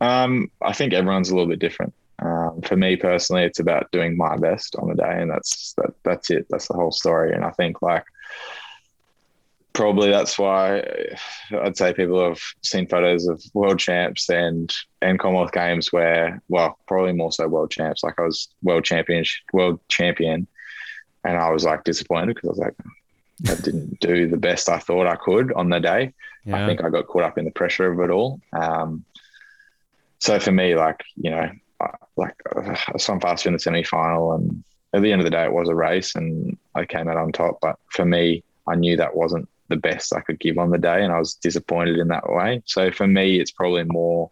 Um, 0.00 0.50
I 0.62 0.72
think 0.72 0.94
everyone's 0.94 1.28
a 1.28 1.34
little 1.34 1.50
bit 1.50 1.58
different. 1.58 1.92
Um, 2.20 2.60
for 2.62 2.76
me 2.76 2.96
personally, 2.96 3.44
it's 3.44 3.60
about 3.60 3.90
doing 3.92 4.16
my 4.16 4.36
best 4.36 4.76
on 4.76 4.88
the 4.88 4.94
day, 4.94 5.20
and 5.20 5.30
that's 5.30 5.74
that. 5.74 5.94
That's 6.02 6.30
it. 6.30 6.46
That's 6.50 6.68
the 6.68 6.74
whole 6.74 6.92
story. 6.92 7.32
And 7.32 7.44
I 7.44 7.50
think 7.50 7.82
like 7.82 8.04
probably 9.72 10.10
that's 10.10 10.38
why 10.38 10.82
I'd 11.52 11.76
say 11.76 11.92
people 11.92 12.22
have 12.22 12.40
seen 12.62 12.86
photos 12.86 13.26
of 13.26 13.42
world 13.54 13.78
champs 13.78 14.28
and 14.28 14.72
and 15.02 15.18
Commonwealth 15.18 15.52
Games 15.52 15.92
where, 15.92 16.42
well, 16.48 16.78
probably 16.86 17.12
more 17.12 17.32
so 17.32 17.48
world 17.48 17.70
champs. 17.70 18.02
Like 18.02 18.18
I 18.18 18.22
was 18.22 18.48
world 18.62 18.84
champion, 18.84 19.24
world 19.52 19.80
champion, 19.88 20.46
and 21.24 21.36
I 21.36 21.50
was 21.50 21.64
like 21.64 21.84
disappointed 21.84 22.34
because 22.34 22.48
I 22.48 22.50
was 22.50 22.58
like, 22.58 22.76
I 23.48 23.60
didn't 23.60 24.00
do 24.00 24.28
the 24.28 24.36
best 24.36 24.68
I 24.68 24.78
thought 24.78 25.06
I 25.06 25.16
could 25.16 25.52
on 25.52 25.68
the 25.68 25.80
day. 25.80 26.12
Yeah. 26.44 26.62
I 26.62 26.66
think 26.66 26.82
I 26.82 26.90
got 26.90 27.06
caught 27.06 27.22
up 27.22 27.38
in 27.38 27.44
the 27.44 27.50
pressure 27.50 27.90
of 27.90 28.00
it 28.00 28.10
all. 28.10 28.40
Um, 28.52 29.04
so 30.18 30.38
for 30.38 30.52
me, 30.52 30.74
like 30.74 31.02
you 31.16 31.30
know, 31.30 31.50
like 32.16 32.34
I 32.56 32.98
swam 32.98 33.20
faster 33.20 33.48
in 33.48 33.54
the 33.54 33.58
semi 33.58 33.84
final, 33.84 34.32
and 34.32 34.64
at 34.92 35.02
the 35.02 35.12
end 35.12 35.20
of 35.20 35.24
the 35.24 35.30
day, 35.30 35.44
it 35.44 35.52
was 35.52 35.68
a 35.68 35.74
race, 35.74 36.14
and 36.16 36.58
I 36.74 36.84
came 36.84 37.08
out 37.08 37.16
on 37.16 37.32
top. 37.32 37.58
But 37.62 37.78
for 37.90 38.04
me, 38.04 38.42
I 38.66 38.74
knew 38.74 38.96
that 38.96 39.16
wasn't 39.16 39.48
the 39.70 39.76
best 39.76 40.14
I 40.14 40.20
could 40.20 40.38
give 40.38 40.58
on 40.58 40.70
the 40.70 40.78
day, 40.78 41.02
and 41.02 41.12
I 41.12 41.18
was 41.18 41.34
disappointed 41.34 41.98
in 41.98 42.08
that 42.08 42.30
way. 42.30 42.62
So 42.66 42.90
for 42.90 43.06
me, 43.06 43.40
it's 43.40 43.52
probably 43.52 43.84
more 43.84 44.30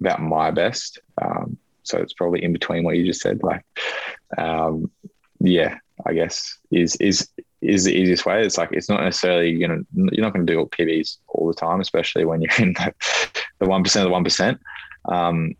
about 0.00 0.22
my 0.22 0.52
best. 0.52 1.00
Um, 1.20 1.58
so 1.82 1.98
it's 1.98 2.12
probably 2.12 2.44
in 2.44 2.52
between 2.52 2.84
what 2.84 2.96
you 2.96 3.04
just 3.04 3.20
said. 3.20 3.42
Like, 3.42 3.64
um, 4.38 4.90
yeah, 5.40 5.78
I 6.06 6.12
guess 6.12 6.56
is 6.70 6.96
is 6.96 7.28
is 7.62 7.84
the 7.84 7.96
easiest 7.96 8.26
way. 8.26 8.44
It's 8.44 8.58
like 8.58 8.70
it's 8.72 8.88
not 8.88 9.02
necessarily 9.02 9.50
you 9.50 9.66
know 9.66 9.82
you're 9.94 10.24
not 10.24 10.32
going 10.32 10.46
to 10.46 10.52
do 10.52 10.58
all 10.58 10.68
PBs 10.68 11.18
all 11.28 11.48
the 11.48 11.54
time, 11.54 11.80
especially 11.80 12.24
when 12.24 12.42
you're 12.42 12.54
in 12.58 12.74
the 13.58 13.66
one 13.66 13.82
percent 13.82 14.04
of 14.04 14.10
the 14.10 14.12
one 14.12 14.24
percent. 14.24 14.60
Um, 15.06 15.54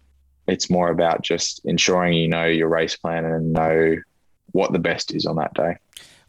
it's 0.47 0.71
more 0.71 0.91
about 0.91 1.23
just 1.23 1.65
ensuring 1.65 2.13
you 2.13 2.29
know 2.29 2.45
your 2.45 2.69
race 2.69 2.97
plan 2.97 3.25
and 3.25 3.53
know 3.53 3.97
what 4.53 4.73
the 4.73 4.79
best 4.79 5.15
is 5.15 5.27
on 5.27 5.37
that 5.37 5.55
day. 5.55 5.77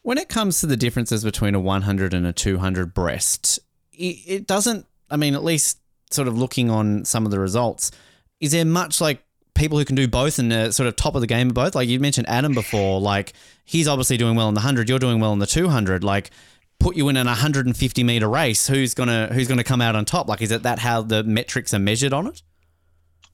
When 0.07 0.17
it 0.17 0.29
comes 0.29 0.61
to 0.61 0.67
the 0.67 0.77
differences 0.77 1.21
between 1.25 1.53
a 1.53 1.59
100 1.59 2.13
and 2.13 2.25
a 2.25 2.31
200 2.31 2.93
breast, 2.93 3.59
it, 3.91 4.47
doesn't, 4.47 4.85
I 5.09 5.17
mean, 5.17 5.35
at 5.35 5.43
least 5.43 5.79
sort 6.11 6.29
of 6.29 6.37
looking 6.37 6.69
on 6.69 7.03
some 7.03 7.25
of 7.25 7.31
the 7.31 7.41
results, 7.41 7.91
is 8.39 8.53
there 8.53 8.63
much 8.63 9.01
like 9.01 9.21
people 9.53 9.77
who 9.77 9.83
can 9.83 9.97
do 9.97 10.07
both 10.07 10.39
and 10.39 10.53
are 10.53 10.71
sort 10.71 10.87
of 10.87 10.95
top 10.95 11.15
of 11.15 11.19
the 11.19 11.27
game 11.27 11.49
of 11.49 11.55
both? 11.55 11.75
Like 11.75 11.89
you 11.89 11.99
mentioned 11.99 12.29
Adam 12.29 12.53
before, 12.53 13.01
like 13.01 13.33
he's 13.65 13.85
obviously 13.85 14.15
doing 14.15 14.37
well 14.37 14.47
in 14.47 14.53
the 14.53 14.59
100, 14.59 14.87
you're 14.87 14.97
doing 14.97 15.19
well 15.19 15.33
in 15.33 15.39
the 15.39 15.45
200. 15.45 16.05
Like, 16.05 16.31
put 16.79 16.95
you 16.95 17.09
in 17.09 17.17
an 17.17 17.27
150 17.27 18.03
meter 18.05 18.29
race, 18.29 18.65
who's 18.65 18.93
gonna 18.93 19.27
who's 19.33 19.49
gonna 19.49 19.65
come 19.65 19.81
out 19.81 19.97
on 19.97 20.05
top? 20.05 20.29
Like, 20.29 20.41
is 20.41 20.51
it 20.51 20.63
that 20.63 20.79
how 20.79 21.01
the 21.01 21.23
metrics 21.23 21.73
are 21.73 21.79
measured 21.79 22.13
on 22.13 22.27
it? 22.27 22.43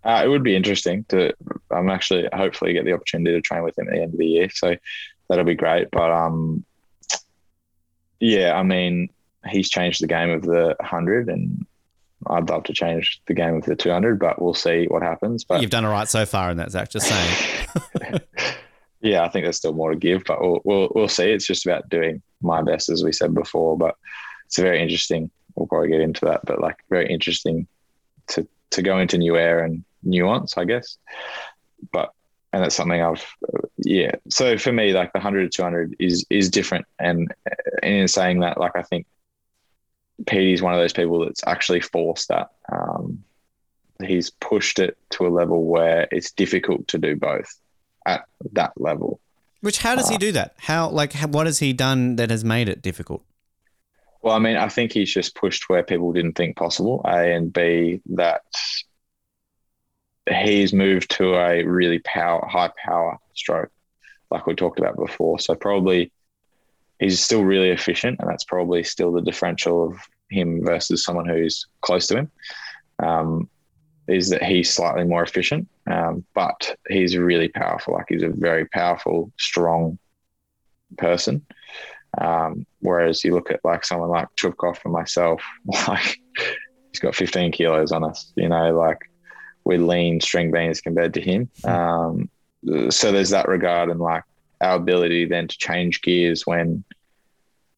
Uh, 0.04 0.24
it 0.26 0.28
would 0.28 0.44
be 0.44 0.56
interesting 0.56 1.06
to. 1.10 1.34
I'm 1.70 1.92
actually 1.92 2.28
hopefully 2.34 2.74
get 2.74 2.84
the 2.84 2.94
opportunity 2.94 3.32
to 3.38 3.42
train 3.42 3.62
with 3.62 3.78
him 3.78 3.88
at 3.90 3.94
the 3.94 4.02
end 4.02 4.14
of 4.14 4.20
the 4.20 4.26
year. 4.26 4.50
So 4.50 4.76
that'll 5.34 5.46
be 5.46 5.56
great. 5.56 5.90
But 5.92 6.12
um, 6.12 6.64
yeah, 8.20 8.54
I 8.54 8.62
mean, 8.62 9.10
he's 9.50 9.70
changed 9.70 10.02
the 10.02 10.08
game 10.08 10.30
of 10.30 10.44
the 10.44 10.76
hundred, 10.80 11.28
and 11.28 11.66
I'd 12.28 12.50
love 12.50 12.64
to 12.66 12.74
change 12.74 13.20
the 13.28 13.34
game 13.34 13.56
of 13.56 13.66
the 13.66 13.76
two 13.76 13.90
hundred, 13.90 14.20
but 14.20 14.40
we'll 14.42 14.54
see 14.54 14.86
what 14.86 15.02
happens. 15.02 15.44
But 15.44 15.62
you've 15.62 15.72
done 15.72 15.86
all 15.86 15.92
right 15.92 16.08
so 16.08 16.26
far 16.26 16.52
in 16.52 16.58
that, 16.58 16.72
Zac. 16.72 16.90
Just 16.90 17.08
saying. 17.08 18.20
yeah, 19.02 19.24
I 19.24 19.30
think 19.30 19.46
there's 19.46 19.58
still 19.58 19.74
more 19.74 19.92
to 19.92 19.98
give, 19.98 20.24
but 20.26 20.40
we'll, 20.40 20.62
we'll 20.64 20.92
we'll 20.94 21.08
see. 21.08 21.32
It's 21.32 21.48
just 21.48 21.66
about 21.66 21.90
doing 21.90 22.22
my 22.42 22.62
best, 22.62 22.90
as 22.90 23.04
we 23.04 23.12
said 23.12 23.34
before. 23.34 23.78
But 23.78 23.96
it's 24.46 24.60
very 24.60 24.82
interesting. 24.82 25.32
We'll 25.56 25.68
probably 25.68 25.90
get 25.90 26.02
into 26.02 26.26
that, 26.26 26.42
but 26.46 26.62
like 26.62 26.78
very 26.90 27.12
interesting 27.12 27.68
to 28.28 28.48
to 28.72 28.82
go 28.84 29.00
into 29.00 29.18
new 29.18 29.36
air 29.36 29.64
and 29.64 29.84
nuance, 30.04 30.58
I 30.58 30.66
guess. 30.66 30.98
And 32.54 32.64
that's 32.64 32.76
something 32.76 33.02
I've 33.02 33.26
yeah. 33.78 34.12
So 34.30 34.58
for 34.60 34.72
me, 34.72 34.94
like 34.94 35.12
the 35.12 35.20
hundred 35.20 35.52
to 35.52 35.58
two 35.58 35.64
hundred 35.64 35.96
is 36.00 36.24
is 36.30 36.52
different, 36.52 36.86
and, 37.00 37.34
and 37.82 37.94
in 37.94 38.08
saying 38.08 38.42
that, 38.42 38.60
like 38.60 38.76
I 38.76 38.84
think 38.84 39.08
Peaty 40.28 40.54
is 40.54 40.62
one 40.62 40.74
of 40.74 40.80
those 40.80 40.94
people 40.94 41.26
that's 41.26 41.42
actually 41.48 41.82
forced 41.82 42.28
that. 42.30 42.52
Um, 42.72 43.24
he's 44.06 44.30
pushed 44.30 44.80
it 44.80 44.98
to 45.12 45.26
a 45.26 45.30
level 45.30 45.66
where 45.66 46.08
it's 46.12 46.32
difficult 46.32 46.88
to 46.90 46.98
do 46.98 47.16
both 47.16 47.60
at 48.06 48.26
that 48.52 48.74
level. 48.78 49.20
Which 49.62 49.80
how 49.80 49.96
does 49.96 50.10
uh, 50.10 50.12
he 50.12 50.18
do 50.18 50.32
that? 50.34 50.56
How 50.60 50.90
like 50.90 51.14
how, 51.14 51.28
what 51.28 51.48
has 51.48 51.60
he 51.60 51.74
done 51.74 52.18
that 52.18 52.30
has 52.30 52.44
made 52.44 52.70
it 52.70 52.82
difficult? 52.82 53.24
Well, 54.22 54.36
I 54.36 54.40
mean, 54.40 54.56
I 54.56 54.70
think 54.70 54.94
he's 54.94 55.14
just 55.14 55.36
pushed 55.36 55.70
where 55.70 55.84
people 55.84 56.14
didn't 56.14 56.34
think 56.34 56.56
possible. 56.56 57.02
A 57.06 57.34
and 57.34 57.52
B 57.52 58.02
that 58.12 58.44
he's 60.30 60.74
moved 60.74 61.12
to 61.12 61.36
a 61.36 61.64
really 61.64 62.00
power, 62.00 62.46
high 62.48 62.72
power 62.84 63.18
stroke, 63.34 63.72
like 64.32 64.48
we 64.48 64.56
talked 64.56 64.80
about 64.80 64.96
before. 64.98 65.40
So 65.40 65.56
probably 65.56 66.12
he's 67.00 67.20
still 67.20 67.44
really 67.44 67.70
efficient, 67.70 68.20
and 68.20 68.30
that's 68.30 68.46
probably 68.46 68.84
still 68.84 69.12
the 69.12 69.22
differential 69.22 69.88
of 69.88 69.98
him 70.30 70.64
versus 70.64 71.04
someone 71.04 71.28
who's 71.28 71.68
close 71.82 72.08
to 72.08 72.18
him. 72.18 72.32
Um, 73.00 73.50
is 74.08 74.30
that 74.30 74.44
he's 74.44 74.74
slightly 74.74 75.06
more 75.06 75.24
efficient, 75.24 75.68
um, 75.90 76.26
but 76.34 76.78
he's 76.90 77.16
really 77.18 77.48
powerful. 77.48 77.94
Like 77.94 78.08
he's 78.10 78.24
a 78.24 78.30
very 78.30 78.66
powerful, 78.68 79.32
strong 79.38 79.98
person. 80.98 81.46
Um, 82.20 82.66
whereas 82.80 83.24
you 83.24 83.34
look 83.34 83.50
at 83.50 83.62
like 83.64 83.86
someone 83.86 84.10
like 84.10 84.28
Chupkov 84.36 84.80
and 84.84 84.94
myself, 84.94 85.42
like 85.88 86.20
he's 86.92 87.00
got 87.00 87.16
15 87.16 87.52
kilos 87.54 87.92
on 87.92 88.04
us. 88.04 88.34
You 88.36 88.50
know, 88.50 88.78
like 88.78 89.00
we're 89.66 89.80
lean 89.80 90.20
string 90.22 90.52
beans 90.52 90.82
compared 90.82 91.14
to 91.16 91.22
him. 91.22 91.50
Hmm. 91.64 91.70
Um, 91.70 92.30
so 92.90 93.12
there's 93.12 93.32
that 93.32 93.48
regard 93.48 93.90
and 93.90 94.00
like 94.00 94.24
our 94.62 94.76
ability 94.76 95.26
then 95.26 95.48
to 95.48 95.58
change 95.58 96.02
gears 96.02 96.48
when 96.48 96.84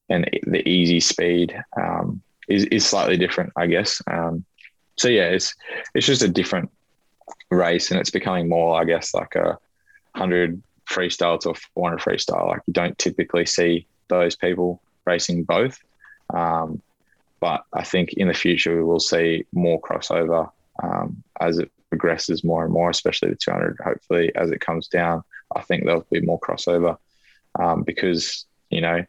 and 0.10 0.30
the 0.44 0.68
easy 0.68 1.00
speed 1.00 1.60
um, 1.78 2.22
is, 2.48 2.66
is 2.66 2.86
slightly 2.86 3.18
different, 3.18 3.52
I 3.56 3.68
guess. 3.68 4.02
Um, 4.08 4.46
so 4.98 5.10
yeah, 5.10 5.30
it's 5.30 5.54
it's 5.94 6.06
just 6.06 6.22
a 6.22 6.28
different 6.28 6.70
race, 7.50 7.92
and 7.92 8.00
it's 8.00 8.12
becoming 8.12 8.48
more, 8.48 8.80
I 8.80 8.86
guess, 8.86 9.14
like 9.14 9.36
a 9.36 9.58
hundred 10.16 10.62
freestyle 10.88 11.40
to 11.42 11.54
400 11.74 12.00
freestyle. 12.00 12.48
Like 12.48 12.62
you 12.68 12.74
don't 12.74 12.98
typically 12.98 13.46
see 13.46 13.88
those 14.08 14.36
people 14.36 14.82
racing 15.06 15.44
both, 15.44 15.80
um, 16.34 16.82
but 17.40 17.66
I 17.74 17.84
think 17.84 18.14
in 18.14 18.28
the 18.28 18.34
future 18.34 18.76
we 18.76 18.84
will 18.84 19.00
see 19.00 19.46
more 19.52 19.82
crossover 19.82 20.52
um, 20.82 21.24
as 21.42 21.58
it 21.58 21.72
progresses 21.96 22.44
more 22.44 22.66
and 22.66 22.74
more, 22.74 22.90
especially 22.90 23.30
the 23.30 23.36
200. 23.36 23.78
Hopefully, 23.84 24.32
as 24.36 24.52
it 24.52 24.60
comes 24.60 24.88
down, 24.88 25.24
I 25.56 25.62
think 25.62 25.86
there'll 25.86 26.06
be 26.12 26.22
more 26.22 26.40
crossover 26.40 26.98
um, 27.58 27.84
because 27.84 28.46
you 28.70 28.82
know 28.82 29.06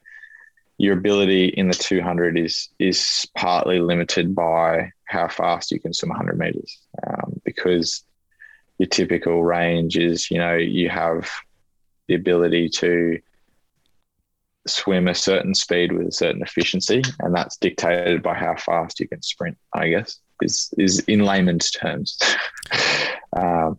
your 0.78 0.97
ability 0.97 1.47
in 1.47 1.68
the 1.68 1.74
200 1.74 2.39
is 2.39 2.68
is 2.78 3.26
partly 3.37 3.80
limited 3.80 4.34
by 4.34 4.93
how 5.05 5.26
fast 5.28 5.70
you 5.70 5.80
can 5.80 5.93
swim 5.93 6.11
100 6.11 6.39
meters 6.39 6.78
um, 7.07 7.41
because 7.45 8.05
your 8.78 8.89
typical 8.89 9.43
range 9.43 9.97
is 9.97 10.30
you 10.30 10.39
know 10.39 10.55
you 10.55 10.89
have 10.89 11.28
the 12.09 12.14
ability 12.14 12.68
to 12.68 13.18
swim 14.68 15.09
a 15.09 15.14
certain 15.14 15.55
speed 15.55 15.93
with 15.93 16.09
a 16.09 16.12
certain 16.12 16.43
efficiency 16.43 17.03
and 17.20 17.34
that's 17.34 17.57
dictated 17.57 18.22
by 18.22 18.34
how 18.34 18.55
fast 18.57 19.01
you 19.01 19.09
can 19.09 19.22
sprint 19.22 19.57
i 19.72 19.89
guess 19.89 20.18
is 20.43 20.72
is 20.78 21.01
in 21.01 21.20
layman's 21.20 21.70
terms 21.70 22.18
um, 23.37 23.78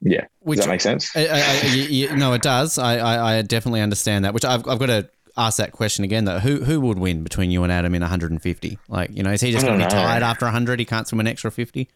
yeah 0.00 0.24
Which- 0.40 0.56
does 0.58 0.66
that 0.66 0.70
make 0.72 0.80
sense 0.80 1.14
I, 1.16 1.26
I, 1.28 1.66
you, 1.74 1.82
you- 1.82 2.16
no, 2.16 2.32
it 2.32 2.42
does. 2.42 2.78
I, 2.78 2.96
I, 2.98 3.36
I 3.38 3.42
definitely 3.42 3.80
understand 3.82 4.24
that. 4.24 4.34
Which 4.34 4.44
I've, 4.44 4.66
I've 4.66 4.78
got 4.78 4.86
to 4.86 5.08
ask 5.36 5.58
that 5.58 5.72
question 5.72 6.04
again 6.04 6.24
though. 6.24 6.38
Who 6.38 6.64
who 6.64 6.80
would 6.80 6.98
win 6.98 7.22
between 7.22 7.50
you 7.50 7.62
and 7.62 7.72
Adam 7.72 7.94
in 7.94 8.00
150? 8.02 8.78
Like, 8.88 9.10
you 9.14 9.22
know, 9.22 9.30
is 9.30 9.40
he 9.40 9.52
just 9.52 9.64
going 9.66 9.78
to 9.78 9.84
be 9.86 9.90
tired 9.90 10.22
after 10.22 10.46
100? 10.46 10.78
He 10.78 10.84
can't 10.84 11.06
swim 11.06 11.20
an 11.20 11.26
extra 11.26 11.50
50. 11.50 11.88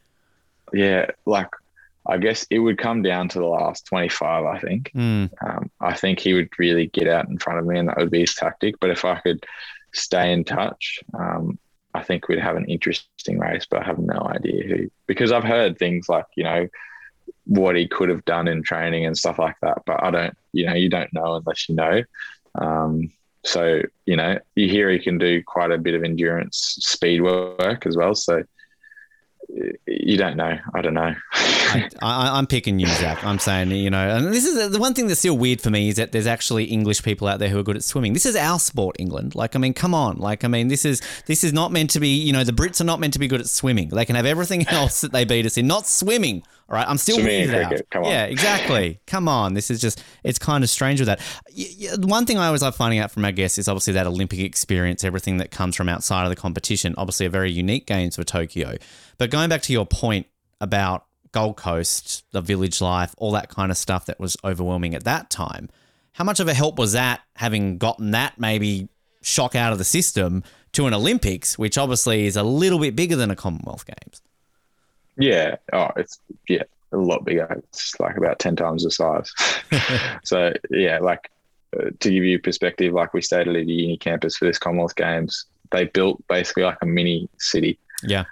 yeah 0.73 1.07
like 1.27 1.49
i 2.07 2.19
guess 2.19 2.47
it 2.51 2.59
would 2.59 2.77
come 2.77 3.01
down 3.03 3.29
to 3.31 3.39
the 3.39 3.47
last 3.47 3.87
25 3.87 4.45
i 4.45 4.59
think 4.59 4.91
Mm. 4.95 5.31
um, 5.47 5.71
I 5.81 5.95
think 5.95 6.19
he 6.21 6.35
would 6.35 6.51
really 6.59 6.87
get 6.89 7.09
out 7.09 7.29
in 7.29 7.39
front 7.39 7.59
of 7.59 7.67
me, 7.67 7.79
and 7.79 7.89
that 7.89 7.97
would 7.99 8.11
be 8.11 8.21
his 8.21 8.35
tactic. 8.35 8.75
But 8.81 8.91
if 8.91 9.05
I 9.05 9.19
could 9.21 9.45
stay 9.93 10.33
in 10.33 10.45
touch, 10.45 11.01
um, 11.19 11.59
I 11.95 12.03
think 12.03 12.29
we'd 12.29 12.39
have 12.41 12.57
an 12.57 12.65
interesting 12.67 13.09
race. 13.29 13.67
But 13.69 13.83
I 13.83 13.87
have 13.87 13.99
no 13.99 14.19
idea 14.27 14.65
who, 14.65 14.91
because 15.07 15.33
I've 15.33 15.45
heard 15.45 15.79
things 15.79 16.09
like 16.09 16.27
you 16.37 16.45
know 16.45 16.69
what 17.47 17.77
he 17.77 17.87
could 17.87 18.09
have 18.09 18.25
done 18.25 18.49
in 18.49 18.63
training 18.63 19.07
and 19.07 19.17
stuff 19.17 19.39
like 19.39 19.57
that. 19.63 19.83
But 19.87 20.03
I 20.03 20.11
don't, 20.11 20.37
you 20.53 20.67
know, 20.67 20.75
you 20.75 20.89
don't 20.89 21.13
know 21.13 21.37
unless 21.37 21.69
you 21.69 21.75
know. 21.75 22.03
Um, 22.55 23.13
so 23.45 23.83
you 24.07 24.17
know, 24.17 24.39
you 24.55 24.69
hear 24.69 24.91
he 24.91 24.99
can 24.99 25.19
do 25.19 25.43
quite 25.43 25.71
a 25.71 25.79
bit 25.79 25.95
of 25.95 26.05
endurance 26.05 26.77
speed 26.81 27.23
work 27.23 27.87
as 27.87 27.97
well. 27.97 28.15
So 28.15 28.45
you 29.87 30.17
don't 30.17 30.37
know. 30.37 30.59
I 30.75 30.81
don't 30.81 30.95
know. 30.95 31.15
I, 31.33 31.89
I'm 32.03 32.47
picking 32.47 32.79
you, 32.79 32.87
Zac. 32.87 33.25
I'm 33.25 33.39
saying, 33.39 33.71
you 33.71 33.91
know, 33.91 34.17
and 34.17 34.33
this 34.33 34.45
is 34.45 34.71
the 34.71 34.79
one 34.79 34.95
thing 34.95 35.07
that's 35.07 35.21
still 35.21 35.37
weird 35.37 35.61
for 35.61 35.71
me 35.71 35.89
is 35.89 35.97
that 35.97 36.13
there's 36.13 36.27
actually 36.27 36.65
English 36.65 37.03
people 37.03 37.29
out 37.29 37.39
there 37.39 37.49
who 37.49 37.59
are 37.59 37.63
good 37.63 37.77
at 37.77 37.85
swimming. 37.85 38.13
This 38.13 38.27
is 38.27 38.37
our 38.37 38.59
sport, 38.59 38.97
England. 38.99 39.35
Like, 39.35 39.57
I 39.57 39.59
mean, 39.59 39.75
come 39.75 39.95
on. 39.95 40.19
Like, 40.19 40.45
I 40.45 40.49
mean, 40.49 40.69
this 40.69 40.85
is 40.85 41.01
this 41.27 41.45
is 41.45 41.53
not 41.53 41.73
meant 41.73 41.91
to 41.91 42.01
be. 42.01 42.09
You 42.09 42.33
know, 42.33 42.45
the 42.45 42.53
Brits 42.53 42.81
are 42.81 42.85
not 42.85 43.01
meant 43.01 43.13
to 43.15 43.19
be 43.19 43.29
good 43.29 43.41
at 43.41 43.49
swimming. 43.49 43.89
They 43.89 44.05
can 44.05 44.17
have 44.17 44.27
everything 44.27 44.67
else 44.69 45.01
that 45.01 45.13
they 45.13 45.25
beat 45.25 45.47
us 45.47 45.57
in, 45.57 45.67
not 45.67 45.87
swimming. 45.87 46.43
All 46.69 46.77
right, 46.77 46.89
I'm 46.89 46.97
still 46.97 47.19
and 47.19 47.29
weirded 47.29 47.73
out. 47.73 47.91
come 47.91 48.05
on. 48.05 48.11
Yeah, 48.11 48.25
exactly. 48.25 49.01
come 49.07 49.29
on. 49.29 49.55
This 49.55 49.71
is 49.71 49.81
just 49.81 50.03
it's 50.23 50.39
kind 50.39 50.65
of 50.65 50.71
strange 50.71 51.01
with 51.01 51.09
that. 51.09 51.21
One 51.99 52.25
thing 52.25 52.39
I 52.39 52.47
always 52.47 52.63
love 52.63 52.75
finding 52.75 53.01
out 53.01 53.11
from 53.11 53.25
our 53.25 53.33
guests 53.33 53.59
is 53.59 53.69
obviously 53.69 53.93
that 53.95 54.07
Olympic 54.07 54.39
experience, 54.41 55.05
everything 55.05 55.37
that 55.39 55.51
comes 55.51 55.77
from 55.77 55.89
outside 55.89 56.25
of 56.25 56.31
the 56.31 56.37
competition. 56.37 56.95
Obviously, 56.97 57.27
a 57.27 57.31
very 57.31 57.53
unique 57.53 57.87
games 57.87 58.17
for 58.17 58.25
Tokyo. 58.25 58.77
But 59.19 59.31
going 59.31 59.51
back 59.51 59.63
to 59.63 59.73
your 59.73 59.85
point 59.85 60.27
about 60.61 61.05
Gold 61.33 61.57
Coast, 61.57 62.25
the 62.31 62.41
village 62.41 62.81
life, 62.81 63.15
all 63.19 63.33
that 63.33 63.49
kind 63.49 63.71
of 63.71 63.77
stuff 63.77 64.07
that 64.07 64.19
was 64.19 64.37
overwhelming 64.45 64.95
at 64.95 65.05
that 65.05 65.31
time. 65.31 65.69
How 66.13 66.25
much 66.25 66.39
of 66.39 66.47
a 66.47 66.55
help 66.55 66.79
was 66.79 66.93
that 66.93 67.23
having 67.35 67.77
gotten 67.77 68.13
that 68.13 68.39
maybe 68.39 68.89
shock 69.21 69.57
out 69.57 69.73
of 69.73 69.79
the 69.79 69.85
system 69.85 70.45
to 70.73 70.87
an 70.87 70.95
Olympics, 70.95 71.59
which 71.59 71.77
obviously 71.77 72.27
is 72.27 72.37
a 72.37 72.45
little 72.45 72.79
bit 72.79 72.95
bigger 72.95 73.17
than 73.17 73.33
a 73.33 73.37
Commonwealth 73.37 73.85
Games? 73.85 74.23
Yeah. 75.17 75.57
Oh, 75.73 75.91
it's 75.97 76.19
yeah, 76.49 76.63
a 76.93 76.97
lot 76.97 77.25
bigger. 77.25 77.63
It's 77.69 77.99
like 78.01 78.17
about 78.17 78.39
ten 78.39 78.57
times 78.57 78.85
the 78.85 78.91
size. 78.91 79.33
so 80.25 80.53
yeah, 80.71 80.99
like 80.99 81.31
uh, 81.77 81.91
to 82.01 82.11
give 82.11 82.25
you 82.25 82.39
perspective, 82.39 82.93
like 82.93 83.15
we 83.15 83.21
stayed 83.23 83.47
at 83.49 83.53
the 83.55 83.65
uni 83.65 83.97
campus 83.97 84.37
for 84.37 84.45
this 84.47 84.59
Commonwealth 84.59 84.97
Games. 84.97 85.47
They 85.71 85.85
built 85.87 86.23
basically 86.29 86.65
like 86.65 86.79
a 86.83 86.87
mini 86.87 87.29
city. 87.39 87.79
Yeah. 88.03 88.25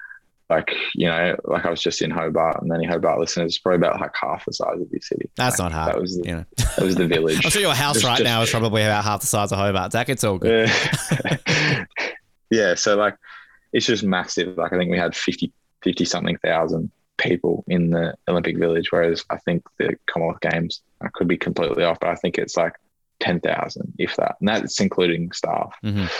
Like 0.50 0.70
you 0.94 1.06
know, 1.08 1.34
like 1.44 1.64
I 1.64 1.70
was 1.70 1.80
just 1.80 2.02
in 2.02 2.10
Hobart, 2.10 2.60
and 2.60 2.70
any 2.72 2.84
Hobart 2.84 3.18
listeners, 3.18 3.56
probably 3.56 3.78
about 3.86 4.00
like 4.00 4.14
half 4.20 4.44
the 4.44 4.52
size 4.52 4.80
of 4.80 4.86
your 4.90 5.00
city. 5.00 5.30
That's 5.34 5.58
Like, 5.58 5.70
not 5.70 5.72
hard. 5.72 5.94
That 5.94 6.00
was 6.00 6.18
the, 6.18 6.28
you 6.28 6.34
know. 6.34 6.44
that 6.76 6.84
was 6.84 6.94
the 6.94 7.06
village. 7.06 7.40
I'm 7.44 7.50
sure 7.50 7.62
your 7.62 7.74
house 7.74 8.04
right 8.04 8.18
just- 8.18 8.24
now 8.24 8.42
is 8.42 8.50
probably 8.50 8.82
about 8.82 9.02
half 9.02 9.20
the 9.22 9.26
size 9.26 9.50
of 9.50 9.58
Hobart. 9.58 9.92
Zac, 9.92 10.10
it's 10.10 10.24
all 10.24 10.36
good. 10.38 10.68
Yeah. 10.68 11.84
yeah. 12.50 12.74
So 12.74 12.96
like, 12.96 13.16
it's 13.72 13.86
just 13.86 14.04
massive. 14.04 14.58
Like 14.58 14.74
I 14.74 14.78
think 14.78 14.90
we 14.90 14.98
had 14.98 15.16
50, 15.16 15.50
50 15.82 16.04
something 16.04 16.36
thousand 16.38 16.90
people 17.18 17.64
in 17.68 17.90
the 17.90 18.14
Olympic 18.28 18.58
Village, 18.58 18.90
whereas 18.90 19.24
I 19.30 19.38
think 19.38 19.64
the 19.78 19.96
Commonwealth 20.06 20.40
Games, 20.40 20.82
I 21.00 21.08
could 21.12 21.28
be 21.28 21.36
completely 21.36 21.84
off, 21.84 22.00
but 22.00 22.10
I 22.10 22.14
think 22.16 22.38
it's 22.38 22.56
like 22.56 22.74
10,000, 23.20 23.94
if 23.98 24.16
that. 24.16 24.36
And 24.40 24.48
that's 24.48 24.80
including 24.80 25.32
staff. 25.32 25.72
Mhm. 25.84 26.10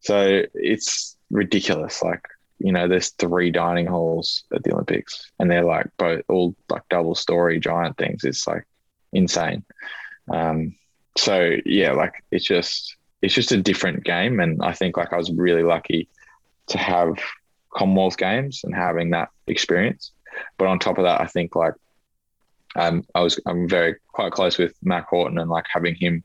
So 0.00 0.42
it's 0.54 1.16
ridiculous. 1.30 2.02
Like, 2.02 2.26
you 2.58 2.72
know, 2.72 2.88
there's 2.88 3.10
three 3.10 3.50
dining 3.50 3.86
halls 3.86 4.44
at 4.52 4.64
the 4.64 4.72
Olympics 4.72 5.30
and 5.38 5.50
they're 5.50 5.64
like 5.64 5.86
both 5.96 6.22
all 6.28 6.54
like 6.68 6.82
double 6.90 7.14
story 7.14 7.60
giant 7.60 7.96
things. 7.96 8.24
It's 8.24 8.46
like 8.46 8.66
insane. 9.12 9.64
Um, 10.30 10.74
so 11.16 11.56
yeah, 11.64 11.92
like 11.92 12.24
it's 12.30 12.44
just 12.44 12.96
it's 13.22 13.34
just 13.34 13.52
a 13.52 13.62
different 13.62 14.04
game. 14.04 14.40
And 14.40 14.62
I 14.62 14.72
think 14.72 14.96
like 14.96 15.12
I 15.12 15.16
was 15.16 15.30
really 15.30 15.62
lucky 15.62 16.08
to 16.68 16.78
have 16.78 17.14
Commonwealth 17.74 18.16
Games 18.16 18.62
and 18.64 18.74
having 18.74 19.10
that 19.10 19.30
experience. 19.46 20.12
But 20.58 20.68
on 20.68 20.78
top 20.78 20.98
of 20.98 21.04
that, 21.04 21.20
I 21.20 21.26
think 21.26 21.54
like 21.56 21.74
um, 22.76 23.04
I 23.14 23.20
was 23.20 23.40
I'm 23.46 23.68
very 23.68 23.96
quite 24.08 24.32
close 24.32 24.58
with 24.58 24.74
Mack 24.82 25.08
Horton 25.08 25.38
and 25.38 25.50
like 25.50 25.66
having 25.72 25.94
him 25.94 26.22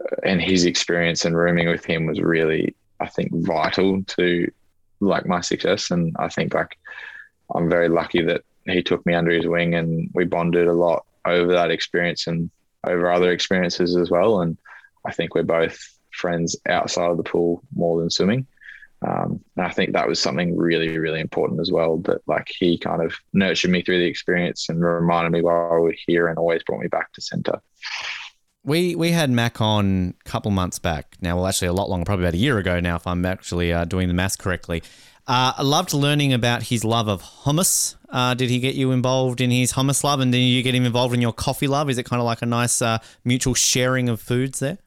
uh, 0.00 0.16
and 0.24 0.40
his 0.40 0.64
experience 0.64 1.24
and 1.24 1.36
rooming 1.36 1.68
with 1.68 1.84
him 1.84 2.06
was 2.06 2.20
really 2.20 2.74
I 3.00 3.08
think 3.08 3.30
vital 3.32 4.02
to 4.02 4.50
like 5.00 5.26
my 5.26 5.40
success. 5.40 5.90
And 5.90 6.14
I 6.18 6.28
think 6.28 6.54
like 6.54 6.78
I'm 7.54 7.68
very 7.68 7.88
lucky 7.88 8.22
that 8.22 8.42
he 8.64 8.82
took 8.82 9.04
me 9.06 9.14
under 9.14 9.30
his 9.30 9.46
wing 9.46 9.74
and 9.74 10.10
we 10.14 10.24
bonded 10.24 10.68
a 10.68 10.72
lot 10.72 11.04
over 11.24 11.52
that 11.52 11.70
experience 11.70 12.26
and 12.26 12.50
over 12.84 13.10
other 13.10 13.32
experiences 13.32 13.96
as 13.96 14.10
well. 14.10 14.40
And 14.40 14.58
I 15.04 15.12
think 15.12 15.34
we're 15.34 15.42
both 15.42 15.78
friends 16.10 16.56
outside 16.68 17.10
of 17.10 17.16
the 17.16 17.22
pool 17.22 17.62
more 17.74 18.00
than 18.00 18.10
swimming. 18.10 18.46
Um, 19.06 19.40
and 19.56 19.66
I 19.66 19.70
think 19.70 19.92
that 19.92 20.08
was 20.08 20.20
something 20.20 20.56
really, 20.56 20.98
really 20.98 21.20
important 21.20 21.60
as 21.60 21.70
well. 21.70 21.98
That 21.98 22.20
like 22.26 22.48
he 22.48 22.78
kind 22.78 23.02
of 23.02 23.14
nurtured 23.32 23.70
me 23.70 23.82
through 23.82 23.98
the 23.98 24.06
experience 24.06 24.68
and 24.68 24.82
reminded 24.82 25.30
me 25.30 25.42
while 25.42 25.74
we 25.74 25.80
were 25.80 25.94
here 26.06 26.26
and 26.28 26.38
always 26.38 26.62
brought 26.64 26.80
me 26.80 26.88
back 26.88 27.12
to 27.12 27.20
centre. 27.20 27.60
We 28.64 28.96
we 28.96 29.12
had 29.12 29.30
Mack 29.30 29.60
on 29.60 30.14
a 30.20 30.28
couple 30.28 30.50
months 30.50 30.78
back. 30.78 31.16
Now, 31.20 31.36
well, 31.36 31.46
actually, 31.46 31.68
a 31.68 31.72
lot 31.72 31.88
longer, 31.88 32.04
probably 32.04 32.24
about 32.24 32.34
a 32.34 32.38
year 32.38 32.58
ago 32.58 32.80
now, 32.80 32.96
if 32.96 33.06
I'm 33.06 33.24
actually 33.24 33.72
uh, 33.72 33.84
doing 33.84 34.08
the 34.08 34.14
maths 34.14 34.36
correctly. 34.36 34.82
Uh, 35.28 35.52
I 35.58 35.62
loved 35.62 35.92
learning 35.92 36.32
about 36.32 36.64
his 36.64 36.84
love 36.84 37.06
of 37.06 37.22
hummus. 37.22 37.96
Uh, 38.08 38.32
did 38.32 38.48
he 38.48 38.60
get 38.60 38.74
you 38.74 38.92
involved 38.92 39.42
in 39.42 39.50
his 39.50 39.74
hummus 39.74 40.02
love, 40.02 40.20
and 40.20 40.32
then 40.32 40.40
you 40.40 40.62
get 40.62 40.74
him 40.74 40.86
involved 40.86 41.14
in 41.14 41.20
your 41.20 41.34
coffee 41.34 41.68
love? 41.68 41.90
Is 41.90 41.98
it 41.98 42.06
kind 42.06 42.18
of 42.18 42.24
like 42.24 42.40
a 42.40 42.46
nice 42.46 42.80
uh, 42.80 42.98
mutual 43.24 43.54
sharing 43.54 44.08
of 44.08 44.20
foods 44.20 44.58
there? 44.58 44.78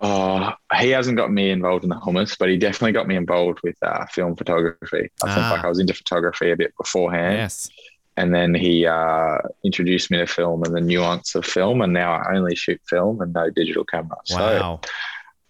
Oh, 0.00 0.52
he 0.78 0.90
hasn't 0.90 1.16
got 1.16 1.32
me 1.32 1.50
involved 1.50 1.84
in 1.84 1.90
the 1.90 1.96
hummus, 1.96 2.36
but 2.38 2.48
he 2.50 2.56
definitely 2.58 2.92
got 2.92 3.08
me 3.08 3.16
involved 3.16 3.60
with 3.62 3.76
uh, 3.82 4.04
film 4.06 4.36
photography. 4.36 5.10
I 5.24 5.34
think 5.34 5.46
Ah. 5.46 5.50
like 5.52 5.64
I 5.64 5.68
was 5.68 5.78
into 5.78 5.94
photography 5.94 6.50
a 6.50 6.56
bit 6.56 6.74
beforehand. 6.76 7.34
Yes. 7.38 7.70
and 8.18 8.34
then 8.34 8.54
he 8.54 8.86
uh, 8.86 9.38
introduced 9.64 10.10
me 10.10 10.18
to 10.18 10.26
film 10.26 10.62
and 10.64 10.74
the 10.74 10.80
nuance 10.80 11.34
of 11.34 11.44
film 11.44 11.82
and 11.82 11.92
now 11.92 12.12
i 12.14 12.34
only 12.34 12.54
shoot 12.56 12.80
film 12.88 13.20
and 13.20 13.32
no 13.34 13.50
digital 13.50 13.84
camera 13.84 14.16
so 14.24 14.36
Wow. 14.38 14.80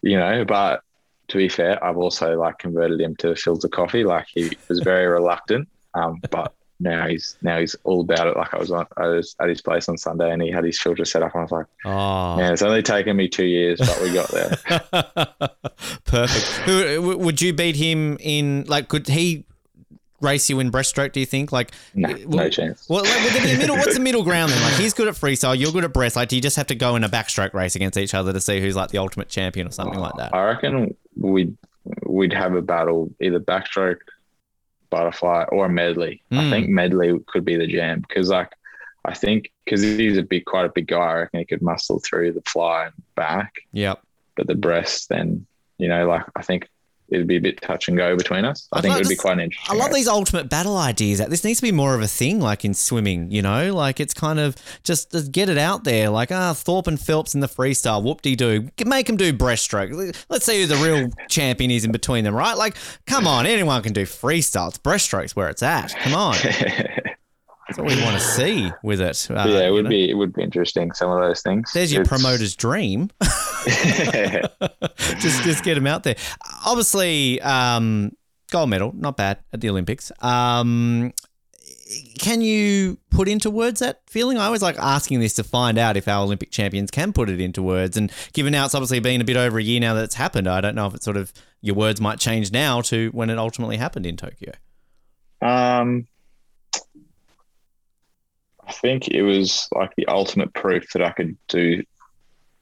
you 0.02 0.16
know 0.18 0.44
but 0.44 0.82
to 1.28 1.36
be 1.38 1.48
fair 1.48 1.82
i've 1.84 1.96
also 1.96 2.36
like 2.36 2.58
converted 2.58 3.00
him 3.00 3.14
to 3.22 3.36
filter 3.36 3.68
coffee 3.68 4.02
like 4.02 4.26
he 4.34 4.50
was 4.68 4.80
very 4.80 5.06
reluctant 5.06 5.68
um, 5.94 6.20
but 6.32 6.54
now 6.78 7.06
he's 7.06 7.36
now 7.42 7.58
he's 7.58 7.74
all 7.84 8.00
about 8.02 8.26
it 8.26 8.36
like 8.36 8.52
i 8.52 8.58
was 8.58 8.70
on 8.70 8.86
i 8.98 9.06
was 9.06 9.34
at 9.40 9.48
his 9.48 9.62
place 9.62 9.88
on 9.88 9.96
sunday 9.96 10.30
and 10.30 10.42
he 10.42 10.50
had 10.50 10.62
his 10.62 10.78
filter 10.78 11.04
set 11.04 11.22
up 11.22 11.32
and 11.34 11.40
i 11.40 11.42
was 11.42 11.50
like 11.52 11.66
ah. 11.86 12.34
Oh. 12.34 12.36
man 12.36 12.52
it's 12.52 12.62
only 12.62 12.82
taken 12.82 13.16
me 13.16 13.28
two 13.28 13.46
years 13.46 13.78
but 13.78 14.00
we 14.02 14.12
got 14.12 14.28
there 14.28 14.58
Perfect. 16.04 16.46
Who 16.68 17.18
would 17.18 17.42
you 17.42 17.52
beat 17.52 17.76
him 17.76 18.16
in? 18.20 18.64
Like, 18.66 18.88
could 18.88 19.08
he 19.08 19.44
race 20.20 20.48
you 20.48 20.60
in 20.60 20.70
breaststroke? 20.70 21.12
Do 21.12 21.20
you 21.20 21.26
think? 21.26 21.52
Like, 21.52 21.72
no, 21.94 22.08
well- 22.26 22.44
no 22.44 22.48
chance 22.48 22.88
Well, 22.88 23.04
like, 23.04 23.22
would 23.22 23.32
there 23.32 23.42
be 23.42 23.52
a 23.52 23.58
middle? 23.58 23.76
What's 23.76 23.94
the 23.94 24.00
middle 24.00 24.22
ground 24.24 24.52
then? 24.52 24.62
Like, 24.62 24.74
he's 24.74 24.94
good 24.94 25.08
at 25.08 25.14
freestyle, 25.14 25.58
you're 25.58 25.72
good 25.72 25.84
at 25.84 25.92
breast. 25.92 26.16
Like, 26.16 26.28
do 26.28 26.36
you 26.36 26.42
just 26.42 26.56
have 26.56 26.68
to 26.68 26.74
go 26.74 26.96
in 26.96 27.04
a 27.04 27.08
backstroke 27.08 27.54
race 27.54 27.76
against 27.76 27.98
each 27.98 28.14
other 28.14 28.32
to 28.32 28.40
see 28.40 28.60
who's 28.60 28.76
like 28.76 28.90
the 28.90 28.98
ultimate 28.98 29.28
champion 29.28 29.66
or 29.66 29.70
something 29.70 29.98
like 29.98 30.12
oh, 30.14 30.18
that? 30.18 30.34
i 30.34 30.44
reckon 30.44 30.94
we'd 31.16 31.56
we'd 32.04 32.32
have 32.32 32.54
a 32.54 32.62
battle 32.62 33.10
either 33.20 33.38
backstroke 33.38 33.98
butterfly 34.90 35.44
or 35.50 35.66
a 35.66 35.68
medley 35.68 36.22
Mm. 36.32 36.38
i 36.38 36.50
think 36.50 36.68
medley 36.68 37.18
could 37.26 37.44
be 37.44 37.56
the 37.56 37.66
jam 37.66 38.00
because 38.06 38.28
like 38.30 38.52
i 39.04 39.14
think 39.14 39.50
because 39.64 39.82
he's 39.82 40.18
a 40.18 40.22
big 40.22 40.44
quite 40.44 40.66
a 40.66 40.72
big 40.74 40.86
guy 40.88 40.98
i 40.98 41.14
reckon 41.20 41.40
he 41.40 41.46
could 41.46 41.62
muscle 41.62 42.00
through 42.00 42.32
the 42.32 42.42
fly 42.42 42.86
and 42.86 42.94
back 43.14 43.52
Yep. 43.72 44.00
but 44.36 44.46
the 44.46 44.54
breast 44.54 45.08
then 45.08 45.46
you 45.78 45.88
know 45.88 46.08
like 46.08 46.24
i 46.36 46.42
think 46.42 46.68
it'd 47.08 47.26
be 47.26 47.36
a 47.36 47.40
bit 47.40 47.60
touch 47.60 47.88
and 47.88 47.96
go 47.96 48.16
between 48.16 48.44
us. 48.44 48.68
I 48.72 48.78
I'd 48.78 48.82
think 48.82 48.92
like 48.92 49.00
it 49.00 49.04
would 49.04 49.10
be 49.10 49.16
quite 49.16 49.32
an 49.34 49.40
interesting. 49.40 49.76
I 49.76 49.78
love 49.78 49.88
race. 49.88 49.96
these 49.96 50.08
ultimate 50.08 50.48
battle 50.48 50.76
ideas. 50.76 51.18
That 51.18 51.30
this 51.30 51.44
needs 51.44 51.60
to 51.60 51.62
be 51.62 51.72
more 51.72 51.94
of 51.94 52.02
a 52.02 52.08
thing, 52.08 52.40
like 52.40 52.64
in 52.64 52.74
swimming. 52.74 53.30
You 53.30 53.42
know, 53.42 53.74
like 53.74 54.00
it's 54.00 54.14
kind 54.14 54.38
of 54.38 54.56
just, 54.82 55.12
just 55.12 55.32
get 55.32 55.48
it 55.48 55.58
out 55.58 55.84
there. 55.84 56.10
Like 56.10 56.32
ah, 56.32 56.52
Thorpe 56.52 56.86
and 56.86 57.00
Phelps 57.00 57.34
in 57.34 57.40
the 57.40 57.48
freestyle, 57.48 58.02
whoop 58.02 58.22
de 58.22 58.34
doo. 58.34 58.68
Make 58.84 59.06
them 59.06 59.16
do 59.16 59.32
breaststroke. 59.32 60.16
Let's 60.28 60.44
see 60.44 60.60
who 60.60 60.66
the 60.66 60.76
real 60.76 61.10
champion 61.28 61.70
is 61.70 61.84
in 61.84 61.92
between 61.92 62.24
them, 62.24 62.34
right? 62.34 62.56
Like, 62.56 62.76
come 63.06 63.26
on, 63.26 63.46
anyone 63.46 63.82
can 63.82 63.92
do 63.92 64.02
freestyle. 64.02 64.68
It's 64.68 64.78
breaststroke's 64.78 65.36
where 65.36 65.48
it's 65.48 65.62
at. 65.62 65.94
Come 65.98 66.14
on, 66.14 66.36
that's 67.66 67.78
what 67.78 67.88
we 67.88 68.00
want 68.02 68.14
to 68.14 68.20
see 68.20 68.70
with 68.82 69.00
it. 69.00 69.28
Uh, 69.30 69.44
yeah, 69.48 69.66
it 69.66 69.70
would 69.70 69.84
know? 69.84 69.90
be 69.90 70.08
it 70.10 70.14
would 70.14 70.32
be 70.32 70.42
interesting. 70.42 70.92
Some 70.92 71.10
of 71.10 71.20
those 71.20 71.42
things. 71.42 71.70
There's 71.72 71.92
your 71.92 72.02
It's- 72.02 72.20
promoter's 72.20 72.54
dream. 72.56 73.10
just 75.18 75.42
just 75.42 75.64
get 75.64 75.76
him 75.76 75.86
out 75.86 76.02
there. 76.04 76.16
Obviously, 76.64 77.40
um, 77.42 78.12
gold 78.50 78.70
medal, 78.70 78.92
not 78.94 79.16
bad 79.16 79.38
at 79.52 79.60
the 79.60 79.68
Olympics. 79.70 80.12
Um, 80.20 81.12
can 82.18 82.40
you 82.40 82.98
put 83.10 83.28
into 83.28 83.50
words 83.50 83.80
that 83.80 84.00
feeling? 84.08 84.38
I 84.38 84.46
always 84.46 84.62
like 84.62 84.76
asking 84.78 85.20
this 85.20 85.34
to 85.34 85.44
find 85.44 85.78
out 85.78 85.96
if 85.96 86.08
our 86.08 86.22
Olympic 86.22 86.50
champions 86.50 86.90
can 86.90 87.12
put 87.12 87.28
it 87.30 87.40
into 87.40 87.62
words. 87.62 87.96
And 87.96 88.12
given 88.32 88.52
now 88.52 88.64
it's 88.64 88.74
obviously 88.74 88.98
been 89.00 89.20
a 89.20 89.24
bit 89.24 89.36
over 89.36 89.58
a 89.58 89.62
year 89.62 89.78
now 89.80 89.94
that 89.94 90.04
it's 90.04 90.14
happened, 90.16 90.48
I 90.48 90.60
don't 90.60 90.74
know 90.74 90.86
if 90.86 90.94
it's 90.94 91.04
sort 91.04 91.16
of 91.16 91.32
your 91.60 91.76
words 91.76 92.00
might 92.00 92.18
change 92.18 92.50
now 92.52 92.80
to 92.82 93.10
when 93.10 93.30
it 93.30 93.38
ultimately 93.38 93.76
happened 93.76 94.04
in 94.06 94.16
Tokyo. 94.16 94.52
Um, 95.42 96.06
I 98.66 98.72
think 98.72 99.08
it 99.08 99.22
was 99.22 99.68
like 99.74 99.94
the 99.96 100.08
ultimate 100.08 100.52
proof 100.52 100.92
that 100.92 101.02
I 101.02 101.12
could 101.12 101.36
do 101.48 101.82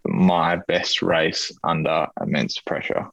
my 0.05 0.57
best 0.57 1.03
race 1.03 1.51
under 1.63 2.07
immense 2.21 2.59
pressure. 2.59 3.09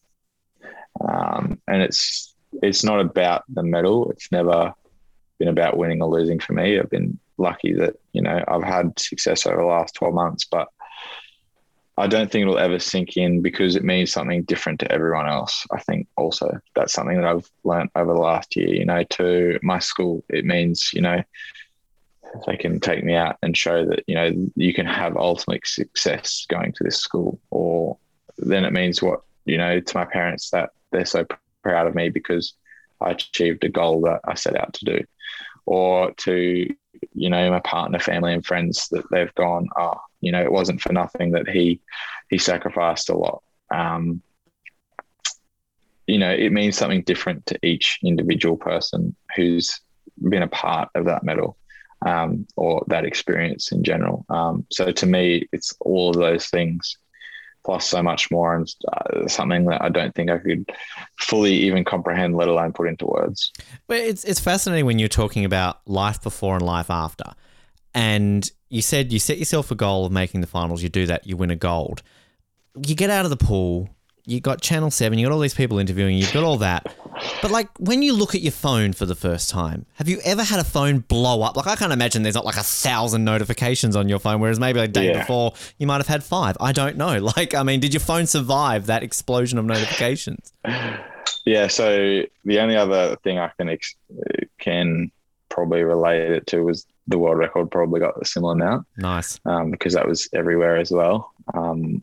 Um, 0.99 1.61
and 1.67 1.81
it's 1.81 2.35
it's 2.61 2.83
not 2.83 2.99
about 2.99 3.43
the 3.47 3.63
medal. 3.63 4.11
It's 4.11 4.31
never 4.31 4.73
been 5.39 5.47
about 5.47 5.77
winning 5.77 6.01
or 6.01 6.09
losing 6.09 6.39
for 6.39 6.53
me. 6.53 6.77
I've 6.77 6.89
been 6.89 7.17
lucky 7.37 7.73
that 7.73 7.95
you 8.13 8.21
know 8.21 8.43
I've 8.47 8.63
had 8.63 8.99
success 8.99 9.45
over 9.45 9.57
the 9.57 9.65
last 9.65 9.95
twelve 9.95 10.13
months, 10.13 10.45
but 10.45 10.67
I 11.97 12.07
don't 12.07 12.29
think 12.29 12.43
it'll 12.43 12.57
ever 12.57 12.79
sink 12.79 13.15
in 13.15 13.41
because 13.41 13.75
it 13.75 13.83
means 13.83 14.11
something 14.11 14.43
different 14.43 14.79
to 14.81 14.91
everyone 14.91 15.27
else. 15.27 15.65
I 15.71 15.79
think 15.79 16.07
also 16.17 16.59
that's 16.75 16.93
something 16.93 17.15
that 17.15 17.25
I've 17.25 17.49
learned 17.63 17.89
over 17.95 18.13
the 18.13 18.19
last 18.19 18.55
year. 18.55 18.69
You 18.69 18.85
know, 18.85 19.03
to 19.11 19.59
my 19.63 19.79
school, 19.79 20.23
it 20.29 20.43
means 20.43 20.91
you 20.93 21.01
know 21.01 21.23
they 22.45 22.57
can 22.57 22.79
take 22.79 23.03
me 23.03 23.15
out 23.15 23.37
and 23.41 23.55
show 23.55 23.85
that 23.85 24.03
you 24.07 24.15
know 24.15 24.31
you 24.55 24.73
can 24.73 24.85
have 24.85 25.17
ultimate 25.17 25.67
success 25.67 26.45
going 26.49 26.71
to 26.73 26.83
this 26.83 26.97
school, 26.97 27.39
or 27.49 27.97
then 28.37 28.65
it 28.65 28.73
means 28.73 29.01
what 29.01 29.21
you 29.45 29.57
know 29.57 29.79
to 29.79 29.97
my 29.97 30.05
parents 30.05 30.49
that 30.51 30.71
they're 30.91 31.05
so 31.05 31.25
proud 31.63 31.87
of 31.87 31.95
me 31.95 32.09
because 32.09 32.53
I 32.99 33.11
achieved 33.11 33.63
a 33.63 33.69
goal 33.69 34.01
that 34.01 34.21
I 34.25 34.35
set 34.35 34.57
out 34.57 34.73
to 34.73 34.85
do, 34.85 35.03
or 35.65 36.11
to 36.11 36.73
you 37.13 37.29
know 37.29 37.49
my 37.49 37.59
partner, 37.59 37.99
family, 37.99 38.33
and 38.33 38.45
friends 38.45 38.87
that 38.89 39.09
they've 39.11 39.33
gone, 39.35 39.67
oh, 39.77 39.99
you 40.21 40.31
know, 40.31 40.41
it 40.41 40.51
wasn't 40.51 40.81
for 40.81 40.93
nothing 40.93 41.31
that 41.31 41.49
he 41.49 41.79
he 42.29 42.37
sacrificed 42.37 43.09
a 43.09 43.17
lot. 43.17 43.43
Um, 43.69 44.21
you 46.07 46.17
know, 46.17 46.31
it 46.31 46.51
means 46.51 46.77
something 46.77 47.03
different 47.03 47.45
to 47.47 47.59
each 47.63 47.99
individual 48.03 48.57
person 48.57 49.15
who's 49.35 49.79
been 50.29 50.43
a 50.43 50.47
part 50.47 50.89
of 50.93 51.05
that 51.05 51.23
medal 51.23 51.57
um, 52.05 52.47
or 52.55 52.83
that 52.87 53.05
experience 53.05 53.71
in 53.71 53.83
general. 53.83 54.25
Um, 54.29 54.65
so 54.71 54.91
to 54.91 55.05
me, 55.05 55.47
it's 55.51 55.75
all 55.81 56.09
of 56.09 56.17
those 56.17 56.47
things 56.47 56.97
plus 57.63 57.85
so 57.87 58.01
much 58.01 58.31
more 58.31 58.55
and 58.55 58.67
uh, 58.91 59.27
something 59.27 59.65
that 59.65 59.81
I 59.81 59.89
don't 59.89 60.13
think 60.15 60.29
I 60.31 60.39
could 60.39 60.69
fully 61.19 61.53
even 61.53 61.83
comprehend, 61.83 62.35
let 62.35 62.47
alone 62.47 62.73
put 62.73 62.87
into 62.87 63.05
words. 63.05 63.51
But 63.87 63.97
it's 63.97 64.23
it's 64.23 64.39
fascinating 64.39 64.85
when 64.85 64.99
you're 64.99 65.07
talking 65.07 65.45
about 65.45 65.81
life 65.85 66.21
before 66.21 66.55
and 66.55 66.65
life 66.65 66.89
after. 66.89 67.25
And 67.93 68.49
you 68.69 68.81
said 68.81 69.11
you 69.11 69.19
set 69.19 69.37
yourself 69.37 69.69
a 69.69 69.75
goal 69.75 70.05
of 70.05 70.11
making 70.11 70.41
the 70.41 70.47
finals, 70.47 70.81
you 70.81 70.89
do 70.89 71.05
that, 71.07 71.27
you 71.27 71.37
win 71.37 71.51
a 71.51 71.55
gold. 71.55 72.01
You 72.75 72.95
get 72.95 73.09
out 73.09 73.25
of 73.25 73.31
the 73.31 73.37
pool, 73.37 73.89
you 74.31 74.39
got 74.39 74.61
Channel 74.61 74.89
7, 74.91 75.17
you 75.19 75.25
got 75.25 75.33
all 75.33 75.39
these 75.39 75.53
people 75.53 75.77
interviewing, 75.79 76.15
you, 76.15 76.21
you've 76.21 76.33
got 76.33 76.43
all 76.43 76.57
that. 76.57 76.95
But 77.41 77.51
like 77.51 77.69
when 77.79 78.01
you 78.01 78.13
look 78.13 78.33
at 78.33 78.41
your 78.41 78.51
phone 78.53 78.93
for 78.93 79.05
the 79.05 79.15
first 79.15 79.49
time, 79.49 79.85
have 79.95 80.07
you 80.07 80.19
ever 80.23 80.43
had 80.43 80.59
a 80.59 80.63
phone 80.63 80.99
blow 80.99 81.41
up? 81.43 81.55
Like 81.57 81.67
I 81.67 81.75
can't 81.75 81.91
imagine 81.93 82.23
there's 82.23 82.35
not 82.35 82.45
like 82.45 82.55
a 82.57 82.63
thousand 82.63 83.23
notifications 83.25 83.95
on 83.95 84.07
your 84.09 84.19
phone, 84.19 84.39
whereas 84.39 84.59
maybe 84.59 84.79
a 84.79 84.87
day 84.87 85.09
Yeah. 85.09 85.19
before 85.19 85.53
you 85.77 85.85
might 85.87 85.97
have 85.97 86.07
had 86.07 86.23
five. 86.23 86.55
I 86.59 86.71
don't 86.71 86.97
know. 86.97 87.19
Like, 87.37 87.53
I 87.53 87.63
mean, 87.63 87.79
did 87.79 87.93
your 87.93 88.01
phone 88.01 88.25
survive 88.25 88.87
that 88.87 89.03
explosion 89.03 89.57
of 89.59 89.65
notifications? 89.65 90.51
Yeah. 91.45 91.67
So 91.67 92.23
the 92.45 92.59
only 92.59 92.75
other 92.75 93.15
thing 93.23 93.37
I 93.39 93.51
can 93.57 93.69
ex- 93.69 93.95
can 94.59 95.11
probably 95.49 95.83
relate 95.83 96.31
it 96.31 96.47
to 96.47 96.61
was 96.63 96.85
the 97.07 97.17
world 97.17 97.37
record 97.37 97.69
probably 97.71 97.99
got 97.99 98.13
a 98.21 98.25
similar 98.25 98.53
amount 98.53 98.87
Nice. 98.97 99.39
um, 99.45 99.71
because 99.71 99.93
that 99.93 100.07
was 100.07 100.29
everywhere 100.33 100.77
as 100.77 100.91
well. 100.91 101.31
Um, 101.53 102.01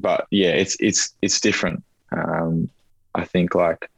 but 0.00 0.26
yeah, 0.30 0.50
it's 0.50 0.76
it's 0.80 1.14
it's 1.22 1.40
different. 1.40 1.82
Um, 2.12 2.70
I 3.14 3.24
think 3.24 3.54
like 3.54 3.90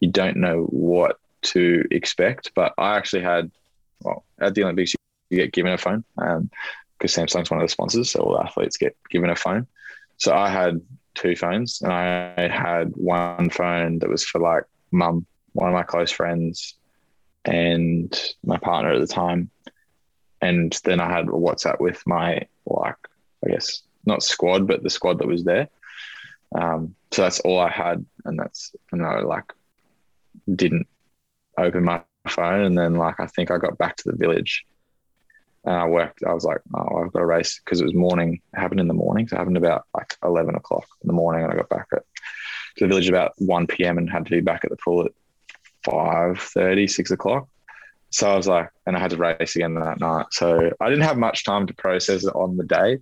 you 0.00 0.10
don't 0.10 0.36
know 0.36 0.64
what 0.64 1.18
to 1.42 1.84
expect, 1.90 2.52
but 2.54 2.72
I 2.78 2.96
actually 2.96 3.22
had 3.22 3.50
well 4.02 4.24
at 4.40 4.54
the 4.54 4.62
Olympics 4.64 4.94
you 5.30 5.38
get 5.38 5.52
given 5.52 5.72
a 5.72 5.78
phone 5.78 6.04
because 6.16 7.14
Samsung's 7.14 7.50
one 7.50 7.60
of 7.60 7.64
the 7.64 7.72
sponsors, 7.72 8.10
so 8.10 8.20
all 8.20 8.40
athletes 8.40 8.76
get 8.76 8.96
given 9.10 9.30
a 9.30 9.36
phone. 9.36 9.66
So 10.16 10.34
I 10.34 10.48
had 10.48 10.80
two 11.14 11.36
phones, 11.36 11.82
and 11.82 11.92
I 11.92 12.48
had 12.48 12.92
one 12.96 13.50
phone 13.50 13.98
that 14.00 14.08
was 14.08 14.24
for 14.24 14.40
like 14.40 14.64
mum, 14.90 15.26
one 15.52 15.68
of 15.68 15.74
my 15.74 15.82
close 15.82 16.10
friends, 16.10 16.74
and 17.44 18.34
my 18.44 18.58
partner 18.58 18.92
at 18.92 19.00
the 19.00 19.06
time, 19.06 19.50
and 20.40 20.78
then 20.84 21.00
I 21.00 21.10
had 21.10 21.26
a 21.26 21.32
WhatsApp 21.32 21.80
with 21.80 22.06
my 22.06 22.46
like 22.66 22.96
I 23.44 23.50
guess 23.50 23.82
not 24.06 24.22
squad, 24.22 24.66
but 24.66 24.82
the 24.82 24.90
squad 24.90 25.18
that 25.18 25.28
was 25.28 25.44
there. 25.44 25.68
Um, 26.54 26.94
so 27.10 27.22
that's 27.22 27.40
all 27.40 27.58
I 27.58 27.70
had, 27.70 28.04
and 28.24 28.38
that's 28.38 28.74
and 28.92 29.04
I 29.04 29.20
like 29.20 29.52
didn't 30.54 30.86
open 31.58 31.84
my 31.84 32.02
phone, 32.28 32.62
and 32.62 32.78
then 32.78 32.94
like 32.94 33.20
I 33.20 33.26
think 33.26 33.50
I 33.50 33.58
got 33.58 33.78
back 33.78 33.96
to 33.96 34.10
the 34.10 34.16
village, 34.16 34.64
and 35.64 35.74
I 35.74 35.86
worked. 35.86 36.22
I 36.24 36.32
was 36.32 36.44
like, 36.44 36.60
oh, 36.74 37.02
I've 37.04 37.12
got 37.12 37.22
a 37.22 37.26
race 37.26 37.60
because 37.64 37.80
it 37.80 37.84
was 37.84 37.94
morning. 37.94 38.40
It 38.52 38.58
happened 38.58 38.80
in 38.80 38.88
the 38.88 38.94
morning, 38.94 39.26
so 39.26 39.36
it 39.36 39.38
happened 39.38 39.56
about 39.56 39.84
like 39.94 40.16
eleven 40.24 40.54
o'clock 40.54 40.86
in 41.02 41.08
the 41.08 41.14
morning, 41.14 41.44
and 41.44 41.52
I 41.52 41.56
got 41.56 41.68
back 41.68 41.88
at 41.92 42.02
to 42.76 42.84
the 42.84 42.88
village 42.88 43.08
about 43.08 43.32
one 43.38 43.66
p.m. 43.66 43.98
and 43.98 44.10
had 44.10 44.24
to 44.26 44.30
be 44.30 44.40
back 44.40 44.64
at 44.64 44.70
the 44.70 44.76
pool 44.76 45.04
at 45.04 45.12
5.30, 45.84 46.90
6 46.90 47.10
o'clock. 47.10 47.48
So 48.10 48.30
I 48.30 48.36
was 48.36 48.46
like, 48.46 48.70
and 48.86 48.96
I 48.96 49.00
had 49.00 49.10
to 49.10 49.16
race 49.16 49.56
again 49.56 49.74
that 49.74 50.00
night. 50.00 50.26
So 50.30 50.70
I 50.80 50.88
didn't 50.88 51.04
have 51.04 51.18
much 51.18 51.44
time 51.44 51.66
to 51.66 51.74
process 51.74 52.24
it 52.24 52.34
on 52.34 52.56
the 52.56 52.64
day, 52.64 52.98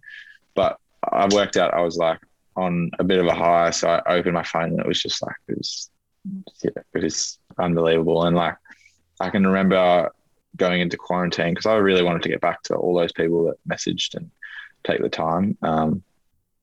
but 0.54 0.78
I 1.10 1.26
worked 1.32 1.56
out 1.56 1.74
I 1.74 1.82
was 1.82 1.96
like 1.96 2.20
on 2.56 2.90
a 2.98 3.04
bit 3.04 3.18
of 3.18 3.26
a 3.26 3.34
high. 3.34 3.70
So 3.70 3.88
I 3.88 4.14
opened 4.14 4.34
my 4.34 4.42
phone 4.42 4.70
and 4.70 4.80
it 4.80 4.86
was 4.86 5.02
just 5.02 5.22
like, 5.22 5.36
it 5.48 5.58
was, 5.58 5.90
yeah, 6.62 6.70
it 6.94 7.02
was 7.02 7.38
unbelievable. 7.58 8.24
And 8.24 8.36
like, 8.36 8.56
I 9.20 9.30
can 9.30 9.46
remember 9.46 10.10
going 10.56 10.80
into 10.80 10.96
quarantine 10.96 11.54
because 11.54 11.66
I 11.66 11.76
really 11.76 12.02
wanted 12.02 12.22
to 12.22 12.28
get 12.28 12.40
back 12.40 12.62
to 12.64 12.74
all 12.74 12.94
those 12.94 13.12
people 13.12 13.44
that 13.46 13.56
messaged 13.68 14.14
and 14.14 14.30
take 14.84 15.00
the 15.00 15.08
time. 15.08 15.56
Um, 15.62 16.02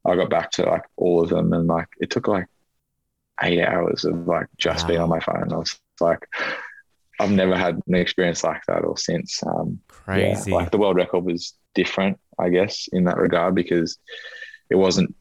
I 0.05 0.15
got 0.15 0.29
back 0.29 0.51
to 0.51 0.63
like 0.63 0.83
all 0.95 1.23
of 1.23 1.29
them 1.29 1.53
and 1.53 1.67
like 1.67 1.87
it 1.99 2.09
took 2.09 2.27
like 2.27 2.47
eight 3.41 3.63
hours 3.63 4.05
of 4.05 4.27
like 4.27 4.47
just 4.57 4.87
being 4.87 4.99
on 4.99 5.09
my 5.09 5.19
phone. 5.19 5.51
I 5.51 5.57
was 5.57 5.79
like, 5.99 6.27
I've 7.19 7.31
never 7.31 7.55
had 7.55 7.81
an 7.87 7.95
experience 7.95 8.43
like 8.43 8.61
that 8.67 8.83
or 8.83 8.97
since. 8.97 9.41
Um, 9.43 9.79
yeah, 10.07 10.35
Crazy. 10.35 10.51
like 10.51 10.71
the 10.71 10.77
world 10.77 10.95
record 10.95 11.25
was 11.25 11.53
different, 11.75 12.19
I 12.37 12.49
guess, 12.49 12.87
in 12.91 13.05
that 13.05 13.17
regard 13.17 13.55
because 13.55 13.97
it 14.69 14.75
wasn't 14.75 15.15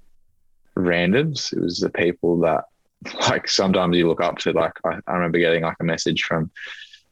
randoms. 0.76 1.52
It 1.52 1.60
was 1.60 1.78
the 1.78 1.90
people 1.90 2.40
that, 2.40 2.64
like, 3.28 3.48
sometimes 3.48 3.96
you 3.96 4.08
look 4.08 4.22
up 4.22 4.38
to. 4.38 4.52
Like, 4.52 4.72
I, 4.84 4.98
I 5.06 5.14
remember 5.14 5.38
getting 5.38 5.62
like 5.62 5.76
a 5.80 5.84
message 5.84 6.22
from 6.22 6.50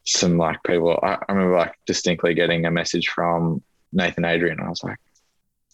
some 0.05 0.37
like 0.37 0.61
people. 0.63 0.99
I, 1.03 1.17
I 1.27 1.33
remember 1.33 1.57
like 1.57 1.73
distinctly 1.85 2.33
getting 2.33 2.65
a 2.65 2.71
message 2.71 3.09
from 3.09 3.61
Nathan 3.91 4.25
Adrian. 4.25 4.59
I 4.59 4.69
was 4.69 4.83
like, 4.83 4.97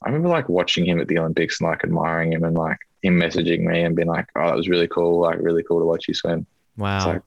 I 0.03 0.09
remember 0.09 0.29
like 0.29 0.49
watching 0.49 0.85
him 0.85 0.99
at 0.99 1.07
the 1.07 1.19
Olympics 1.19 1.61
and 1.61 1.69
like 1.69 1.83
admiring 1.83 2.33
him 2.33 2.43
and 2.43 2.55
like 2.55 2.77
him 3.01 3.19
messaging 3.19 3.61
me 3.61 3.83
and 3.83 3.95
being 3.95 4.07
like, 4.07 4.25
oh, 4.35 4.47
that 4.47 4.55
was 4.55 4.69
really 4.69 4.87
cool. 4.87 5.21
Like, 5.21 5.37
really 5.39 5.63
cool 5.63 5.79
to 5.79 5.85
watch 5.85 6.07
you 6.07 6.13
swim. 6.13 6.45
wow. 6.77 6.97
It's 6.97 7.05
like, 7.05 7.21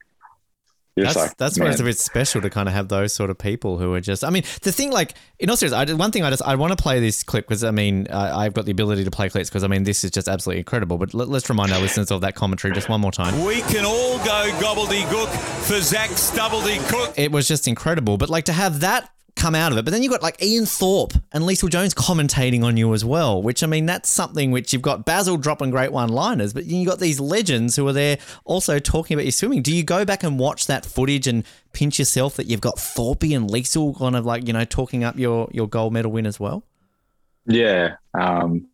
you're 0.97 1.05
That's 1.05 1.15
just 1.15 1.27
like, 1.29 1.37
that's 1.37 1.59
where 1.59 1.71
it's 1.71 1.81
a 1.81 1.85
bit 1.85 1.99
special 1.99 2.41
to 2.41 2.49
kind 2.49 2.71
of 2.71 2.75
have 2.75 2.89
those 2.89 3.13
sort 3.13 3.29
of 3.29 3.37
people 3.37 3.77
who 3.77 3.93
are 3.93 4.01
just. 4.01 4.25
I 4.25 4.31
mean, 4.31 4.45
the 4.63 4.73
thing 4.73 4.91
like 4.91 5.13
in 5.39 5.51
all 5.51 5.57
seriousness, 5.57 5.91
I, 5.91 5.93
one 5.93 6.11
thing 6.11 6.23
I 6.25 6.31
just 6.31 6.43
I 6.43 6.55
want 6.55 6.77
to 6.77 6.83
play 6.83 7.01
this 7.01 7.23
clip 7.23 7.47
because 7.47 7.65
I 7.65 7.71
mean 7.71 8.09
I, 8.09 8.47
I've 8.47 8.55
got 8.55 8.65
the 8.65 8.71
ability 8.71 9.05
to 9.05 9.11
play 9.11 9.29
clips 9.29 9.51
because 9.51 9.63
I 9.63 9.69
mean 9.69 9.83
this 9.83 10.05
is 10.05 10.11
just 10.11 10.27
absolutely 10.27 10.61
incredible. 10.61 10.97
But 10.97 11.13
let, 11.13 11.29
us 11.29 11.51
remind 11.51 11.71
our 11.73 11.81
listeners 11.81 12.11
of 12.11 12.23
that 12.23 12.35
commentary 12.35 12.73
just 12.73 12.89
one 12.89 13.03
more 13.03 13.13
time. 13.13 13.45
We 13.45 13.61
can 13.61 13.85
all 13.85 14.17
go 14.19 14.49
gobbledygook 14.59 15.29
for 15.67 15.83
Zac 15.83 16.09
Stubbledygook. 16.11 17.19
It 17.19 17.31
was 17.31 17.47
just 17.47 17.69
incredible. 17.69 18.17
But 18.17 18.31
like 18.31 18.45
to 18.45 18.55
have 18.55 18.81
that 18.81 19.11
come 19.37 19.55
out 19.55 19.70
of 19.70 19.78
it. 19.78 19.84
But 19.84 19.93
then 19.93 20.03
you've 20.03 20.11
got 20.11 20.22
like 20.22 20.43
Ian 20.43 20.66
Thorpe 20.66 21.12
and 21.32 21.45
Leisel 21.45 21.70
Jones 21.70 21.95
commentating 21.95 22.64
on 22.64 22.76
you 22.76 22.93
as 22.95 23.05
well, 23.05 23.41
which 23.43 23.62
I 23.62 23.66
mean, 23.66 23.87
that's 23.87 24.09
something 24.09 24.51
which 24.51 24.72
you've 24.72 24.82
got 24.82 25.05
Basil 25.05 25.37
dropping 25.37 25.70
great 25.70 25.93
one 25.93 26.09
liners, 26.09 26.53
but 26.53 26.64
you've 26.64 26.89
got 26.89 26.99
these 26.99 27.20
legends 27.20 27.76
who 27.76 27.87
are 27.87 27.93
there 27.93 28.18
also 28.45 28.78
talking 28.78 29.14
about 29.14 29.24
your 29.24 29.32
swimming. 29.32 29.62
Do 29.62 29.74
you 29.74 29.84
go 29.84 30.05
back 30.05 30.24
and 30.24 30.39
watch 30.39 30.66
that 30.66 30.84
footage 30.84 31.26
and 31.26 31.45
pinch 31.72 31.99
yourself 31.99 32.37
that 32.37 32.47
you've 32.47 32.61
got 32.61 32.78
Thorpe 32.78 33.22
and 33.24 33.49
Leisel 33.49 33.97
kind 33.97 34.16
of 34.16 34.24
like, 34.24 34.47
you 34.47 34.53
know, 34.53 34.64
talking 34.64 35.05
up 35.05 35.18
your, 35.18 35.49
your 35.53 35.68
gold 35.68 35.93
medal 35.93 36.11
win 36.11 36.26
as 36.26 36.41
well? 36.41 36.64
Yeah. 37.47 37.97
Um, 38.14 38.66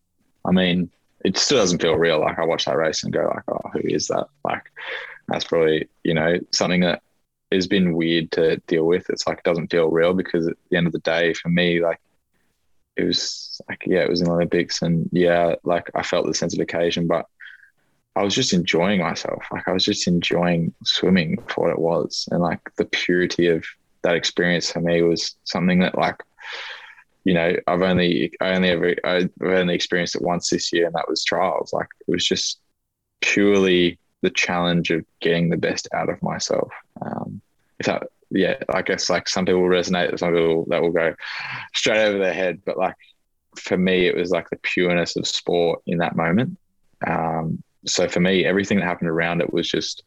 I 0.45 0.53
mean, 0.53 0.91
it 1.25 1.37
still 1.37 1.59
doesn't 1.59 1.83
feel 1.83 1.95
real. 1.95 2.21
Like 2.21 2.39
I 2.39 2.45
watch 2.45 2.65
that 2.65 2.77
race 2.77 3.03
and 3.03 3.13
go 3.13 3.31
like, 3.35 3.45
oh, 3.49 3.69
who 3.73 3.81
is 3.85 4.09
that? 4.09 4.29
Like 4.45 4.71
that's 5.29 5.45
probably, 5.45 5.89
you 6.05 6.15
know, 6.15 6.39
something 6.53 6.81
that 6.81 7.03
has 7.55 7.67
been 7.67 7.95
weird 7.95 8.31
to 8.33 8.57
deal 8.67 8.85
with. 8.85 9.09
It's 9.11 9.27
like 9.27 9.39
it 9.39 9.45
doesn't 9.45 9.71
feel 9.71 9.91
real 9.91 10.15
because 10.15 10.47
at 10.47 10.57
the 10.71 10.77
end 10.77 10.87
of 10.87 10.93
the 10.93 10.99
day, 11.01 11.35
for 11.35 11.49
me, 11.49 11.81
like 11.81 12.01
it 12.97 13.05
was 13.05 13.61
like 13.69 13.83
yeah, 13.87 14.01
it 14.01 14.11
was 14.11 14.21
in 14.21 14.27
the 14.27 14.33
Olympics, 14.33 14.83
and 14.83 15.09
yeah, 15.13 15.55
like 15.65 15.91
I 15.95 16.03
felt 16.03 16.27
the 16.27 16.35
sense 16.35 16.55
of 16.55 16.61
occasion, 16.61 17.07
but 17.07 17.27
I 18.15 18.23
was 18.23 18.35
just 18.35 18.53
enjoying 18.53 19.01
myself. 19.01 19.43
Like 19.51 19.67
I 19.67 19.73
was 19.73 19.85
just 19.85 20.07
enjoying 20.07 20.75
swimming 20.85 21.43
for 21.49 21.65
what 21.65 21.73
it 21.73 21.79
was, 21.79 22.29
and 22.31 22.43
like 22.43 22.61
the 22.77 22.85
purity 22.85 23.49
of 23.49 23.65
that 24.03 24.17
experience 24.17 24.71
for 24.71 24.81
me 24.81 25.03
was 25.03 25.37
something 25.45 25.79
that 25.81 25.97
like 25.97 26.17
you 27.25 27.35
know 27.35 27.55
I've 27.67 27.83
only 27.83 28.33
I 28.41 28.55
only 28.55 28.69
ever 28.69 28.95
I've 29.05 29.31
only 29.43 29.75
experienced 29.75 30.17
it 30.17 30.23
once 30.23 30.51
this 30.51 30.73
year, 30.73 30.87
and 30.87 30.95
that 30.95 31.09
was 31.09 31.25
trials. 31.25 31.73
Like 31.73 31.89
it 32.07 32.11
was 32.11 32.25
just 32.25 32.61
purely 33.23 33.99
the 34.23 34.31
challenge 34.31 34.91
of 34.91 35.05
getting 35.21 35.51
the 35.51 35.57
best 35.57 35.89
out 35.93 36.09
of 36.09 36.23
myself. 36.23 36.73
Um, 37.01 37.41
if 37.79 37.87
that, 37.87 38.05
yeah, 38.31 38.57
I 38.69 38.83
guess 38.83 39.11
like 39.11 39.29
some 39.29 39.45
people 39.45 39.63
will 39.63 39.69
resonate, 39.69 40.19
some 40.19 40.33
people 40.33 40.65
that 40.69 40.81
will 40.81 40.93
go 40.93 41.15
straight 41.75 42.05
over 42.05 42.19
their 42.19 42.33
head. 42.33 42.63
But 42.65 42.79
like 42.79 42.97
for 43.57 43.77
me, 43.77 44.07
it 44.07 44.17
was 44.17 44.31
like 44.31 44.49
the 44.51 44.57
pureness 44.57 45.17
of 45.17 45.27
sport 45.27 45.83
in 45.87 45.99
that 45.99 46.17
moment. 46.17 46.59
Um, 47.07 47.63
so 47.85 48.09
for 48.09 48.21
me, 48.21 48.45
everything 48.45 48.79
that 48.79 48.85
happened 48.85 49.11
around 49.11 49.41
it 49.41 49.53
was 49.53 49.69
just 49.69 50.05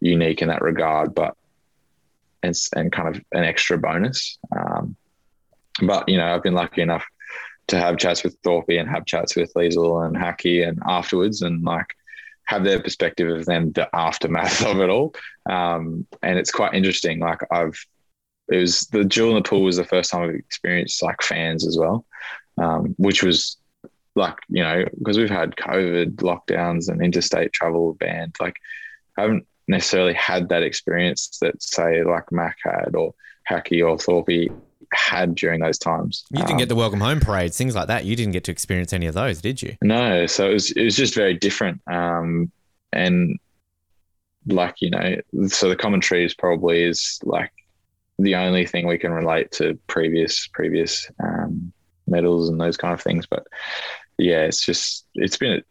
unique 0.00 0.42
in 0.42 0.48
that 0.48 0.62
regard, 0.62 1.14
but 1.14 1.34
and 2.42 2.54
and 2.76 2.92
kind 2.92 3.14
of 3.14 3.22
an 3.32 3.44
extra 3.44 3.78
bonus. 3.78 4.38
Um, 4.56 4.96
but 5.82 6.08
you 6.08 6.16
know, 6.16 6.34
I've 6.34 6.42
been 6.42 6.54
lucky 6.54 6.82
enough 6.82 7.04
to 7.68 7.78
have 7.78 7.98
chats 7.98 8.24
with 8.24 8.36
Thorpe 8.42 8.70
and 8.70 8.88
have 8.88 9.06
chats 9.06 9.36
with 9.36 9.52
Leisel 9.54 10.06
and 10.06 10.16
Hacky 10.16 10.66
and 10.66 10.80
afterwards, 10.86 11.42
and 11.42 11.64
like 11.64 11.94
have 12.48 12.64
their 12.64 12.80
perspective 12.80 13.28
of 13.28 13.44
then 13.44 13.72
the 13.72 13.94
aftermath 13.94 14.64
of 14.66 14.80
it 14.80 14.88
all. 14.88 15.14
Um, 15.48 16.06
and 16.22 16.38
it's 16.38 16.50
quite 16.50 16.72
interesting. 16.72 17.20
Like 17.20 17.40
I've, 17.50 17.78
it 18.50 18.56
was 18.56 18.86
the 18.86 19.04
Duel 19.04 19.36
in 19.36 19.42
the 19.42 19.48
Pool 19.48 19.62
was 19.62 19.76
the 19.76 19.84
first 19.84 20.10
time 20.10 20.22
I've 20.22 20.34
experienced 20.34 21.02
like 21.02 21.20
fans 21.20 21.66
as 21.66 21.76
well, 21.78 22.06
um, 22.56 22.94
which 22.96 23.22
was 23.22 23.58
like, 24.14 24.36
you 24.48 24.62
know, 24.62 24.86
because 24.98 25.18
we've 25.18 25.28
had 25.28 25.56
COVID 25.56 26.16
lockdowns 26.16 26.88
and 26.88 27.02
interstate 27.02 27.52
travel 27.52 27.92
banned, 27.92 28.34
like 28.40 28.56
I 29.18 29.22
haven't 29.22 29.46
necessarily 29.68 30.14
had 30.14 30.48
that 30.48 30.62
experience 30.62 31.38
that 31.42 31.62
say 31.62 32.02
like 32.02 32.32
Mack 32.32 32.56
had 32.64 32.96
or 32.96 33.14
Hacky 33.48 33.86
or 33.86 33.98
Thorpe 33.98 34.50
had 34.92 35.34
during 35.34 35.60
those 35.60 35.78
times. 35.78 36.24
You 36.30 36.38
didn't 36.38 36.52
um, 36.52 36.58
get 36.58 36.68
the 36.68 36.74
welcome 36.74 37.00
home 37.00 37.20
parades, 37.20 37.56
things 37.56 37.74
like 37.74 37.88
that. 37.88 38.04
You 38.04 38.16
didn't 38.16 38.32
get 38.32 38.44
to 38.44 38.52
experience 38.52 38.92
any 38.92 39.06
of 39.06 39.14
those, 39.14 39.40
did 39.40 39.62
you? 39.62 39.76
No. 39.82 40.26
So 40.26 40.50
it 40.50 40.54
was 40.54 40.70
it 40.72 40.84
was 40.84 40.96
just 40.96 41.14
very 41.14 41.34
different. 41.34 41.80
Um, 41.86 42.50
and 42.92 43.38
like 44.46 44.76
you 44.80 44.90
know, 44.90 45.16
so 45.48 45.68
the 45.68 45.76
commentary 45.76 46.24
is 46.24 46.34
probably 46.34 46.82
is 46.82 47.18
like 47.22 47.52
the 48.18 48.34
only 48.34 48.66
thing 48.66 48.86
we 48.86 48.98
can 48.98 49.12
relate 49.12 49.52
to 49.52 49.78
previous 49.86 50.46
previous 50.48 51.10
um, 51.22 51.72
medals 52.06 52.48
and 52.48 52.60
those 52.60 52.76
kind 52.76 52.94
of 52.94 53.00
things. 53.00 53.26
But 53.26 53.46
yeah, 54.18 54.44
it's 54.44 54.64
just 54.64 55.06
it's 55.14 55.36
been 55.36 55.62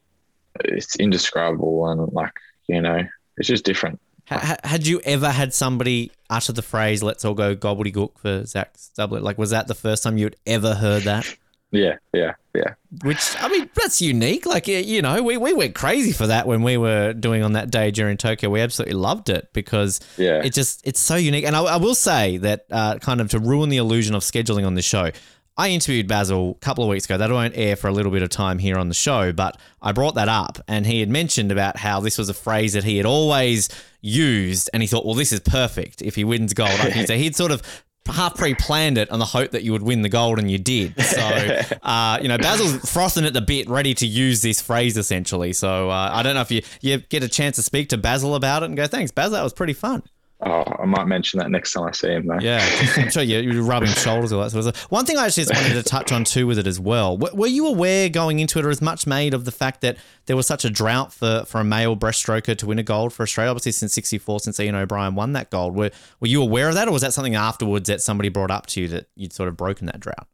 it's 0.63 0.95
indescribable 0.97 1.87
and 1.87 2.11
like 2.13 2.33
you 2.67 2.81
know 2.81 3.01
it's 3.37 3.47
just 3.47 3.65
different. 3.65 3.99
Had 4.27 4.85
you 4.85 4.99
ever 5.05 5.29
had 5.29 5.53
somebody 5.53 6.11
utter 6.29 6.51
the 6.51 6.61
phrase 6.61 7.01
"Let's 7.01 7.23
all 7.23 7.33
go 7.33 7.55
gobbledygook" 7.55 8.19
for 8.19 8.45
Zac 8.45 8.75
Stubblety? 8.75 9.21
Like, 9.21 9.37
was 9.37 9.51
that 9.51 9.67
the 9.67 9.75
first 9.75 10.03
time 10.03 10.17
you 10.17 10.25
had 10.25 10.35
ever 10.45 10.75
heard 10.75 11.03
that? 11.03 11.37
Yeah, 11.71 11.97
yeah, 12.13 12.33
yeah. 12.55 12.75
Which 13.03 13.35
I 13.41 13.49
mean, 13.49 13.69
that's 13.73 14.01
unique. 14.01 14.45
Like, 14.45 14.67
you 14.67 15.01
know, 15.01 15.21
we, 15.21 15.35
we 15.35 15.53
went 15.53 15.75
crazy 15.75 16.13
for 16.13 16.27
that 16.27 16.47
when 16.47 16.63
we 16.63 16.77
were 16.77 17.13
doing 17.13 17.43
on 17.43 17.53
that 17.53 17.71
day 17.71 17.91
during 17.91 18.15
Tokyo. 18.15 18.49
We 18.49 18.61
absolutely 18.61 18.95
loved 18.95 19.29
it 19.29 19.49
because 19.53 19.99
yeah, 20.17 20.41
it 20.43 20.53
just 20.53 20.85
it's 20.87 20.99
so 20.99 21.15
unique. 21.15 21.45
And 21.45 21.55
I, 21.55 21.63
I 21.63 21.77
will 21.77 21.95
say 21.95 22.37
that 22.37 22.65
uh, 22.71 22.99
kind 22.99 23.19
of 23.19 23.29
to 23.31 23.39
ruin 23.39 23.69
the 23.69 23.77
illusion 23.77 24.15
of 24.15 24.23
scheduling 24.23 24.65
on 24.65 24.75
the 24.75 24.81
show. 24.81 25.11
I 25.57 25.69
interviewed 25.69 26.07
Basil 26.07 26.51
a 26.51 26.59
couple 26.59 26.83
of 26.83 26.89
weeks 26.89 27.05
ago. 27.05 27.17
That 27.17 27.31
won't 27.31 27.57
air 27.57 27.75
for 27.75 27.87
a 27.87 27.91
little 27.91 28.11
bit 28.11 28.21
of 28.21 28.29
time 28.29 28.59
here 28.59 28.77
on 28.77 28.89
the 28.89 28.93
show, 28.93 29.33
but 29.33 29.57
I 29.81 29.91
brought 29.91 30.15
that 30.15 30.29
up 30.29 30.59
and 30.67 30.85
he 30.85 30.99
had 30.99 31.09
mentioned 31.09 31.51
about 31.51 31.77
how 31.77 31.99
this 31.99 32.17
was 32.17 32.29
a 32.29 32.33
phrase 32.33 32.73
that 32.73 32.83
he 32.83 32.97
had 32.97 33.05
always 33.05 33.69
used 34.01 34.69
and 34.73 34.83
he 34.83 34.87
thought, 34.87 35.05
well, 35.05 35.15
this 35.15 35.31
is 35.31 35.39
perfect 35.39 36.01
if 36.01 36.15
he 36.15 36.23
wins 36.23 36.53
gold. 36.53 36.69
so 37.05 37.13
he'd 37.17 37.35
sort 37.35 37.51
of 37.51 37.63
half 38.05 38.35
pre-planned 38.35 38.97
it 38.97 39.09
on 39.11 39.19
the 39.19 39.25
hope 39.25 39.51
that 39.51 39.63
you 39.63 39.71
would 39.71 39.83
win 39.83 40.01
the 40.01 40.09
gold, 40.09 40.39
and 40.39 40.49
you 40.49 40.57
did. 40.57 40.99
So, 41.01 41.21
uh, 41.83 42.19
you 42.21 42.27
know, 42.27 42.37
Basil's 42.37 42.89
frothing 42.89 43.25
at 43.25 43.33
the 43.33 43.41
bit, 43.41 43.69
ready 43.69 43.93
to 43.95 44.07
use 44.07 44.41
this 44.41 44.61
phrase 44.61 44.97
essentially. 44.97 45.53
So, 45.53 45.89
uh, 45.89 46.11
I 46.13 46.23
don't 46.23 46.35
know 46.35 46.41
if 46.41 46.51
you 46.51 46.61
you 46.81 46.97
get 46.97 47.23
a 47.23 47.27
chance 47.27 47.57
to 47.57 47.63
speak 47.63 47.89
to 47.89 47.97
Basil 47.97 48.35
about 48.35 48.63
it 48.63 48.67
and 48.67 48.77
go, 48.77 48.87
"Thanks, 48.87 49.11
Basil, 49.11 49.33
that 49.33 49.43
was 49.43 49.53
pretty 49.53 49.73
fun." 49.73 50.03
Oh, 50.39 50.63
I 50.79 50.85
might 50.85 51.07
mention 51.07 51.39
that 51.39 51.49
next 51.49 51.73
time 51.73 51.85
I 51.85 51.91
see 51.91 52.09
him, 52.09 52.27
though. 52.27 52.37
Yeah, 52.39 52.63
I'm 52.97 53.09
sure 53.09 53.23
you're 53.23 53.63
rubbing 53.63 53.89
shoulders 53.89 54.31
or 54.31 54.43
that 54.43 54.51
sort 54.51 54.67
of 54.67 54.75
stuff. 54.75 54.91
One 54.91 55.03
thing 55.03 55.17
I 55.17 55.25
actually 55.25 55.45
just 55.45 55.55
wanted 55.55 55.73
to 55.73 55.81
touch 55.81 56.11
on 56.11 56.23
too 56.23 56.45
with 56.45 56.59
it 56.59 56.67
as 56.67 56.79
well. 56.79 57.17
Were 57.17 57.47
you 57.47 57.65
aware 57.65 58.07
going 58.07 58.39
into 58.39 58.59
it, 58.59 58.65
or 58.65 58.69
as 58.69 58.81
much 58.81 59.07
made 59.07 59.33
of 59.33 59.45
the 59.45 59.51
fact 59.51 59.81
that 59.81 59.97
there 60.27 60.35
was 60.35 60.45
such 60.45 60.63
a 60.63 60.69
drought 60.69 61.11
for, 61.11 61.43
for 61.47 61.59
a 61.59 61.63
male 61.63 61.97
breaststroker 61.97 62.55
to 62.55 62.67
win 62.67 62.77
a 62.77 62.83
gold 62.83 63.13
for 63.13 63.23
Australia? 63.23 63.49
Obviously, 63.49 63.71
since 63.71 63.93
'64, 63.93 64.41
since 64.41 64.59
Ian 64.59 64.75
O'Brien 64.75 65.15
won 65.15 65.33
that 65.33 65.49
gold, 65.49 65.75
were 65.75 65.89
were 66.19 66.27
you 66.27 66.43
aware 66.43 66.69
of 66.69 66.75
that, 66.75 66.87
or 66.87 66.91
was 66.91 67.01
that 67.01 67.13
something 67.13 67.33
afterwards 67.33 67.87
that 67.87 68.01
somebody 68.01 68.29
brought 68.29 68.51
up 68.51 68.67
to 68.67 68.81
you 68.81 68.87
that 68.89 69.07
you'd 69.15 69.33
sort 69.33 69.49
of 69.49 69.57
broken 69.57 69.87
that 69.87 69.99
drought? 69.99 70.27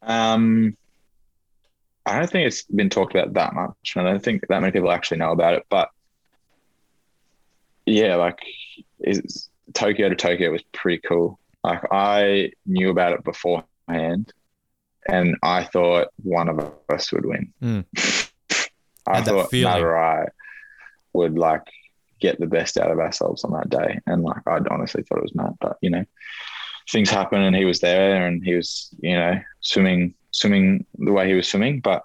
Um, 0.00 0.74
I 2.06 2.18
don't 2.18 2.30
think 2.30 2.46
it's 2.46 2.62
been 2.62 2.88
talked 2.88 3.14
about 3.14 3.34
that 3.34 3.52
much. 3.52 3.94
I 3.94 4.02
don't 4.02 4.22
think 4.22 4.46
that 4.48 4.60
many 4.60 4.72
people 4.72 4.90
actually 4.90 5.18
know 5.18 5.32
about 5.32 5.52
it, 5.52 5.66
but 5.68 5.90
yeah, 7.92 8.16
like 8.16 8.38
is 9.00 9.48
Tokyo 9.74 10.08
to 10.08 10.16
Tokyo 10.16 10.50
was 10.50 10.62
pretty 10.72 11.02
cool. 11.06 11.38
Like 11.62 11.82
I 11.92 12.52
knew 12.66 12.90
about 12.90 13.12
it 13.12 13.24
beforehand, 13.24 14.32
and 15.08 15.36
I 15.42 15.64
thought 15.64 16.08
one 16.22 16.48
of 16.48 16.72
us 16.88 17.12
would 17.12 17.26
win. 17.26 17.52
Mm. 17.62 17.84
I 19.06 19.20
thought 19.20 19.52
Matt 19.52 20.32
would 21.12 21.36
like 21.36 21.66
get 22.20 22.38
the 22.38 22.46
best 22.46 22.78
out 22.78 22.90
of 22.90 22.98
ourselves 22.98 23.44
on 23.44 23.52
that 23.52 23.68
day, 23.68 24.00
and 24.06 24.22
like 24.22 24.42
I 24.46 24.58
honestly 24.70 25.02
thought 25.02 25.18
it 25.18 25.24
was 25.24 25.34
Matt, 25.34 25.54
but 25.60 25.76
you 25.82 25.90
know, 25.90 26.04
things 26.90 27.10
happen, 27.10 27.42
and 27.42 27.54
he 27.54 27.64
was 27.64 27.80
there, 27.80 28.26
and 28.26 28.42
he 28.42 28.54
was 28.54 28.88
you 29.00 29.16
know 29.16 29.40
swimming 29.60 30.14
swimming 30.30 30.86
the 30.98 31.12
way 31.12 31.28
he 31.28 31.34
was 31.34 31.48
swimming, 31.48 31.80
but 31.80 32.04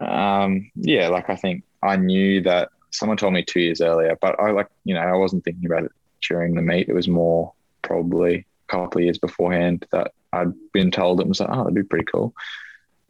um, 0.00 0.70
yeah, 0.74 1.08
like 1.08 1.30
I 1.30 1.36
think 1.36 1.62
I 1.82 1.96
knew 1.96 2.42
that 2.42 2.70
someone 2.92 3.16
told 3.16 3.32
me 3.32 3.42
two 3.42 3.60
years 3.60 3.80
earlier, 3.80 4.16
but 4.20 4.38
I 4.38 4.50
like, 4.50 4.68
you 4.84 4.94
know, 4.94 5.00
I 5.00 5.14
wasn't 5.14 5.44
thinking 5.44 5.66
about 5.66 5.84
it 5.84 5.92
during 6.26 6.54
the 6.54 6.62
meet. 6.62 6.88
It 6.88 6.94
was 6.94 7.08
more 7.08 7.52
probably 7.82 8.46
a 8.68 8.72
couple 8.72 9.00
of 9.00 9.04
years 9.04 9.18
beforehand 9.18 9.86
that 9.92 10.12
I'd 10.32 10.52
been 10.72 10.90
told 10.90 11.20
it 11.20 11.26
was 11.26 11.40
like, 11.40 11.48
oh, 11.50 11.58
that'd 11.58 11.74
be 11.74 11.82
pretty 11.82 12.04
cool. 12.04 12.34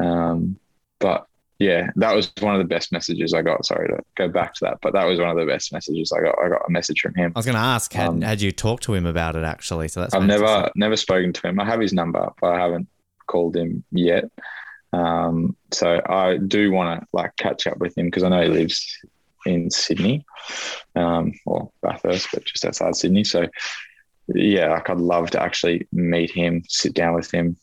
Um, 0.00 0.58
but 0.98 1.26
yeah, 1.58 1.90
that 1.96 2.14
was 2.14 2.32
one 2.40 2.54
of 2.54 2.58
the 2.58 2.68
best 2.68 2.90
messages 2.90 3.34
I 3.34 3.42
got. 3.42 3.64
Sorry 3.64 3.88
to 3.88 4.02
go 4.16 4.28
back 4.28 4.54
to 4.54 4.64
that, 4.64 4.78
but 4.82 4.94
that 4.94 5.04
was 5.04 5.20
one 5.20 5.30
of 5.30 5.36
the 5.36 5.46
best 5.46 5.72
messages 5.72 6.12
I 6.12 6.20
got. 6.20 6.36
I 6.42 6.48
got 6.48 6.62
a 6.66 6.70
message 6.70 7.00
from 7.00 7.14
him. 7.14 7.32
I 7.34 7.38
was 7.38 7.46
going 7.46 7.54
to 7.54 7.60
ask, 7.60 7.92
had, 7.92 8.08
um, 8.08 8.20
had 8.20 8.40
you 8.40 8.50
talked 8.50 8.82
to 8.84 8.94
him 8.94 9.06
about 9.06 9.36
it 9.36 9.44
actually? 9.44 9.88
So 9.88 10.00
that's 10.00 10.14
I've 10.14 10.24
never 10.24 10.70
never 10.74 10.96
spoken 10.96 11.32
to 11.32 11.48
him. 11.48 11.60
I 11.60 11.64
have 11.64 11.80
his 11.80 11.92
number, 11.92 12.28
but 12.40 12.52
I 12.52 12.58
haven't 12.58 12.88
called 13.26 13.56
him 13.56 13.84
yet. 13.92 14.24
Um, 14.92 15.56
so 15.70 16.00
I 16.04 16.36
do 16.36 16.72
want 16.72 17.00
to 17.00 17.06
like 17.12 17.36
catch 17.36 17.66
up 17.66 17.78
with 17.78 17.96
him 17.96 18.06
because 18.06 18.24
I 18.24 18.28
know 18.28 18.42
he 18.42 18.48
lives 18.48 18.98
in 19.46 19.70
Sydney, 19.70 20.24
um, 20.96 21.32
or 21.46 21.70
Bathurst, 21.82 22.28
but 22.32 22.44
just 22.44 22.64
outside 22.64 22.96
Sydney. 22.96 23.24
So, 23.24 23.46
yeah, 24.28 24.70
like 24.70 24.88
I'd 24.90 24.98
love 24.98 25.30
to 25.30 25.42
actually 25.42 25.86
meet 25.92 26.30
him, 26.30 26.64
sit 26.68 26.94
down 26.94 27.14
with 27.14 27.30
him, 27.30 27.56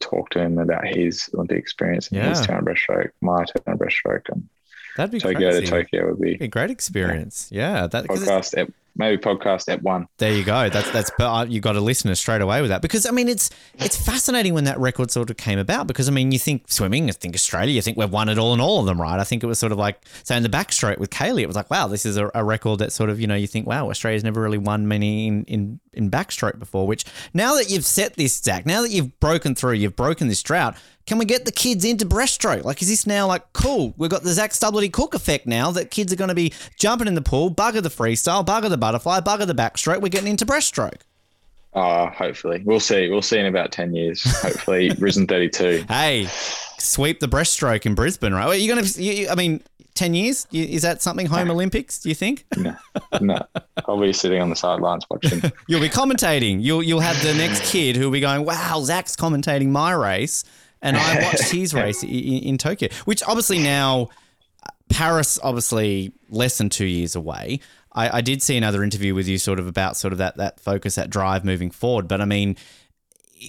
talk 0.00 0.30
to 0.30 0.40
him 0.40 0.58
about 0.58 0.86
his 0.86 1.28
Olympic 1.34 1.58
experience, 1.58 2.08
yeah. 2.10 2.30
his 2.30 2.46
turn 2.46 2.64
breaststroke, 2.64 3.10
my 3.20 3.44
turn 3.44 3.78
breaststroke, 3.78 4.28
and 4.28 4.48
that'd 4.96 5.12
be 5.12 5.20
Tokyo 5.20 5.50
crazy. 5.50 5.64
to 5.64 5.66
Tokyo 5.66 6.08
would 6.08 6.20
be, 6.20 6.36
be 6.36 6.44
a 6.44 6.48
great 6.48 6.70
experience. 6.70 7.48
Yeah, 7.50 7.74
yeah 7.74 7.86
that 7.88 8.04
podcast 8.06 8.72
maybe 8.98 9.20
podcast 9.20 9.72
at 9.72 9.82
one. 9.82 10.08
There 10.18 10.32
you 10.32 10.44
go. 10.44 10.68
That's 10.68 10.90
that's 10.90 11.10
you 11.50 11.60
got 11.60 11.76
a 11.76 11.80
listener 11.80 12.14
straight 12.14 12.40
away 12.42 12.60
with 12.60 12.70
that 12.70 12.82
because 12.82 13.06
I 13.06 13.10
mean 13.10 13.28
it's 13.28 13.50
it's 13.78 13.96
fascinating 13.96 14.54
when 14.54 14.64
that 14.64 14.78
record 14.78 15.10
sort 15.10 15.30
of 15.30 15.36
came 15.36 15.58
about 15.58 15.86
because 15.86 16.08
I 16.08 16.12
mean 16.12 16.32
you 16.32 16.38
think 16.38 16.70
swimming, 16.70 17.08
I 17.08 17.12
think 17.12 17.34
Australia, 17.34 17.72
you 17.72 17.82
think 17.82 17.96
we've 17.96 18.10
won 18.10 18.28
it 18.28 18.38
all 18.38 18.52
in 18.52 18.60
all 18.60 18.80
of 18.80 18.86
them, 18.86 19.00
right? 19.00 19.18
I 19.18 19.24
think 19.24 19.42
it 19.42 19.46
was 19.46 19.58
sort 19.58 19.72
of 19.72 19.78
like 19.78 20.00
saying 20.24 20.42
the 20.42 20.48
backstroke 20.48 20.98
with 20.98 21.10
Kaylee, 21.10 21.42
it 21.42 21.46
was 21.46 21.56
like 21.56 21.70
wow, 21.70 21.86
this 21.86 22.04
is 22.04 22.16
a, 22.16 22.30
a 22.34 22.44
record 22.44 22.80
that 22.80 22.92
sort 22.92 23.10
of 23.10 23.20
you 23.20 23.26
know 23.26 23.36
you 23.36 23.46
think 23.46 23.66
wow, 23.66 23.88
Australia's 23.88 24.24
never 24.24 24.42
really 24.42 24.58
won 24.58 24.88
many 24.88 25.28
in, 25.28 25.44
in 25.44 25.80
in 25.92 26.10
backstroke 26.10 26.58
before. 26.58 26.86
Which 26.86 27.04
now 27.32 27.54
that 27.54 27.70
you've 27.70 27.84
set 27.84 28.14
this 28.14 28.36
Zac, 28.38 28.66
now 28.66 28.82
that 28.82 28.90
you've 28.90 29.18
broken 29.20 29.54
through, 29.54 29.74
you've 29.74 29.96
broken 29.96 30.28
this 30.28 30.42
drought. 30.42 30.76
Can 31.06 31.16
we 31.16 31.24
get 31.24 31.46
the 31.46 31.52
kids 31.52 31.86
into 31.86 32.04
breaststroke? 32.04 32.64
Like, 32.64 32.82
is 32.82 32.88
this 32.88 33.06
now 33.06 33.26
like 33.26 33.54
cool? 33.54 33.94
We've 33.96 34.10
got 34.10 34.24
the 34.24 34.32
Zac 34.32 34.50
Stubblety-Cook 34.50 35.14
effect 35.14 35.46
now 35.46 35.70
that 35.70 35.90
kids 35.90 36.12
are 36.12 36.16
going 36.16 36.28
to 36.28 36.34
be 36.34 36.52
jumping 36.78 37.08
in 37.08 37.14
the 37.14 37.22
pool, 37.22 37.50
bugger 37.50 37.82
the 37.82 37.88
freestyle, 37.88 38.44
bugger 38.44 38.68
the 38.68 38.76
butterfly, 38.88 39.20
bugger 39.20 39.46
the 39.46 39.54
backstroke. 39.54 40.00
We're 40.00 40.08
getting 40.08 40.30
into 40.30 40.46
breaststroke. 40.46 41.02
Oh, 41.74 42.06
hopefully. 42.06 42.62
We'll 42.64 42.80
see. 42.80 43.10
We'll 43.10 43.20
see 43.20 43.38
in 43.38 43.44
about 43.44 43.70
10 43.70 43.94
years. 43.94 44.22
Hopefully, 44.40 44.90
Risen 44.98 45.26
32. 45.26 45.84
Hey, 45.88 46.26
sweep 46.78 47.20
the 47.20 47.28
breaststroke 47.28 47.84
in 47.84 47.94
Brisbane, 47.94 48.32
right? 48.32 48.46
Are 48.46 48.54
you 48.54 48.72
going 48.72 48.82
to, 48.82 49.28
I 49.28 49.34
mean, 49.34 49.62
10 49.94 50.14
years? 50.14 50.46
Is 50.52 50.82
that 50.82 51.02
something 51.02 51.26
home 51.26 51.50
Olympics, 51.50 51.98
do 51.98 52.08
you 52.08 52.14
think? 52.14 52.46
No, 52.56 52.76
no. 53.20 53.38
I'll 53.86 54.00
be 54.00 54.12
sitting 54.12 54.40
on 54.40 54.48
the 54.48 54.56
sidelines 54.56 55.04
watching. 55.10 55.42
You'll 55.66 55.80
be 55.80 55.88
commentating. 55.88 56.62
You'll, 56.62 56.82
you'll 56.82 57.00
have 57.00 57.20
the 57.22 57.34
next 57.34 57.70
kid 57.70 57.96
who'll 57.96 58.10
be 58.10 58.20
going, 58.20 58.44
wow, 58.44 58.80
Zac's 58.82 59.16
commentating 59.16 59.68
my 59.68 59.92
race. 59.92 60.44
And 60.82 60.96
I 60.96 61.22
watched 61.22 61.50
his 61.50 61.74
race 61.74 62.02
in, 62.02 62.10
in 62.10 62.58
Tokyo, 62.58 62.88
which 63.04 63.22
obviously 63.24 63.58
now, 63.58 64.10
uh, 64.64 64.70
Paris, 64.88 65.38
obviously 65.42 66.12
less 66.30 66.58
than 66.58 66.68
two 66.68 66.86
years 66.86 67.16
away. 67.16 67.60
I, 67.98 68.18
I 68.18 68.20
did 68.20 68.42
see 68.42 68.56
another 68.56 68.84
interview 68.84 69.12
with 69.12 69.26
you 69.26 69.38
sort 69.38 69.58
of 69.58 69.66
about 69.66 69.96
sort 69.96 70.12
of 70.12 70.18
that 70.18 70.36
that 70.36 70.60
focus, 70.60 70.94
that 70.94 71.10
drive 71.10 71.44
moving 71.44 71.72
forward. 71.72 72.06
But 72.06 72.20
I 72.20 72.26
mean, 72.26 72.56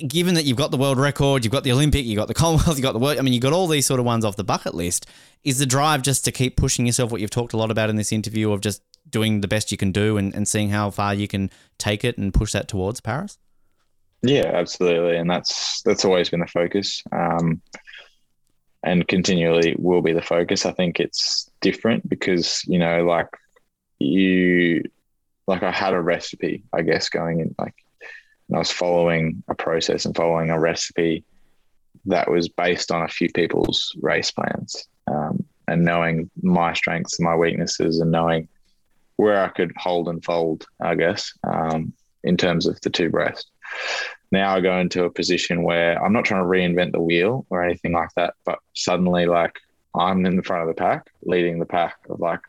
given 0.07 0.33
that 0.33 0.45
you've 0.45 0.57
got 0.57 0.71
the 0.71 0.77
world 0.77 0.97
record, 0.97 1.45
you've 1.45 1.51
got 1.51 1.63
the 1.63 1.71
Olympic, 1.71 2.03
you've 2.03 2.17
got 2.17 2.27
the 2.27 2.33
Commonwealth, 2.43 2.75
you've 2.75 2.81
got 2.81 2.93
the 2.93 2.99
world, 2.99 3.19
I 3.19 3.21
mean, 3.21 3.33
you've 3.33 3.43
got 3.43 3.53
all 3.53 3.67
these 3.67 3.85
sort 3.85 3.99
of 3.99 4.07
ones 4.07 4.25
off 4.25 4.35
the 4.37 4.43
bucket 4.43 4.73
list. 4.73 5.05
Is 5.43 5.59
the 5.59 5.67
drive 5.67 6.01
just 6.01 6.25
to 6.25 6.31
keep 6.31 6.57
pushing 6.57 6.85
yourself, 6.85 7.11
what 7.11 7.21
you've 7.21 7.29
talked 7.29 7.53
a 7.53 7.57
lot 7.57 7.69
about 7.69 7.89
in 7.89 7.95
this 7.95 8.11
interview, 8.11 8.51
of 8.51 8.61
just 8.61 8.81
doing 9.07 9.41
the 9.41 9.47
best 9.47 9.71
you 9.71 9.77
can 9.77 9.91
do 9.91 10.17
and, 10.17 10.33
and 10.33 10.47
seeing 10.47 10.69
how 10.69 10.89
far 10.89 11.13
you 11.13 11.27
can 11.27 11.51
take 11.77 12.03
it 12.03 12.17
and 12.17 12.33
push 12.33 12.51
that 12.51 12.67
towards 12.67 12.99
Paris? 12.99 13.37
Yeah, 14.21 14.51
absolutely. 14.53 15.15
And 15.15 15.29
that's 15.29 15.81
that's 15.83 16.03
always 16.03 16.29
been 16.29 16.41
the 16.41 16.47
focus. 16.47 17.03
Um, 17.11 17.61
and 18.83 19.07
continually 19.07 19.75
will 19.77 20.01
be 20.01 20.13
the 20.13 20.21
focus. 20.21 20.65
I 20.65 20.71
think 20.71 20.99
it's 20.99 21.49
different 21.61 22.07
because, 22.09 22.63
you 22.65 22.79
know, 22.79 23.05
like 23.05 23.27
you 23.99 24.83
like 25.47 25.63
I 25.63 25.71
had 25.71 25.93
a 25.93 26.01
recipe, 26.01 26.63
I 26.73 26.81
guess, 26.83 27.09
going 27.09 27.39
in 27.39 27.55
like 27.57 27.75
and 28.49 28.55
I 28.55 28.59
was 28.59 28.71
following 28.71 29.43
a 29.47 29.53
process 29.53 30.05
and 30.05 30.15
following 30.15 30.49
a 30.49 30.59
recipe 30.59 31.23
that 32.05 32.29
was 32.29 32.49
based 32.49 32.91
on 32.91 33.03
a 33.03 33.07
few 33.07 33.29
people's 33.29 33.95
race 34.01 34.31
plans 34.31 34.87
um, 35.07 35.45
and 35.67 35.85
knowing 35.85 36.29
my 36.41 36.73
strengths 36.73 37.19
and 37.19 37.25
my 37.25 37.35
weaknesses 37.35 37.99
and 37.99 38.11
knowing 38.11 38.47
where 39.17 39.43
I 39.43 39.49
could 39.49 39.73
hold 39.77 40.07
and 40.07 40.23
fold, 40.23 40.65
I 40.81 40.95
guess, 40.95 41.31
um, 41.43 41.93
in 42.23 42.37
terms 42.37 42.65
of 42.65 42.81
the 42.81 42.89
two 42.89 43.09
breast. 43.09 43.51
Now 44.31 44.55
I 44.55 44.61
go 44.61 44.79
into 44.79 45.03
a 45.03 45.11
position 45.11 45.61
where 45.61 46.03
I'm 46.03 46.13
not 46.13 46.25
trying 46.25 46.41
to 46.41 46.47
reinvent 46.47 46.93
the 46.93 47.01
wheel 47.01 47.45
or 47.49 47.63
anything 47.63 47.91
like 47.91 48.09
that, 48.15 48.33
but 48.45 48.59
suddenly 48.73 49.27
like 49.27 49.59
I'm 49.93 50.25
in 50.25 50.37
the 50.37 50.43
front 50.43 50.67
of 50.67 50.75
the 50.75 50.79
pack, 50.79 51.07
leading 51.23 51.59
the 51.59 51.65
pack 51.65 51.97
of 52.09 52.19
like 52.19 52.41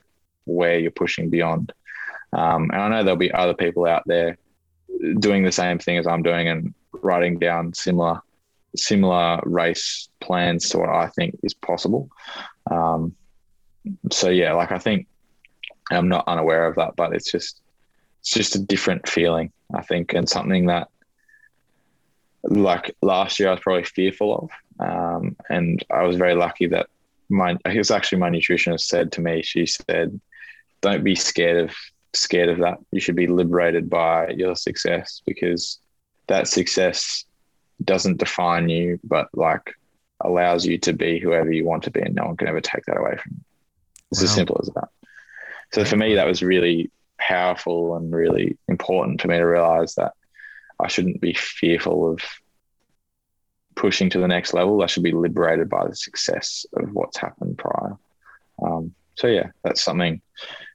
where 0.44 0.78
you're 0.78 0.90
pushing 0.90 1.30
beyond. 1.30 1.72
Um, 2.32 2.70
and 2.72 2.80
I 2.80 2.88
know 2.88 3.02
there'll 3.02 3.18
be 3.18 3.32
other 3.32 3.54
people 3.54 3.86
out 3.86 4.02
there 4.06 4.38
doing 5.18 5.44
the 5.44 5.52
same 5.52 5.78
thing 5.78 5.98
as 5.98 6.06
I'm 6.06 6.22
doing 6.22 6.48
and 6.48 6.74
writing 6.92 7.38
down 7.38 7.72
similar 7.74 8.20
similar 8.76 9.40
race 9.44 10.08
plans 10.20 10.68
to 10.68 10.78
what 10.78 10.90
I 10.90 11.08
think 11.08 11.38
is 11.42 11.54
possible. 11.54 12.08
Um, 12.70 13.16
so 14.12 14.28
yeah, 14.28 14.52
like 14.52 14.70
I 14.70 14.78
think 14.78 15.08
I'm 15.90 16.08
not 16.08 16.28
unaware 16.28 16.66
of 16.66 16.76
that, 16.76 16.94
but 16.96 17.12
it's 17.12 17.30
just 17.30 17.60
it's 18.20 18.30
just 18.30 18.54
a 18.54 18.60
different 18.60 19.08
feeling, 19.08 19.52
I 19.74 19.82
think, 19.82 20.14
and 20.14 20.28
something 20.28 20.66
that 20.66 20.88
like 22.44 22.94
last 23.02 23.38
year 23.38 23.48
I 23.48 23.52
was 23.52 23.60
probably 23.60 23.84
fearful 23.84 24.36
of. 24.36 24.50
Um, 24.86 25.36
and 25.48 25.84
I 25.90 26.04
was 26.04 26.16
very 26.16 26.34
lucky 26.34 26.66
that 26.68 26.86
my 27.28 27.56
it 27.64 27.78
was 27.78 27.90
actually 27.90 28.18
my 28.18 28.30
nutritionist 28.30 28.82
said 28.82 29.12
to 29.12 29.20
me, 29.20 29.42
she 29.42 29.66
said, 29.66 30.20
Don't 30.82 31.04
be 31.04 31.14
scared 31.14 31.64
of 31.64 31.76
scared 32.14 32.48
of 32.48 32.58
that. 32.58 32.78
You 32.90 33.00
should 33.00 33.16
be 33.16 33.26
liberated 33.26 33.88
by 33.88 34.28
your 34.30 34.56
success 34.56 35.22
because 35.26 35.78
that 36.26 36.48
success 36.48 37.24
doesn't 37.84 38.18
define 38.18 38.68
you, 38.68 38.98
but 39.04 39.28
like 39.34 39.74
allows 40.22 40.66
you 40.66 40.78
to 40.78 40.92
be 40.92 41.18
whoever 41.18 41.50
you 41.50 41.64
want 41.64 41.84
to 41.84 41.90
be, 41.90 42.00
and 42.00 42.14
no 42.14 42.26
one 42.26 42.36
can 42.36 42.48
ever 42.48 42.60
take 42.60 42.84
that 42.86 42.98
away 42.98 43.16
from 43.16 43.32
you. 43.32 43.44
It's 44.10 44.20
wow. 44.20 44.24
as 44.24 44.34
simple 44.34 44.60
as 44.60 44.70
that. 44.74 44.88
So 45.72 45.84
for 45.84 45.96
me, 45.96 46.14
that 46.14 46.26
was 46.26 46.42
really 46.42 46.90
powerful 47.18 47.96
and 47.96 48.12
really 48.12 48.58
important 48.68 49.20
for 49.20 49.28
me 49.28 49.36
to 49.36 49.44
realize 49.44 49.94
that 49.94 50.12
I 50.80 50.88
shouldn't 50.88 51.20
be 51.20 51.34
fearful 51.34 52.12
of 52.12 52.20
pushing 53.76 54.10
to 54.10 54.18
the 54.18 54.28
next 54.28 54.52
level. 54.52 54.82
I 54.82 54.86
should 54.86 55.02
be 55.02 55.12
liberated 55.12 55.68
by 55.68 55.86
the 55.86 55.94
success 55.94 56.66
of 56.74 56.92
what's 56.92 57.18
happened 57.18 57.58
prior. 57.58 57.96
Um, 58.62 58.94
so 59.14 59.26
yeah, 59.26 59.50
that's 59.62 59.82
something 59.82 60.20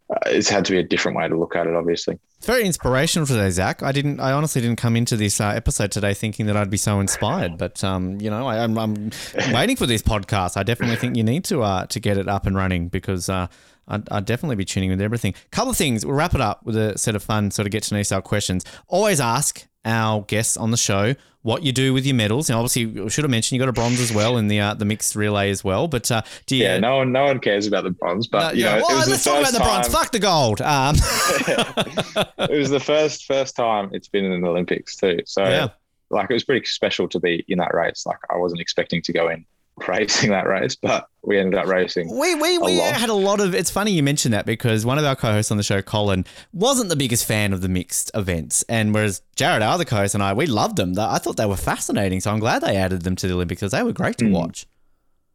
uh, 0.09 0.15
it's 0.27 0.49
had 0.49 0.65
to 0.65 0.71
be 0.71 0.77
a 0.77 0.83
different 0.83 1.17
way 1.17 1.27
to 1.27 1.37
look 1.37 1.55
at 1.55 1.65
it, 1.65 1.75
obviously. 1.75 2.19
It's 2.37 2.45
very 2.45 2.63
inspirational 2.63 3.25
today, 3.25 3.49
Zac. 3.49 3.81
I 3.81 3.91
didn't, 3.91 4.19
I 4.19 4.33
honestly 4.33 4.61
didn't 4.61 4.77
come 4.77 4.95
into 4.95 5.17
this 5.17 5.41
uh, 5.41 5.47
episode 5.47 5.91
today 5.91 6.13
thinking 6.13 6.45
that 6.45 6.55
I'd 6.55 6.69
be 6.69 6.77
so 6.77 6.99
inspired, 6.99 7.57
but 7.57 7.83
um, 7.83 8.19
you 8.21 8.29
know, 8.29 8.45
I, 8.47 8.63
am 8.63 8.77
I'm, 8.77 9.11
I'm 9.39 9.53
waiting 9.53 9.75
for 9.75 9.87
this 9.87 10.03
podcast. 10.03 10.57
I 10.57 10.63
definitely 10.63 10.97
think 10.97 11.15
you 11.15 11.23
need 11.23 11.43
to 11.45 11.63
uh, 11.63 11.87
to 11.87 11.99
get 11.99 12.17
it 12.17 12.27
up 12.27 12.45
and 12.45 12.55
running 12.55 12.87
because 12.87 13.29
uh, 13.29 13.47
I'd, 13.87 14.07
I'd, 14.11 14.25
definitely 14.25 14.57
be 14.57 14.65
tuning 14.65 14.91
with 14.91 15.01
everything. 15.01 15.33
Couple 15.51 15.71
of 15.71 15.77
things. 15.77 16.05
We'll 16.05 16.15
wrap 16.15 16.35
it 16.35 16.41
up 16.41 16.63
with 16.63 16.75
a 16.75 16.97
set 16.97 17.15
of 17.15 17.23
fun, 17.23 17.49
sort 17.49 17.65
of 17.65 17.71
get 17.71 17.83
to 17.83 17.93
know 17.93 17.99
yourself 17.99 18.23
questions. 18.23 18.63
Always 18.87 19.19
ask 19.19 19.67
our 19.85 20.21
guests 20.23 20.57
on 20.57 20.71
the 20.71 20.77
show 20.77 21.15
what 21.45 21.61
you 21.61 21.71
do 21.71 21.93
with 21.93 22.07
your 22.07 22.15
medals. 22.15 22.49
And 22.49 22.57
obviously, 22.57 23.03
I 23.03 23.07
should 23.07 23.23
have 23.23 23.29
mentioned 23.29 23.55
you 23.55 23.59
got 23.59 23.69
a 23.69 23.73
bronze 23.73 23.99
as 23.99 24.11
well 24.11 24.37
in 24.37 24.47
the 24.47 24.59
uh, 24.59 24.73
the 24.73 24.83
mixed 24.83 25.15
relay 25.15 25.51
as 25.51 25.63
well. 25.63 25.87
But 25.87 26.09
uh, 26.09 26.23
do 26.47 26.55
you, 26.55 26.63
yeah, 26.63 26.79
no 26.79 26.97
one 26.97 27.11
no 27.11 27.25
one 27.25 27.39
cares 27.39 27.67
about 27.67 27.83
the 27.83 27.91
bronze. 27.91 28.25
But 28.25 28.53
uh, 28.53 28.55
you 28.55 28.63
know, 28.63 28.83
well, 28.87 29.07
let's 29.07 29.23
talk 29.23 29.39
about 29.41 29.53
the 29.53 29.59
bronze. 29.59 29.87
Fuck 29.87 30.11
the 30.11 30.19
gold. 30.19 30.59
Um. 30.61 30.95
it 32.49 32.57
was 32.57 32.71
the 32.71 32.79
first 32.79 33.25
first 33.25 33.55
time 33.55 33.91
it's 33.93 34.07
been 34.07 34.25
in 34.25 34.41
the 34.41 34.47
Olympics 34.47 34.95
too. 34.95 35.19
So 35.25 35.43
yeah. 35.43 35.67
like 36.09 36.31
it 36.31 36.33
was 36.33 36.43
pretty 36.43 36.65
special 36.65 37.07
to 37.09 37.19
be 37.19 37.45
in 37.47 37.59
that 37.59 37.75
race. 37.75 38.07
Like 38.07 38.19
I 38.31 38.37
wasn't 38.37 38.59
expecting 38.59 39.03
to 39.03 39.13
go 39.13 39.29
in 39.29 39.45
racing 39.87 40.29
that 40.31 40.47
race, 40.47 40.75
but 40.75 41.07
we 41.21 41.39
ended 41.39 41.59
up 41.59 41.67
racing. 41.67 42.07
We 42.09 42.35
we, 42.35 42.57
we 42.57 42.79
lot. 42.79 42.95
had 42.95 43.09
a 43.09 43.13
lot 43.13 43.39
of. 43.39 43.53
It's 43.53 43.69
funny 43.69 43.91
you 43.91 44.03
mentioned 44.03 44.33
that 44.33 44.45
because 44.45 44.85
one 44.85 44.97
of 44.97 45.05
our 45.05 45.15
co-hosts 45.15 45.51
on 45.51 45.57
the 45.57 45.63
show, 45.63 45.81
Colin, 45.81 46.25
wasn't 46.53 46.89
the 46.89 46.95
biggest 46.95 47.25
fan 47.25 47.53
of 47.53 47.61
the 47.61 47.69
mixed 47.69 48.11
events, 48.13 48.63
and 48.69 48.93
whereas 48.93 49.21
Jared, 49.35 49.61
our 49.61 49.73
other 49.73 49.85
co-host, 49.85 50.13
and 50.13 50.23
I, 50.23 50.33
we 50.33 50.45
loved 50.45 50.77
them. 50.77 50.97
I 50.97 51.17
thought 51.17 51.37
they 51.37 51.45
were 51.45 51.57
fascinating, 51.57 52.19
so 52.21 52.31
I'm 52.31 52.39
glad 52.39 52.61
they 52.61 52.77
added 52.77 53.01
them 53.03 53.15
to 53.17 53.27
the 53.27 53.33
Olympics 53.33 53.61
because 53.61 53.71
they 53.71 53.83
were 53.83 53.93
great 53.93 54.17
to 54.17 54.25
mm. 54.25 54.31
watch. 54.31 54.65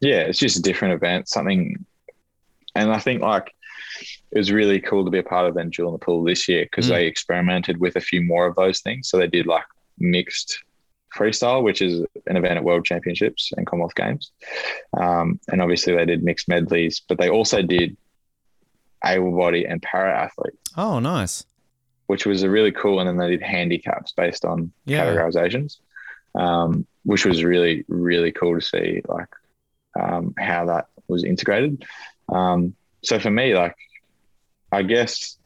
Yeah, 0.00 0.20
it's 0.20 0.38
just 0.38 0.56
a 0.56 0.62
different 0.62 0.94
event, 0.94 1.28
something, 1.28 1.84
and 2.74 2.92
I 2.92 2.98
think 2.98 3.22
like 3.22 3.54
it 4.32 4.38
was 4.38 4.50
really 4.50 4.80
cool 4.80 5.04
to 5.04 5.10
be 5.10 5.18
a 5.18 5.22
part 5.22 5.46
of 5.46 5.54
then 5.54 5.70
Duel 5.70 5.88
in 5.88 5.92
the 5.92 5.98
Pool 5.98 6.24
this 6.24 6.48
year 6.48 6.64
because 6.64 6.86
mm. 6.86 6.90
they 6.90 7.06
experimented 7.06 7.78
with 7.78 7.96
a 7.96 8.00
few 8.00 8.22
more 8.22 8.46
of 8.46 8.54
those 8.56 8.80
things. 8.80 9.08
So 9.08 9.18
they 9.18 9.26
did 9.26 9.46
like 9.46 9.64
mixed 9.98 10.62
freestyle, 11.16 11.62
which 11.62 11.82
is 11.82 12.00
an 12.26 12.36
event 12.36 12.56
at 12.56 12.64
World 12.64 12.84
Championships 12.84 13.52
and 13.56 13.66
Commonwealth 13.66 13.94
Games. 13.94 14.32
Um, 14.98 15.40
and 15.48 15.60
obviously 15.60 15.94
they 15.94 16.04
did 16.04 16.22
mixed 16.22 16.48
medleys, 16.48 17.02
but 17.08 17.18
they 17.18 17.28
also 17.28 17.62
did 17.62 17.96
able 19.04 19.36
body 19.36 19.64
and 19.64 19.82
para 19.82 20.14
athlete. 20.16 20.58
Oh, 20.76 20.98
nice. 20.98 21.44
Which 22.06 22.26
was 22.26 22.42
a 22.42 22.50
really 22.50 22.72
cool. 22.72 23.00
And 23.00 23.08
then 23.08 23.16
they 23.16 23.30
did 23.30 23.42
handicaps 23.42 24.12
based 24.12 24.44
on 24.44 24.72
yeah. 24.84 25.04
categorizations, 25.04 25.78
um, 26.34 26.86
which 27.04 27.24
was 27.24 27.44
really, 27.44 27.84
really 27.88 28.32
cool 28.32 28.58
to 28.58 28.64
see 28.64 29.02
like 29.08 29.28
um, 29.98 30.34
how 30.38 30.66
that 30.66 30.86
was 31.08 31.24
integrated. 31.24 31.84
Um, 32.28 32.74
so 33.02 33.18
for 33.18 33.30
me, 33.30 33.54
like, 33.54 33.76
I 34.70 34.82
guess 34.82 35.36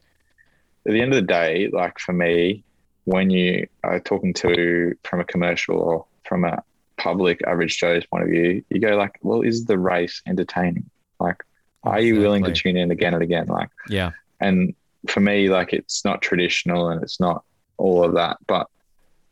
at 0.86 0.92
the 0.92 1.00
end 1.00 1.12
of 1.12 1.16
the 1.16 1.26
day, 1.26 1.70
like 1.72 1.98
for 1.98 2.12
me, 2.12 2.64
when 3.04 3.30
you 3.30 3.66
are 3.82 4.00
talking 4.00 4.34
to 4.34 4.94
from 5.04 5.20
a 5.20 5.24
commercial 5.24 5.76
or 5.76 6.06
from 6.24 6.44
a 6.44 6.62
public 6.96 7.40
average 7.46 7.78
Joe's 7.78 8.06
point 8.06 8.24
of 8.24 8.30
view, 8.30 8.64
you 8.70 8.80
go 8.80 8.96
like, 8.96 9.18
well, 9.22 9.42
is 9.42 9.64
the 9.64 9.78
race 9.78 10.22
entertaining? 10.26 10.88
Like, 11.20 11.42
are 11.82 12.00
you 12.00 12.18
willing 12.20 12.44
to 12.44 12.52
tune 12.52 12.76
in 12.76 12.90
again 12.90 13.14
and 13.14 13.22
again? 13.22 13.46
Like, 13.46 13.68
yeah. 13.88 14.12
And 14.40 14.74
for 15.08 15.20
me, 15.20 15.50
like, 15.50 15.72
it's 15.72 16.04
not 16.04 16.22
traditional 16.22 16.88
and 16.88 17.02
it's 17.02 17.20
not 17.20 17.44
all 17.76 18.04
of 18.04 18.14
that, 18.14 18.38
but 18.46 18.68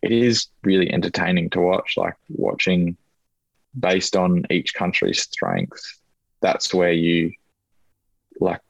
it 0.02 0.12
is 0.12 0.48
really 0.62 0.92
entertaining 0.92 1.48
to 1.50 1.60
watch. 1.60 1.94
Like 1.96 2.14
watching 2.28 2.96
based 3.78 4.16
on 4.16 4.44
each 4.50 4.74
country's 4.74 5.22
strength. 5.22 5.82
That's 6.40 6.74
where 6.74 6.92
you 6.92 7.32
like, 8.40 8.60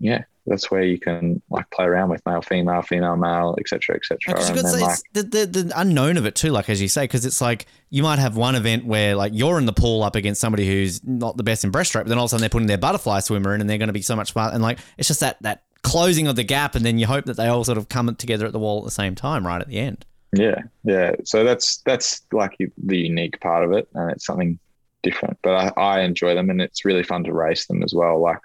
yeah, 0.00 0.24
that's 0.48 0.70
where 0.70 0.82
you 0.82 0.98
can 0.98 1.40
like 1.50 1.68
play 1.70 1.84
around 1.84 2.10
with 2.10 2.24
male, 2.26 2.42
female, 2.42 2.82
female, 2.82 3.16
male, 3.16 3.56
etc., 3.58 3.96
etc. 3.96 4.18
Like, 4.36 4.98
the, 5.12 5.22
the, 5.22 5.46
the 5.46 5.72
unknown 5.76 6.16
of 6.16 6.26
it 6.26 6.34
too, 6.34 6.50
like 6.50 6.68
as 6.68 6.80
you 6.80 6.88
say, 6.88 7.04
because 7.04 7.24
it's 7.24 7.40
like 7.40 7.66
you 7.90 8.02
might 8.02 8.18
have 8.18 8.36
one 8.36 8.54
event 8.54 8.84
where 8.84 9.14
like 9.14 9.32
you're 9.34 9.58
in 9.58 9.66
the 9.66 9.72
pool 9.72 10.02
up 10.02 10.16
against 10.16 10.40
somebody 10.40 10.66
who's 10.66 11.04
not 11.04 11.36
the 11.36 11.42
best 11.42 11.64
in 11.64 11.72
breaststroke, 11.72 12.02
but 12.02 12.08
then 12.08 12.18
all 12.18 12.24
of 12.24 12.28
a 12.28 12.30
sudden 12.30 12.40
they're 12.40 12.48
putting 12.48 12.68
their 12.68 12.78
butterfly 12.78 13.20
swimmer 13.20 13.54
in 13.54 13.60
and 13.60 13.68
they're 13.68 13.78
going 13.78 13.88
to 13.88 13.92
be 13.92 14.02
so 14.02 14.16
much 14.16 14.32
fun. 14.32 14.52
And 14.54 14.62
like 14.62 14.78
it's 14.96 15.08
just 15.08 15.20
that 15.20 15.40
that 15.42 15.62
closing 15.82 16.26
of 16.26 16.36
the 16.36 16.44
gap, 16.44 16.74
and 16.74 16.84
then 16.84 16.98
you 16.98 17.06
hope 17.06 17.24
that 17.26 17.36
they 17.36 17.46
all 17.46 17.64
sort 17.64 17.78
of 17.78 17.88
come 17.88 18.14
together 18.16 18.46
at 18.46 18.52
the 18.52 18.58
wall 18.58 18.78
at 18.78 18.84
the 18.84 18.90
same 18.90 19.14
time, 19.14 19.46
right 19.46 19.60
at 19.60 19.68
the 19.68 19.78
end. 19.78 20.04
Yeah, 20.32 20.62
yeah. 20.84 21.12
So 21.24 21.44
that's 21.44 21.78
that's 21.78 22.22
like 22.32 22.56
the 22.58 22.98
unique 22.98 23.40
part 23.40 23.64
of 23.64 23.72
it, 23.72 23.88
and 23.94 24.10
it's 24.10 24.26
something 24.26 24.58
different. 25.02 25.38
But 25.42 25.74
I, 25.76 25.80
I 25.80 26.00
enjoy 26.00 26.34
them, 26.34 26.50
and 26.50 26.60
it's 26.60 26.84
really 26.84 27.02
fun 27.02 27.24
to 27.24 27.32
race 27.32 27.66
them 27.66 27.82
as 27.82 27.94
well. 27.94 28.20
Like 28.20 28.40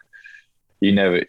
you 0.80 0.92
never, 0.92 1.24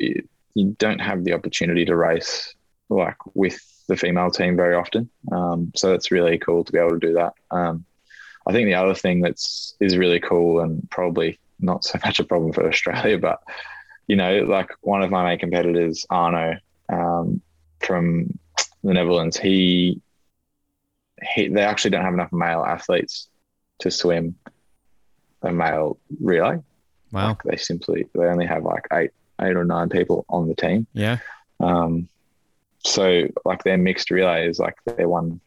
you, 0.55 0.76
don't 0.78 1.01
have 1.01 1.24
the 1.24 1.32
opportunity 1.32 1.85
to 1.85 1.97
race 1.97 2.55
like 2.89 3.16
with 3.35 3.59
the 3.89 3.97
female 3.97 4.31
team 4.31 4.56
very 4.56 4.74
often. 4.74 5.10
Um, 5.32 5.72
so 5.74 5.93
it's 5.94 6.10
really 6.10 6.39
cool 6.39 6.64
to 6.64 6.72
be 6.72 6.78
able 6.78 6.98
to 6.98 7.06
do 7.06 7.14
that. 7.14 7.35
Um, 7.51 7.85
I 8.47 8.52
think 8.52 8.66
the 8.66 8.74
other 8.74 8.94
thing 8.94 9.20
that's 9.20 9.74
is 9.81 9.97
really 9.97 10.20
cool 10.20 10.60
and 10.60 10.89
probably 10.90 11.39
not 11.60 11.85
so 11.85 11.98
much 12.05 12.20
a 12.20 12.24
problem 12.24 12.52
for 12.52 12.66
Australia, 12.68 13.18
but 13.18 13.43
you 14.06 14.16
know, 14.16 14.40
like 14.40 14.70
one 14.82 15.02
of 15.02 15.10
my 15.10 15.24
main 15.24 15.39
competitors, 15.39 16.05
Arno, 16.10 16.59
um, 16.90 17.40
from 17.81 18.39
the 18.82 18.93
Netherlands, 18.93 19.36
he 19.36 20.01
he, 21.35 21.48
they 21.48 21.62
actually 21.62 21.90
don't 21.90 22.05
have 22.05 22.12
enough 22.12 22.32
male 22.32 22.62
athletes 22.62 23.28
to 23.78 23.90
swim 23.90 24.35
a 25.43 25.52
male 25.52 25.98
relay. 26.20 26.59
Wow. 27.12 27.28
Like 27.28 27.43
they 27.44 27.56
simply 27.56 28.06
they 28.14 28.24
only 28.24 28.47
have 28.47 28.64
like 28.64 28.86
eight 28.93 29.12
eight 29.40 29.56
or 29.56 29.65
nine 29.65 29.89
people 29.89 30.24
on 30.28 30.48
the 30.48 30.55
team. 30.55 30.86
Yeah. 30.93 31.19
Um, 31.61 32.09
so 32.78 33.28
like 33.44 33.65
their 33.65 33.78
mixed 33.78 34.11
relay 34.11 34.48
is 34.48 34.59
like 34.59 34.77
their 34.85 35.09
one 35.09 35.40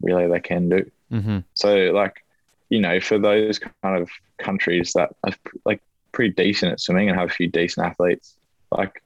relay 0.00 0.28
they 0.28 0.40
can 0.40 0.68
do. 0.68 0.90
Mm-hmm. 1.10 1.38
So 1.54 1.76
like 1.92 2.24
you 2.68 2.80
know 2.80 3.00
for 3.00 3.18
those 3.18 3.58
kind 3.58 4.00
of 4.00 4.10
countries 4.38 4.92
that 4.94 5.14
are 5.24 5.34
like 5.64 5.82
pretty 6.12 6.34
decent 6.34 6.72
at 6.72 6.80
swimming 6.80 7.08
and 7.08 7.18
have 7.18 7.30
a 7.30 7.32
few 7.32 7.48
decent 7.48 7.86
athletes, 7.86 8.34
like 8.70 9.02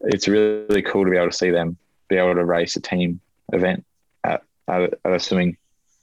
it's 0.00 0.28
really 0.28 0.82
cool 0.82 1.04
to 1.04 1.10
be 1.10 1.16
able 1.16 1.30
to 1.30 1.36
see 1.36 1.50
them 1.50 1.76
be 2.08 2.16
able 2.16 2.34
to 2.34 2.44
race 2.44 2.76
a 2.76 2.80
team 2.80 3.20
event 3.52 3.84
at, 4.24 4.42
at, 4.66 4.80
a, 4.80 4.98
at 5.04 5.12
a 5.12 5.20
swimming 5.20 5.56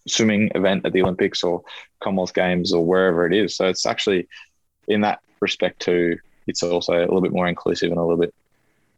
swimming 0.08 0.52
event 0.54 0.86
at 0.86 0.94
the 0.94 1.02
Olympics 1.02 1.44
or 1.44 1.64
Commonwealth 2.00 2.34
Games 2.34 2.74
or 2.74 2.86
wherever 2.86 3.26
it 3.26 3.34
is. 3.34 3.56
So 3.56 3.68
it's 3.68 3.86
actually 3.86 4.28
in 4.88 5.02
that 5.02 5.20
respect 5.40 5.82
too. 5.82 6.20
It's 6.48 6.64
also 6.64 6.94
a 6.94 7.00
little 7.00 7.22
bit 7.22 7.32
more 7.32 7.48
inclusive 7.48 7.90
and 7.90 8.00
a 8.00 8.02
little 8.02 8.18
bit, 8.18 8.34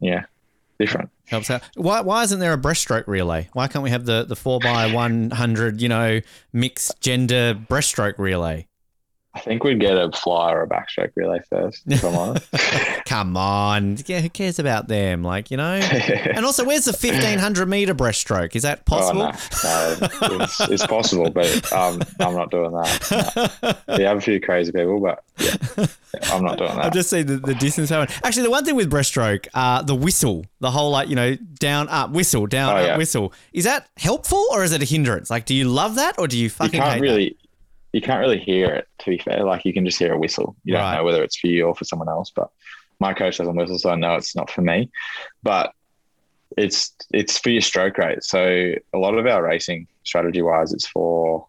yeah, 0.00 0.24
different. 0.78 1.10
Helps 1.26 1.50
out. 1.50 1.62
Why, 1.74 2.00
why 2.00 2.22
isn't 2.22 2.38
there 2.38 2.52
a 2.52 2.58
breaststroke 2.58 3.06
relay? 3.06 3.48
Why 3.52 3.66
can't 3.68 3.82
we 3.82 3.90
have 3.90 4.04
the, 4.04 4.24
the 4.24 4.36
4 4.36 4.60
by 4.60 4.92
100 4.92 5.80
you 5.82 5.88
know, 5.88 6.20
mixed 6.52 7.00
gender 7.00 7.54
breaststroke 7.54 8.18
relay? 8.18 8.67
I 9.38 9.40
think 9.42 9.62
we'd 9.62 9.78
get 9.78 9.96
a 9.96 10.10
fly 10.10 10.52
or 10.52 10.62
a 10.62 10.68
backstroke 10.68 11.12
relay 11.14 11.38
first, 11.48 11.82
Come 12.00 12.16
I'm. 12.16 12.36
Come 13.06 13.36
on. 13.36 13.98
Yeah, 14.06 14.20
who 14.20 14.28
cares 14.28 14.58
about 14.58 14.88
them? 14.88 15.22
Like, 15.22 15.50
you 15.52 15.56
know? 15.56 15.74
and 15.74 16.44
also, 16.44 16.64
where's 16.64 16.86
the 16.86 16.92
1500 16.92 17.68
meter 17.68 17.94
breaststroke? 17.94 18.56
Is 18.56 18.62
that 18.62 18.84
possible? 18.84 19.22
Oh, 19.22 19.96
no, 20.00 20.28
no 20.28 20.44
it's, 20.44 20.60
it's, 20.60 20.86
possible, 20.86 21.30
but 21.30 21.72
um, 21.72 22.02
I'm 22.18 22.34
not 22.34 22.50
doing 22.50 22.72
that. 22.72 23.78
No. 23.88 23.96
You 23.96 24.04
have 24.06 24.18
a 24.18 24.20
few 24.20 24.40
crazy 24.40 24.72
people, 24.72 25.00
but 25.00 25.22
yeah, 25.38 25.86
I'm 26.32 26.44
not 26.44 26.58
doing 26.58 26.74
that. 26.74 26.86
I've 26.86 26.92
just 26.92 27.10
seen 27.10 27.26
the, 27.26 27.36
the 27.36 27.54
distance. 27.54 27.92
Actually, 27.92 28.42
the 28.42 28.50
one 28.50 28.64
thing 28.64 28.74
with 28.74 28.90
breaststroke, 28.90 29.46
uh, 29.54 29.82
the 29.82 29.94
whistle, 29.94 30.44
the 30.58 30.72
whole 30.72 30.90
like, 30.90 31.08
you 31.08 31.14
know, 31.14 31.36
down, 31.36 31.88
up, 31.88 32.10
whistle, 32.10 32.46
down, 32.46 32.74
Oh, 32.74 32.76
up, 32.78 32.86
yeah. 32.86 32.96
whistle. 32.96 33.32
Is 33.52 33.64
that 33.64 33.88
helpful 33.96 34.44
or 34.50 34.64
is 34.64 34.72
it 34.72 34.82
a 34.82 34.84
hindrance? 34.84 35.30
Like, 35.30 35.46
do 35.46 35.54
you 35.54 35.68
love 35.68 35.94
that 35.94 36.18
or 36.18 36.26
do 36.26 36.36
you 36.36 36.48
you 36.48 36.50
fucking 36.50 36.80
can't 36.80 36.94
hate 36.94 37.00
really 37.00 37.36
you 37.92 38.00
can't 38.00 38.20
really 38.20 38.38
hear 38.38 38.68
it 38.74 38.86
to 39.00 39.10
be 39.10 39.18
fair. 39.18 39.44
Like 39.44 39.64
you 39.64 39.72
can 39.72 39.84
just 39.86 39.98
hear 39.98 40.12
a 40.12 40.18
whistle. 40.18 40.56
You 40.64 40.74
don't 40.74 40.82
Right. 40.82 40.96
know 40.96 41.04
whether 41.04 41.22
it's 41.22 41.38
for 41.38 41.46
you 41.46 41.66
or 41.66 41.74
for 41.74 41.84
someone 41.84 42.08
else 42.08 42.30
but 42.34 42.48
my 43.00 43.14
coach 43.14 43.38
doesn't 43.38 43.54
whistle 43.54 43.78
so 43.78 43.90
i 43.90 43.94
know 43.94 44.16
it's 44.16 44.34
not 44.36 44.50
for 44.50 44.60
me. 44.62 44.90
But 45.42 45.72
it's 46.56 46.94
it's 47.12 47.38
for 47.38 47.50
your 47.50 47.60
stroke 47.62 47.98
rate. 47.98 48.22
So 48.24 48.40
a 48.92 48.98
lot 48.98 49.14
of 49.16 49.26
our 49.26 49.42
racing 49.42 49.86
strategy 50.04 50.42
wise 50.42 50.72
it's 50.72 50.86
for 50.88 51.46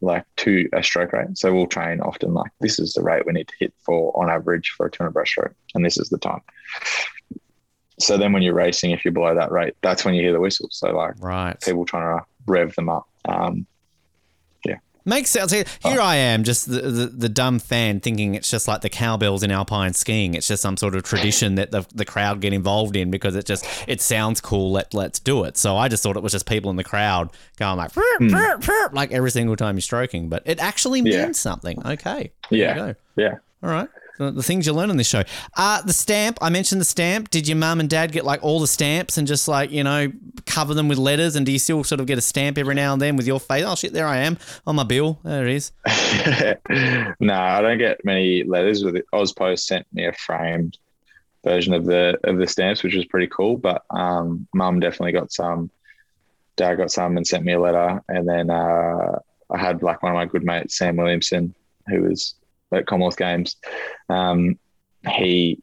like 0.00 0.24
to 0.36 0.68
a 0.72 0.82
stroke 0.82 1.12
rate. 1.12 1.36
So 1.36 1.52
we'll 1.52 1.66
train 1.66 2.00
often 2.00 2.32
like 2.32 2.52
this 2.60 2.78
is 2.78 2.92
the 2.94 3.02
rate 3.02 3.26
we 3.26 3.32
need 3.32 3.48
to 3.48 3.54
hit 3.58 3.74
for 3.84 4.12
on 4.20 4.30
average 4.30 4.72
for 4.76 4.86
a 4.86 4.90
200 4.90 5.12
breaststroke 5.12 5.54
and 5.74 5.84
this 5.84 5.98
is 5.98 6.08
the 6.08 6.18
time. 6.18 6.40
So 7.98 8.16
then 8.16 8.32
when 8.32 8.42
you're 8.42 8.54
racing 8.54 8.92
if 8.92 9.04
you're 9.04 9.12
below 9.12 9.34
that 9.34 9.50
rate 9.50 9.74
that's 9.82 10.04
when 10.04 10.14
you 10.14 10.22
hear 10.22 10.32
the 10.32 10.40
whistle. 10.40 10.68
So 10.70 10.90
like? 10.92 11.14
Right. 11.18 11.60
people 11.60 11.84
trying 11.84 12.18
to 12.18 12.24
rev 12.46 12.74
them 12.76 12.88
up. 12.88 13.08
Um, 13.24 13.66
Makes 15.08 15.30
sense. 15.30 15.52
Here 15.52 15.64
oh. 15.84 15.90
here 15.90 16.00
I 16.02 16.16
am, 16.16 16.44
just 16.44 16.70
the, 16.70 16.82
the, 16.82 17.06
the 17.06 17.28
dumb 17.30 17.58
fan 17.58 18.00
thinking 18.00 18.34
it's 18.34 18.50
just 18.50 18.68
like 18.68 18.82
the 18.82 18.90
cowbells 18.90 19.42
in 19.42 19.50
alpine 19.50 19.94
skiing. 19.94 20.34
It's 20.34 20.46
just 20.46 20.60
some 20.60 20.76
sort 20.76 20.94
of 20.94 21.02
tradition 21.02 21.54
that 21.54 21.70
the, 21.70 21.86
the 21.94 22.04
crowd 22.04 22.40
get 22.42 22.52
involved 22.52 22.94
in 22.94 23.10
because 23.10 23.34
it 23.34 23.46
just 23.46 23.64
it 23.86 24.02
sounds 24.02 24.42
cool. 24.42 24.70
Let 24.70 24.92
let's 24.92 25.18
do 25.18 25.44
it. 25.44 25.56
So 25.56 25.78
I 25.78 25.88
just 25.88 26.02
thought 26.02 26.18
it 26.18 26.22
was 26.22 26.32
just 26.32 26.46
people 26.46 26.70
in 26.70 26.76
the 26.76 26.84
crowd 26.84 27.30
going 27.56 27.78
like 27.78 27.94
"Burp, 27.94 28.18
hmm. 28.18 28.28
burp, 28.28 28.66
burp," 28.66 28.92
like 28.92 29.10
every 29.10 29.30
single 29.30 29.56
time 29.56 29.76
you're 29.76 29.82
stroking, 29.82 30.28
but 30.28 30.42
it 30.44 30.60
actually 30.60 31.00
means 31.00 31.16
Yeah. 31.16 31.32
something. 31.32 31.84
Okay. 31.86 32.30
Yeah. 32.50 32.92
Yeah. 33.16 33.36
All 33.62 33.70
right. 33.70 33.88
The, 34.18 34.30
the 34.30 34.42
things 34.42 34.66
you 34.66 34.72
learn 34.72 34.90
on 34.90 34.96
this 34.96 35.08
show. 35.08 35.22
Uh, 35.56 35.82
the 35.82 35.92
stamp. 35.92 36.38
I 36.40 36.50
mentioned 36.50 36.80
the 36.80 36.86
stamp. 36.86 37.30
Did 37.30 37.48
your 37.48 37.56
mum 37.56 37.80
and 37.80 37.88
dad 37.88 38.12
get 38.12 38.24
like 38.24 38.42
all 38.42 38.60
the 38.60 38.66
stamps 38.66 39.16
and 39.16 39.26
just 39.26 39.48
like, 39.48 39.70
you 39.70 39.84
know, 39.84 40.12
cover 40.46 40.74
them 40.74 40.88
with 40.88 40.98
letters? 40.98 41.36
And 41.36 41.46
do 41.46 41.52
you 41.52 41.58
still 41.58 41.84
sort 41.84 42.00
of 42.00 42.06
get 42.06 42.18
a 42.18 42.22
stamp 42.22 42.58
every 42.58 42.74
now 42.74 42.92
and 42.92 43.00
then 43.00 43.16
with 43.16 43.26
your 43.26 43.40
face? 43.40 43.64
Oh, 43.66 43.74
shit, 43.74 43.92
there 43.92 44.06
I 44.06 44.18
am 44.18 44.38
on 44.66 44.76
my 44.76 44.84
bill. 44.84 45.18
There 45.24 45.46
it 45.46 45.54
is. 45.54 45.72
no, 47.20 47.34
I 47.34 47.62
don't 47.62 47.78
get 47.78 48.04
many 48.04 48.44
letters 48.44 48.84
with 48.84 48.96
it. 48.96 49.06
Auspost 49.12 49.60
sent 49.60 49.86
me 49.92 50.06
a 50.06 50.12
framed 50.12 50.78
version 51.44 51.72
of 51.72 51.84
the 51.84 52.18
of 52.24 52.38
the 52.38 52.46
stamps, 52.46 52.82
which 52.82 52.94
was 52.94 53.06
pretty 53.06 53.28
cool. 53.28 53.56
But 53.56 53.84
um, 53.90 54.46
mum 54.52 54.80
definitely 54.80 55.12
got 55.12 55.32
some. 55.32 55.70
Dad 56.56 56.74
got 56.74 56.90
some 56.90 57.16
and 57.16 57.26
sent 57.26 57.44
me 57.44 57.52
a 57.52 57.60
letter. 57.60 58.02
And 58.08 58.28
then 58.28 58.50
uh, 58.50 59.18
I 59.50 59.58
had 59.58 59.82
like 59.82 60.02
one 60.02 60.12
of 60.12 60.16
my 60.16 60.26
good 60.26 60.44
mates, 60.44 60.76
Sam 60.76 60.96
Williamson, 60.96 61.54
who 61.86 62.02
was 62.02 62.34
at 62.72 62.86
Commonwealth 62.86 63.16
Games. 63.16 63.56
Um, 64.08 64.58
he 65.08 65.62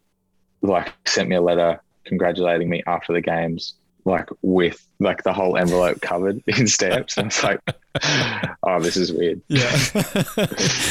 like 0.62 0.92
sent 1.06 1.30
me 1.30 1.36
a 1.36 1.42
letter 1.42 1.82
congratulating 2.06 2.70
me 2.70 2.84
after 2.88 3.14
the 3.14 3.22
games, 3.22 3.76
like 4.06 4.30
with 4.44 4.88
like 5.00 5.24
the 5.24 5.34
whole 5.34 5.58
envelope 5.58 6.00
covered 6.02 6.42
in 6.48 6.68
stamps. 6.68 7.18
And 7.18 7.28
it's 7.28 7.44
like, 7.44 7.60
oh, 8.64 8.80
this 8.80 8.96
is 8.96 9.12
weird. 9.12 9.42
Yeah. 9.48 9.76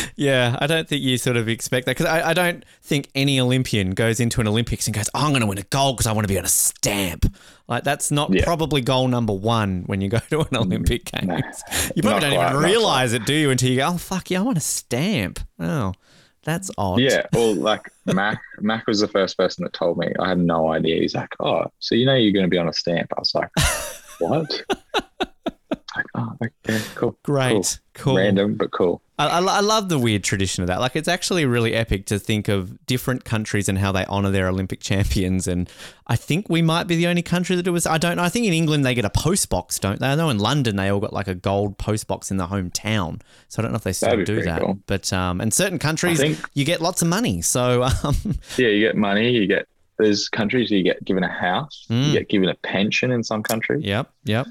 yeah. 0.17 0.59
I 0.61 0.67
don't 0.67 0.89
think 0.89 1.03
you 1.03 1.17
sort 1.17 1.37
of 1.37 1.49
expect 1.49 1.87
that 1.87 1.97
because 1.97 2.07
I, 2.07 2.31
I 2.31 2.35
don't 2.35 2.65
think 2.83 3.09
any 3.15 3.41
Olympian 3.41 3.93
goes 3.93 4.21
into 4.21 4.41
an 4.41 4.49
Olympics 4.49 4.87
and 4.87 4.95
goes, 4.95 5.09
oh, 5.15 5.21
I'm 5.21 5.31
going 5.31 5.43
to 5.43 5.47
win 5.47 5.59
a 5.59 5.63
gold 5.63 5.97
because 5.97 6.07
I 6.07 6.13
want 6.13 6.27
to 6.27 6.33
be 6.33 6.39
on 6.39 6.45
a 6.45 6.49
stamp. 6.49 7.35
Like, 7.69 7.85
that's 7.85 8.11
not 8.11 8.35
Yeah. 8.35 8.45
probably 8.45 8.81
goal 8.81 9.09
number 9.09 9.33
one 9.33 9.85
when 9.87 10.01
you 10.01 10.09
go 10.09 10.19
to 10.19 10.41
an 10.41 10.47
mm, 10.47 10.59
Olympic 10.59 11.05
Games. 11.05 11.63
You 11.95 12.03
probably 12.03 12.21
don't 12.21 12.35
quite, 12.35 12.51
even 12.51 12.63
realize 12.63 13.13
it, 13.13 13.25
do 13.25 13.33
you, 13.33 13.51
until 13.51 13.71
you 13.71 13.77
go, 13.77 13.89
oh, 13.89 13.97
fuck 13.97 14.31
yeah, 14.31 14.41
I 14.41 14.43
want 14.43 14.59
a 14.59 14.61
stamp. 14.61 15.41
Oh, 15.59 15.93
that's 16.45 16.71
odd. 16.79 17.01
Yeah, 17.01 17.27
well, 17.33 17.55
like 17.55 17.91
Mack, 18.07 18.41
Mack 18.61 18.87
was 18.87 19.01
the 19.01 19.09
first 19.09 19.37
person 19.37 19.65
that 19.65 19.73
told 19.73 19.99
me. 19.99 20.13
I 20.19 20.29
had 20.29 20.39
no 20.39 20.73
idea. 20.73 21.01
He's 21.01 21.15
like, 21.15 21.35
"Oh, 21.41 21.65
so 21.79 21.95
you 21.95 22.07
know 22.07 22.15
you're 22.15 22.33
going 22.33 22.45
to 22.45 22.51
be 22.51 22.59
on 22.59 22.69
a 22.69 22.73
stamp?" 22.73 23.13
I 23.17 23.21
was 23.21 23.35
like, 23.35 23.51
"What?" 24.19 24.63
like, 25.97 26.07
oh, 26.15 26.37
okay, 26.43 26.81
cool, 26.95 27.17
Great. 27.23 27.81
Cool. 27.95 28.17
random 28.17 28.55
but 28.55 28.73
cool. 28.73 29.01
I, 29.19 29.29
I, 29.29 29.41
I 29.41 29.61
love 29.61 29.89
the 29.89 29.99
weird 29.99 30.25
tradition 30.25 30.63
of 30.63 30.67
that. 30.67 30.81
Like, 30.81 30.97
it's 30.97 31.07
actually 31.07 31.47
really 31.47 31.75
epic 31.75 32.07
to 32.07 32.19
think 32.19 32.49
of 32.49 32.85
different 32.87 33.25
countries 33.25 33.69
and 33.69 33.79
how 33.79 33.93
they 33.93 34.05
honor 34.07 34.31
their 34.31 34.49
Olympic 34.49 34.81
champions. 34.81 35.47
And 35.47 35.71
I 36.09 36.17
think 36.17 36.49
we 36.49 36.63
might 36.63 36.89
be 36.89 36.97
the 36.97 37.07
only 37.07 37.23
country 37.23 37.55
that 37.55 37.63
do 37.63 37.73
this. 37.73 37.87
I 37.87 37.99
don't 37.99 38.17
know. 38.17 38.25
I 38.25 38.29
think 38.29 38.47
in 38.47 38.53
England 38.53 38.85
they 38.85 38.95
get 38.95 39.05
a 39.05 39.11
post 39.11 39.49
box, 39.49 39.79
don't 39.79 40.01
they? 40.01 40.09
I 40.09 40.17
know 40.17 40.31
in 40.31 40.39
London 40.39 40.77
they 40.77 40.89
all 40.89 40.99
got 41.01 41.13
like 41.13 41.29
a 41.29 41.35
gold 41.35 41.79
post 41.79 42.09
box 42.09 42.31
in 42.31 42.37
the 42.37 42.49
hometown. 42.49 43.21
So 43.49 43.61
I 43.61 43.63
don't 43.63 43.71
know 43.71 43.77
if 43.77 43.85
they 43.85 43.93
still 43.93 44.25
do 44.25 44.43
that. 44.43 44.61
cool. 44.61 44.81
But 44.87 45.13
um, 45.13 45.41
in 45.41 45.53
certain 45.53 45.79
countries, 45.79 46.21
you 46.55 46.65
get 46.65 46.81
lots 46.81 47.01
of 47.01 47.09
money. 47.09 47.41
So 47.43 47.85
um, 47.85 48.17
Yeah, 48.57 48.69
you 48.69 48.81
get 48.81 48.97
money. 48.97 49.31
You 49.31 49.47
get 49.47 49.69
there's 49.99 50.29
countries 50.29 50.71
you 50.71 50.83
get 50.83 51.05
given 51.05 51.23
a 51.23 51.29
house. 51.29 51.87
Mm. 51.89 52.09
You 52.09 52.13
get 52.15 52.29
given 52.29 52.49
a 52.49 52.55
pension 52.57 53.13
in 53.13 53.23
some 53.23 53.43
countries. 53.45 53.85
yep, 53.85 54.11
yep. 54.25 54.47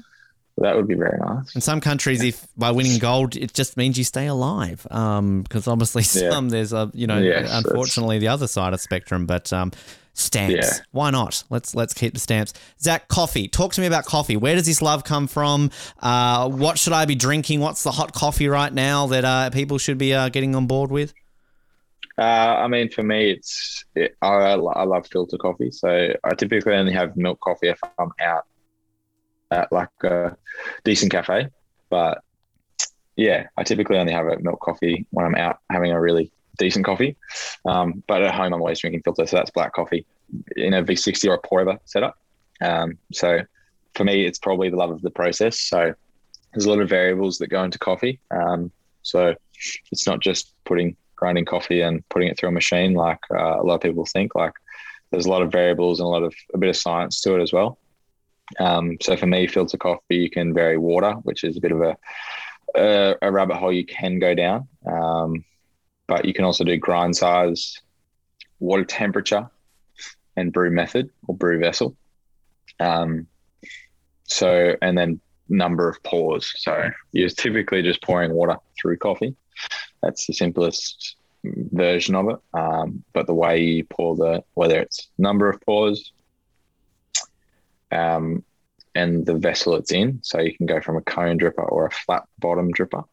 That 0.58 0.76
would 0.76 0.86
be 0.86 0.94
very 0.94 1.18
nice. 1.18 1.54
In 1.54 1.60
some 1.60 1.80
countries, 1.80 2.22
if 2.22 2.46
by 2.56 2.70
winning 2.70 2.98
gold, 2.98 3.34
it 3.34 3.52
just 3.54 3.76
means 3.76 3.98
you 3.98 4.04
stay 4.04 4.26
alive. 4.28 4.82
Because 4.84 5.66
obviously, 5.66 6.02
Yeah. 6.20 6.30
some 6.30 6.48
there's 6.50 6.72
a 6.72 6.90
you 6.94 7.06
know, 7.08 7.18
Yes, 7.18 7.50
unfortunately, 7.52 8.18
the 8.20 8.28
other 8.28 8.46
side 8.46 8.72
of 8.72 8.80
spectrum. 8.80 9.26
But 9.26 9.52
um, 9.52 9.72
stamps, 10.12 10.54
Yeah. 10.54 10.70
why 10.92 11.10
not? 11.10 11.42
Let's 11.50 11.74
let's 11.74 11.92
keep 11.92 12.14
the 12.14 12.20
stamps. 12.20 12.52
Zac, 12.80 13.08
coffee. 13.08 13.48
Talk 13.48 13.72
to 13.72 13.80
me 13.80 13.88
about 13.88 14.04
coffee. 14.04 14.36
Where 14.36 14.54
does 14.54 14.66
this 14.66 14.80
love 14.80 15.02
come 15.02 15.26
from? 15.26 15.70
Uh, 16.00 16.48
what 16.48 16.78
should 16.78 16.92
I 16.92 17.04
be 17.04 17.16
drinking? 17.16 17.58
What's 17.58 17.82
the 17.82 17.90
hot 17.90 18.12
coffee 18.12 18.46
right 18.46 18.72
now 18.72 19.08
that 19.08 19.24
uh, 19.24 19.50
people 19.50 19.78
should 19.78 19.98
be 19.98 20.14
uh, 20.14 20.28
getting 20.28 20.54
on 20.54 20.68
board 20.68 20.92
with? 20.92 21.14
Uh, 22.16 22.20
I 22.22 22.68
mean, 22.68 22.90
for 22.90 23.02
me, 23.02 23.32
it's 23.32 23.84
it, 23.96 24.16
I, 24.22 24.28
I 24.52 24.84
love 24.84 25.08
filter 25.10 25.36
coffee. 25.36 25.72
So 25.72 26.14
I 26.22 26.34
typically 26.36 26.74
only 26.74 26.92
have 26.92 27.16
milk 27.16 27.40
coffee 27.40 27.70
if 27.70 27.80
I'm 27.98 28.12
out 28.20 28.44
at 29.54 29.72
like 29.72 29.88
a 30.02 30.36
decent 30.84 31.12
cafe. 31.12 31.48
But 31.90 32.22
yeah, 33.16 33.46
I 33.56 33.62
typically 33.62 33.98
only 33.98 34.12
have 34.12 34.26
a 34.26 34.38
milk 34.40 34.60
coffee 34.60 35.06
when 35.10 35.24
I'm 35.24 35.36
out 35.36 35.60
having 35.70 35.92
a 35.92 36.00
really 36.00 36.32
decent 36.58 36.84
coffee. 36.84 37.16
Um, 37.64 38.02
but 38.06 38.22
at 38.22 38.34
home, 38.34 38.52
I'm 38.52 38.60
always 38.60 38.80
drinking 38.80 39.02
filter, 39.02 39.26
so 39.26 39.36
that's 39.36 39.50
black 39.50 39.72
coffee 39.72 40.04
in 40.56 40.74
a 40.74 40.82
V60 40.82 41.28
or 41.28 41.34
a 41.34 41.38
pour 41.38 41.60
over 41.60 41.78
setup. 41.84 42.18
Um, 42.60 42.98
so 43.12 43.40
for 43.94 44.04
me, 44.04 44.26
it's 44.26 44.38
probably 44.38 44.70
the 44.70 44.76
love 44.76 44.90
of 44.90 45.02
the 45.02 45.10
process. 45.10 45.60
So 45.60 45.94
there's 46.52 46.64
a 46.64 46.70
lot 46.70 46.80
of 46.80 46.88
variables 46.88 47.38
that 47.38 47.48
go 47.48 47.62
into 47.62 47.78
coffee. 47.78 48.20
Um, 48.30 48.72
so 49.02 49.34
it's 49.92 50.06
not 50.06 50.20
just 50.20 50.52
putting 50.64 50.96
grinding 51.16 51.44
coffee 51.44 51.80
and 51.82 52.06
putting 52.08 52.28
it 52.28 52.38
through 52.38 52.48
a 52.48 52.52
machine 52.52 52.94
like 52.94 53.20
uh, 53.30 53.60
a 53.60 53.62
lot 53.62 53.76
of 53.76 53.80
people 53.80 54.04
think. 54.06 54.34
Like 54.34 54.54
there's 55.10 55.26
a 55.26 55.30
lot 55.30 55.42
of 55.42 55.52
variables 55.52 56.00
and 56.00 56.06
a 56.06 56.08
lot 56.08 56.22
of 56.22 56.34
a 56.54 56.58
bit 56.58 56.70
of 56.70 56.76
science 56.76 57.20
to 57.22 57.36
it 57.36 57.42
as 57.42 57.52
well. 57.52 57.78
Um, 58.58 58.96
so 59.00 59.16
for 59.16 59.26
me, 59.26 59.46
filter 59.46 59.78
coffee, 59.78 60.16
you 60.16 60.30
can 60.30 60.54
vary 60.54 60.78
water, 60.78 61.12
which 61.22 61.44
is 61.44 61.56
a 61.56 61.60
bit 61.60 61.72
of 61.72 61.80
a 61.80 61.96
a, 62.76 63.14
a 63.22 63.32
rabbit 63.32 63.56
hole 63.56 63.72
you 63.72 63.86
can 63.86 64.18
go 64.18 64.34
down. 64.34 64.68
Um, 64.86 65.44
but 66.06 66.24
you 66.24 66.34
can 66.34 66.44
also 66.44 66.64
do 66.64 66.76
grind 66.76 67.16
size, 67.16 67.80
water 68.58 68.84
temperature, 68.84 69.48
and 70.36 70.52
brew 70.52 70.70
method 70.70 71.10
or 71.26 71.36
brew 71.36 71.58
vessel. 71.58 71.96
Um, 72.80 73.26
so 74.24 74.76
and 74.82 74.96
then 74.96 75.20
number 75.48 75.88
of 75.88 76.02
pours. 76.02 76.52
So 76.56 76.90
you're 77.12 77.28
typically 77.28 77.82
just 77.82 78.02
pouring 78.02 78.32
water 78.32 78.56
through 78.80 78.98
coffee. 78.98 79.34
That's 80.02 80.26
the 80.26 80.32
simplest 80.32 81.16
version 81.44 82.14
of 82.14 82.30
it. 82.30 82.36
Um, 82.54 83.04
but 83.12 83.26
the 83.26 83.34
way 83.34 83.62
you 83.62 83.84
pour 83.84 84.16
the 84.16 84.42
whether 84.54 84.80
it's 84.80 85.08
number 85.18 85.48
of 85.48 85.60
pours, 85.60 86.12
um, 87.94 88.44
and 88.94 89.24
the 89.24 89.34
vessel 89.34 89.74
it's 89.76 89.92
in. 89.92 90.20
So 90.22 90.40
you 90.40 90.56
can 90.56 90.66
go 90.66 90.80
from 90.80 90.96
a 90.96 91.00
cone 91.02 91.38
dripper 91.38 91.70
or 91.70 91.86
a 91.86 91.90
flat 91.90 92.24
bottom 92.38 92.72
dripper. 92.72 93.04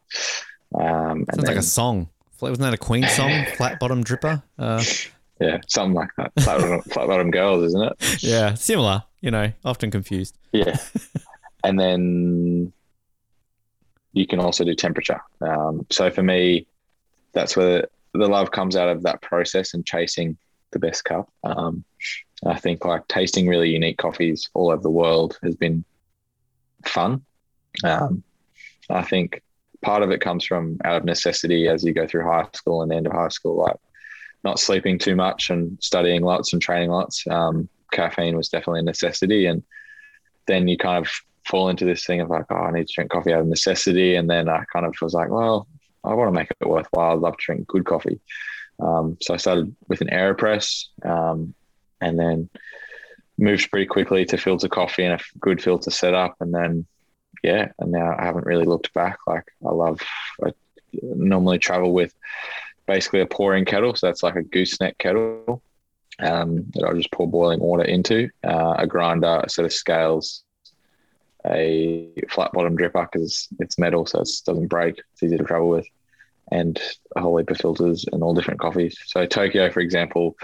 Um, 0.74 1.24
Sounds 1.34 1.46
like 1.46 1.56
a 1.56 1.62
song. 1.62 2.08
Wasn't 2.40 2.60
that 2.60 2.74
a 2.74 2.78
Queen 2.78 3.04
song? 3.08 3.44
Flat 3.56 3.78
bottom 3.78 4.02
dripper. 4.04 4.42
Uh, 4.58 4.82
yeah, 5.40 5.60
something 5.66 5.94
like 5.94 6.10
that. 6.18 6.32
Flat 6.40 6.60
bottom, 6.60 6.80
flat 6.90 7.06
bottom 7.06 7.30
girls, 7.30 7.64
isn't 7.64 7.82
it? 7.82 8.22
yeah, 8.22 8.54
similar. 8.54 9.04
You 9.20 9.30
know, 9.30 9.52
often 9.64 9.90
confused. 9.90 10.36
Yeah. 10.52 10.76
and 11.64 11.78
then 11.78 12.72
you 14.12 14.26
can 14.26 14.40
also 14.40 14.64
do 14.64 14.74
temperature. 14.74 15.20
Um, 15.40 15.86
so 15.90 16.10
for 16.10 16.22
me, 16.22 16.66
that's 17.32 17.56
where 17.56 17.88
the 18.12 18.28
love 18.28 18.50
comes 18.50 18.76
out 18.76 18.88
of 18.88 19.04
that 19.04 19.22
process 19.22 19.74
and 19.74 19.86
chasing 19.86 20.36
the 20.72 20.78
best 20.78 21.04
cup. 21.04 21.30
Um, 21.44 21.84
I 22.44 22.58
think 22.58 22.84
like 22.84 23.06
tasting 23.08 23.46
really 23.46 23.70
unique 23.70 23.98
coffees 23.98 24.48
all 24.54 24.70
over 24.70 24.82
the 24.82 24.90
world 24.90 25.38
has 25.42 25.54
been 25.54 25.84
fun. 26.84 27.24
Um, 27.84 28.22
I 28.90 29.02
think 29.02 29.42
part 29.82 30.02
of 30.02 30.10
it 30.10 30.20
comes 30.20 30.44
from 30.44 30.78
out 30.84 30.96
of 30.96 31.04
necessity 31.04 31.68
as 31.68 31.84
you 31.84 31.92
go 31.92 32.06
through 32.06 32.24
high 32.24 32.46
school 32.54 32.82
and 32.82 32.90
the 32.90 32.96
end 32.96 33.06
of 33.06 33.12
high 33.12 33.28
school, 33.28 33.56
like 33.56 33.76
not 34.44 34.58
sleeping 34.58 34.98
too 34.98 35.14
much 35.14 35.50
and 35.50 35.78
studying 35.80 36.22
lots 36.22 36.52
and 36.52 36.60
training 36.60 36.90
lots. 36.90 37.24
Um, 37.28 37.68
caffeine 37.92 38.36
was 38.36 38.48
definitely 38.48 38.80
a 38.80 38.84
necessity. 38.84 39.46
And 39.46 39.62
then 40.46 40.66
you 40.66 40.76
kind 40.76 41.04
of 41.04 41.12
fall 41.44 41.68
into 41.68 41.84
this 41.84 42.04
thing 42.04 42.20
of 42.20 42.30
like, 42.30 42.46
oh, 42.50 42.56
I 42.56 42.72
need 42.72 42.88
to 42.88 42.94
drink 42.94 43.10
coffee 43.10 43.32
out 43.32 43.40
of 43.40 43.46
necessity. 43.46 44.16
And 44.16 44.28
then 44.28 44.48
I 44.48 44.64
kind 44.72 44.86
of 44.86 44.94
was 45.00 45.14
like, 45.14 45.30
well, 45.30 45.68
I 46.04 46.14
want 46.14 46.28
to 46.28 46.38
make 46.38 46.50
it 46.50 46.68
worthwhile. 46.68 47.12
I'd 47.12 47.20
love 47.20 47.36
to 47.36 47.44
drink 47.44 47.66
good 47.68 47.84
coffee. 47.84 48.20
Um, 48.80 49.16
so 49.20 49.34
I 49.34 49.36
started 49.36 49.74
with 49.88 50.00
an 50.00 50.08
AeroPress 50.08 50.86
um, 51.04 51.54
and 52.02 52.18
then 52.18 52.48
moved 53.38 53.70
pretty 53.70 53.86
quickly 53.86 54.24
to 54.26 54.36
filter 54.36 54.68
coffee 54.68 55.04
and 55.04 55.20
a 55.20 55.24
good 55.40 55.62
filter 55.62 55.90
setup. 55.90 56.36
And 56.40 56.52
then, 56.52 56.86
yeah, 57.42 57.72
and 57.78 57.92
now 57.92 58.14
I 58.18 58.24
haven't 58.24 58.46
really 58.46 58.66
looked 58.66 58.92
back. 58.92 59.18
Like 59.26 59.44
I 59.66 59.70
love, 59.70 60.00
I 60.44 60.52
normally 61.02 61.58
travel 61.58 61.92
with 61.92 62.14
basically 62.86 63.20
a 63.20 63.26
pouring 63.26 63.64
kettle. 63.64 63.94
So 63.94 64.06
that's 64.06 64.22
like 64.22 64.36
a 64.36 64.42
gooseneck 64.42 64.98
kettle 64.98 65.62
um, 66.18 66.66
that 66.74 66.84
I 66.84 66.92
just 66.92 67.12
pour 67.12 67.28
boiling 67.28 67.60
water 67.60 67.84
into, 67.84 68.28
uh, 68.44 68.74
a 68.78 68.86
grinder, 68.86 69.40
a 69.44 69.48
set 69.48 69.64
of 69.64 69.72
scales, 69.72 70.44
a 71.46 72.12
flat 72.28 72.52
bottom 72.52 72.76
dripper 72.76 73.10
because 73.10 73.48
it's 73.58 73.78
metal, 73.78 74.06
so 74.06 74.20
it 74.20 74.28
doesn't 74.46 74.68
break. 74.68 75.02
It's 75.12 75.22
easy 75.22 75.36
to 75.36 75.44
travel 75.44 75.70
with, 75.70 75.86
and 76.50 76.80
a 77.16 77.20
whole 77.20 77.36
heap 77.38 77.50
of 77.50 77.56
filters 77.56 78.04
and 78.12 78.22
all 78.22 78.34
different 78.34 78.60
coffees. 78.60 78.96
So 79.06 79.26
Tokyo, 79.26 79.70
for 79.70 79.80
example, 79.80 80.36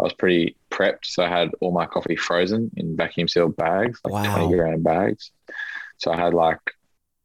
I 0.00 0.04
was 0.04 0.12
pretty 0.14 0.56
prepped, 0.70 1.04
so 1.04 1.22
I 1.22 1.28
had 1.28 1.50
all 1.60 1.72
my 1.72 1.86
coffee 1.86 2.16
frozen 2.16 2.70
in 2.76 2.96
vacuum 2.96 3.28
sealed 3.28 3.56
bags, 3.56 4.00
like 4.04 4.12
Wow. 4.24 4.36
twenty 4.36 4.56
gram 4.56 4.82
bags. 4.82 5.30
So 5.98 6.10
I 6.12 6.16
had 6.16 6.34
like. 6.34 6.58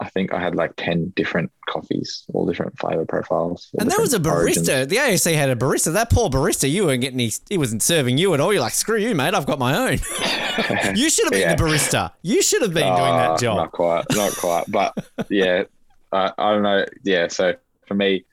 I 0.02 0.10
think 0.10 0.34
I 0.34 0.42
had 0.42 0.56
like 0.56 0.74
10 0.76 1.14
different 1.16 1.50
coffees, 1.70 2.26
all 2.34 2.46
different 2.46 2.78
flavor 2.78 3.06
profiles. 3.06 3.70
And 3.80 3.90
there 3.90 4.02
was 4.02 4.14
a 4.14 4.20
different 4.20 4.40
origins. 4.42 4.68
barista. 4.68 4.90
The 4.90 4.98
AOC 4.98 5.34
had 5.36 5.50
a 5.50 5.56
barista. 5.56 5.94
That 5.94 6.10
poor 6.10 6.30
barista, 6.30 6.70
you 6.70 6.86
weren't 6.86 7.00
getting. 7.00 7.18
He, 7.20 7.32
he 7.50 7.58
wasn't 7.58 7.82
serving 7.82 8.18
you 8.18 8.34
at 8.34 8.42
all. 8.42 8.52
You're 8.52 8.62
like, 8.62 8.74
screw 8.74 8.98
you, 8.98 9.16
mate. 9.16 9.34
I've 9.34 9.46
got 9.46 9.58
my 9.58 9.74
own. 9.74 9.94
you 10.98 11.10
should 11.10 11.24
have 11.24 11.32
been 11.32 11.40
Yeah. 11.44 11.56
the 11.56 11.64
barista. 11.64 12.12
You 12.24 12.42
should 12.42 12.62
have 12.62 12.74
been 12.74 12.84
doing 12.94 12.98
Uh, 13.14 13.30
that 13.36 13.40
job. 13.40 13.56
Not 13.56 13.72
quite, 13.72 14.04
not 14.12 14.34
quite. 14.36 14.66
But 14.68 14.98
yeah, 15.30 15.64
I, 16.12 16.34
I 16.38 16.52
don't 16.52 16.64
know. 16.64 16.84
Yeah, 17.04 17.30
so 17.30 17.54
for 17.88 17.94
me, 17.94 18.26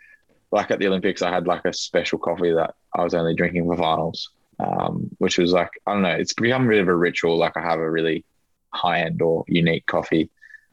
like 0.52 0.70
at 0.70 0.78
the 0.78 0.86
Olympics, 0.86 1.22
I 1.22 1.30
had 1.32 1.46
like 1.46 1.64
a 1.64 1.72
special 1.72 2.18
coffee 2.18 2.52
that 2.52 2.74
I 2.94 3.02
was 3.02 3.14
only 3.14 3.34
drinking 3.34 3.66
for 3.66 3.76
finals, 3.76 4.30
um, 4.60 5.08
which 5.18 5.38
was 5.38 5.52
like 5.52 5.70
I 5.86 5.94
don't 5.94 6.02
know. 6.02 6.10
It's 6.10 6.34
become 6.34 6.66
a 6.66 6.68
bit 6.68 6.80
of 6.80 6.88
a 6.88 6.94
ritual. 6.94 7.38
Like 7.38 7.56
I 7.56 7.62
have 7.62 7.80
a 7.80 7.90
really 7.90 8.24
high 8.72 9.00
end 9.00 9.20
or 9.22 9.44
unique 9.48 9.86
coffee 9.86 10.30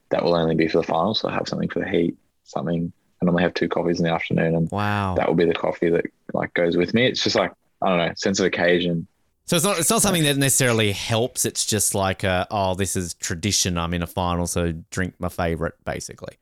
that 0.10 0.24
will 0.24 0.36
only 0.36 0.56
be 0.56 0.68
for 0.68 0.78
the 0.78 0.84
finals. 0.84 1.22
So 1.22 1.30
I 1.30 1.34
have 1.34 1.48
something 1.48 1.70
for 1.70 1.80
the 1.80 1.90
heat, 1.90 2.16
something. 2.44 2.92
I 3.22 3.26
normally 3.26 3.44
have 3.44 3.54
two 3.54 3.68
coffees 3.68 4.00
in 4.00 4.06
the 4.06 4.14
afternoon, 4.14 4.56
and 4.56 4.72
Wow. 4.72 5.16
that 5.16 5.28
will 5.28 5.36
be 5.36 5.46
the 5.46 5.54
coffee 5.54 5.90
that 5.90 6.06
like 6.34 6.54
goes 6.54 6.78
with 6.78 6.94
me. 6.94 7.08
It's 7.08 7.24
just 7.24 7.36
like 7.36 7.52
I 7.82 7.90
don't 7.90 7.98
know, 7.98 8.14
sense 8.16 8.40
of 8.40 8.46
occasion. 8.46 9.08
So 9.46 9.56
it's 9.56 9.66
not 9.66 9.80
it's 9.80 9.90
not 9.90 10.02
something 10.02 10.24
that 10.24 10.38
necessarily 10.38 10.92
helps. 10.92 11.44
It's 11.44 11.66
just 11.66 11.96
like 11.96 12.24
a, 12.24 12.46
oh, 12.52 12.76
this 12.76 12.96
is 12.96 13.16
tradition. 13.16 13.78
I'm 13.78 13.94
in 13.96 14.04
a 14.04 14.08
final, 14.08 14.46
so 14.46 14.74
drink 14.92 15.16
my 15.20 15.30
favorite, 15.30 15.74
basically. 15.86 16.36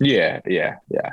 Yeah, 0.00 0.40
yeah, 0.46 0.76
yeah. 0.88 1.10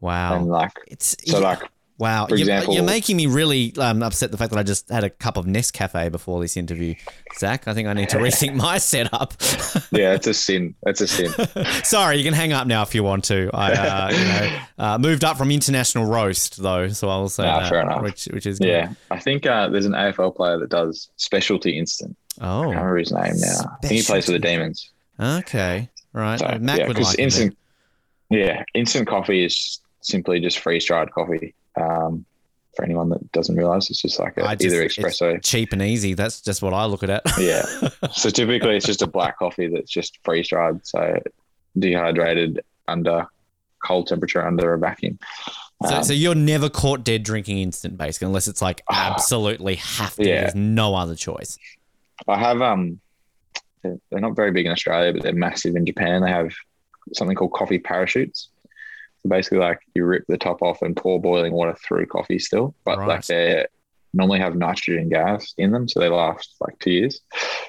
Wow. 0.00 0.36
And 0.36 0.46
like 0.46 0.72
it's 0.86 1.16
so, 1.26 1.40
like 1.40 1.60
wow. 1.98 2.26
for 2.26 2.36
You're, 2.36 2.40
example- 2.40 2.74
you're 2.74 2.84
making 2.84 3.16
me 3.16 3.26
really 3.26 3.74
um, 3.78 4.02
upset. 4.02 4.30
The 4.30 4.36
fact 4.36 4.52
that 4.52 4.58
I 4.58 4.62
just 4.62 4.88
had 4.88 5.02
a 5.04 5.10
cup 5.10 5.36
of 5.36 5.44
Nescafe 5.46 6.10
before 6.12 6.40
this 6.40 6.56
interview, 6.56 6.94
Zac. 7.38 7.66
I 7.66 7.74
think 7.74 7.88
I 7.88 7.92
need 7.94 8.08
to 8.10 8.18
rethink 8.18 8.54
my 8.54 8.78
setup. 8.78 9.34
yeah, 9.90 10.14
it's 10.14 10.26
a 10.28 10.34
sin. 10.34 10.74
It's 10.86 11.00
a 11.00 11.08
sin. 11.08 11.32
Sorry, 11.84 12.18
you 12.18 12.24
can 12.24 12.34
hang 12.34 12.52
up 12.52 12.66
now 12.68 12.82
if 12.82 12.94
you 12.94 13.02
want 13.02 13.24
to. 13.24 13.50
I 13.52 13.72
uh, 13.72 14.10
you 14.12 14.24
know, 14.24 14.58
uh, 14.78 14.98
moved 14.98 15.24
up 15.24 15.36
from 15.36 15.50
international 15.50 16.06
roast 16.06 16.62
though, 16.62 16.88
so 16.88 17.08
I'll 17.08 17.28
say 17.28 17.42
Nah, 17.44 17.60
that, 17.60 17.68
fair 17.68 17.80
enough. 17.82 18.02
which 18.02 18.26
which 18.26 18.46
is 18.46 18.58
good. 18.60 18.68
Yeah, 18.68 18.92
I 19.10 19.18
think 19.18 19.46
uh, 19.46 19.68
there's 19.68 19.86
an 19.86 19.92
AFL 19.94 20.36
player 20.36 20.58
that 20.58 20.70
does 20.70 21.10
specialty 21.16 21.76
instant. 21.76 22.16
Oh, 22.40 22.44
I 22.44 22.46
can't 22.46 22.66
Oh, 22.66 22.68
remember 22.70 22.96
his 22.98 23.10
name 23.12 23.34
now. 23.40 23.76
I 23.82 23.86
think 23.88 24.00
he 24.00 24.02
plays 24.06 24.26
for 24.26 24.32
the 24.32 24.38
Demons. 24.38 24.90
okay, 25.18 25.88
right. 26.12 26.38
So, 26.38 26.56
Mack 26.60 26.78
yeah, 26.78 26.86
would 26.86 26.98
like 27.00 27.18
instant. 27.18 27.56
Yeah, 28.30 28.62
instant 28.74 29.08
coffee 29.08 29.44
is 29.44 29.80
simply 30.00 30.40
just 30.40 30.58
freeze 30.60 30.84
dried 30.84 31.10
coffee. 31.12 31.54
Um, 31.80 32.24
for 32.76 32.84
anyone 32.84 33.08
that 33.08 33.32
doesn't 33.32 33.56
realize, 33.56 33.90
it's 33.90 34.02
just 34.02 34.18
like 34.20 34.36
a, 34.36 34.42
just- 34.56 34.64
either 34.64 34.82
it's 34.82 34.96
espresso. 34.96 35.42
cheap 35.42 35.72
and 35.72 35.82
easy. 35.82 36.14
That's 36.14 36.40
just 36.40 36.62
what 36.62 36.72
I 36.74 36.84
look 36.84 37.02
at 37.02 37.10
it. 37.10 37.22
yeah. 37.40 37.64
So 38.12 38.30
typically, 38.30 38.76
it's 38.76 38.86
just 38.86 39.02
a 39.02 39.06
black 39.06 39.38
coffee 39.38 39.66
that's 39.68 39.90
just 39.90 40.18
freeze 40.24 40.48
dried, 40.48 40.86
so 40.86 41.20
dehydrated 41.78 42.60
under 42.86 43.26
cold 43.84 44.06
temperature 44.08 44.44
under 44.46 44.74
a 44.74 44.78
vacuum. 44.78 45.18
So, 45.86 45.96
Um, 45.96 46.04
so 46.04 46.12
you're 46.12 46.34
never 46.34 46.68
caught 46.68 47.04
dead 47.04 47.22
drinking 47.22 47.58
instant 47.58 47.96
basically, 47.96 48.26
unless 48.26 48.48
it's 48.48 48.62
like 48.62 48.82
absolutely 48.90 49.76
have 49.76 50.14
to. 50.16 50.22
Ah. 50.22 50.26
Yeah. 50.26 50.40
There's 50.42 50.54
no 50.54 50.94
other 50.94 51.14
choice. 51.14 51.58
I 52.26 52.38
have 52.38 52.60
um, 52.62 53.00
they're, 53.82 53.98
they're 54.10 54.20
not 54.20 54.34
very 54.36 54.50
big 54.52 54.66
in 54.66 54.72
Australia, 54.72 55.12
but 55.12 55.22
they're 55.22 55.32
massive 55.32 55.76
in 55.76 55.86
Japan. 55.86 56.22
They 56.22 56.30
have 56.30 56.52
something 57.14 57.36
called 57.36 57.52
coffee 57.52 57.78
parachutes. 57.78 58.48
Basically, 59.28 59.58
like 59.58 59.80
you 59.94 60.04
rip 60.04 60.24
the 60.28 60.38
top 60.38 60.62
off 60.62 60.82
and 60.82 60.96
pour 60.96 61.20
boiling 61.20 61.52
water 61.52 61.76
through 61.86 62.06
coffee 62.06 62.38
still, 62.38 62.74
but 62.84 62.98
Right. 62.98 63.08
like 63.08 63.26
they 63.26 63.66
normally 64.14 64.38
have 64.38 64.56
nitrogen 64.56 65.08
gas 65.10 65.52
in 65.58 65.70
them, 65.70 65.86
so 65.86 66.00
they 66.00 66.08
last 66.08 66.54
like 66.60 66.78
two 66.78 66.90
years. 66.90 67.20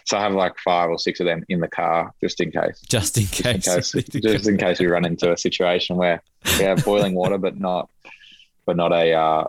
So 0.06 0.18
I 0.18 0.22
have 0.22 0.34
like 0.34 0.54
five 0.64 0.90
or 0.90 0.98
six 0.98 1.20
of 1.20 1.26
them 1.26 1.44
in 1.50 1.60
the 1.60 1.68
car 1.68 2.12
just 2.22 2.40
in 2.42 2.52
case. 2.52 2.80
Just 2.88 3.18
in 3.18 3.26
Just 3.26 3.46
in 3.46 3.54
case. 3.62 3.92
case, 3.92 3.92
just 4.22 4.48
in 4.48 4.58
case 4.58 4.80
we 4.80 4.88
run 4.88 5.06
into 5.06 5.32
a 5.34 5.38
situation 5.38 5.98
where 5.98 6.22
we 6.58 6.64
have 6.64 6.84
boiling 6.86 7.14
water, 7.14 7.38
but 7.38 7.60
not, 7.60 7.90
but 8.66 8.78
not 8.78 8.94
a, 8.94 9.14
uh, 9.14 9.44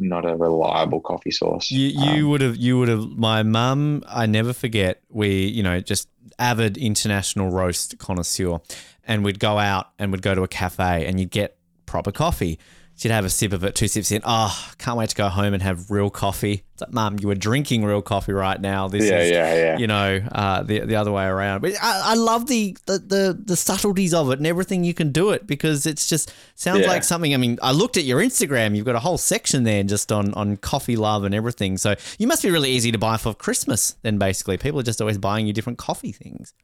not 0.00 0.24
a 0.28 0.34
reliable 0.36 1.00
coffee 1.00 1.30
source. 1.30 1.70
You 1.70 1.86
you 1.86 2.24
Um, 2.24 2.30
would 2.30 2.40
have 2.40 2.56
you 2.56 2.78
would 2.80 2.88
have 2.88 3.04
my 3.10 3.44
mum 3.44 4.02
I 4.08 4.26
never 4.26 4.52
forget 4.52 5.00
we 5.08 5.46
you 5.46 5.62
know 5.62 5.78
just 5.80 6.08
avid 6.40 6.76
international 6.76 7.48
roast 7.50 7.96
connoisseur 7.98 8.60
and 9.06 9.24
we'd 9.24 9.38
go 9.40 9.58
out 9.58 9.88
and 9.98 10.12
we'd 10.12 10.22
go 10.22 10.34
to 10.34 10.42
a 10.42 10.48
cafe 10.48 11.06
and 11.06 11.18
you'd 11.20 11.30
get 11.30 11.56
proper 11.86 12.12
coffee 12.12 12.58
she'd 12.96 13.10
have 13.10 13.24
a 13.24 13.28
sip 13.30 13.52
of 13.52 13.64
it, 13.64 13.74
two 13.74 13.88
sips 13.88 14.12
in. 14.12 14.22
Oh, 14.24 14.56
can't 14.78 14.96
wait 14.96 15.08
to 15.10 15.16
go 15.16 15.28
home 15.28 15.52
and 15.52 15.60
have 15.64 15.90
real 15.90 16.10
coffee. 16.10 16.62
It's 16.74 16.80
like, 16.80 16.92
Mum, 16.92 17.16
you 17.20 17.26
were 17.26 17.34
drinking 17.34 17.84
real 17.84 18.00
coffee 18.02 18.32
right 18.32 18.60
now. 18.60 18.86
This 18.86 19.10
Yeah, 19.10 19.18
is, 19.18 19.30
yeah, 19.32 19.54
yeah. 19.56 19.78
you 19.78 19.88
know, 19.88 20.20
uh, 20.30 20.62
the 20.62 20.78
the 20.78 20.94
other 20.94 21.10
way 21.10 21.24
around. 21.24 21.60
But 21.62 21.72
I, 21.82 22.12
I 22.12 22.14
love 22.14 22.46
the, 22.46 22.76
the 22.86 22.98
the 23.00 23.42
the 23.46 23.56
subtleties 23.56 24.14
of 24.14 24.30
it 24.30 24.38
and 24.38 24.46
everything 24.46 24.84
you 24.84 24.94
can 24.94 25.10
do 25.10 25.30
it 25.30 25.44
because 25.44 25.86
it's 25.86 26.08
just 26.08 26.32
sounds 26.54 26.82
Yeah. 26.82 26.86
like 26.86 27.02
something. 27.02 27.34
I 27.34 27.36
mean, 27.36 27.58
I 27.62 27.72
looked 27.72 27.96
at 27.96 28.04
your 28.04 28.20
Instagram. 28.20 28.76
You've 28.76 28.86
got 28.86 28.94
a 28.94 29.00
whole 29.00 29.18
section 29.18 29.64
there 29.64 29.82
just 29.82 30.12
on 30.12 30.32
on 30.34 30.56
coffee 30.56 30.94
love 30.96 31.24
and 31.24 31.34
everything. 31.34 31.76
So 31.78 31.96
you 32.20 32.28
must 32.28 32.44
be 32.44 32.50
really 32.52 32.70
easy 32.70 32.92
to 32.92 32.98
buy 32.98 33.16
for 33.16 33.34
Christmas. 33.34 33.96
Then 34.02 34.18
basically, 34.18 34.56
people 34.56 34.78
are 34.78 34.84
just 34.84 35.00
always 35.00 35.18
buying 35.18 35.48
you 35.48 35.52
different 35.52 35.78
coffee 35.78 36.12
things. 36.12 36.54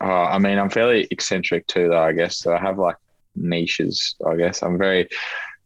Oh, 0.00 0.06
I 0.06 0.38
mean, 0.38 0.58
I'm 0.58 0.70
fairly 0.70 1.08
eccentric 1.10 1.66
too, 1.66 1.88
though. 1.88 2.02
I 2.02 2.12
guess 2.12 2.38
so. 2.38 2.54
I 2.54 2.58
have 2.58 2.78
like 2.78 2.96
niches. 3.34 4.14
I 4.26 4.36
guess 4.36 4.62
I'm 4.62 4.78
very 4.78 5.08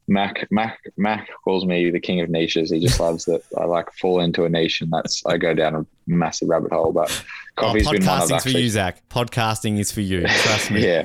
Mac. 0.09 0.47
Mack. 0.51 0.81
Mack 0.97 1.29
calls 1.45 1.65
me 1.65 1.91
the 1.91 2.01
king 2.01 2.21
of 2.21 2.29
niches. 2.29 2.71
He 2.71 2.81
just 2.81 2.99
loves 2.99 3.25
that 3.27 3.43
I 3.59 3.65
like 3.65 3.93
fall 3.93 4.21
into 4.21 4.45
a 4.45 4.49
niche, 4.49 4.81
and 4.81 4.91
that's 4.91 5.25
I 5.27 5.37
go 5.37 5.55
down 5.55 5.75
a 5.75 5.87
massive 6.07 6.49
rabbit 6.49 6.73
hole. 6.73 6.93
But 6.93 7.09
coffee's 7.57 7.87
oh, 7.87 7.93
been 7.93 8.05
one 8.05 8.23
of 8.23 8.29
podcasting's 8.29 8.43
for 8.43 8.59
you, 8.59 8.69
Zac. 8.69 9.09
Podcasting 9.09 9.79
is 9.79 9.93
for 9.93 10.01
you. 10.01 10.23
Trust 10.23 10.71
me. 10.71 10.87
yeah, 10.87 11.05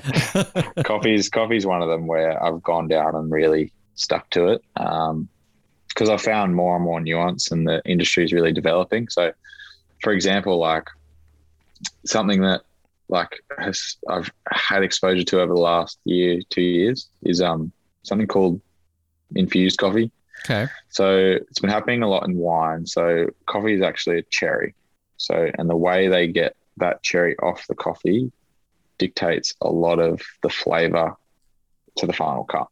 coffee's 0.84 1.30
coffee's 1.30 1.66
one 1.66 1.82
of 1.82 1.90
them 1.90 2.08
where 2.08 2.42
I've 2.44 2.64
gone 2.64 2.88
down 2.88 3.16
and 3.16 3.32
really 3.32 3.72
stuck 3.96 4.30
to 4.32 4.48
it. 4.50 4.62
Um, 4.76 5.30
because 5.90 6.10
I 6.10 6.18
found 6.18 6.56
more 6.56 6.76
and 6.76 6.86
more 6.86 7.00
nuance, 7.00 7.50
and 7.52 7.68
the 7.68 7.82
industry 7.86 8.24
is 8.24 8.32
really 8.32 8.52
developing. 8.52 9.10
So, 9.10 9.34
for 10.04 10.14
example, 10.14 10.60
like 10.60 10.88
something 12.06 12.42
that 12.42 12.62
like 13.10 13.30
has 13.58 13.98
I've 14.10 14.32
had 14.50 14.84
exposure 14.84 15.24
to 15.24 15.42
over 15.42 15.54
the 15.54 15.60
last 15.60 16.00
year, 16.06 16.42
two 16.50 16.62
years 16.62 17.08
is 17.24 17.42
um 17.42 17.72
something 18.04 18.28
called 18.28 18.62
infused 19.36 19.80
coffee. 19.80 20.12
Okay. 20.46 20.68
So 20.90 21.18
it's 21.18 21.60
been 21.60 21.70
happening 21.70 22.04
a 22.04 22.10
lot 22.10 22.28
in 22.28 22.38
wine. 22.38 22.86
So 22.86 23.28
coffee 23.46 23.74
is 23.74 23.82
actually 23.82 24.20
a 24.20 24.24
cherry. 24.24 24.76
So 25.18 25.50
and 25.58 25.70
the 25.70 25.76
way 25.76 26.08
they 26.08 26.28
get 26.28 26.56
that 26.78 27.04
cherry 27.04 27.36
off 27.38 27.68
the 27.68 27.76
coffee 27.76 28.32
dictates 28.98 29.54
a 29.62 29.70
lot 29.70 30.00
of 30.00 30.22
the 30.44 30.50
flavor 30.50 31.16
to 31.98 32.06
the 32.06 32.14
final 32.14 32.44
cup. 32.44 32.72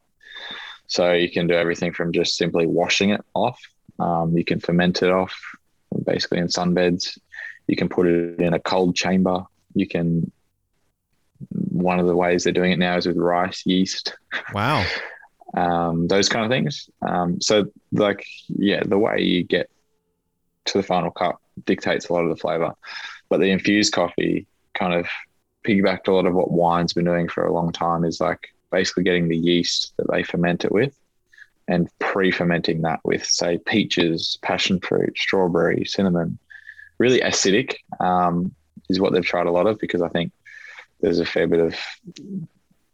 So 0.87 1.13
you 1.13 1.31
can 1.31 1.47
do 1.47 1.55
everything 1.55 1.93
from 1.93 2.11
just 2.11 2.37
simply 2.37 2.67
washing 2.67 3.09
it 3.09 3.21
off. 3.33 3.59
Um, 3.99 4.37
you 4.37 4.43
can 4.43 4.59
ferment 4.59 5.01
it 5.01 5.11
off, 5.11 5.35
basically 6.05 6.39
in 6.39 6.47
sunbeds. 6.47 7.17
You 7.67 7.75
can 7.75 7.89
put 7.89 8.07
it 8.07 8.39
in 8.39 8.53
a 8.53 8.59
cold 8.59 8.95
chamber. 8.95 9.45
You 9.75 9.87
can. 9.87 10.31
One 11.49 11.99
of 11.99 12.07
the 12.07 12.15
ways 12.15 12.43
they're 12.43 12.53
doing 12.53 12.71
it 12.71 12.79
now 12.79 12.97
is 12.97 13.05
with 13.05 13.17
rice 13.17 13.63
yeast 13.65 14.15
Wow. 14.53 14.85
um, 15.55 16.07
those 16.07 16.29
kind 16.29 16.45
of 16.45 16.49
things. 16.49 16.89
Um, 17.01 17.41
so, 17.41 17.65
like, 17.91 18.25
yeah, 18.47 18.83
the 18.85 18.97
way 18.97 19.21
you 19.21 19.43
get 19.43 19.69
to 20.65 20.77
the 20.77 20.83
final 20.83 21.11
cup 21.11 21.41
dictates 21.65 22.09
a 22.09 22.13
lot 22.13 22.23
of 22.23 22.29
the 22.29 22.35
flavor. 22.35 22.73
But 23.29 23.39
the 23.39 23.51
infused 23.51 23.93
coffee 23.93 24.47
kind 24.73 24.93
of 24.93 25.07
piggybacked 25.65 26.07
a 26.07 26.11
lot 26.11 26.25
of 26.25 26.33
what 26.33 26.51
wine's 26.51 26.93
been 26.93 27.05
doing 27.05 27.27
for 27.27 27.45
a 27.45 27.53
long 27.53 27.71
time 27.71 28.03
is 28.03 28.19
like 28.19 28.49
basically 28.71 29.03
getting 29.03 29.27
the 29.27 29.37
yeast 29.37 29.93
that 29.97 30.07
they 30.11 30.23
ferment 30.23 30.65
it 30.65 30.71
with 30.71 30.97
and 31.67 31.89
pre 31.99 32.31
fermenting 32.31 32.81
that 32.81 32.99
with, 33.03 33.25
say, 33.25 33.57
peaches, 33.57 34.37
passion 34.41 34.79
fruit, 34.79 35.17
strawberry, 35.17 35.85
cinnamon. 35.85 36.37
Really 36.97 37.19
acidic 37.19 37.75
um, 37.99 38.53
is 38.89 38.99
what 38.99 39.13
they've 39.13 39.25
tried 39.25 39.47
a 39.47 39.51
lot 39.51 39.67
of 39.67 39.79
because 39.79 40.01
I 40.01 40.09
think 40.09 40.31
there's 41.01 41.19
a 41.19 41.25
fair 41.25 41.47
bit 41.47 41.59
of 41.59 41.75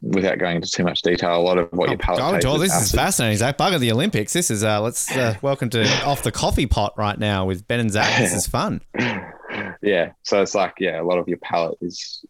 without 0.01 0.39
going 0.39 0.55
into 0.57 0.69
too 0.69 0.83
much 0.83 1.01
detail, 1.01 1.35
a 1.35 1.41
lot 1.41 1.57
of 1.57 1.71
what 1.71 1.89
your 1.89 1.97
palate 1.97 2.37
is. 2.37 2.45
Oh, 2.45 2.49
Joel, 2.49 2.57
this 2.57 2.75
is 2.75 2.91
fascinating, 2.91 3.37
Zac. 3.37 3.57
Bug 3.57 3.73
of 3.73 3.81
the 3.81 3.91
Olympics. 3.91 4.33
This 4.33 4.49
is 4.49 4.63
uh, 4.63 4.81
let's 4.81 5.11
uh, 5.15 5.35
welcome 5.41 5.69
to 5.71 5.87
off 6.03 6.23
the 6.23 6.31
coffee 6.31 6.65
pot 6.65 6.97
right 6.97 7.17
now 7.17 7.45
with 7.45 7.67
Ben 7.67 7.79
and 7.79 7.91
Zac. 7.91 8.19
This 8.19 8.33
is 8.33 8.47
fun. 8.47 8.81
yeah. 9.81 10.11
So 10.23 10.41
it's 10.41 10.55
like, 10.55 10.73
yeah, 10.79 10.99
a 10.99 11.03
lot 11.03 11.19
of 11.19 11.27
your 11.27 11.37
palate 11.37 11.77
is 11.81 12.25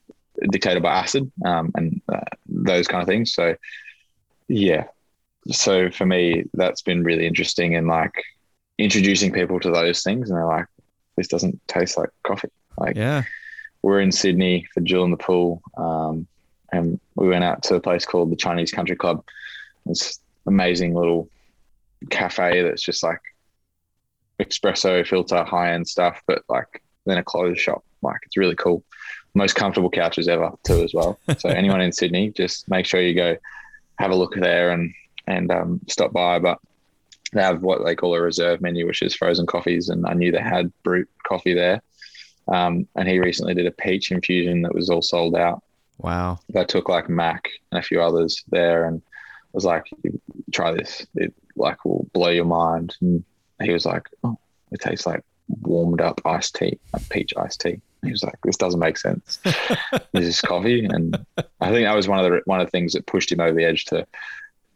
dictated 0.50 0.84
by 0.84 0.94
acid 0.94 1.32
um, 1.46 1.72
and 1.76 2.02
uh, 2.12 2.20
those 2.48 2.88
kind 2.88 3.02
of 3.02 3.08
things. 3.08 3.34
So, 3.34 3.56
yeah. 4.48 4.86
So 5.48 5.90
for 5.90 6.06
me, 6.06 6.46
that's 6.54 6.82
been 6.82 7.04
really 7.04 7.26
interesting 7.26 7.76
and 7.76 7.88
like 7.88 8.14
introducing 8.78 9.32
people 9.32 9.60
to 9.62 9.72
those 9.72 10.04
things. 10.04 10.30
And 10.30 10.38
they're 10.38 10.46
like, 10.46 10.66
this 11.16 11.28
doesn't 11.28 11.60
taste 11.68 11.98
like 11.98 12.10
coffee. 12.24 12.50
Like, 12.78 12.96
Yeah. 12.96 13.24
We're 13.84 14.02
in 14.02 14.12
Sydney 14.12 14.68
for 14.74 14.82
Duel 14.82 15.06
in 15.06 15.12
the 15.12 15.18
Pool, 15.18 15.62
um, 15.78 16.28
and 16.72 17.00
we 17.16 17.28
went 17.28 17.44
out 17.44 17.64
to 17.64 17.76
a 17.76 17.82
place 17.82 18.06
called 18.06 18.32
the 18.32 18.36
Chinese 18.36 18.72
Country 18.72 18.96
Club. 18.96 19.24
It's 19.88 20.20
amazing 20.46 20.94
little 20.94 21.30
cafe 22.10 22.62
that's 22.64 22.82
just 22.82 23.04
like 23.04 23.20
espresso 24.40 25.06
filter, 25.06 25.44
high 25.44 25.74
end 25.74 25.88
stuff, 25.88 26.22
but 26.28 26.44
like 26.50 26.82
then 27.06 27.18
a 27.18 27.24
clothes 27.24 27.60
shop. 27.60 27.84
Like 28.02 28.20
it's 28.26 28.38
really 28.38 28.56
cool. 28.56 28.84
Most 29.34 29.56
comfortable 29.56 29.90
couches 29.90 30.28
ever 30.28 30.52
too 30.64 30.84
as 30.84 30.94
well. 30.94 31.20
So 31.38 31.50
anyone 31.50 31.82
in 31.82 31.92
Sydney, 31.92 32.32
just 32.32 32.70
make 32.70 32.86
sure 32.86 33.02
you 33.02 33.14
go 33.14 33.38
have 34.00 34.12
a 34.12 34.16
look 34.16 34.36
there 34.36 34.72
and 34.72 34.94
and 35.28 35.52
um, 35.52 35.82
stop 35.88 36.12
by. 36.12 36.40
But 36.40 36.60
they 37.34 37.42
have 37.42 37.62
what 37.62 37.86
they 37.86 37.96
call 37.96 38.16
a 38.16 38.22
reserve 38.22 38.62
menu, 38.62 38.88
which 38.88 39.02
is 39.02 39.16
frozen 39.16 39.46
coffees, 39.46 39.90
and 39.90 40.06
I 40.06 40.14
knew 40.14 40.32
they 40.32 40.42
had 40.42 40.72
brute 40.84 41.10
coffee 41.24 41.54
there. 41.54 41.82
Um, 42.48 42.88
and 42.96 43.08
he 43.08 43.20
recently 43.20 43.54
did 43.54 43.68
a 43.68 43.72
peach 43.72 44.12
infusion 44.12 44.62
that 44.64 44.74
was 44.74 44.90
all 44.90 45.02
sold 45.02 45.36
out. 45.36 45.64
Wow. 45.98 46.40
They 46.50 46.66
took 46.66 46.90
like 46.90 47.10
Mack 47.10 47.50
and 47.72 47.80
a 47.80 47.84
few 47.84 48.02
others 48.02 48.44
there, 48.50 48.86
and 48.86 49.02
was 49.54 49.66
like, 49.66 49.90
"Try 50.52 50.72
this. 50.72 51.06
It 51.16 51.34
like 51.56 51.84
will 51.86 52.08
blow 52.14 52.30
your 52.30 52.46
mind." 52.46 52.96
And 53.02 53.24
he 53.62 53.72
was 53.72 53.86
like, 53.86 54.08
"Oh, 54.24 54.38
it 54.72 54.82
tastes 54.82 55.06
like 55.06 55.24
warmed 55.62 56.02
up 56.02 56.22
iced 56.26 56.56
tea, 56.56 56.80
like 56.94 57.08
peach 57.10 57.34
iced 57.38 57.62
tea." 57.62 57.82
He 58.04 58.12
was 58.12 58.24
like, 58.24 58.40
"This 58.44 58.58
doesn't 58.58 58.80
make 58.80 58.98
sense. 58.98 59.40
this 60.12 60.26
is 60.26 60.42
coffee." 60.42 60.86
And 60.86 61.24
I 61.60 61.72
think 61.72 61.86
that 61.86 61.96
was 61.96 62.08
one 62.08 62.24
of 62.24 62.32
the 62.32 62.42
one 62.46 62.60
of 62.60 62.68
the 62.68 62.72
things 62.72 62.94
that 62.94 63.06
pushed 63.06 63.32
him 63.32 63.40
over 63.40 63.56
the 63.56 63.66
edge 63.66 63.86
to 63.86 64.08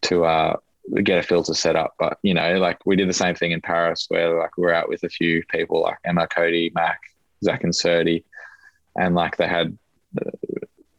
to 0.04 0.26
uh, 0.26 0.58
get 1.04 1.20
a 1.20 1.24
filter 1.24 1.54
set 1.54 1.76
up. 1.76 1.96
But 1.98 2.20
you 2.22 2.34
know, 2.34 2.58
like 2.58 2.86
we 2.86 2.96
did 2.96 3.10
the 3.10 3.14
same 3.14 3.36
thing 3.36 3.52
in 3.52 3.62
Paris, 3.62 4.06
where 4.10 4.38
like 4.38 4.58
we 4.58 4.64
were 4.64 4.74
out 4.74 4.90
with 4.90 5.04
a 5.04 5.10
few 5.10 5.44
people 5.46 5.82
like 5.82 5.98
Emma 6.04 6.28
Cody, 6.28 6.72
Mack, 6.76 7.02
Zac 7.46 7.64
Incerti, 7.64 8.24
and 8.96 9.16
like 9.16 9.38
they 9.38 9.48
had 9.48 9.78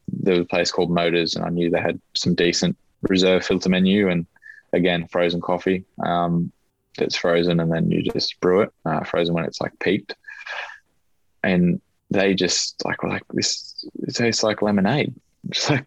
there 0.09 0.35
was 0.35 0.43
a 0.43 0.47
place 0.47 0.71
called 0.71 0.91
Motors, 0.91 1.37
and 1.37 1.45
I 1.45 1.51
knew 1.51 1.71
they 1.71 1.81
had 1.81 2.01
some 2.15 2.35
decent 2.35 2.77
reserve 3.03 3.45
filter 3.45 3.69
menu, 3.69 4.09
and 4.09 4.27
again 4.73 5.07
frozen 5.09 5.41
coffee. 5.41 5.85
Um, 6.05 6.53
that's 6.99 7.17
frozen, 7.17 7.61
and 7.61 7.71
then 7.71 7.91
you 7.91 8.03
just 8.03 8.41
brew 8.41 8.63
it 8.63 8.73
uh, 8.85 9.05
frozen 9.05 9.35
when 9.35 9.45
it's 9.45 9.61
like 9.61 9.79
peaked, 9.79 10.15
and 11.43 11.81
they 12.11 12.35
just 12.35 12.85
like 12.85 13.03
were 13.03 13.11
like 13.11 13.25
this. 13.33 13.87
It 14.03 14.15
tastes 14.15 14.43
like 14.43 14.63
lemonade. 14.63 15.15
It's 15.49 15.71
like 15.71 15.87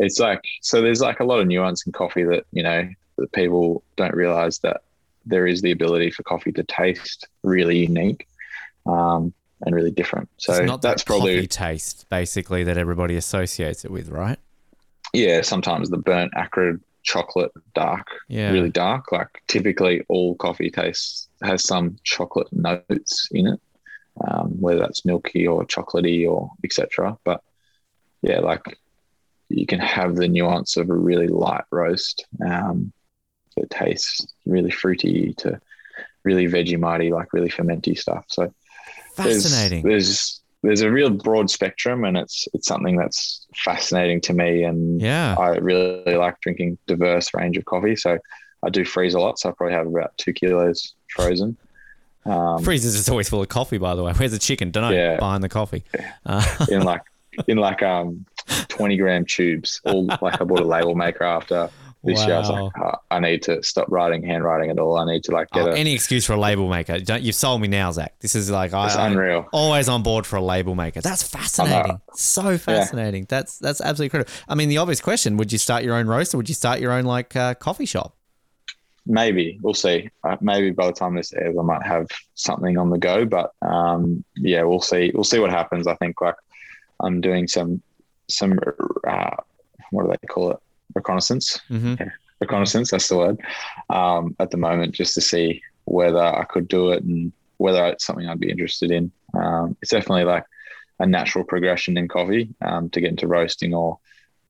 it's 0.00 0.18
like 0.18 0.42
so. 0.60 0.82
There's 0.82 1.00
like 1.00 1.20
a 1.20 1.24
lot 1.24 1.38
of 1.38 1.46
nuance 1.46 1.86
in 1.86 1.92
coffee 1.92 2.24
that 2.24 2.44
you 2.50 2.64
know 2.64 2.88
that 3.18 3.30
people 3.30 3.84
don't 3.94 4.16
realize 4.16 4.58
that 4.60 4.82
there 5.26 5.46
is 5.46 5.62
the 5.62 5.70
ability 5.70 6.10
for 6.10 6.24
coffee 6.24 6.50
to 6.52 6.64
taste 6.64 7.28
really 7.44 7.78
unique 7.78 8.26
um, 8.86 9.32
and 9.62 9.74
really 9.74 9.90
different. 9.90 10.28
So 10.38 10.52
it's 10.54 10.66
not 10.66 10.82
that's 10.82 11.02
that 11.02 11.06
probably 11.06 11.46
taste, 11.46 12.06
basically, 12.10 12.64
that 12.64 12.76
everybody 12.78 13.16
associates 13.16 13.84
it 13.84 13.90
with, 13.90 14.08
right? 14.08 14.38
yeah. 15.12 15.40
Sometimes 15.40 15.88
the 15.88 15.96
burnt 15.98 16.32
acrid 16.36 16.82
chocolate 17.02 17.52
dark, 17.74 18.06
Yeah. 18.28 18.50
really 18.50 18.70
dark. 18.70 19.12
Like 19.12 19.28
typically 19.46 20.04
all 20.08 20.34
coffee 20.34 20.70
tastes 20.70 21.28
has 21.42 21.64
some 21.64 21.96
chocolate 22.02 22.52
notes 22.52 23.28
in 23.30 23.46
it, 23.46 23.60
um, 24.26 24.60
whether 24.60 24.80
that's 24.80 25.04
milky 25.06 25.46
or 25.46 25.64
chocolatey 25.64 26.28
or 26.28 26.50
etc. 26.64 27.16
But 27.24 27.42
yeah, 28.22 28.40
like 28.40 28.78
you 29.48 29.64
can 29.66 29.78
have 29.78 30.16
the 30.16 30.28
nuance 30.28 30.76
of 30.76 30.90
a 30.90 30.94
really 30.94 31.28
light 31.28 31.64
roast 31.70 32.26
um, 32.44 32.92
that 33.56 33.70
tastes 33.70 34.26
really 34.44 34.70
fruity 34.72 35.32
to 35.38 35.60
really 36.24 36.48
Vegemite, 36.48 37.12
like 37.12 37.32
really 37.32 37.48
fermenty 37.48 37.96
stuff. 37.96 38.24
So 38.28 38.52
Fascinating. 39.16 39.82
There's, 39.82 40.40
there's 40.62 40.80
a 40.82 40.90
real 40.90 41.10
broad 41.10 41.50
spectrum, 41.50 42.04
and 42.04 42.16
it's 42.16 42.48
it's 42.52 42.66
something 42.66 42.96
that's 42.96 43.46
fascinating 43.54 44.20
to 44.22 44.32
me. 44.32 44.64
And 44.64 45.00
Yeah. 45.00 45.36
I 45.38 45.50
really 45.58 46.16
like 46.16 46.40
drinking 46.40 46.78
diverse 46.86 47.32
range 47.34 47.56
of 47.56 47.64
coffee. 47.64 47.96
So 47.96 48.18
I 48.64 48.70
do 48.70 48.84
freeze 48.84 49.14
a 49.14 49.20
lot. 49.20 49.38
So 49.38 49.48
I 49.48 49.52
probably 49.52 49.74
have 49.74 49.86
about 49.86 50.16
two 50.18 50.32
kilos 50.32 50.94
frozen. 51.08 51.56
Um, 52.24 52.60
Freezer's 52.64 52.96
just 52.96 53.08
always 53.08 53.28
full 53.28 53.40
of 53.40 53.48
coffee, 53.48 53.78
by 53.78 53.94
the 53.94 54.02
way. 54.02 54.12
Where's 54.12 54.32
the 54.32 54.38
chicken? 54.38 54.72
Don't 54.72 54.90
know. 54.90 54.96
Yeah. 54.96 55.16
Behind 55.16 55.44
the 55.44 55.48
coffee. 55.48 55.84
Uh, 56.24 56.66
in 56.70 56.82
like 56.82 57.02
in 57.46 57.58
like 57.58 57.82
um 57.82 58.24
20 58.68 58.96
gram 58.96 59.24
tubes. 59.24 59.80
All 59.84 60.06
like 60.20 60.40
I 60.40 60.44
bought 60.44 60.60
a 60.60 60.64
label 60.64 60.94
maker 60.96 61.22
after 61.24 61.70
this 62.04 62.24
year. 62.24 62.36
I 62.36 62.38
was 62.38 62.50
like, 62.50 62.72
"Oh, 62.80 62.92
I 63.10 63.18
need 63.20 63.42
to 63.44 63.62
stop 63.62 63.86
writing 63.90 64.22
handwriting 64.22 64.70
at 64.70 64.78
all. 64.78 64.96
I 64.96 65.04
need 65.04 65.24
to 65.24 65.32
like 65.32 65.50
get 65.50 65.66
Oh, 65.66 65.70
a. 65.72 65.74
any 65.76 65.92
excuse 65.92 66.24
for 66.24 66.34
a 66.34 66.38
label 66.40 66.68
maker. 66.68 67.00
Don't, 67.00 67.22
you've 67.22 67.34
sold 67.34 67.60
me 67.60 67.68
now, 67.68 67.90
Zach. 67.90 68.14
This 68.20 68.34
is 68.34 68.50
like 68.50 68.72
I, 68.72 68.88
I'm 68.88 69.12
unreal. 69.12 69.48
always 69.52 69.88
on 69.88 70.02
board 70.02 70.24
for 70.26 70.36
a 70.36 70.42
label 70.42 70.74
maker. 70.74 71.00
That's 71.00 71.22
fascinating. 71.22 72.00
So 72.14 72.56
fascinating. 72.58 73.26
That's 73.28 73.58
that's 73.58 73.80
absolutely 73.80 74.10
critical. 74.10 74.32
I 74.48 74.54
mean, 74.54 74.68
the 74.68 74.78
obvious 74.78 75.00
question: 75.00 75.36
Would 75.36 75.50
you 75.52 75.58
start 75.58 75.82
your 75.84 75.94
own 75.94 76.06
roast, 76.06 76.32
or 76.34 76.36
would 76.36 76.48
you 76.48 76.54
start 76.54 76.80
your 76.80 76.92
own 76.92 77.04
like 77.04 77.34
uh, 77.34 77.54
coffee 77.54 77.86
shop? 77.86 78.14
Maybe 79.08 79.58
we'll 79.62 79.74
see. 79.74 80.10
Uh, 80.24 80.36
maybe 80.40 80.70
by 80.72 80.86
the 80.86 80.92
time 80.92 81.14
this 81.14 81.32
airs, 81.32 81.56
I 81.56 81.62
might 81.62 81.84
have 81.86 82.08
something 82.34 82.76
on 82.76 82.90
the 82.90 82.98
go. 82.98 83.24
But 83.24 83.52
um, 83.62 84.24
yeah, 84.36 84.62
we'll 84.64 84.80
see. 84.80 85.12
We'll 85.14 85.22
see 85.24 85.38
what 85.38 85.50
happens. 85.50 85.86
I 85.86 85.94
think 85.96 86.20
like 86.20 86.34
I'm 87.00 87.20
doing 87.20 87.46
some 87.46 87.82
some 88.28 88.58
uh, 89.06 89.30
what 89.90 90.04
do 90.04 90.08
they 90.10 90.26
call 90.26 90.50
it? 90.50 90.58
Reconnaissance. 90.96 91.60
Mm-hmm. 91.70 92.02
Reconnaissance. 92.40 92.90
That's 92.90 93.08
the 93.08 93.16
word. 93.16 93.40
Um, 93.90 94.34
at 94.40 94.50
the 94.50 94.56
moment, 94.56 94.94
just 94.94 95.14
to 95.14 95.20
see 95.20 95.62
whether 95.84 96.18
I 96.18 96.44
could 96.44 96.66
do 96.66 96.90
it 96.90 97.04
and 97.04 97.32
whether 97.58 97.86
it's 97.86 98.04
something 98.04 98.26
I'd 98.26 98.40
be 98.40 98.50
interested 98.50 98.90
in. 98.90 99.12
Um, 99.34 99.76
it's 99.80 99.92
definitely 99.92 100.24
like 100.24 100.44
a 100.98 101.06
natural 101.06 101.44
progression 101.44 101.96
in 101.96 102.08
coffee 102.08 102.54
um, 102.62 102.90
to 102.90 103.00
get 103.00 103.10
into 103.10 103.28
roasting 103.28 103.74
or 103.74 103.98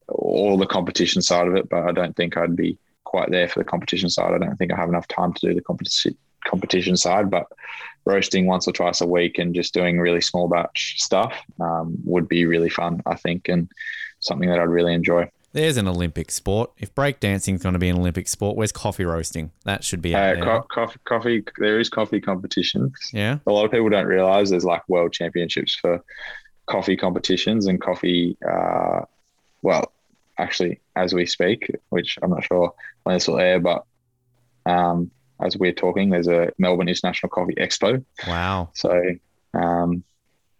or 0.08 0.56
the 0.56 0.66
competition 0.66 1.20
side 1.20 1.48
of 1.48 1.56
it. 1.56 1.68
But 1.68 1.88
I 1.88 1.92
don't 1.92 2.16
think 2.16 2.36
I'd 2.36 2.56
be 2.56 2.78
quite 3.04 3.30
there 3.30 3.48
for 3.48 3.58
the 3.60 3.64
competition 3.64 4.08
side. 4.08 4.32
I 4.32 4.38
don't 4.38 4.56
think 4.56 4.72
I 4.72 4.76
have 4.76 4.88
enough 4.88 5.08
time 5.08 5.32
to 5.34 5.46
do 5.48 5.54
the 5.54 5.60
competition 5.60 6.16
competition 6.46 6.96
side. 6.96 7.30
But 7.30 7.46
roasting 8.04 8.46
once 8.46 8.68
or 8.68 8.72
twice 8.72 9.00
a 9.00 9.06
week 9.06 9.38
and 9.38 9.54
just 9.54 9.74
doing 9.74 9.98
really 9.98 10.20
small 10.20 10.48
batch 10.48 10.94
stuff 10.98 11.34
um, 11.60 11.96
would 12.04 12.28
be 12.28 12.46
really 12.46 12.70
fun, 12.70 13.02
I 13.04 13.16
think, 13.16 13.48
and 13.48 13.68
something 14.20 14.48
that 14.48 14.60
I'd 14.60 14.68
really 14.68 14.94
enjoy. 14.94 15.28
There's 15.56 15.78
an 15.78 15.88
Olympic 15.88 16.30
sport. 16.30 16.70
If 16.76 16.94
breakdancing's 16.94 17.62
going 17.62 17.72
to 17.72 17.78
be 17.78 17.88
an 17.88 17.96
Olympic 17.96 18.28
sport, 18.28 18.58
where's 18.58 18.72
coffee 18.72 19.06
roasting? 19.06 19.52
That 19.64 19.82
should 19.82 20.02
be 20.02 20.14
out 20.14 20.22
Uh, 20.22 20.34
there. 20.34 20.44
co- 20.44 20.62
coffee, 20.68 20.98
coffee. 21.06 21.44
There 21.56 21.80
is 21.80 21.88
coffee 21.88 22.20
competitions. 22.20 22.92
yeah. 23.10 23.38
A 23.46 23.50
lot 23.50 23.64
of 23.64 23.70
people 23.70 23.88
don't 23.88 24.04
realize 24.04 24.50
there's 24.50 24.66
like 24.66 24.86
world 24.86 25.14
championships 25.14 25.74
for 25.74 26.04
coffee 26.66 26.94
competitions 26.94 27.64
and 27.68 27.80
coffee. 27.80 28.36
Uh, 28.46 29.00
well, 29.62 29.92
actually, 30.36 30.78
as 30.94 31.14
we 31.14 31.24
speak, 31.24 31.70
which 31.88 32.18
I'm 32.22 32.28
not 32.32 32.44
sure 32.44 32.74
when 33.04 33.16
this 33.16 33.26
will 33.26 33.38
air, 33.40 33.58
but 33.58 33.84
um, 34.66 35.10
as 35.40 35.56
we're 35.56 35.72
talking, 35.72 36.10
there's 36.10 36.28
a 36.28 36.52
Melbourne 36.58 36.88
International 36.90 37.30
Coffee 37.30 37.54
Expo. 37.54 38.04
Wow. 38.28 38.68
So, 38.74 39.02
um, 39.54 40.04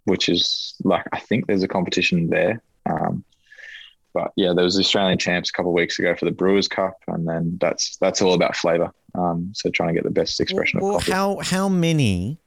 which 0.05 0.31
is 0.31 0.75
like 0.85 1.05
I 1.13 1.19
think 1.21 1.49
there's 1.49 1.63
a 1.65 1.69
competition 1.69 2.29
there. 2.31 2.63
Um, 2.89 3.25
but 4.17 4.33
yeah, 4.37 4.53
there 4.55 4.65
was 4.65 4.75
the 4.77 4.81
Australian 4.81 5.19
champs 5.19 5.51
a 5.51 5.53
couple 5.53 5.71
of 5.73 5.75
weeks 5.75 5.99
ago 5.99 6.15
for 6.17 6.25
the 6.25 6.31
Brewers 6.31 6.69
Cup, 6.69 6.97
and 7.09 7.27
then 7.29 7.59
that's 7.61 7.97
that's 7.99 8.23
all 8.23 8.33
about 8.35 8.57
flavour. 8.57 8.91
Um, 9.15 9.51
so 9.55 9.71
trying 9.71 9.89
to 9.89 9.95
get 9.95 10.05
the 10.05 10.11
best 10.11 10.41
expression 10.41 10.81
Well, 10.81 10.97
of 10.97 11.03
coffee. 11.03 11.13
how 11.13 11.39
how 11.43 11.69
many 11.69 12.39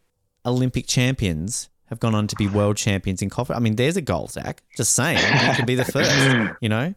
Olympic 0.45 0.87
champions 0.87 1.69
have 1.89 1.99
gone 1.99 2.13
on 2.15 2.27
to 2.27 2.35
be 2.35 2.47
world 2.47 2.77
champions 2.77 3.21
in 3.21 3.29
coffee? 3.29 3.53
I 3.53 3.59
mean, 3.59 3.75
there's 3.75 3.97
a 3.97 4.01
goal, 4.01 4.27
Zac. 4.27 4.61
Just 4.77 4.93
saying, 4.93 5.17
you 5.17 5.53
could 5.55 5.65
be 5.65 5.75
the 5.75 5.85
first. 5.85 6.11
You 6.61 6.69
know. 6.69 6.93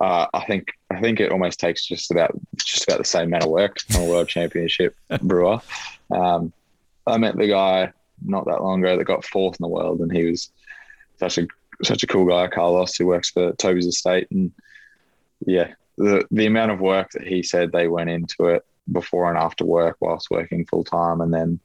uh, 0.00 0.26
I 0.32 0.44
think 0.44 0.68
I 0.90 1.00
think 1.00 1.20
it 1.20 1.32
almost 1.32 1.58
takes 1.60 1.86
just 1.86 2.10
about 2.10 2.32
just 2.56 2.84
about 2.84 2.98
the 2.98 3.04
same 3.04 3.28
amount 3.28 3.44
of 3.44 3.50
work 3.50 3.78
on 3.94 4.02
a 4.02 4.04
world 4.08 4.28
championship 4.36 4.94
brewer. 5.22 5.60
Um, 6.10 6.52
I 7.06 7.16
met 7.18 7.36
the 7.36 7.48
guy 7.48 7.92
not 8.24 8.44
that 8.46 8.62
long 8.62 8.82
ago 8.84 8.96
that 8.96 9.04
got 9.04 9.24
fourth 9.24 9.56
in 9.60 9.64
the 9.64 9.68
world, 9.68 10.00
and 10.00 10.10
he 10.12 10.24
was 10.24 10.50
such 11.18 11.38
a 11.38 11.46
such 11.82 12.02
a 12.02 12.06
cool 12.06 12.26
guy, 12.26 12.48
Carlos, 12.48 12.96
who 12.96 13.06
works 13.06 13.30
for 13.30 13.52
Toby's 13.52 13.86
estate, 13.86 14.28
and 14.30 14.52
yeah, 15.46 15.72
the 15.96 16.24
the 16.30 16.46
amount 16.46 16.72
of 16.72 16.80
work 16.80 17.10
that 17.12 17.26
he 17.26 17.42
said 17.42 17.72
they 17.72 17.88
went 17.88 18.10
into 18.10 18.46
it 18.46 18.64
before 18.90 19.28
and 19.28 19.38
after 19.38 19.64
work 19.64 19.96
whilst 20.00 20.30
working 20.30 20.64
full 20.66 20.84
time, 20.84 21.20
and 21.20 21.32
then 21.32 21.60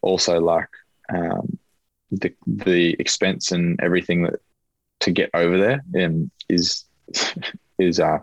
also 0.00 0.40
like 0.40 0.68
um, 1.14 1.58
the 2.10 2.34
the 2.46 2.96
expense 2.98 3.52
and 3.52 3.80
everything 3.80 4.22
that 4.24 4.40
to 5.00 5.10
get 5.10 5.30
over 5.34 5.58
there 5.58 6.04
um, 6.04 6.30
is 6.48 6.84
is 7.78 8.00
uh, 8.00 8.18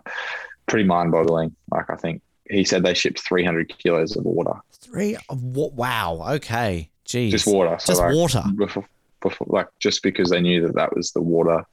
pretty 0.66 0.86
mind 0.86 1.12
boggling. 1.12 1.54
Like 1.70 1.90
I 1.90 1.96
think 1.96 2.22
he 2.48 2.64
said 2.64 2.82
they 2.82 2.94
shipped 2.94 3.20
300 3.20 3.68
kilos 3.78 4.16
of 4.16 4.24
water, 4.24 4.54
Three. 4.72 5.16
wa- 5.28 5.68
Wow. 5.68 6.24
Okay. 6.34 6.90
Jeez. 7.06 7.30
just 7.30 7.46
water. 7.46 7.76
So 7.80 7.92
Just 7.92 8.00
like, 8.00 8.14
water. 8.14 8.44
Before, 8.56 8.84
before, 9.20 9.46
like 9.50 9.68
just 9.78 10.02
because 10.02 10.30
they 10.30 10.40
knew 10.40 10.66
that 10.66 10.74
that 10.74 10.94
was 10.94 11.12
the 11.12 11.22
water 11.22 11.64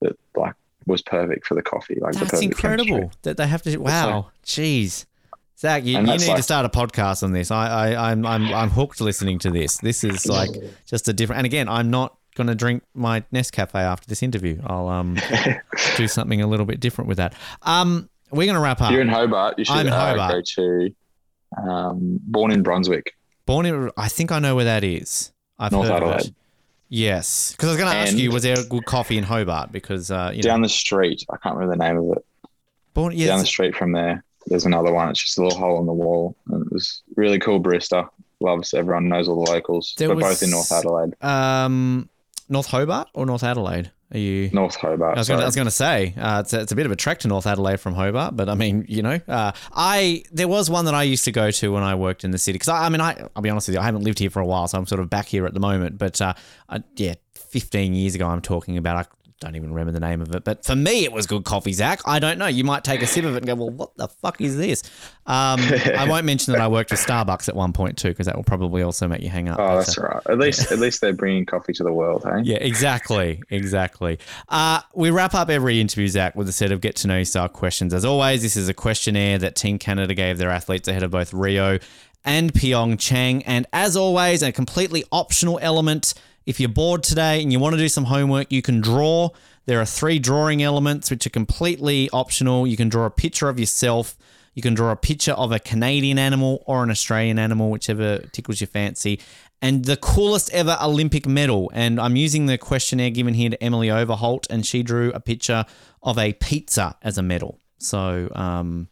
that 0.00 0.18
like 0.36 0.54
was 0.86 1.02
perfect 1.02 1.46
for 1.46 1.54
the 1.54 1.62
coffee. 1.62 1.98
Like 2.00 2.14
That's 2.14 2.40
incredible 2.40 2.98
chemistry. 2.98 3.18
that 3.22 3.36
they 3.36 3.46
have 3.46 3.62
to. 3.62 3.76
Wow. 3.78 4.30
Jeez. 4.44 5.06
Zac, 5.58 5.84
you, 5.84 5.92
you 5.92 6.02
need 6.02 6.20
that's 6.20 6.26
to 6.26 6.42
start 6.42 6.66
a 6.66 6.68
podcast 6.68 7.22
on 7.22 7.32
this. 7.32 7.50
I, 7.50 7.94
I, 7.94 8.10
I'm, 8.10 8.26
I'm, 8.26 8.52
I'm 8.52 8.68
hooked 8.68 9.00
listening 9.00 9.38
to 9.40 9.50
this. 9.50 9.78
This 9.78 10.04
is 10.04 10.26
like 10.26 10.50
just 10.84 11.08
a 11.08 11.14
different. 11.14 11.38
And 11.38 11.46
again, 11.46 11.66
I'm 11.66 11.90
not 11.90 12.16
going 12.34 12.48
to 12.48 12.54
drink 12.54 12.82
my 12.94 13.22
Nescafe 13.32 13.74
after 13.74 14.06
this 14.06 14.22
interview. 14.22 14.60
I'll 14.66 14.88
um 14.88 15.16
do 15.96 16.06
something 16.06 16.42
a 16.42 16.46
little 16.46 16.66
bit 16.66 16.78
different 16.78 17.08
with 17.08 17.16
that. 17.16 17.34
Um, 17.62 18.10
we're 18.30 18.44
going 18.44 18.56
to 18.56 18.60
wrap 18.60 18.82
up. 18.82 18.92
You're 18.92 19.00
in 19.00 19.08
Hobart. 19.08 19.58
You 19.58 19.64
should 19.64 19.76
I'm 19.76 19.86
in 19.86 19.92
uh, 19.92 20.12
Hobart. 20.12 20.32
go 20.32 20.62
to 20.62 20.94
um, 21.56 22.20
born 22.22 22.50
in 22.50 22.62
Brunswick. 22.62 23.16
Born 23.46 23.64
in, 23.64 23.90
I 23.96 24.08
think 24.08 24.32
I 24.32 24.38
know 24.40 24.56
where 24.56 24.64
that 24.64 24.84
is. 24.84 25.32
I've 25.58 25.72
North 25.72 25.88
Adelaide. 25.88 26.34
Yes, 26.88 27.52
because 27.52 27.68
I 27.68 27.72
was 27.72 27.80
going 27.80 27.92
to 27.92 27.98
ask 27.98 28.16
you, 28.16 28.30
was 28.30 28.44
there 28.44 28.58
a 28.58 28.64
good 28.64 28.84
coffee 28.84 29.18
in 29.18 29.24
Hobart? 29.24 29.72
Because 29.72 30.10
uh, 30.10 30.30
you 30.32 30.42
know, 30.42 30.48
Down 30.48 30.62
the 30.62 30.68
street, 30.68 31.24
I 31.30 31.36
can't 31.38 31.56
remember 31.56 31.76
the 31.76 31.84
name 31.84 31.98
of 32.10 32.16
it. 32.16 32.24
born, 32.94 33.16
Down 33.16 33.40
the 33.40 33.46
street 33.46 33.74
from 33.74 33.92
there, 33.92 34.22
there's 34.46 34.66
another 34.66 34.92
one. 34.92 35.08
It's 35.10 35.22
just 35.22 35.38
a 35.38 35.42
little 35.42 35.58
hole 35.58 35.80
in 35.80 35.86
the 35.86 35.92
wall. 35.92 36.36
And 36.48 36.64
it 36.64 36.72
was 36.72 37.02
really 37.16 37.38
cool 37.38 37.60
barista. 37.60 38.08
Loves 38.38 38.74
everyone 38.74 39.08
knows 39.08 39.28
all 39.28 39.44
the 39.44 39.50
locals. 39.50 39.94
There 39.96 40.08
We're 40.10 40.16
was- 40.16 40.24
both 40.24 40.42
in 40.42 40.50
North 40.50 40.70
Adelaide, 40.70 41.24
um, 41.24 42.08
North 42.48 42.66
Hobart 42.66 43.08
or 43.14 43.26
North 43.26 43.42
Adelaide? 43.42 43.90
Are 44.12 44.18
you? 44.18 44.50
North 44.52 44.76
Hobart. 44.76 45.16
I 45.16 45.20
was, 45.20 45.28
was 45.28 45.56
gonna 45.56 45.70
say 45.70 46.14
uh, 46.16 46.40
it's, 46.44 46.52
a, 46.52 46.60
it's 46.60 46.72
a 46.72 46.76
bit 46.76 46.86
of 46.86 46.92
a 46.92 46.96
trek 46.96 47.18
to 47.20 47.28
North 47.28 47.46
Adelaide 47.46 47.80
from 47.80 47.94
Hobart, 47.94 48.36
but 48.36 48.48
I 48.48 48.54
mean, 48.54 48.84
you 48.88 49.02
know, 49.02 49.20
uh, 49.26 49.52
I 49.72 50.22
there 50.30 50.46
was 50.46 50.70
one 50.70 50.84
that 50.84 50.94
I 50.94 51.02
used 51.02 51.24
to 51.24 51.32
go 51.32 51.50
to 51.50 51.72
when 51.72 51.82
I 51.82 51.96
worked 51.96 52.22
in 52.22 52.30
the 52.30 52.38
city 52.38 52.54
because 52.54 52.68
I, 52.68 52.86
I 52.86 52.88
mean, 52.88 53.00
I, 53.00 53.26
I'll 53.34 53.42
be 53.42 53.50
honest 53.50 53.66
with 53.66 53.74
you, 53.74 53.80
I 53.80 53.84
haven't 53.84 54.04
lived 54.04 54.20
here 54.20 54.30
for 54.30 54.40
a 54.40 54.46
while, 54.46 54.68
so 54.68 54.78
I'm 54.78 54.86
sort 54.86 55.00
of 55.00 55.10
back 55.10 55.26
here 55.26 55.44
at 55.44 55.54
the 55.54 55.60
moment. 55.60 55.98
But 55.98 56.20
uh, 56.20 56.34
I, 56.68 56.82
yeah, 56.94 57.14
15 57.34 57.94
years 57.94 58.14
ago, 58.14 58.28
I'm 58.28 58.42
talking 58.42 58.76
about. 58.76 58.96
I 58.96 59.06
don't 59.40 59.54
even 59.54 59.70
remember 59.70 59.92
the 59.92 60.00
name 60.00 60.22
of 60.22 60.34
it, 60.34 60.44
but 60.44 60.64
for 60.64 60.74
me, 60.74 61.04
it 61.04 61.12
was 61.12 61.26
good 61.26 61.44
coffee, 61.44 61.72
Zac. 61.72 62.00
I 62.06 62.18
don't 62.18 62.38
know. 62.38 62.46
You 62.46 62.64
might 62.64 62.84
take 62.84 63.02
a 63.02 63.06
sip 63.06 63.24
of 63.24 63.34
it 63.34 63.38
and 63.38 63.46
go, 63.46 63.54
"Well, 63.54 63.70
what 63.70 63.96
the 63.96 64.08
fuck 64.08 64.40
is 64.40 64.56
this?" 64.56 64.82
Um, 65.26 65.60
I 65.60 66.06
won't 66.08 66.24
mention 66.24 66.52
that 66.54 66.62
I 66.62 66.68
worked 66.68 66.90
with 66.90 67.00
Starbucks 67.04 67.48
at 67.48 67.54
one 67.54 67.72
point 67.72 67.98
too, 67.98 68.08
because 68.08 68.26
that 68.26 68.36
will 68.36 68.44
probably 68.44 68.82
also 68.82 69.06
make 69.08 69.20
you 69.20 69.28
hang 69.28 69.48
up. 69.48 69.58
Oh, 69.58 69.66
But, 69.66 69.76
that's 69.78 69.98
right. 69.98 70.22
At 70.28 70.38
least, 70.38 70.72
at 70.72 70.78
least 70.78 71.00
they're 71.02 71.12
bringing 71.12 71.44
coffee 71.44 71.74
to 71.74 71.82
the 71.82 71.92
world, 71.92 72.24
hey? 72.24 72.42
yeah, 72.44 72.56
exactly, 72.56 73.42
exactly. 73.50 74.18
Uh, 74.48 74.80
we 74.94 75.10
wrap 75.10 75.34
up 75.34 75.50
every 75.50 75.80
interview, 75.80 76.08
Zac, 76.08 76.34
with 76.34 76.48
a 76.48 76.52
set 76.52 76.72
of 76.72 76.80
get 76.80 76.96
to 76.96 77.08
know 77.08 77.18
you 77.18 77.24
style 77.26 77.48
questions. 77.48 77.92
As 77.92 78.04
always, 78.04 78.40
this 78.42 78.56
is 78.56 78.68
a 78.68 78.74
questionnaire 78.74 79.38
that 79.38 79.54
Team 79.56 79.78
Canada 79.78 80.14
gave 80.14 80.38
their 80.38 80.50
athletes 80.50 80.88
ahead 80.88 81.02
of 81.02 81.10
both 81.10 81.34
Rio 81.34 81.78
and 82.24 82.52
Pyeongchang. 82.54 83.42
And 83.46 83.66
as 83.72 83.96
always, 83.96 84.42
a 84.42 84.50
completely 84.50 85.04
optional 85.12 85.58
element. 85.60 86.14
If 86.46 86.60
you're 86.60 86.68
bored 86.68 87.02
today 87.02 87.42
and 87.42 87.52
you 87.52 87.58
want 87.58 87.74
to 87.74 87.78
do 87.78 87.88
some 87.88 88.04
homework, 88.04 88.52
you 88.52 88.62
can 88.62 88.80
draw. 88.80 89.30
There 89.66 89.80
are 89.80 89.84
three 89.84 90.20
drawing 90.20 90.62
elements 90.62 91.10
which 91.10 91.26
are 91.26 91.30
completely 91.30 92.08
optional. 92.12 92.68
You 92.68 92.76
can 92.76 92.88
draw 92.88 93.04
a 93.04 93.10
picture 93.10 93.48
of 93.48 93.58
yourself. 93.58 94.16
You 94.54 94.62
can 94.62 94.72
draw 94.72 94.92
a 94.92 94.96
picture 94.96 95.32
of 95.32 95.50
a 95.50 95.58
Canadian 95.58 96.18
animal 96.18 96.62
or 96.64 96.84
an 96.84 96.90
Australian 96.90 97.38
animal, 97.38 97.70
whichever 97.70 98.18
tickles 98.30 98.60
your 98.60 98.68
fancy. 98.68 99.20
And 99.60 99.84
the 99.84 99.96
coolest 99.96 100.52
ever 100.52 100.78
Olympic 100.80 101.26
medal. 101.26 101.70
And 101.74 102.00
I'm 102.00 102.14
using 102.14 102.46
the 102.46 102.56
questionnaire 102.58 103.10
given 103.10 103.34
here 103.34 103.50
to 103.50 103.62
Emily 103.62 103.90
Overholt, 103.90 104.46
and 104.48 104.64
she 104.64 104.84
drew 104.84 105.12
a 105.12 105.20
picture 105.20 105.64
of 106.02 106.16
a 106.16 106.32
pizza 106.34 106.96
as 107.02 107.18
a 107.18 107.22
medal. 107.22 107.60
So, 107.78 108.30
um, 108.34 108.88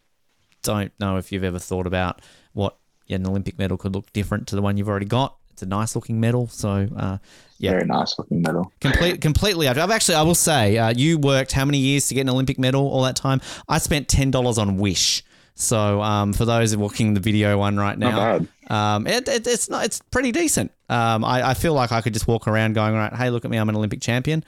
don't 0.61 0.91
know 0.99 1.17
if 1.17 1.31
you've 1.31 1.43
ever 1.43 1.59
thought 1.59 1.87
about 1.87 2.21
what 2.53 2.77
an 3.09 3.25
Olympic 3.25 3.57
medal 3.57 3.77
could 3.77 3.95
look 3.95 4.11
different 4.11 4.47
to 4.49 4.55
the 4.55 4.61
one 4.61 4.77
you've 4.77 4.89
already 4.89 5.05
got. 5.05 5.37
It's 5.51 5.61
a 5.61 5.67
nice 5.67 5.95
looking 5.95 6.19
medal. 6.19 6.47
So, 6.47 6.89
uh, 6.95 7.17
yeah, 7.57 7.71
Very 7.71 7.85
nice 7.85 8.17
looking 8.17 8.41
medal. 8.41 8.71
Complete, 8.81 9.21
completely. 9.21 9.67
I've 9.67 9.77
actually, 9.77 10.15
I 10.15 10.23
will 10.23 10.35
say, 10.35 10.77
uh, 10.77 10.89
you 10.89 11.17
worked 11.17 11.51
how 11.51 11.65
many 11.65 11.77
years 11.77 12.07
to 12.09 12.13
get 12.13 12.21
an 12.21 12.29
Olympic 12.29 12.59
medal? 12.59 12.87
All 12.87 13.03
that 13.03 13.15
time. 13.15 13.41
I 13.69 13.77
spent 13.77 14.07
ten 14.07 14.31
dollars 14.31 14.57
on 14.57 14.77
Wish. 14.77 15.23
So 15.57 16.01
um, 16.01 16.33
for 16.33 16.43
those 16.43 16.75
watching 16.75 17.13
the 17.13 17.21
video 17.21 17.57
one 17.57 17.77
right 17.77 17.97
now, 17.97 18.41
um, 18.69 19.07
it, 19.07 19.27
it, 19.29 19.47
it's 19.47 19.69
not. 19.69 19.85
It's 19.85 20.01
pretty 20.11 20.33
decent. 20.33 20.71
Um, 20.89 21.23
I, 21.23 21.49
I 21.49 21.53
feel 21.53 21.73
like 21.73 21.93
I 21.93 22.01
could 22.01 22.13
just 22.13 22.27
walk 22.27 22.47
around 22.47 22.73
going, 22.73 22.93
right, 22.93 23.13
hey, 23.13 23.29
look 23.29 23.45
at 23.45 23.51
me, 23.51 23.57
I'm 23.57 23.69
an 23.69 23.75
Olympic 23.75 24.01
champion. 24.01 24.43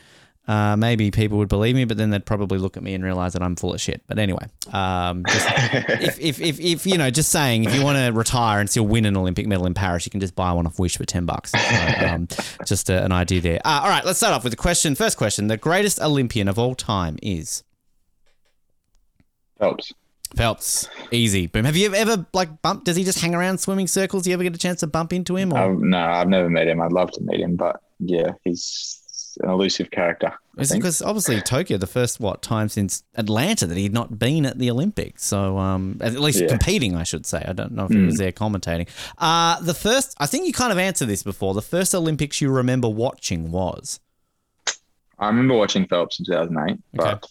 Uh, 0.47 0.77
maybe 0.77 1.11
people 1.11 1.37
would 1.37 1.49
believe 1.49 1.75
me, 1.75 1.83
but 1.83 1.97
then 1.97 2.09
they'd 2.09 2.25
probably 2.25 2.57
look 2.57 2.77
at 2.77 2.83
me 2.83 2.93
and 2.93 3.03
realize 3.03 3.33
that 3.33 3.41
I'm 3.41 3.57
full 3.57 3.73
of 3.73 3.81
shit. 3.81 4.01
But 4.07 4.17
anyway, 4.17 4.47
um, 4.71 5.25
just, 5.27 5.47
if, 6.01 6.19
if, 6.19 6.39
if, 6.39 6.59
if, 6.59 6.85
you 6.85 6.97
know, 6.97 7.09
just 7.09 7.31
saying, 7.31 7.65
if 7.65 7.75
you 7.75 7.83
want 7.83 7.97
to 7.97 8.17
retire 8.17 8.61
and 8.61 8.69
still 8.69 8.87
win 8.87 9.05
an 9.05 9.17
Olympic 9.17 9.45
medal 9.45 9.65
in 9.65 9.73
Paris, 9.73 10.05
you 10.05 10.09
can 10.09 10.21
just 10.21 10.35
buy 10.35 10.53
one 10.53 10.65
off 10.65 10.79
Wish 10.79 10.97
for 10.97 11.03
10 11.05 11.25
bucks. 11.25 11.51
So, 11.51 12.05
um, 12.07 12.27
just 12.65 12.89
a, 12.89 13.03
an 13.03 13.11
idea 13.11 13.41
there. 13.41 13.61
Uh, 13.65 13.81
all 13.83 13.89
right, 13.89 14.05
let's 14.05 14.19
start 14.19 14.33
off 14.33 14.43
with 14.45 14.53
the 14.53 14.57
question. 14.57 14.95
First 14.95 15.17
question 15.17 15.47
The 15.47 15.57
greatest 15.57 15.99
Olympian 16.01 16.47
of 16.47 16.57
all 16.57 16.75
time 16.75 17.17
is 17.21 17.63
Phelps. 19.59 19.91
Phelps, 20.35 20.89
easy. 21.11 21.47
Boom. 21.47 21.65
Have 21.65 21.77
you 21.77 21.93
ever 21.93 22.25
like 22.33 22.61
bumped? 22.61 22.85
Does 22.85 22.95
he 22.95 23.03
just 23.03 23.19
hang 23.19 23.33
around 23.33 23.59
swimming 23.59 23.87
circles? 23.87 24.23
Do 24.23 24.29
you 24.29 24.33
ever 24.33 24.43
get 24.43 24.53
a 24.53 24.59
chance 24.59 24.81
to 24.81 24.87
bump 24.87 25.13
into 25.13 25.35
him? 25.37 25.53
Or 25.53 25.71
Um, 25.71 25.89
no, 25.89 25.99
I've 25.99 26.27
never 26.27 26.49
met 26.49 26.67
him. 26.67 26.81
I'd 26.81 26.91
love 26.91 27.11
to 27.11 27.21
meet 27.21 27.39
him, 27.39 27.55
but 27.55 27.81
yeah, 27.99 28.31
he's 28.43 28.96
an 29.41 29.49
elusive 29.49 29.91
character. 29.91 30.33
Because 30.55 31.01
obviously 31.01 31.39
Tokyo, 31.41 31.77
the 31.77 31.85
first 31.87 32.19
what 32.19 32.41
time 32.41 32.67
since 32.69 33.03
Atlanta 33.15 33.67
that 33.67 33.77
he'd 33.77 33.93
not 33.93 34.17
been 34.17 34.45
at 34.45 34.57
the 34.57 34.71
Olympics. 34.71 35.23
So 35.25 35.57
um, 35.57 35.97
at 36.01 36.13
least 36.19 36.41
Yeah. 36.41 36.47
Competing, 36.47 36.95
I 36.95 37.03
should 37.03 37.25
say. 37.25 37.43
I 37.47 37.53
don't 37.53 37.73
know 37.73 37.85
if 37.85 37.91
he 37.91 38.03
was 38.03 38.17
there 38.17 38.31
commentating. 38.31 38.87
Uh, 39.17 39.59
the 39.61 39.73
first, 39.75 40.15
I 40.19 40.25
think 40.25 40.47
you 40.47 40.53
kind 40.53 40.71
of 40.71 40.79
answered 40.79 41.07
this 41.07 41.21
before. 41.23 41.53
The 41.53 41.61
first 41.61 41.93
Olympics 41.93 42.41
you 42.41 42.49
remember 42.49 42.89
watching 42.89 43.51
was 43.51 43.99
I 45.19 45.27
remember 45.27 45.55
watching 45.55 45.87
Phelps 45.87 46.19
in 46.19 46.25
2008, 46.25 46.79
but 46.93 47.27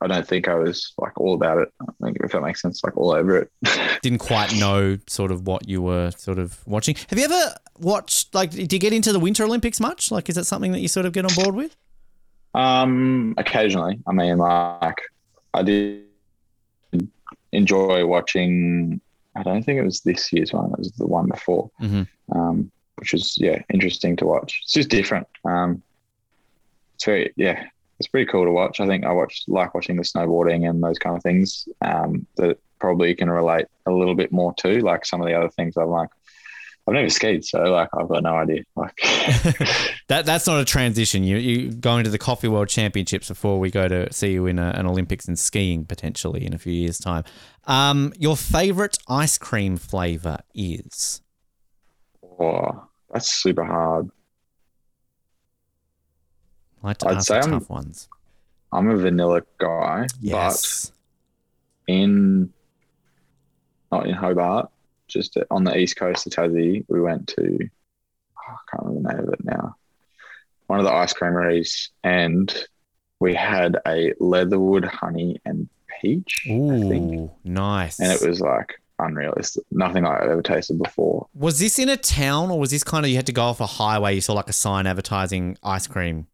I 0.00 0.06
don't 0.06 0.26
think 0.26 0.46
I 0.48 0.54
was 0.54 0.92
like 0.98 1.18
all 1.18 1.34
about 1.34 1.58
it. 1.58 1.72
I 1.80 1.86
think 2.02 2.18
if 2.22 2.32
that 2.32 2.42
makes 2.42 2.60
sense, 2.62 2.82
like 2.84 2.96
all 2.96 3.12
over 3.12 3.38
it. 3.38 3.50
didn't 4.02 4.18
quite 4.18 4.54
know 4.56 4.98
sort 5.06 5.30
of 5.32 5.46
what 5.46 5.68
you 5.68 5.80
were 5.82 6.10
sort 6.12 6.38
of 6.38 6.66
watching. 6.66 6.96
Have 7.08 7.18
you 7.18 7.24
ever 7.24 7.54
watched 7.78 8.34
like? 8.34 8.50
Did 8.50 8.72
you 8.72 8.78
get 8.78 8.92
into 8.92 9.12
the 9.12 9.18
Winter 9.20 9.44
Olympics 9.44 9.80
much? 9.80 10.10
Like, 10.10 10.28
is 10.28 10.34
that 10.34 10.44
something 10.44 10.72
that 10.72 10.80
you 10.80 10.88
sort 10.88 11.06
of 11.06 11.12
get 11.12 11.24
on 11.24 11.34
board 11.34 11.54
with? 11.54 11.76
Um, 12.54 13.34
occasionally. 13.38 13.98
I 14.06 14.12
mean, 14.12 14.38
like 14.38 15.00
I 15.54 15.62
did 15.62 16.04
enjoy 17.52 18.04
watching. 18.06 19.00
I 19.34 19.42
don't 19.42 19.62
think 19.62 19.78
it 19.78 19.84
was 19.84 20.00
this 20.00 20.32
year's 20.32 20.52
one. 20.52 20.70
It 20.72 20.78
was 20.78 20.92
the 20.92 21.06
one 21.06 21.26
before, 21.28 21.70
Mhm. 21.80 22.08
um, 22.34 22.70
which 22.96 23.12
was 23.12 23.36
yeah 23.38 23.62
interesting 23.72 24.16
to 24.16 24.26
watch. 24.26 24.60
It's 24.62 24.72
just 24.72 24.88
different. 24.88 25.26
Um, 25.44 25.82
it's 26.94 27.04
very 27.04 27.32
yeah, 27.36 27.64
it's 27.98 28.08
pretty 28.08 28.30
cool 28.30 28.44
to 28.44 28.52
watch. 28.52 28.80
I 28.80 28.86
think 28.86 29.04
I 29.04 29.12
watch 29.12 29.44
like 29.48 29.74
watching 29.74 29.96
the 29.96 30.02
snowboarding 30.02 30.68
and 30.68 30.82
those 30.82 30.98
kind 30.98 31.16
of 31.16 31.22
things 31.22 31.68
um, 31.82 32.26
that 32.36 32.58
probably 32.78 33.08
you 33.08 33.16
can 33.16 33.30
relate 33.30 33.66
a 33.86 33.90
little 33.90 34.14
bit 34.14 34.32
more 34.32 34.54
to. 34.54 34.80
Like 34.80 35.06
some 35.06 35.20
of 35.20 35.26
the 35.26 35.34
other 35.34 35.50
things 35.50 35.76
I'm 35.76 35.88
like. 35.88 36.10
I've 36.88 36.94
never 36.94 37.10
skied, 37.10 37.44
so 37.44 37.58
like 37.64 37.88
I've 37.98 38.06
got 38.06 38.22
no 38.22 38.36
idea. 38.36 38.62
Like, 38.76 38.96
That 40.08 40.24
that's 40.24 40.46
not 40.46 40.60
a 40.60 40.64
transition. 40.64 41.24
You 41.24 41.36
you 41.36 41.72
going 41.72 42.04
to 42.04 42.10
the 42.10 42.18
Coffee 42.18 42.46
World 42.46 42.68
Championships 42.68 43.26
before 43.26 43.58
we 43.58 43.72
go 43.72 43.88
to 43.88 44.12
see 44.12 44.32
you 44.32 44.46
in 44.46 44.60
a, 44.60 44.70
an 44.70 44.86
Olympics 44.86 45.26
in 45.26 45.34
skiing 45.34 45.84
potentially 45.84 46.46
in 46.46 46.54
a 46.54 46.58
few 46.58 46.72
years' 46.72 46.98
time. 46.98 47.24
Um, 47.64 48.12
your 48.16 48.36
favorite 48.36 48.98
ice 49.08 49.36
cream 49.36 49.76
flavor 49.78 50.38
is 50.54 51.22
oh, 52.38 52.86
that's 53.12 53.34
super 53.34 53.64
hard. 53.64 54.08
I 56.82 56.88
like 56.88 56.98
to 56.98 57.08
I'd 57.08 57.16
ask 57.16 57.28
say 57.28 57.40
the 57.40 57.46
I'm- 57.48 57.66
ones. 57.68 58.08
I'm 58.72 58.88
a 58.90 58.96
vanilla 58.96 59.42
guy, 59.58 60.06
Yes. 60.20 60.86
but 61.86 61.92
in 61.94 62.52
not 63.92 64.06
in 64.06 64.14
Hobart, 64.14 64.70
just 65.08 65.36
on 65.50 65.64
the 65.64 65.76
east 65.76 65.96
coast 65.96 66.26
of 66.26 66.32
Tassie, 66.32 66.84
we 66.88 67.00
went 67.00 67.28
to 67.28 67.58
oh, 68.38 68.52
I 68.52 68.56
can't 68.70 68.86
remember 68.86 69.08
the 69.08 69.14
name 69.16 69.26
of 69.28 69.32
it 69.34 69.44
now. 69.44 69.76
One 70.66 70.80
of 70.80 70.84
the 70.84 70.92
ice 70.92 71.12
creameries, 71.12 71.90
and 72.02 72.52
we 73.20 73.34
had 73.34 73.78
a 73.86 74.12
leatherwood 74.18 74.84
honey 74.84 75.40
and 75.44 75.68
peach, 76.00 76.42
I 76.46 76.48
think, 76.48 77.12
Ooh, 77.14 77.30
nice. 77.44 78.00
and 78.00 78.10
it 78.12 78.28
was 78.28 78.40
like 78.40 78.80
unrealistic, 78.98 79.62
nothing 79.70 80.04
I've 80.04 80.28
ever 80.28 80.42
tasted 80.42 80.82
before. 80.82 81.28
Was 81.34 81.60
this 81.60 81.78
in 81.78 81.88
a 81.88 81.96
town 81.96 82.50
or 82.50 82.58
was 82.58 82.72
this 82.72 82.82
kind 82.82 83.06
of 83.06 83.10
you 83.10 83.16
had 83.16 83.26
to 83.26 83.32
go 83.32 83.44
off 83.44 83.60
a 83.60 83.66
highway? 83.66 84.16
You 84.16 84.20
saw 84.20 84.32
like 84.34 84.48
a 84.48 84.52
sign 84.52 84.86
advertising 84.88 85.56
ice 85.62 85.86
cream. 85.86 86.26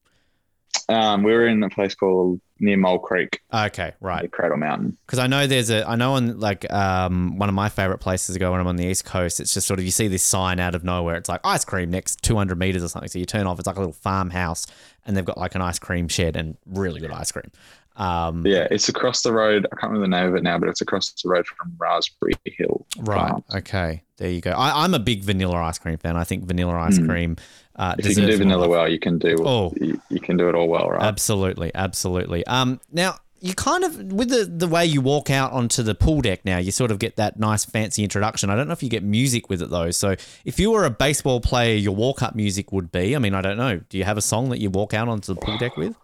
Um, 0.88 1.22
we 1.22 1.32
were 1.32 1.46
in 1.46 1.62
a 1.62 1.70
place 1.70 1.94
called 1.94 2.40
near 2.58 2.76
Mole 2.76 2.98
Creek, 2.98 3.40
Okay, 3.52 3.92
right. 4.00 4.30
Cradle 4.30 4.56
Mountain. 4.56 4.96
Because 5.06 5.18
I 5.18 5.26
know 5.26 5.46
there's 5.46 5.70
a, 5.70 5.88
I 5.88 5.96
know 5.96 6.14
on 6.14 6.38
like 6.38 6.70
um, 6.72 7.38
one 7.38 7.48
of 7.48 7.54
my 7.54 7.68
favorite 7.68 7.98
places 7.98 8.34
to 8.34 8.38
go 8.38 8.50
when 8.52 8.60
I'm 8.60 8.66
on 8.66 8.76
the 8.76 8.86
East 8.86 9.04
Coast, 9.04 9.40
it's 9.40 9.52
just 9.54 9.66
sort 9.66 9.78
of 9.78 9.84
you 9.84 9.90
see 9.90 10.08
this 10.08 10.22
sign 10.22 10.60
out 10.60 10.74
of 10.74 10.84
nowhere. 10.84 11.16
It's 11.16 11.28
like 11.28 11.40
ice 11.44 11.64
cream 11.64 11.90
next 11.90 12.22
200 12.22 12.58
meters 12.58 12.82
or 12.84 12.88
something. 12.88 13.08
So 13.08 13.18
you 13.18 13.26
turn 13.26 13.46
off, 13.46 13.58
it's 13.58 13.66
like 13.66 13.76
a 13.76 13.80
little 13.80 13.92
farmhouse, 13.92 14.66
and 15.04 15.16
they've 15.16 15.24
got 15.24 15.38
like 15.38 15.54
an 15.54 15.62
ice 15.62 15.78
cream 15.78 16.08
shed 16.08 16.36
and 16.36 16.56
really 16.66 17.00
good 17.00 17.10
ice 17.10 17.32
cream. 17.32 17.50
Um, 17.96 18.46
Yeah, 18.46 18.66
it's 18.70 18.88
across 18.88 19.22
the 19.22 19.32
road. 19.32 19.66
I 19.72 19.76
can't 19.76 19.92
remember 19.92 20.06
the 20.06 20.22
name 20.22 20.28
of 20.30 20.36
it 20.36 20.42
now, 20.42 20.58
but 20.58 20.68
it's 20.68 20.80
across 20.80 21.10
the 21.10 21.28
road 21.28 21.46
from 21.46 21.74
Raspberry 21.78 22.34
Hill. 22.44 22.86
Right. 22.98 23.30
Farms. 23.30 23.44
Okay. 23.54 24.02
There 24.16 24.30
you 24.30 24.40
go. 24.40 24.52
I, 24.52 24.84
I'm 24.84 24.94
a 24.94 24.98
big 24.98 25.22
vanilla 25.22 25.56
ice 25.56 25.78
cream 25.78 25.98
fan. 25.98 26.16
I 26.16 26.24
think 26.24 26.44
vanilla 26.44 26.74
ice 26.74 26.98
cream. 26.98 27.36
Uh. 27.76 27.94
If 27.98 28.06
you 28.06 28.14
can 28.14 28.26
do 28.26 28.36
vanilla 28.36 28.68
well, 28.68 28.88
you 28.88 28.98
can 28.98 29.18
do. 29.18 29.36
Oh. 29.40 29.72
You, 29.80 30.00
you 30.10 30.20
can 30.20 30.36
do 30.36 30.48
it 30.48 30.54
all 30.54 30.68
well, 30.68 30.90
right? 30.90 31.02
Absolutely, 31.02 31.72
absolutely. 31.74 32.46
Um, 32.46 32.80
now 32.92 33.16
you 33.42 33.54
kind 33.54 33.82
of 33.82 34.12
with 34.12 34.28
the 34.28 34.44
the 34.44 34.68
way 34.68 34.86
you 34.86 35.00
walk 35.00 35.28
out 35.28 35.50
onto 35.50 35.82
the 35.82 35.96
pool 35.96 36.20
deck. 36.20 36.44
Now 36.44 36.58
you 36.58 36.70
sort 36.70 36.92
of 36.92 37.00
get 37.00 37.16
that 37.16 37.38
nice 37.40 37.64
fancy 37.64 38.04
introduction. 38.04 38.50
I 38.50 38.56
don't 38.56 38.68
know 38.68 38.72
if 38.72 38.82
you 38.82 38.88
get 38.88 39.02
music 39.02 39.50
with 39.50 39.60
it 39.60 39.70
though. 39.70 39.90
So 39.90 40.14
if 40.44 40.60
you 40.60 40.70
were 40.70 40.84
a 40.84 40.90
baseball 40.90 41.40
player, 41.40 41.74
your 41.74 41.94
walk 41.94 42.22
up 42.22 42.36
music 42.36 42.70
would 42.70 42.92
be. 42.92 43.16
I 43.16 43.18
mean, 43.18 43.34
I 43.34 43.42
don't 43.42 43.56
know. 43.56 43.80
Do 43.88 43.98
you 43.98 44.04
have 44.04 44.16
a 44.16 44.22
song 44.22 44.50
that 44.50 44.60
you 44.60 44.70
walk 44.70 44.94
out 44.94 45.08
onto 45.08 45.34
the 45.34 45.40
pool 45.40 45.58
deck 45.58 45.76
with? 45.76 45.96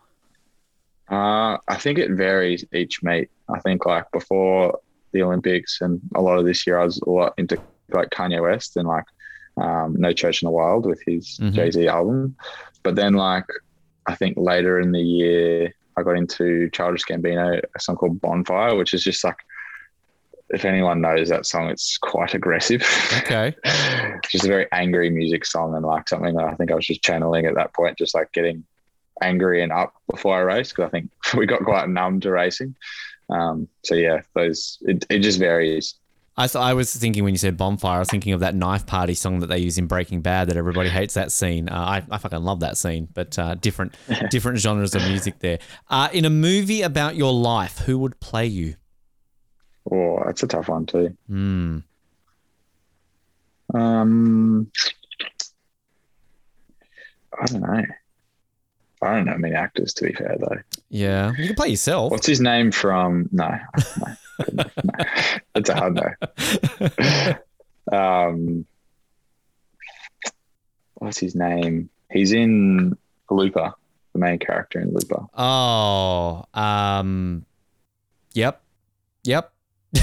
Uh, 1.10 1.56
I 1.68 1.76
think 1.76 1.98
it 1.98 2.10
varies 2.10 2.64
each 2.72 3.02
meet. 3.02 3.30
I 3.48 3.58
think 3.60 3.86
like 3.86 4.10
before 4.12 4.78
the 5.12 5.22
Olympics 5.22 5.80
and 5.80 6.00
a 6.14 6.20
lot 6.20 6.38
of 6.38 6.44
this 6.44 6.66
year, 6.66 6.78
I 6.78 6.84
was 6.84 6.98
a 6.98 7.10
lot 7.10 7.34
into 7.38 7.58
like 7.90 8.10
Kanye 8.10 8.42
West 8.42 8.76
and 8.76 8.86
like 8.86 9.04
um, 9.56 9.96
No 9.98 10.12
Church 10.12 10.42
in 10.42 10.46
the 10.46 10.52
Wild 10.52 10.84
with 10.86 11.00
his 11.06 11.38
Mhm. 11.40 11.52
Jay 11.52 11.70
Z 11.70 11.88
album. 11.88 12.36
But 12.82 12.94
then 12.96 13.14
like 13.14 13.46
I 14.06 14.14
think 14.14 14.36
later 14.36 14.78
in 14.80 14.92
the 14.92 15.00
year, 15.00 15.72
I 15.96 16.02
got 16.02 16.16
into 16.16 16.68
Childish 16.70 17.04
Gambino, 17.04 17.60
a 17.74 17.80
song 17.80 17.96
called 17.96 18.20
Bonfire, 18.20 18.76
which 18.76 18.92
is 18.94 19.02
just 19.02 19.24
like 19.24 19.36
if 20.50 20.64
anyone 20.64 21.00
knows 21.02 21.28
that 21.28 21.44
song, 21.44 21.68
it's 21.68 21.98
quite 21.98 22.32
aggressive. 22.34 22.82
Okay. 23.18 23.54
just 24.30 24.44
a 24.44 24.48
very 24.48 24.66
angry 24.72 25.10
music 25.10 25.44
song 25.44 25.74
and 25.74 25.84
like 25.84 26.08
something 26.08 26.34
that 26.36 26.44
I 26.44 26.54
think 26.54 26.70
I 26.70 26.74
was 26.74 26.86
just 26.86 27.02
channeling 27.02 27.44
at 27.46 27.54
that 27.56 27.74
point, 27.74 27.98
just 27.98 28.14
like 28.14 28.32
getting 28.32 28.64
angry 29.22 29.62
and 29.62 29.72
up 29.72 29.94
before 30.10 30.36
I 30.36 30.40
raced 30.40 30.74
because 30.74 30.88
I 30.88 30.90
think 30.90 31.10
we 31.36 31.46
got 31.46 31.64
quite 31.64 31.88
numb 31.88 32.20
to 32.20 32.30
racing. 32.30 32.74
Um, 33.30 33.68
so 33.84 33.94
yeah, 33.94 34.22
those 34.34 34.78
it, 34.82 35.04
it 35.10 35.20
just 35.20 35.38
varies. 35.38 35.94
I 36.38 36.48
I 36.54 36.72
was 36.72 36.94
thinking 36.94 37.24
when 37.24 37.34
you 37.34 37.38
said 37.38 37.56
bonfire, 37.56 37.96
I 37.96 37.98
was 37.98 38.08
thinking 38.08 38.32
of 38.32 38.40
that 38.40 38.54
knife 38.54 38.86
party 38.86 39.14
song 39.14 39.40
that 39.40 39.48
they 39.48 39.58
use 39.58 39.76
in 39.76 39.86
Breaking 39.86 40.22
Bad. 40.22 40.48
That 40.48 40.56
everybody 40.56 40.88
hates 40.88 41.14
that 41.14 41.32
scene. 41.32 41.68
Uh, 41.68 41.74
I 41.74 42.02
I 42.10 42.18
fucking 42.18 42.42
love 42.42 42.60
that 42.60 42.78
scene, 42.78 43.08
but 43.12 43.38
uh, 43.38 43.56
different 43.56 43.94
different 44.30 44.58
genres 44.58 44.94
of 44.94 45.02
music 45.02 45.40
there. 45.40 45.58
Uh, 45.90 46.08
in 46.12 46.24
a 46.24 46.30
movie 46.30 46.82
about 46.82 47.16
your 47.16 47.32
life, 47.32 47.78
who 47.80 47.98
would 47.98 48.18
play 48.20 48.46
you? 48.46 48.76
Oh, 49.90 50.22
that's 50.24 50.42
a 50.42 50.46
tough 50.46 50.68
one 50.68 50.86
too. 50.86 51.16
Hmm. 51.26 51.78
Um, 53.74 54.70
I 57.38 57.46
don't 57.46 57.60
know. 57.60 57.82
I 59.02 59.14
don't 59.14 59.26
know 59.26 59.36
many 59.38 59.54
actors 59.54 59.92
to 59.94 60.04
be 60.04 60.12
fair 60.12 60.36
though. 60.38 60.58
Yeah, 60.90 61.32
you 61.38 61.46
can 61.46 61.54
play 61.56 61.68
yourself. 61.68 62.10
What's 62.10 62.26
his 62.26 62.40
name 62.40 62.72
from? 62.72 63.28
No, 63.32 63.56
no, 64.00 64.14
no. 64.54 64.64
it's 65.54 65.68
a 65.70 65.74
hard 65.74 65.94
no. 65.94 67.34
Um, 67.90 68.66
what's 70.94 71.18
his 71.18 71.34
name? 71.34 71.88
He's 72.12 72.32
in 72.32 72.96
Looper, 73.30 73.72
the 74.12 74.18
main 74.18 74.38
character 74.38 74.80
in 74.80 74.92
Looper. 74.92 75.24
Oh, 75.34 76.44
um, 76.54 77.44
yep, 78.34 78.62
yep. 79.24 79.52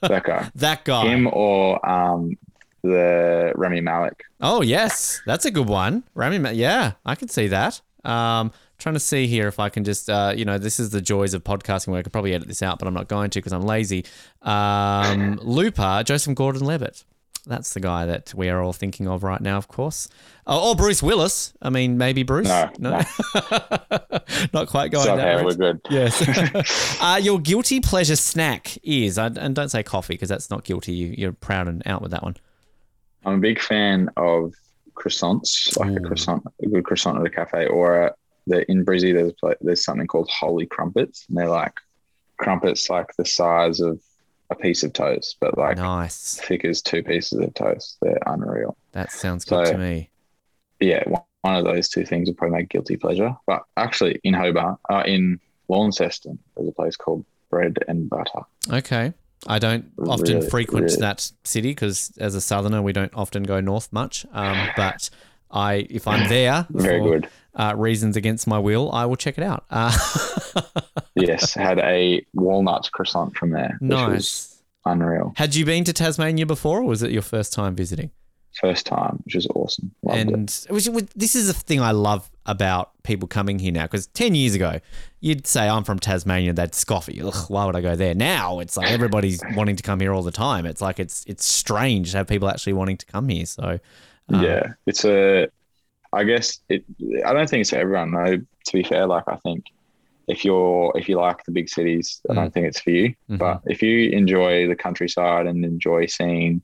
That 0.00 0.22
guy. 0.22 0.48
that 0.54 0.84
guy. 0.84 1.06
Him 1.06 1.28
or 1.32 1.84
um, 1.88 2.38
the 2.82 3.52
Rami 3.56 3.80
Malek. 3.80 4.22
Oh 4.40 4.62
yes, 4.62 5.20
that's 5.26 5.44
a 5.44 5.50
good 5.50 5.68
one. 5.68 6.04
Rami, 6.14 6.38
Ma- 6.38 6.50
yeah, 6.50 6.92
I 7.04 7.16
can 7.16 7.26
see 7.26 7.48
that. 7.48 7.80
Um, 8.04 8.52
trying 8.78 8.94
to 8.94 9.00
see 9.00 9.26
here 9.26 9.48
if 9.48 9.58
I 9.58 9.68
can 9.68 9.84
just, 9.84 10.10
uh, 10.10 10.32
you 10.36 10.44
know, 10.44 10.58
this 10.58 10.80
is 10.80 10.90
the 10.90 11.00
joys 11.00 11.34
of 11.34 11.44
podcasting 11.44 11.88
where 11.88 12.00
I 12.00 12.02
could 12.02 12.12
probably 12.12 12.34
edit 12.34 12.48
this 12.48 12.62
out, 12.62 12.78
but 12.78 12.88
I'm 12.88 12.94
not 12.94 13.08
going 13.08 13.30
to 13.30 13.38
because 13.38 13.52
I'm 13.52 13.62
lazy. 13.62 14.04
Um, 14.42 15.36
Looper, 15.42 16.02
Joseph 16.04 16.34
Gordon-Levitt. 16.34 17.04
That's 17.44 17.74
the 17.74 17.80
guy 17.80 18.06
that 18.06 18.32
we 18.34 18.48
are 18.50 18.62
all 18.62 18.72
thinking 18.72 19.08
of 19.08 19.24
right 19.24 19.40
now, 19.40 19.56
of 19.56 19.66
course. 19.66 20.08
Oh, 20.46 20.70
or 20.70 20.76
Bruce 20.76 21.02
Willis. 21.02 21.52
I 21.60 21.70
mean, 21.70 21.98
maybe 21.98 22.22
Bruce. 22.22 22.46
No, 22.46 22.70
no 22.78 22.90
not 24.52 24.68
quite 24.68 24.92
going 24.92 25.16
that 25.16 25.34
okay, 25.36 25.44
we're 25.44 25.54
good. 25.54 25.80
Yes. 25.90 26.98
uh, 27.02 27.18
your 27.20 27.40
guilty 27.40 27.80
pleasure 27.80 28.14
snack 28.14 28.78
is, 28.84 29.18
and 29.18 29.36
and 29.36 29.56
don't 29.56 29.70
say 29.70 29.82
coffee 29.82 30.14
because 30.14 30.28
that's 30.28 30.50
not 30.50 30.62
guilty. 30.62 30.92
You, 30.92 31.14
you're 31.18 31.32
proud 31.32 31.66
and 31.66 31.82
out 31.84 32.00
with 32.00 32.12
that 32.12 32.22
one. 32.22 32.36
I'm 33.24 33.34
a 33.34 33.38
big 33.38 33.60
fan 33.60 34.08
of 34.16 34.54
croissants, 34.94 35.76
like 35.78 35.96
a 35.96 36.00
croissant, 36.00 36.42
a 36.62 36.66
good 36.66 36.84
croissant 36.84 37.18
at 37.20 37.26
a 37.26 37.30
cafe, 37.30 37.66
or 37.66 38.02
a, 38.06 38.14
the 38.46 38.70
in 38.70 38.84
Brizzy. 38.84 39.12
There's 39.14 39.32
pla- 39.32 39.54
there's 39.60 39.84
something 39.84 40.06
called 40.06 40.30
Holy 40.30 40.66
Crumpets, 40.66 41.26
and 41.28 41.36
they're 41.38 41.48
like 41.48 41.74
crumpets 42.38 42.90
like 42.90 43.08
the 43.16 43.24
size 43.24 43.80
of 43.80 44.00
a 44.50 44.54
piece 44.54 44.82
of 44.82 44.92
toast, 44.92 45.36
but 45.40 45.56
like 45.56 45.76
Nice. 45.78 46.40
thick 46.44 46.64
as 46.64 46.82
two 46.82 47.02
pieces 47.02 47.38
of 47.38 47.54
toast. 47.54 47.96
They're 48.02 48.18
unreal. 48.26 48.76
That 48.92 49.10
sounds 49.12 49.44
good 49.44 49.66
So- 49.66 49.72
to 49.72 49.78
me. 49.78 50.10
Yeah, 50.80 51.04
one, 51.08 51.22
one 51.42 51.56
of 51.56 51.64
those 51.64 51.88
two 51.88 52.04
things 52.04 52.28
would 52.28 52.36
probably 52.36 52.58
make 52.58 52.68
guilty 52.68 52.96
pleasure. 52.96 53.36
But 53.46 53.62
actually, 53.76 54.20
in 54.24 54.34
Hobart, 54.34 54.78
uh, 54.90 55.04
in 55.06 55.38
Launceston, 55.68 56.38
there's 56.56 56.68
a 56.68 56.72
place 56.72 56.96
called 56.96 57.24
bread 57.50 57.78
and 57.86 58.10
butter. 58.10 58.40
Okay. 58.70 59.12
I 59.46 59.58
don't 59.58 59.90
often 60.06 60.36
Really, 60.36 60.48
frequent 60.50 60.84
really. 60.86 60.96
that 61.00 61.30
city 61.44 61.70
because 61.70 62.12
as 62.18 62.34
a 62.34 62.40
southerner, 62.40 62.80
we 62.82 62.92
don't 62.92 63.12
often 63.14 63.42
go 63.42 63.60
north 63.60 63.92
much. 63.92 64.24
Um, 64.32 64.68
but 64.76 65.10
I, 65.50 65.86
if 65.90 66.06
I'm 66.06 66.28
there 66.28 66.66
Very 66.70 67.00
for 67.00 67.10
good. 67.20 67.28
Uh, 67.54 67.74
reasons 67.76 68.16
against 68.16 68.46
my 68.46 68.58
will, 68.58 68.90
I 68.92 69.04
will 69.04 69.16
check 69.16 69.36
it 69.38 69.44
out. 69.44 69.64
Uh, 69.70 69.92
Yes, 71.14 71.52
had 71.54 71.78
a 71.78 72.24
walnut 72.34 72.88
croissant 72.92 73.36
from 73.36 73.50
there, 73.50 73.76
which 73.80 73.90
was 73.90 74.08
nice. 74.08 74.62
unreal. 74.86 75.34
Had 75.36 75.54
you 75.54 75.64
been 75.66 75.84
to 75.84 75.92
Tasmania 75.92 76.46
before, 76.46 76.80
or 76.80 76.84
was 76.84 77.02
it 77.02 77.10
your 77.10 77.20
first 77.22 77.52
time 77.52 77.74
visiting? 77.76 78.10
First 78.60 78.86
time, 78.86 79.20
which 79.24 79.34
was 79.34 79.46
awesome. 79.54 79.90
Loved 80.02 80.18
it. 80.18 80.28
and 80.34 80.66
which, 80.70 80.86
which- 80.88 81.08
this 81.16 81.34
is 81.34 81.48
a 81.48 81.54
thing 81.54 81.80
I 81.80 81.92
love 81.92 82.30
about 82.44 82.90
people 83.02 83.26
coming 83.28 83.58
here 83.58 83.72
now. 83.72 83.82
Because 83.84 84.06
ten 84.08 84.34
years 84.34 84.54
ago, 84.54 84.78
you'd 85.20 85.46
say 85.46 85.68
I'm 85.68 85.84
from 85.84 85.98
Tasmania, 85.98 86.52
they'd 86.52 86.74
scoff 86.74 87.08
at 87.08 87.14
you. 87.14 87.28
Ugh, 87.28 87.44
why 87.48 87.64
would 87.64 87.76
I 87.76 87.80
go 87.80 87.96
there? 87.96 88.14
Now 88.14 88.60
it's 88.60 88.76
like 88.76 88.90
everybody's 88.90 89.40
wanting 89.54 89.76
to 89.76 89.82
come 89.82 90.00
here 90.00 90.12
all 90.12 90.22
the 90.22 90.30
time. 90.32 90.66
It's 90.66 90.80
like 90.82 91.00
it's 91.00 91.24
it's 91.26 91.44
strange 91.46 92.10
to 92.12 92.18
have 92.18 92.26
people 92.26 92.48
actually 92.48 92.74
wanting 92.74 92.96
to 92.98 93.06
come 93.06 93.28
here. 93.28 93.46
So 93.46 93.78
um, 94.28 94.42
yeah, 94.42 94.74
it's 94.86 95.04
a. 95.04 95.48
I 96.12 96.24
guess 96.24 96.60
it. 96.68 96.84
I 97.24 97.32
don't 97.32 97.48
think 97.48 97.62
it's 97.62 97.70
for 97.70 97.76
everyone. 97.76 98.12
though. 98.12 98.36
to 98.36 98.72
be 98.72 98.82
fair, 98.82 99.06
like 99.06 99.24
I 99.28 99.36
think 99.36 99.64
if 100.28 100.44
you're 100.44 100.92
if 100.94 101.08
you 101.08 101.16
like 101.16 101.42
the 101.44 101.52
big 101.52 101.68
cities, 101.70 102.20
I 102.28 102.32
Mm. 102.32 102.36
don't 102.36 102.54
think 102.54 102.66
it's 102.66 102.80
for 102.80 102.90
you. 102.90 103.14
Mhm. 103.30 103.38
But 103.38 103.62
if 103.66 103.82
you 103.82 104.10
enjoy 104.10 104.68
the 104.68 104.76
countryside 104.76 105.46
and 105.46 105.64
enjoy 105.64 106.06
seeing 106.06 106.60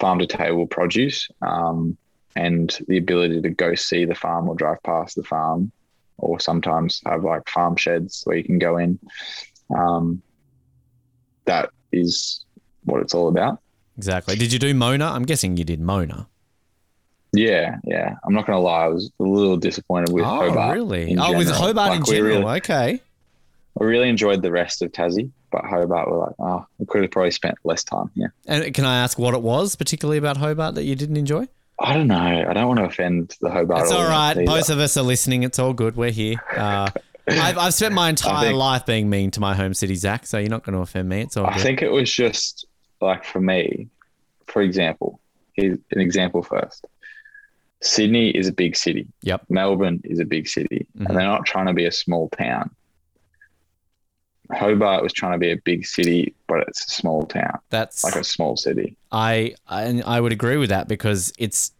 farm 0.00 0.18
to 0.18 0.26
table 0.26 0.66
produce, 0.66 1.28
um, 1.42 1.96
and 2.34 2.78
the 2.88 2.98
ability 2.98 3.40
to 3.42 3.50
go 3.50 3.74
see 3.74 4.04
the 4.04 4.14
farm 4.14 4.48
or 4.48 4.54
drive 4.54 4.82
past 4.82 5.16
the 5.16 5.22
farm, 5.22 5.72
or 6.18 6.38
sometimes 6.40 7.00
have 7.06 7.24
like 7.24 7.48
farm 7.48 7.76
sheds 7.76 8.22
where 8.24 8.36
you 8.36 8.44
can 8.44 8.58
go 8.58 8.76
in, 8.78 8.98
um, 9.76 10.20
that 11.44 11.70
is 11.92 12.44
what 12.84 13.00
it's 13.00 13.14
all 13.14 13.28
about. 13.28 13.60
exactly. 13.96 14.36
Did 14.36 14.52
you 14.52 14.58
do 14.58 14.74
Mona? 14.74 15.06
I'm 15.06 15.24
guessing 15.24 15.56
you 15.56 15.64
did 15.64 15.80
Mona. 15.80 16.28
Yeah, 17.32 17.76
yeah. 17.84 18.14
I'm 18.24 18.32
not 18.34 18.46
gonna 18.46 18.60
lie, 18.60 18.84
I 18.84 18.88
was 18.88 19.10
a 19.20 19.22
little 19.22 19.56
disappointed 19.56 20.12
with 20.12 20.24
Hobart. 20.24 20.46
oh, 20.46 20.48
Hobart. 20.50 20.74
really? 20.76 21.16
Oh, 21.18 21.36
with 21.36 21.48
general. 21.48 21.66
Hobart 21.66 21.90
Like, 21.90 21.98
in 22.00 22.04
general. 22.06 22.38
really- 22.40 22.56
okay. 22.58 23.00
I 23.78 23.84
really 23.84 24.08
enjoyed 24.08 24.40
the 24.42 24.50
rest 24.50 24.80
of 24.82 24.90
Tassie, 24.92 25.30
but 25.50 25.64
Hobart 25.64 26.10
were 26.10 26.18
like, 26.18 26.34
oh, 26.38 26.66
we 26.78 26.86
could 26.86 27.02
have 27.02 27.10
probably 27.10 27.30
spent 27.30 27.56
less 27.64 27.84
time 27.84 28.10
here. 28.14 28.32
And 28.46 28.72
can 28.74 28.84
I 28.84 28.98
ask 28.98 29.18
what 29.18 29.34
it 29.34 29.42
was, 29.42 29.76
particularly 29.76 30.18
about 30.18 30.36
Hobart, 30.36 30.74
that 30.74 30.84
you 30.84 30.94
didn't 30.94 31.16
enjoy? 31.16 31.48
I 31.78 31.92
don't 31.94 32.06
know. 32.08 32.16
I 32.48 32.52
don't 32.52 32.68
want 32.68 32.78
to 32.78 32.84
offend 32.86 33.36
the 33.40 33.50
Hobart. 33.50 33.82
It's 33.82 33.92
all 33.92 33.98
right. 34.04 34.30
audience 34.30 34.36
right. 34.36 34.48
either. 34.48 34.60
Both 34.60 34.70
of 34.70 34.78
us 34.78 34.96
are 34.96 35.02
listening. 35.02 35.42
It's 35.42 35.58
all 35.58 35.72
good. 35.72 35.96
We're 35.96 36.10
here. 36.10 36.36
Uh, 36.56 36.90
I've, 37.28 37.58
I've 37.58 37.74
spent 37.74 37.92
my 37.92 38.08
entire 38.08 38.46
think- 38.50 38.56
life 38.56 38.86
being 38.86 39.10
mean 39.10 39.32
to 39.32 39.40
my 39.40 39.56
home 39.56 39.74
city, 39.74 39.96
Zac. 39.96 40.26
So 40.28 40.38
you're 40.38 40.48
not 40.48 40.62
going 40.62 40.74
to 40.76 40.80
offend 40.80 41.08
me. 41.08 41.22
It's 41.22 41.36
all 41.36 41.44
I 41.44 41.54
good. 41.54 41.62
think 41.64 41.82
it 41.82 41.90
was 41.90 42.10
just 42.12 42.66
like 43.00 43.24
for 43.24 43.40
me, 43.40 43.88
for 44.46 44.62
example, 44.62 45.18
here's 45.54 45.76
an 45.90 46.00
example 46.00 46.44
first. 46.44 46.86
Sydney 47.82 48.30
is 48.30 48.46
a 48.46 48.52
big 48.52 48.76
city. 48.76 49.08
Yep. 49.22 49.46
Melbourne 49.48 50.00
is 50.04 50.20
a 50.20 50.24
big 50.24 50.46
city, 50.48 50.86
Mhm. 50.96 51.06
and 51.06 51.16
they're 51.18 51.26
not 51.26 51.44
trying 51.44 51.66
to 51.66 51.72
be 51.72 51.84
a 51.84 51.90
small 51.92 52.28
town. 52.28 52.70
Hobart 54.52 55.02
was 55.02 55.12
trying 55.12 55.32
to 55.32 55.38
be 55.38 55.50
a 55.52 55.56
big 55.56 55.86
city, 55.86 56.34
but 56.46 56.60
it's 56.68 56.84
a 56.86 56.94
small 56.94 57.24
town, 57.26 57.58
That's 57.70 58.04
like 58.04 58.16
a 58.16 58.24
small 58.24 58.56
city. 58.56 58.96
I, 59.12 59.54
I 59.66 59.84
and 59.84 60.02
I 60.04 60.20
would 60.20 60.32
agree 60.32 60.56
with 60.56 60.70
that 60.70 60.88
because 60.88 61.32
it's 61.38 61.72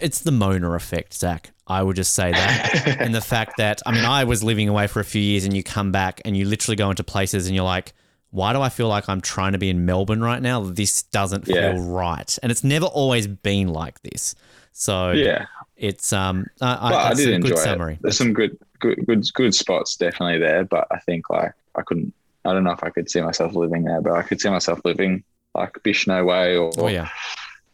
it's 0.00 0.20
the 0.20 0.32
Mona 0.32 0.72
effect, 0.72 1.14
Zac. 1.14 1.50
I 1.66 1.82
would 1.82 1.96
just 1.96 2.14
say 2.14 2.32
that, 2.32 2.98
and 3.00 3.14
the 3.14 3.20
fact 3.20 3.58
that 3.58 3.80
I 3.86 3.92
mean, 3.92 4.04
I 4.04 4.24
was 4.24 4.42
living 4.42 4.68
away 4.68 4.86
for 4.86 5.00
a 5.00 5.04
few 5.04 5.22
years, 5.22 5.44
and 5.44 5.54
you 5.56 5.62
come 5.62 5.92
back 5.92 6.20
and 6.24 6.36
you 6.36 6.44
literally 6.46 6.76
go 6.76 6.90
into 6.90 7.04
places, 7.04 7.46
and 7.46 7.54
you're 7.54 7.64
like, 7.64 7.92
why 8.30 8.52
do 8.52 8.60
I 8.60 8.68
feel 8.68 8.88
like 8.88 9.08
I'm 9.08 9.20
trying 9.20 9.52
to 9.52 9.58
be 9.58 9.68
in 9.70 9.84
Melbourne 9.86 10.20
right 10.22 10.42
now? 10.42 10.60
This 10.60 11.02
doesn't 11.04 11.46
Yeah. 11.46 11.74
feel 11.74 11.82
right, 11.82 12.38
and 12.42 12.50
it's 12.52 12.64
never 12.64 12.86
always 12.86 13.26
been 13.26 13.68
like 13.68 14.00
this. 14.02 14.34
So 14.72 15.12
Yeah, 15.12 15.46
it's 15.76 16.12
um, 16.12 16.46
I, 16.60 16.72
I, 16.74 17.08
I 17.10 17.14
did 17.14 17.28
a 17.28 17.34
enjoy 17.34 17.48
good 17.50 17.58
it. 17.58 17.62
summary. 17.62 17.98
There's 18.00 18.16
some 18.18 18.32
good, 18.32 18.56
good, 18.80 18.98
good, 19.06 19.24
good 19.34 19.54
spots 19.54 19.96
definitely 19.96 20.38
there, 20.38 20.64
but 20.64 20.86
I 20.90 20.98
think 21.00 21.30
like 21.30 21.52
I 21.78 21.82
couldn't. 21.82 22.12
I 22.44 22.52
don't 22.52 22.64
know 22.64 22.72
if 22.72 22.82
I 22.84 22.90
could 22.90 23.10
see 23.10 23.20
myself 23.20 23.54
living 23.54 23.84
there, 23.84 24.00
but 24.00 24.12
I 24.12 24.22
could 24.22 24.40
see 24.40 24.48
myself 24.50 24.80
living 24.84 25.22
like 25.54 25.72
Bicheno 25.84 26.24
or 26.26 26.70
Oh 26.78 26.88
yeah, 26.88 27.08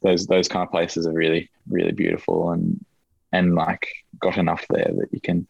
those 0.02 0.26
those 0.26 0.48
kind 0.48 0.64
of 0.64 0.70
places 0.70 1.06
are 1.06 1.12
really 1.12 1.50
really 1.68 1.92
beautiful 1.92 2.50
and 2.52 2.84
and 3.32 3.54
like 3.54 3.88
got 4.18 4.36
enough 4.38 4.64
there 4.70 4.90
that 4.98 5.08
you 5.12 5.20
can 5.20 5.46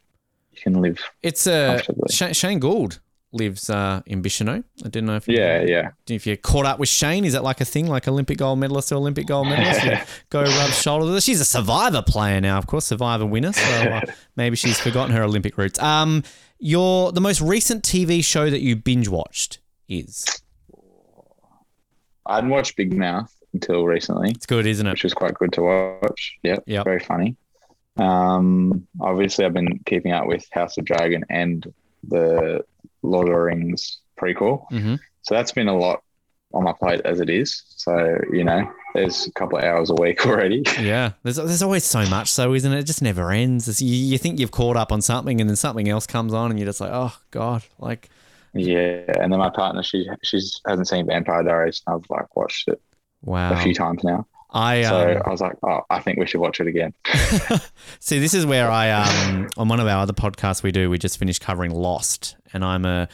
you 0.53 0.61
can 0.63 0.81
live. 0.81 0.99
it's 1.23 1.47
uh, 1.47 1.81
Shane, 2.11 2.59
Gould 2.61 3.01
lives 3.33 3.69
uh 3.69 4.01
in 4.07 4.23
Bicheno. 4.23 4.63
I 4.85 4.89
didn't 4.89 5.07
know 5.07 5.17
if 5.17 5.27
you- 5.27 5.37
Yeah, 5.37 5.63
yeah. 5.63 5.91
if 6.09 6.25
you're 6.27 6.37
caught 6.37 6.67
up 6.67 6.79
with 6.79 6.89
Shane, 6.89 7.25
is 7.25 7.33
that 7.33 7.43
like 7.43 7.61
a 7.61 7.65
thing, 7.65 7.89
like 7.89 8.07
Olympic 8.07 8.39
gold 8.39 8.59
medalist 8.61 8.89
to 8.91 8.95
Olympic 8.95 9.27
gold 9.27 9.49
medalist? 9.49 10.07
Go 10.31 10.43
rub 10.43 10.71
shoulders 10.71 11.07
with 11.07 11.15
her. 11.17 11.21
She's 11.21 11.41
a 11.41 11.45
Survivor 11.45 12.03
player 12.03 12.41
now, 12.41 12.59
of 12.59 12.67
course, 12.69 12.87
Survivor 12.87 13.27
winner. 13.27 13.53
So 13.53 13.63
uh, 13.63 14.01
maybe 14.37 14.55
she's 14.57 14.79
forgotten 14.79 15.15
her 15.17 15.25
Olympic 15.25 15.59
roots. 15.59 15.81
Um, 15.81 16.23
your 16.65 17.13
the 17.13 17.21
most 17.21 17.43
recent 17.43 17.85
TV 17.85 18.25
show 18.25 18.49
that 18.49 18.63
you 18.63 18.75
binge 18.75 19.07
watched 19.07 19.59
is 19.87 20.25
I 22.27 22.37
hadn't 22.37 22.49
watched 22.51 22.77
Big 22.77 22.97
Mouth 22.97 23.31
until 23.53 23.85
recently, 23.85 24.31
it's 24.31 24.47
good, 24.47 24.67
isn't 24.67 24.87
it? 24.87 24.91
which 24.93 25.05
was 25.05 25.13
quite 25.15 25.35
good 25.35 25.53
to 25.53 25.61
watch. 25.63 26.39
Yep, 26.43 26.65
Yep. 26.67 26.85
very 26.85 27.01
funny. 27.01 27.37
Um, 27.99 28.87
obviously, 29.01 29.45
I've 29.45 29.53
been 29.53 29.79
keeping 29.87 30.13
up 30.13 30.27
with 30.27 30.45
House 30.53 30.79
of 30.79 30.85
Dragon 30.87 31.23
and 31.29 31.71
the 32.09 32.65
Lord 33.03 33.29
of 33.29 33.35
the 33.35 33.41
Rings 33.41 33.99
prequel, 34.19 34.67
Mhm. 34.73 34.99
so 35.23 35.35
that's 35.35 35.53
been 35.53 35.69
a 35.69 35.77
lot 35.77 36.03
on 36.55 36.65
my 36.65 36.73
plate 36.73 37.03
as 37.05 37.21
it 37.21 37.29
is. 37.29 37.63
So 37.69 38.19
you 38.33 38.43
know, 38.45 38.67
there's 38.95 39.27
a 39.27 39.33
couple 39.33 39.59
of 39.59 39.65
hours 39.65 39.91
a 39.91 39.95
week 39.95 40.25
already. 40.27 40.63
Yeah, 40.81 41.13
there's 41.23 41.37
there's 41.37 41.63
always 41.63 41.85
so 41.85 42.07
much, 42.07 42.31
so 42.31 42.55
isn't 42.55 42.73
it? 42.73 42.79
It 42.79 42.85
just 42.85 43.03
never 43.03 43.31
ends. 43.31 43.69
It's, 43.69 43.83
you, 43.83 43.95
you 43.95 44.19
think 44.19 44.39
you've 44.39 44.53
caught 44.53 44.77
up 44.77 44.93
on 44.93 45.03
something, 45.03 45.41
and 45.41 45.51
then 45.51 45.57
something 45.57 45.89
else 45.89 46.07
comes 46.07 46.33
on, 46.33 46.51
and 46.51 46.59
you're 46.59 46.67
just 46.67 46.81
like, 46.81 46.93
oh 46.93 47.15
god, 47.31 47.63
like 47.79 48.09
Yeah, 48.53 49.13
and 49.21 49.33
then 49.33 49.39
my 49.39 49.51
partner, 49.51 49.83
she 49.83 50.09
she's 50.23 50.61
hasn't 50.67 50.89
seen 50.89 51.07
Vampire 51.07 51.43
Diaries. 51.43 51.83
and 51.87 51.97
I've 51.97 52.09
like 52.09 52.35
watched 52.37 52.69
it 52.69 52.81
wow. 53.23 53.53
a 53.53 53.63
few 53.63 53.75
times 53.75 54.05
now. 54.05 54.27
I 54.51 54.85
So 54.85 55.11
um, 55.17 55.23
I 55.27 55.31
was 55.31 55.41
like, 55.41 55.57
oh, 55.65 55.81
I 55.91 55.99
think 55.99 56.19
we 56.19 56.27
should 56.27 56.41
watch 56.41 56.61
it 56.61 56.69
again. 56.69 56.95
See, 57.99 58.21
this 58.21 58.35
is 58.35 58.47
where 58.47 58.71
I 58.71 58.91
um 58.91 59.49
on 59.57 59.69
one 59.69 59.81
of 59.81 59.89
our 59.89 60.03
other 60.03 60.13
podcasts 60.13 60.63
we 60.63 60.71
do, 60.71 60.89
we 60.89 60.99
just 60.99 61.19
finished 61.19 61.43
covering 61.43 61.73
Lost, 61.73 62.37
and 62.53 62.65
I'm 62.65 62.85
a 62.85 63.09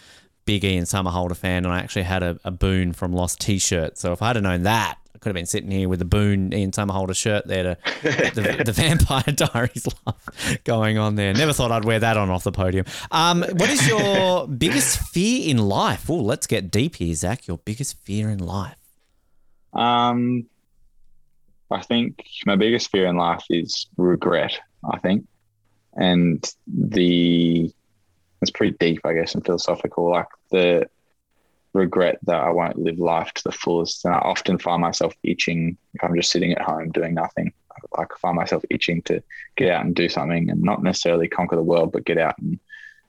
big 0.44 0.64
E 0.64 0.74
Ian 0.74 0.84
Somerhalder 0.84 1.36
fan, 1.36 1.64
and 1.64 1.72
I 1.72 1.78
actually 1.78 2.02
had 2.02 2.22
a, 2.22 2.38
a 2.44 2.50
Boone 2.50 2.92
from 2.92 3.12
Lost 3.12 3.40
T-shirt. 3.40 3.96
So 3.96 4.12
if 4.12 4.20
I'd 4.20 4.36
have 4.36 4.42
known 4.42 4.64
that, 4.64 4.98
could 5.20 5.28
have 5.28 5.34
been 5.34 5.46
sitting 5.46 5.70
here 5.70 5.88
with 5.88 6.00
a 6.00 6.04
Boone 6.04 6.52
Ian 6.52 6.70
Somerhalder 6.70 7.14
shirt 7.14 7.46
there 7.46 7.62
to 7.62 7.76
the, 8.02 8.62
the 8.64 8.72
Vampire 8.72 9.22
Diaries 9.34 9.86
love 10.06 10.58
going 10.64 10.98
on 10.98 11.14
there. 11.14 11.32
Never 11.32 11.52
thought 11.52 11.70
I'd 11.70 11.84
wear 11.84 11.98
that 11.98 12.16
on 12.16 12.30
off 12.30 12.44
the 12.44 12.52
podium. 12.52 12.86
Um, 13.10 13.42
what 13.42 13.70
is 13.70 13.86
your 13.86 14.48
biggest 14.48 14.98
fear 14.98 15.50
in 15.50 15.58
life? 15.58 16.08
Oh, 16.08 16.14
let's 16.14 16.46
get 16.46 16.70
deep 16.70 16.96
here, 16.96 17.14
Zac. 17.14 17.46
Your 17.46 17.58
biggest 17.58 18.02
fear 18.04 18.30
in 18.30 18.38
life. 18.38 18.76
Um, 19.72 20.46
I 21.70 21.82
think 21.82 22.24
my 22.46 22.56
biggest 22.56 22.90
fear 22.90 23.06
in 23.06 23.16
life 23.16 23.44
is 23.50 23.86
regret. 23.96 24.58
I 24.90 24.98
think, 24.98 25.26
and 25.94 26.42
the 26.66 27.70
it's 28.40 28.50
pretty 28.50 28.76
deep, 28.80 29.00
I 29.04 29.12
guess, 29.12 29.34
and 29.34 29.44
philosophical. 29.44 30.10
Like 30.10 30.28
the 30.50 30.88
regret 31.72 32.18
that 32.24 32.40
I 32.40 32.50
won't 32.50 32.78
live 32.78 32.98
life 32.98 33.32
to 33.34 33.44
the 33.44 33.52
fullest, 33.52 34.04
and 34.04 34.14
I 34.14 34.18
often 34.18 34.58
find 34.58 34.80
myself 34.80 35.14
itching 35.22 35.76
if 35.94 36.02
I'm 36.02 36.16
just 36.16 36.30
sitting 36.30 36.52
at 36.52 36.62
home 36.62 36.90
doing 36.90 37.14
nothing. 37.14 37.52
Like 37.96 38.10
I 38.12 38.18
find 38.18 38.36
myself 38.36 38.64
itching 38.70 39.02
to 39.02 39.22
get 39.56 39.70
out 39.70 39.84
and 39.84 39.94
do 39.94 40.08
something, 40.08 40.50
and 40.50 40.62
not 40.62 40.82
necessarily 40.82 41.28
conquer 41.28 41.56
the 41.56 41.62
world, 41.62 41.92
but 41.92 42.04
get 42.04 42.18
out 42.18 42.38
and 42.38 42.58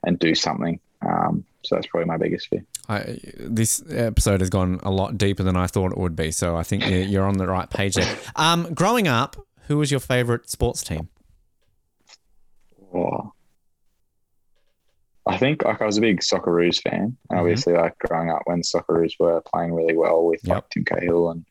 and 0.05 0.17
do 0.19 0.35
something. 0.35 0.79
Um, 1.03 1.43
so 1.63 1.75
that's 1.75 1.87
probably 1.87 2.07
my 2.07 2.17
biggest 2.17 2.47
fear. 2.47 2.63
I, 2.89 3.19
this 3.37 3.83
episode 3.89 4.41
has 4.41 4.49
gone 4.49 4.79
a 4.83 4.91
lot 4.91 5.17
deeper 5.17 5.43
than 5.43 5.55
I 5.55 5.67
thought 5.67 5.91
it 5.91 5.97
would 5.97 6.15
be, 6.15 6.31
so 6.31 6.55
I 6.55 6.63
think 6.63 6.87
you're, 6.87 7.01
you're 7.01 7.25
on 7.25 7.37
the 7.37 7.47
right 7.47 7.69
page 7.69 7.95
there. 7.95 8.17
Um, 8.35 8.73
growing 8.73 9.07
up, 9.07 9.35
who 9.67 9.77
was 9.77 9.91
your 9.91 9.99
favorite 9.99 10.49
sports 10.49 10.83
team? 10.83 11.09
Oh. 12.93 13.33
I 15.25 15.37
think 15.37 15.63
like 15.63 15.81
I 15.81 15.85
was 15.85 15.97
a 15.97 16.01
big 16.01 16.21
Socceroos 16.21 16.81
fan, 16.81 17.15
and 17.29 17.39
obviously 17.39 17.73
like 17.73 17.97
growing 17.99 18.31
up 18.31 18.41
when 18.45 18.61
Socceroos 18.61 19.13
were 19.19 19.41
playing 19.41 19.73
really 19.73 19.95
well 19.95 20.25
with 20.25 20.45
like 20.47 20.67
Tim 20.69 20.83
Cahill 20.83 21.29
and 21.29 21.45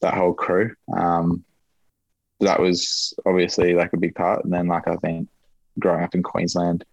that 0.00 0.14
whole 0.14 0.32
crew, 0.32 0.74
um, 0.96 1.44
that 2.40 2.60
was 2.60 3.12
obviously 3.26 3.74
like 3.74 3.92
a 3.92 3.98
big 3.98 4.14
part. 4.14 4.44
And 4.44 4.52
then 4.52 4.68
like 4.68 4.86
I 4.86 4.96
think 4.96 5.28
growing 5.78 6.04
up 6.04 6.14
in 6.14 6.22
Queensland, 6.22 6.84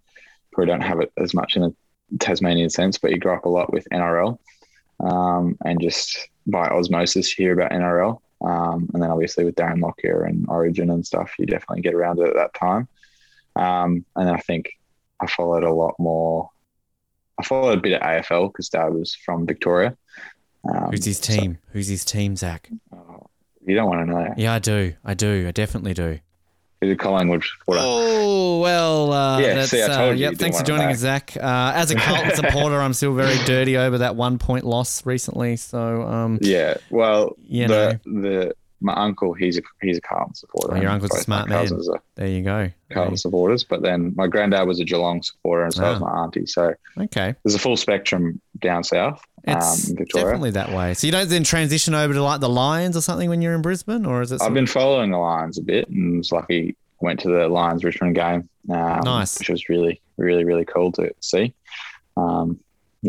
probably 0.51 0.71
don't 0.71 0.81
have 0.81 1.01
it 1.01 1.11
as 1.17 1.33
much 1.35 1.55
in 1.55 1.63
a 1.63 1.73
Tasmanian 2.19 2.69
sense, 2.69 2.97
but 2.97 3.11
you 3.11 3.19
grow 3.19 3.35
up 3.35 3.45
a 3.45 3.49
lot 3.49 3.71
with 3.71 3.87
NRL, 3.93 4.39
um, 4.99 5.55
and 5.63 5.79
just 5.79 6.29
by 6.47 6.67
osmosis 6.67 7.37
you 7.37 7.45
hear 7.45 7.53
about 7.53 7.71
NRL. 7.71 8.19
Um, 8.41 8.89
and 8.93 9.01
then 9.01 9.11
obviously 9.11 9.45
with 9.45 9.55
Darren 9.55 9.81
Lockyer 9.81 10.23
and 10.23 10.45
Origin 10.47 10.89
and 10.89 11.05
stuff, 11.05 11.33
you 11.37 11.45
definitely 11.45 11.81
get 11.81 11.93
around 11.93 12.19
it 12.19 12.27
at 12.27 12.35
that 12.35 12.53
time. 12.53 12.87
Um, 13.55 14.05
and 14.15 14.29
I 14.29 14.37
think 14.37 14.77
I 15.21 15.27
followed 15.27 15.63
a 15.63 15.73
lot 15.73 15.95
more 15.99 16.49
I 17.39 17.43
followed 17.43 17.77
a 17.77 17.81
bit 17.81 17.93
of 17.93 18.01
AFL 18.01 18.51
because 18.51 18.69
Dad 18.69 18.93
was 18.93 19.13
from 19.13 19.45
Victoria. 19.45 19.95
Um, 20.67 20.89
Who's 20.91 21.05
his 21.05 21.17
so- 21.19 21.33
team? 21.33 21.57
Who's 21.71 21.87
his 21.87 22.03
team, 22.03 22.35
Zac? 22.35 22.69
you 23.65 23.75
don't 23.75 23.89
want 23.89 24.07
to 24.07 24.11
know. 24.13 24.23
That. 24.23 24.39
Yeah, 24.39 24.53
I 24.53 24.59
do. 24.59 24.93
I 25.05 25.13
do. 25.13 25.45
I 25.47 25.51
definitely 25.51 25.93
do. 25.93 26.19
Who's 26.81 26.91
a 26.91 26.95
Collingwood 26.95 27.43
supporter? 27.43 27.81
Oh 27.83 28.59
well, 28.59 29.11
uh, 29.11 29.39
Yeah, 29.39 29.55
that's, 29.55 29.71
see, 29.71 29.81
I 29.81 29.85
uh, 29.87 29.97
told 29.97 30.17
you 30.17 30.21
yep. 30.23 30.31
you 30.33 30.37
Thanks 30.37 30.59
for 30.59 30.63
joining 30.65 30.87
us, 30.87 30.99
Zac. 30.99 31.35
Uh, 31.35 31.71
as 31.75 31.89
a 31.91 31.95
Carlton 31.95 32.35
supporter, 32.35 32.79
I'm 32.79 32.93
still 32.93 33.13
very 33.13 33.37
dirty 33.45 33.77
over 33.77 33.97
that 33.99 34.15
one 34.15 34.37
point 34.37 34.63
loss 34.63 35.05
recently. 35.05 35.55
So, 35.57 36.03
um, 36.03 36.37
Yeah. 36.41 36.75
Well, 36.91 37.35
You 37.47 37.67
the 37.67 37.99
the 38.05 38.55
my 38.79 38.93
uncle 38.93 39.33
he's 39.33 39.57
a 39.57 39.61
he's 39.81 39.97
a 39.97 40.01
Carlton 40.01 40.35
supporter. 40.35 40.75
Oh, 40.77 40.81
your 40.81 40.91
uncle's 40.91 41.15
a 41.15 41.21
smart 41.21 41.49
man. 41.49 41.67
are 41.71 42.01
there 42.15 42.27
you 42.27 42.43
go. 42.43 42.69
Carlton 42.91 43.17
supporters, 43.17 43.63
but 43.63 43.81
then 43.81 44.13
my 44.15 44.27
granddad 44.27 44.67
was 44.67 44.79
a 44.79 44.85
Geelong 44.85 45.21
supporter, 45.23 45.63
and 45.63 45.73
so 45.73 45.81
was 45.83 46.01
Ah. 46.01 46.05
my 46.05 46.23
auntie. 46.23 46.45
So 46.45 46.73
Okay, 46.99 47.35
there's 47.43 47.55
a 47.55 47.59
full 47.59 47.75
spectrum 47.77 48.39
down 48.59 48.83
south, 48.83 49.21
it's 49.45 49.85
um, 49.85 49.91
in 49.91 49.97
Victoria. 49.97 50.25
definitely 50.25 50.51
that 50.51 50.71
way. 50.71 50.93
So 50.93 51.07
you 51.07 51.11
don't 51.11 51.27
then 51.29 51.43
transition 51.43 51.93
over 51.95 52.13
to 52.13 52.21
like 52.21 52.39
the 52.39 52.49
Lions 52.49 52.95
or 52.95 53.01
something 53.01 53.29
when 53.29 53.41
you're 53.41 53.55
in 53.55 53.61
Brisbane, 53.61 54.05
or 54.05 54.21
is 54.21 54.31
it? 54.31 54.41
I've 54.41 54.53
been 54.53 54.67
following 54.67 55.11
the 55.11 55.17
Lions 55.17 55.57
a 55.57 55.63
bit, 55.63 55.89
and 55.89 56.19
was 56.19 56.31
lucky 56.31 56.75
went 56.99 57.19
to 57.21 57.29
the 57.29 57.47
Lions 57.47 57.83
Richmond 57.83 58.15
game. 58.15 58.47
Um, 58.69 59.01
Nice. 59.03 59.39
which 59.39 59.49
was 59.49 59.69
really 59.69 60.01
really 60.17 60.43
really 60.43 60.65
cool 60.65 60.91
to 60.93 61.11
see. 61.21 61.53
Um, 62.15 62.59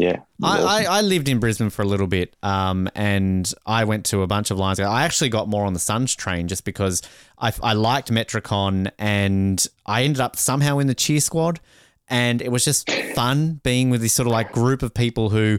yeah, 0.00 0.20
I, 0.42 0.58
awesome. 0.58 0.68
I, 0.68 0.84
I 0.98 1.00
lived 1.00 1.28
in 1.28 1.40
Brisbane 1.40 1.70
for 1.70 1.82
a 1.82 1.84
little 1.84 2.06
bit, 2.06 2.36
um, 2.42 2.88
and 2.94 3.52
I 3.66 3.82
went 3.82 4.06
to 4.06 4.22
a 4.22 4.28
bunch 4.28 4.52
of 4.52 4.58
Lions. 4.58 4.78
I 4.78 5.02
actually 5.02 5.28
got 5.28 5.48
more 5.48 5.66
on 5.66 5.72
the 5.72 5.80
Suns 5.80 6.14
train 6.14 6.46
just 6.46 6.64
because 6.64 7.02
I, 7.38 7.52
I 7.62 7.72
liked 7.72 8.10
Metricon, 8.12 8.92
and 8.98 9.66
I 9.86 10.04
ended 10.04 10.20
up 10.20 10.36
somehow 10.36 10.78
in 10.78 10.86
the 10.86 10.94
cheer 10.94 11.20
squad, 11.20 11.58
and 12.08 12.40
it 12.40 12.52
was 12.52 12.64
just 12.64 12.88
fun 13.14 13.60
being 13.64 13.90
with 13.90 14.00
this 14.00 14.12
sort 14.12 14.28
of 14.28 14.32
like 14.32 14.52
group 14.52 14.82
of 14.82 14.94
people 14.94 15.30
who. 15.30 15.58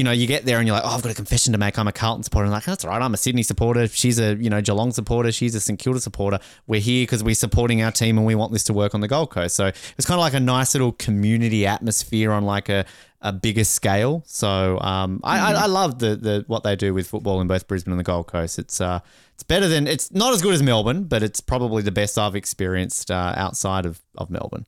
You 0.00 0.04
know, 0.04 0.12
you 0.12 0.26
get 0.26 0.46
there 0.46 0.56
and 0.56 0.66
you're 0.66 0.74
like, 0.74 0.86
oh, 0.86 0.94
I've 0.96 1.02
got 1.02 1.12
a 1.12 1.14
confession 1.14 1.52
to 1.52 1.58
make. 1.58 1.78
I'm 1.78 1.86
a 1.86 1.92
Carlton 1.92 2.22
supporter. 2.22 2.46
I'm 2.46 2.52
like, 2.52 2.64
that's 2.64 2.86
right. 2.86 3.02
I'm 3.02 3.12
a 3.12 3.18
Sydney 3.18 3.42
supporter. 3.42 3.86
She's 3.86 4.18
a, 4.18 4.34
you 4.34 4.48
know, 4.48 4.62
Geelong 4.62 4.92
supporter. 4.92 5.30
She's 5.30 5.54
a 5.54 5.60
St 5.60 5.78
Kilda 5.78 6.00
supporter. 6.00 6.38
We're 6.66 6.80
here 6.80 7.02
because 7.02 7.22
we're 7.22 7.34
supporting 7.34 7.82
our 7.82 7.92
team 7.92 8.16
and 8.16 8.26
we 8.26 8.34
want 8.34 8.50
this 8.50 8.64
to 8.64 8.72
work 8.72 8.94
on 8.94 9.02
the 9.02 9.08
Gold 9.08 9.28
Coast. 9.28 9.56
So 9.56 9.66
it's 9.66 10.06
kind 10.06 10.18
of 10.18 10.20
like 10.20 10.32
a 10.32 10.40
nice 10.40 10.74
little 10.74 10.92
community 10.92 11.66
atmosphere 11.66 12.32
on 12.32 12.46
like 12.46 12.70
a, 12.70 12.86
a 13.20 13.30
bigger 13.30 13.62
scale. 13.62 14.22
So 14.24 14.80
um, 14.80 15.20
I, 15.22 15.52
I, 15.52 15.64
I 15.64 15.66
love 15.66 15.98
the, 15.98 16.16
the 16.16 16.44
what 16.46 16.62
they 16.62 16.76
do 16.76 16.94
with 16.94 17.06
football 17.06 17.42
in 17.42 17.46
both 17.46 17.68
Brisbane 17.68 17.92
and 17.92 18.00
the 18.00 18.04
Gold 18.04 18.26
Coast. 18.26 18.58
It's 18.58 18.80
uh, 18.80 19.00
it's 19.34 19.42
better 19.42 19.68
than 19.68 19.86
it's 19.86 20.10
not 20.12 20.32
as 20.32 20.40
good 20.40 20.54
as 20.54 20.62
Melbourne, 20.62 21.04
but 21.04 21.22
it's 21.22 21.42
probably 21.42 21.82
the 21.82 21.92
best 21.92 22.16
I've 22.16 22.36
experienced 22.36 23.10
uh, 23.10 23.34
outside 23.36 23.84
of, 23.84 24.00
of 24.16 24.30
Melbourne. 24.30 24.64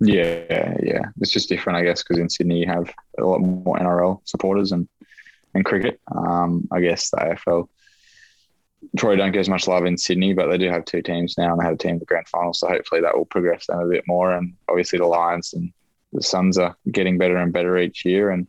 Yeah, 0.00 0.76
yeah. 0.82 1.00
It's 1.20 1.30
just 1.30 1.48
different, 1.48 1.78
I 1.78 1.82
guess, 1.82 2.02
because 2.02 2.18
in 2.18 2.28
Sydney 2.28 2.60
you 2.60 2.66
have 2.66 2.92
a 3.18 3.24
lot 3.24 3.40
more 3.40 3.78
NRL 3.78 4.20
supporters 4.24 4.72
and 4.72 4.88
and 5.54 5.64
cricket. 5.64 6.00
Um, 6.14 6.68
I 6.70 6.80
guess 6.80 7.10
the 7.10 7.16
AFL 7.16 7.68
probably 8.96 9.16
don't 9.16 9.32
get 9.32 9.40
as 9.40 9.48
much 9.48 9.66
love 9.66 9.86
in 9.86 9.96
Sydney, 9.96 10.34
but 10.34 10.48
they 10.48 10.58
do 10.58 10.70
have 10.70 10.84
two 10.84 11.02
teams 11.02 11.36
now, 11.38 11.52
and 11.52 11.60
they 11.60 11.64
have 11.64 11.74
a 11.74 11.78
team 11.78 11.92
in 11.92 11.98
the 11.98 12.04
grand 12.04 12.28
final. 12.28 12.52
So 12.52 12.68
hopefully 12.68 13.00
that 13.00 13.16
will 13.16 13.24
progress 13.24 13.66
them 13.66 13.80
a 13.80 13.88
bit 13.88 14.04
more. 14.06 14.32
And 14.32 14.54
obviously 14.68 14.98
the 14.98 15.06
Lions 15.06 15.54
and 15.54 15.72
the 16.12 16.22
Suns 16.22 16.58
are 16.58 16.76
getting 16.90 17.18
better 17.18 17.36
and 17.36 17.52
better 17.52 17.78
each 17.78 18.04
year, 18.04 18.30
and 18.30 18.46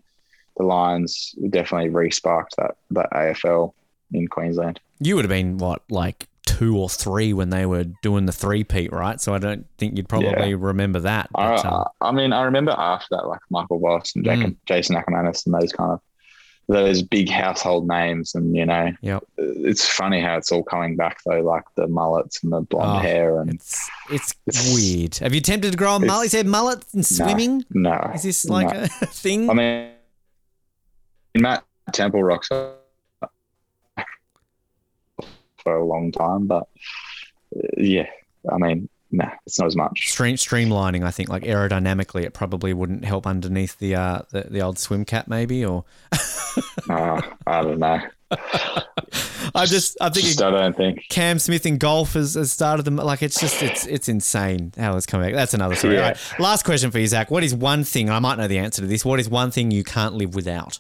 the 0.57 0.63
Lions 0.63 1.33
definitely 1.49 1.89
re-sparked 1.89 2.55
that 2.57 2.75
that 2.91 3.09
AFL 3.11 3.73
in 4.11 4.27
Queensland. 4.27 4.79
You 4.99 5.15
would 5.15 5.25
have 5.25 5.29
been 5.29 5.57
what 5.57 5.83
like 5.89 6.26
two 6.57 6.77
or 6.77 6.89
three 6.89 7.33
when 7.33 7.49
they 7.49 7.65
were 7.65 7.83
doing 8.01 8.25
the 8.25 8.31
three 8.31 8.63
peat, 8.63 8.91
right? 8.91 9.19
So 9.21 9.33
I 9.33 9.37
don't 9.37 9.65
think 9.77 9.95
you'd 9.97 10.09
probably 10.09 10.49
Yeah. 10.49 10.55
remember 10.57 10.99
that. 11.01 11.29
I, 11.35 11.55
But, 11.55 11.65
um, 11.65 11.85
I, 12.01 12.07
I 12.07 12.11
mean, 12.11 12.33
I 12.33 12.43
remember 12.43 12.71
after 12.77 13.07
that, 13.11 13.27
like 13.27 13.39
Michael 13.49 13.79
Voss 13.79 14.15
and 14.15 14.25
Jack, 14.25 14.39
Mm. 14.39 14.55
Jason 14.65 14.95
Akermanis 14.95 15.45
and 15.45 15.53
those 15.55 15.71
kind 15.71 15.91
of 15.93 16.01
those 16.69 17.01
big 17.01 17.29
household 17.29 17.87
names. 17.87 18.35
And 18.35 18.53
you 18.55 18.65
know, 18.65 18.91
Yep. 19.01 19.23
it's 19.37 19.87
funny 19.87 20.19
how 20.21 20.35
it's 20.37 20.51
all 20.51 20.63
coming 20.63 20.95
back 20.97 21.17
though, 21.25 21.39
like 21.41 21.63
the 21.75 21.87
mullets 21.87 22.43
and 22.43 22.51
the 22.51 22.59
blonde 22.61 22.97
Oh, 22.97 22.99
hair 23.01 23.39
and 23.39 23.53
it's 23.53 23.89
it's 24.11 24.33
It's- 24.47 24.73
weird. 24.75 25.15
Have 25.17 25.33
you 25.33 25.37
attempted 25.39 25.71
to 25.71 25.77
grow 25.77 25.95
a 25.95 25.99
mullet? 25.99 26.31
Said 26.31 26.45
mullet 26.45 26.83
and 26.93 27.05
swimming. 27.05 27.63
No, 27.69 28.11
Is 28.15 28.23
this 28.23 28.45
like 28.45 28.73
no. 28.73 28.81
a 28.81 28.87
thing? 29.05 29.49
I 29.49 29.53
mean, 29.53 29.91
Matt 31.37 31.63
Temple 31.93 32.21
rocks 32.23 32.51
up 32.51 32.83
for 35.67 35.75
a 35.75 35.85
long 35.85 36.13
time, 36.13 36.47
but 36.47 36.63
uh, 37.55 37.59
yeah, 37.77 38.07
I 38.49 38.57
mean, 38.57 38.87
nah, 39.11 39.31
it's 39.45 39.59
not 39.59 39.65
as 39.65 39.75
much. 39.75 40.09
Stream, 40.09 40.37
streamlining, 40.37 41.03
I 41.03 41.11
think, 41.11 41.27
like 41.27 41.43
aerodynamically, 41.43 42.23
it 42.23 42.33
probably 42.33 42.73
wouldn't 42.73 43.03
help 43.03 43.27
underneath 43.27 43.77
the 43.79 43.95
uh, 43.95 44.21
the, 44.31 44.43
the 44.49 44.61
old 44.61 44.79
swim 44.79 45.03
cap, 45.03 45.27
maybe. 45.27 45.65
Or 45.65 45.83
Uh, 46.89 47.21
I 47.45 47.61
don't 47.61 47.79
know. 47.79 47.99
I 49.53 49.65
just, 49.65 49.97
I 50.01 50.09
think, 50.09 50.25
Just, 50.25 50.41
I 50.41 50.49
don't 50.49 50.75
think. 50.75 51.05
Cam 51.09 51.37
Smith 51.37 51.65
in 51.65 51.77
golf 51.77 52.13
has, 52.13 52.33
has 52.33 52.51
started 52.51 52.83
them. 52.83 52.95
Like 52.95 53.21
it's 53.21 53.39
just, 53.39 53.61
it's 53.61 53.85
it's 53.85 54.09
insane 54.09 54.73
how 54.77 54.95
it's 54.95 55.05
coming. 55.05 55.27
Back. 55.27 55.35
That's 55.35 55.53
another 55.53 55.75
story. 55.75 55.95
Yeah. 55.95 56.01
All 56.01 56.07
right. 56.09 56.39
Last 56.39 56.63
question 56.65 56.91
for 56.91 56.99
you, 56.99 57.07
Zac. 57.07 57.29
What 57.29 57.43
is 57.43 57.53
one 57.53 57.83
thing? 57.83 58.09
I 58.09 58.19
might 58.19 58.37
know 58.37 58.47
the 58.47 58.57
answer 58.57 58.81
to 58.81 58.87
this. 58.87 59.05
What 59.05 59.19
is 59.19 59.29
one 59.29 59.51
thing 59.51 59.69
you 59.69 59.83
can't 59.83 60.15
live 60.15 60.33
without? 60.33 60.79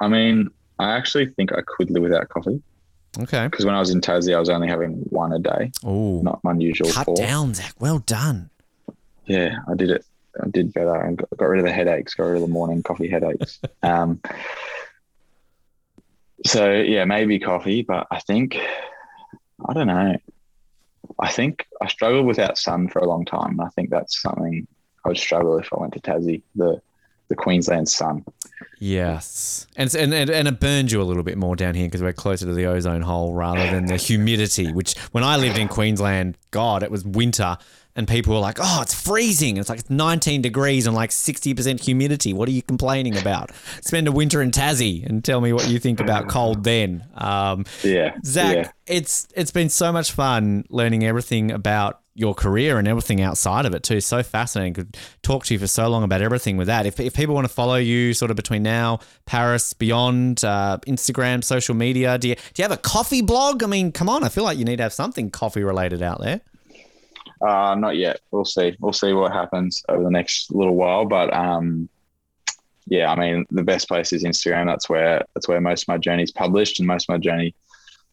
I 0.00 0.08
mean, 0.08 0.50
I 0.78 0.92
actually 0.96 1.26
think 1.26 1.52
I 1.52 1.60
could 1.66 1.90
live 1.90 2.02
without 2.02 2.28
coffee 2.28 2.60
Okay. 3.18 3.46
because 3.46 3.64
when 3.64 3.74
I 3.74 3.80
was 3.80 3.90
in 3.90 4.00
Tassie, 4.00 4.34
I 4.34 4.40
was 4.40 4.48
only 4.48 4.66
having 4.68 4.94
one 5.10 5.32
a 5.32 5.38
day, 5.38 5.70
Oh, 5.84 6.20
not 6.22 6.40
unusual. 6.44 6.86
usual 6.88 6.92
cut 6.92 7.04
four. 7.06 7.16
down, 7.16 7.54
Zac. 7.54 7.74
Well 7.78 8.00
done. 8.00 8.50
Yeah, 9.26 9.56
I 9.68 9.74
did 9.74 9.90
it. 9.90 10.04
I 10.42 10.48
did 10.48 10.72
better 10.74 10.94
and 11.00 11.16
got, 11.16 11.28
got 11.36 11.44
rid 11.46 11.60
of 11.60 11.66
the 11.66 11.72
headaches, 11.72 12.14
got 12.14 12.24
rid 12.24 12.34
of 12.36 12.40
the 12.42 12.48
morning 12.52 12.82
coffee 12.82 13.08
headaches. 13.08 13.60
um, 13.84 14.20
so 16.44 16.72
yeah, 16.72 17.04
maybe 17.04 17.38
coffee, 17.38 17.82
but 17.82 18.06
I 18.10 18.20
think 18.20 18.56
I 19.66 19.72
don't 19.72 19.86
know. 19.86 20.16
I 21.18 21.30
think 21.30 21.66
I 21.80 21.86
struggled 21.86 22.26
without 22.26 22.58
sun 22.58 22.88
for 22.88 22.98
a 22.98 23.06
long 23.08 23.24
time. 23.24 23.60
I 23.60 23.68
think 23.70 23.90
that's 23.90 24.20
something 24.20 24.66
I 25.04 25.08
would 25.08 25.18
struggle 25.18 25.58
if 25.58 25.72
I 25.72 25.78
went 25.80 25.92
to 25.94 26.00
Tassie. 26.00 26.42
The 26.56 26.80
the 27.28 27.34
Queensland 27.34 27.88
sun. 27.88 28.24
Yes, 28.78 29.66
and 29.76 29.92
and 29.94 30.12
and, 30.12 30.30
and 30.30 30.48
it 30.48 30.60
burns 30.60 30.92
you 30.92 31.00
a 31.00 31.04
little 31.04 31.22
bit 31.22 31.38
more 31.38 31.56
down 31.56 31.74
here 31.74 31.86
because 31.86 32.02
we're 32.02 32.12
closer 32.12 32.44
to 32.46 32.52
the 32.52 32.66
ozone 32.66 33.02
hole 33.02 33.32
rather 33.32 33.70
than 33.70 33.86
the 33.86 33.96
humidity. 33.96 34.72
Which 34.72 34.96
when 35.12 35.24
I 35.24 35.36
lived 35.36 35.58
in 35.58 35.68
Queensland, 35.68 36.36
God, 36.50 36.82
it 36.82 36.90
was 36.90 37.04
winter, 37.04 37.56
and 37.96 38.06
people 38.06 38.34
were 38.34 38.40
like, 38.40 38.58
"Oh, 38.60 38.80
it's 38.82 38.92
freezing." 38.92 39.56
It's 39.56 39.68
like 39.68 39.78
it's 39.80 39.90
19 39.90 40.42
degrees 40.42 40.86
and 40.86 40.94
like 40.94 41.12
60 41.12 41.54
percent 41.54 41.80
humidity. 41.80 42.32
What 42.32 42.48
are 42.48 42.52
you 42.52 42.62
complaining 42.62 43.16
about? 43.16 43.52
Spend 43.80 44.06
a 44.08 44.12
winter 44.12 44.42
in 44.42 44.50
Tassie 44.50 45.06
and 45.06 45.24
tell 45.24 45.40
me 45.40 45.52
what 45.52 45.68
you 45.68 45.78
think 45.78 46.00
about 46.00 46.28
cold 46.28 46.64
then. 46.64 47.04
Um, 47.14 47.64
Yeah, 47.82 48.16
Zac, 48.24 48.54
yeah. 48.54 48.70
it's 48.86 49.28
it's 49.34 49.52
been 49.52 49.70
so 49.70 49.92
much 49.92 50.12
fun 50.12 50.64
learning 50.68 51.04
everything 51.04 51.50
about 51.52 52.00
your 52.14 52.34
career 52.34 52.78
and 52.78 52.86
everything 52.86 53.20
outside 53.20 53.66
of 53.66 53.74
it 53.74 53.82
too. 53.82 54.00
So 54.00 54.22
fascinating. 54.22 54.74
Could 54.74 54.96
talk 55.22 55.44
to 55.46 55.54
you 55.54 55.58
for 55.58 55.66
so 55.66 55.88
long 55.88 56.04
about 56.04 56.22
everything 56.22 56.56
with 56.56 56.68
that. 56.68 56.86
If, 56.86 57.00
if 57.00 57.14
people 57.14 57.34
want 57.34 57.46
to 57.46 57.52
follow 57.52 57.74
you 57.74 58.14
sort 58.14 58.30
of 58.30 58.36
between 58.36 58.62
now, 58.62 59.00
Paris, 59.26 59.72
beyond, 59.72 60.44
uh, 60.44 60.78
Instagram, 60.86 61.42
social 61.42 61.74
media, 61.74 62.16
do 62.18 62.28
you, 62.28 62.36
do 62.36 62.42
you 62.56 62.62
have 62.62 62.72
a 62.72 62.76
coffee 62.76 63.22
blog? 63.22 63.62
I 63.62 63.66
mean, 63.66 63.90
come 63.90 64.08
on, 64.08 64.22
I 64.22 64.28
feel 64.28 64.44
like 64.44 64.58
you 64.58 64.64
need 64.64 64.76
to 64.76 64.84
have 64.84 64.92
something 64.92 65.30
coffee 65.30 65.64
related 65.64 66.02
out 66.02 66.20
there. 66.20 66.40
Uh, 67.44 67.74
not 67.74 67.96
yet. 67.96 68.20
We'll 68.30 68.44
see. 68.44 68.76
We'll 68.80 68.92
see 68.92 69.12
what 69.12 69.32
happens 69.32 69.82
over 69.88 70.02
the 70.02 70.10
next 70.10 70.54
little 70.54 70.76
while. 70.76 71.04
But 71.04 71.34
um, 71.34 71.88
yeah, 72.86 73.10
I 73.10 73.16
mean, 73.16 73.44
the 73.50 73.64
best 73.64 73.88
place 73.88 74.12
is 74.12 74.24
Instagram. 74.24 74.66
That's 74.66 74.88
where 74.88 75.24
that's 75.34 75.48
where 75.48 75.60
most 75.60 75.82
of 75.82 75.88
my 75.88 75.98
journey 75.98 76.22
is 76.22 76.32
published 76.32 76.78
and 76.78 76.86
most 76.86 77.04
of 77.08 77.14
my 77.14 77.18
journey 77.18 77.54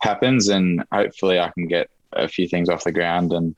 happens. 0.02 0.50
And 0.50 0.84
hopefully, 0.92 1.40
I 1.40 1.50
can 1.52 1.68
get 1.68 1.90
a 2.14 2.28
few 2.28 2.48
things 2.48 2.68
off 2.68 2.84
the 2.84 2.92
ground 2.92 3.32
and 3.32 3.56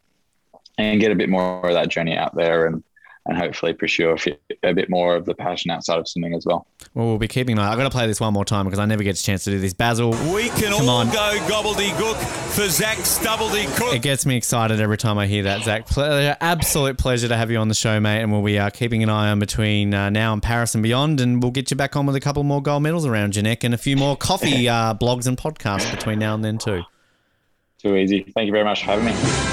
and 0.78 1.00
get 1.00 1.12
a 1.12 1.16
bit 1.16 1.30
more 1.30 1.66
of 1.68 1.74
that 1.74 1.90
journey 1.90 2.16
out 2.18 2.36
there 2.36 2.66
and 2.68 2.84
and 3.26 3.38
hopefully 3.38 3.72
pursue 3.72 4.10
a, 4.10 4.18
few, 4.18 4.36
a 4.64 4.74
bit 4.74 4.90
more 4.90 5.16
of 5.16 5.24
the 5.24 5.34
passion 5.34 5.72
outside 5.72 5.98
of 5.98 6.06
swimming 6.10 6.34
as 6.34 6.46
well. 6.46 6.68
Well, 6.94 7.08
we'll 7.08 7.18
be 7.18 7.30
keeping 7.30 7.58
an 7.58 7.64
eye. 7.64 7.72
I've 7.72 7.78
got 7.78 7.86
to 7.86 7.90
play 7.90 8.06
this 8.06 8.20
one 8.20 8.34
more 8.34 8.44
time 8.44 8.66
because 8.66 8.80
I 8.80 8.86
never 8.86 9.02
get 9.02 9.18
a 9.18 9.24
chance 9.24 9.46
to 9.46 9.50
do 9.52 9.60
this. 9.60 9.74
Basil, 9.74 10.10
We 10.34 10.50
can 10.50 10.74
Come 10.74 10.90
all 10.90 10.98
on. 10.98 11.08
go 11.08 11.38
gobbledygook 11.48 12.18
for 12.54 12.68
Zac 12.68 12.98
Stubbledygook. 12.98 13.96
It 13.96 14.02
gets 14.02 14.26
me 14.26 14.36
excited 14.36 14.82
every 14.82 14.98
time 14.98 15.18
I 15.18 15.28
hear 15.28 15.44
that, 15.44 15.64
Zac. 15.64 15.88
Ple- 15.88 16.36
absolute 16.42 16.98
pleasure 16.98 17.30
to 17.30 17.38
have 17.38 17.50
you 17.50 17.60
on 17.60 17.70
the 17.70 17.74
show, 17.76 17.98
mate. 18.02 18.22
And 18.22 18.30
we'll 18.30 18.44
be 18.44 18.60
uh, 18.60 18.70
keeping 18.72 19.04
an 19.04 19.10
eye 19.10 19.30
on 19.30 19.40
between 19.40 19.94
uh, 19.94 20.10
now 20.10 20.34
and 20.34 20.44
Paris 20.44 20.76
and 20.76 20.84
beyond. 20.84 21.22
And 21.22 21.42
we'll 21.42 21.54
get 21.54 21.72
you 21.72 21.78
back 21.78 21.96
on 21.96 22.06
with 22.06 22.18
a 22.18 22.20
couple 22.20 22.44
more 22.44 22.62
gold 22.62 22.84
medals 22.84 23.06
around 23.06 23.38
your 23.38 23.44
neck 23.44 23.64
and 23.64 23.74
a 23.74 23.78
few 23.78 23.96
more 23.96 24.18
coffee 24.18 24.68
uh, 24.68 24.96
blogs 24.96 25.28
and 25.28 25.38
podcasts 25.38 25.90
between 25.90 26.20
now 26.20 26.36
and 26.36 26.44
then, 26.44 26.58
too. 26.58 26.82
Too 27.78 27.96
easy. 27.96 28.30
Thank 28.36 28.48
you 28.48 28.52
very 28.52 28.66
much 28.66 28.82
for 28.82 28.88
having 28.88 29.06
me. 29.06 29.53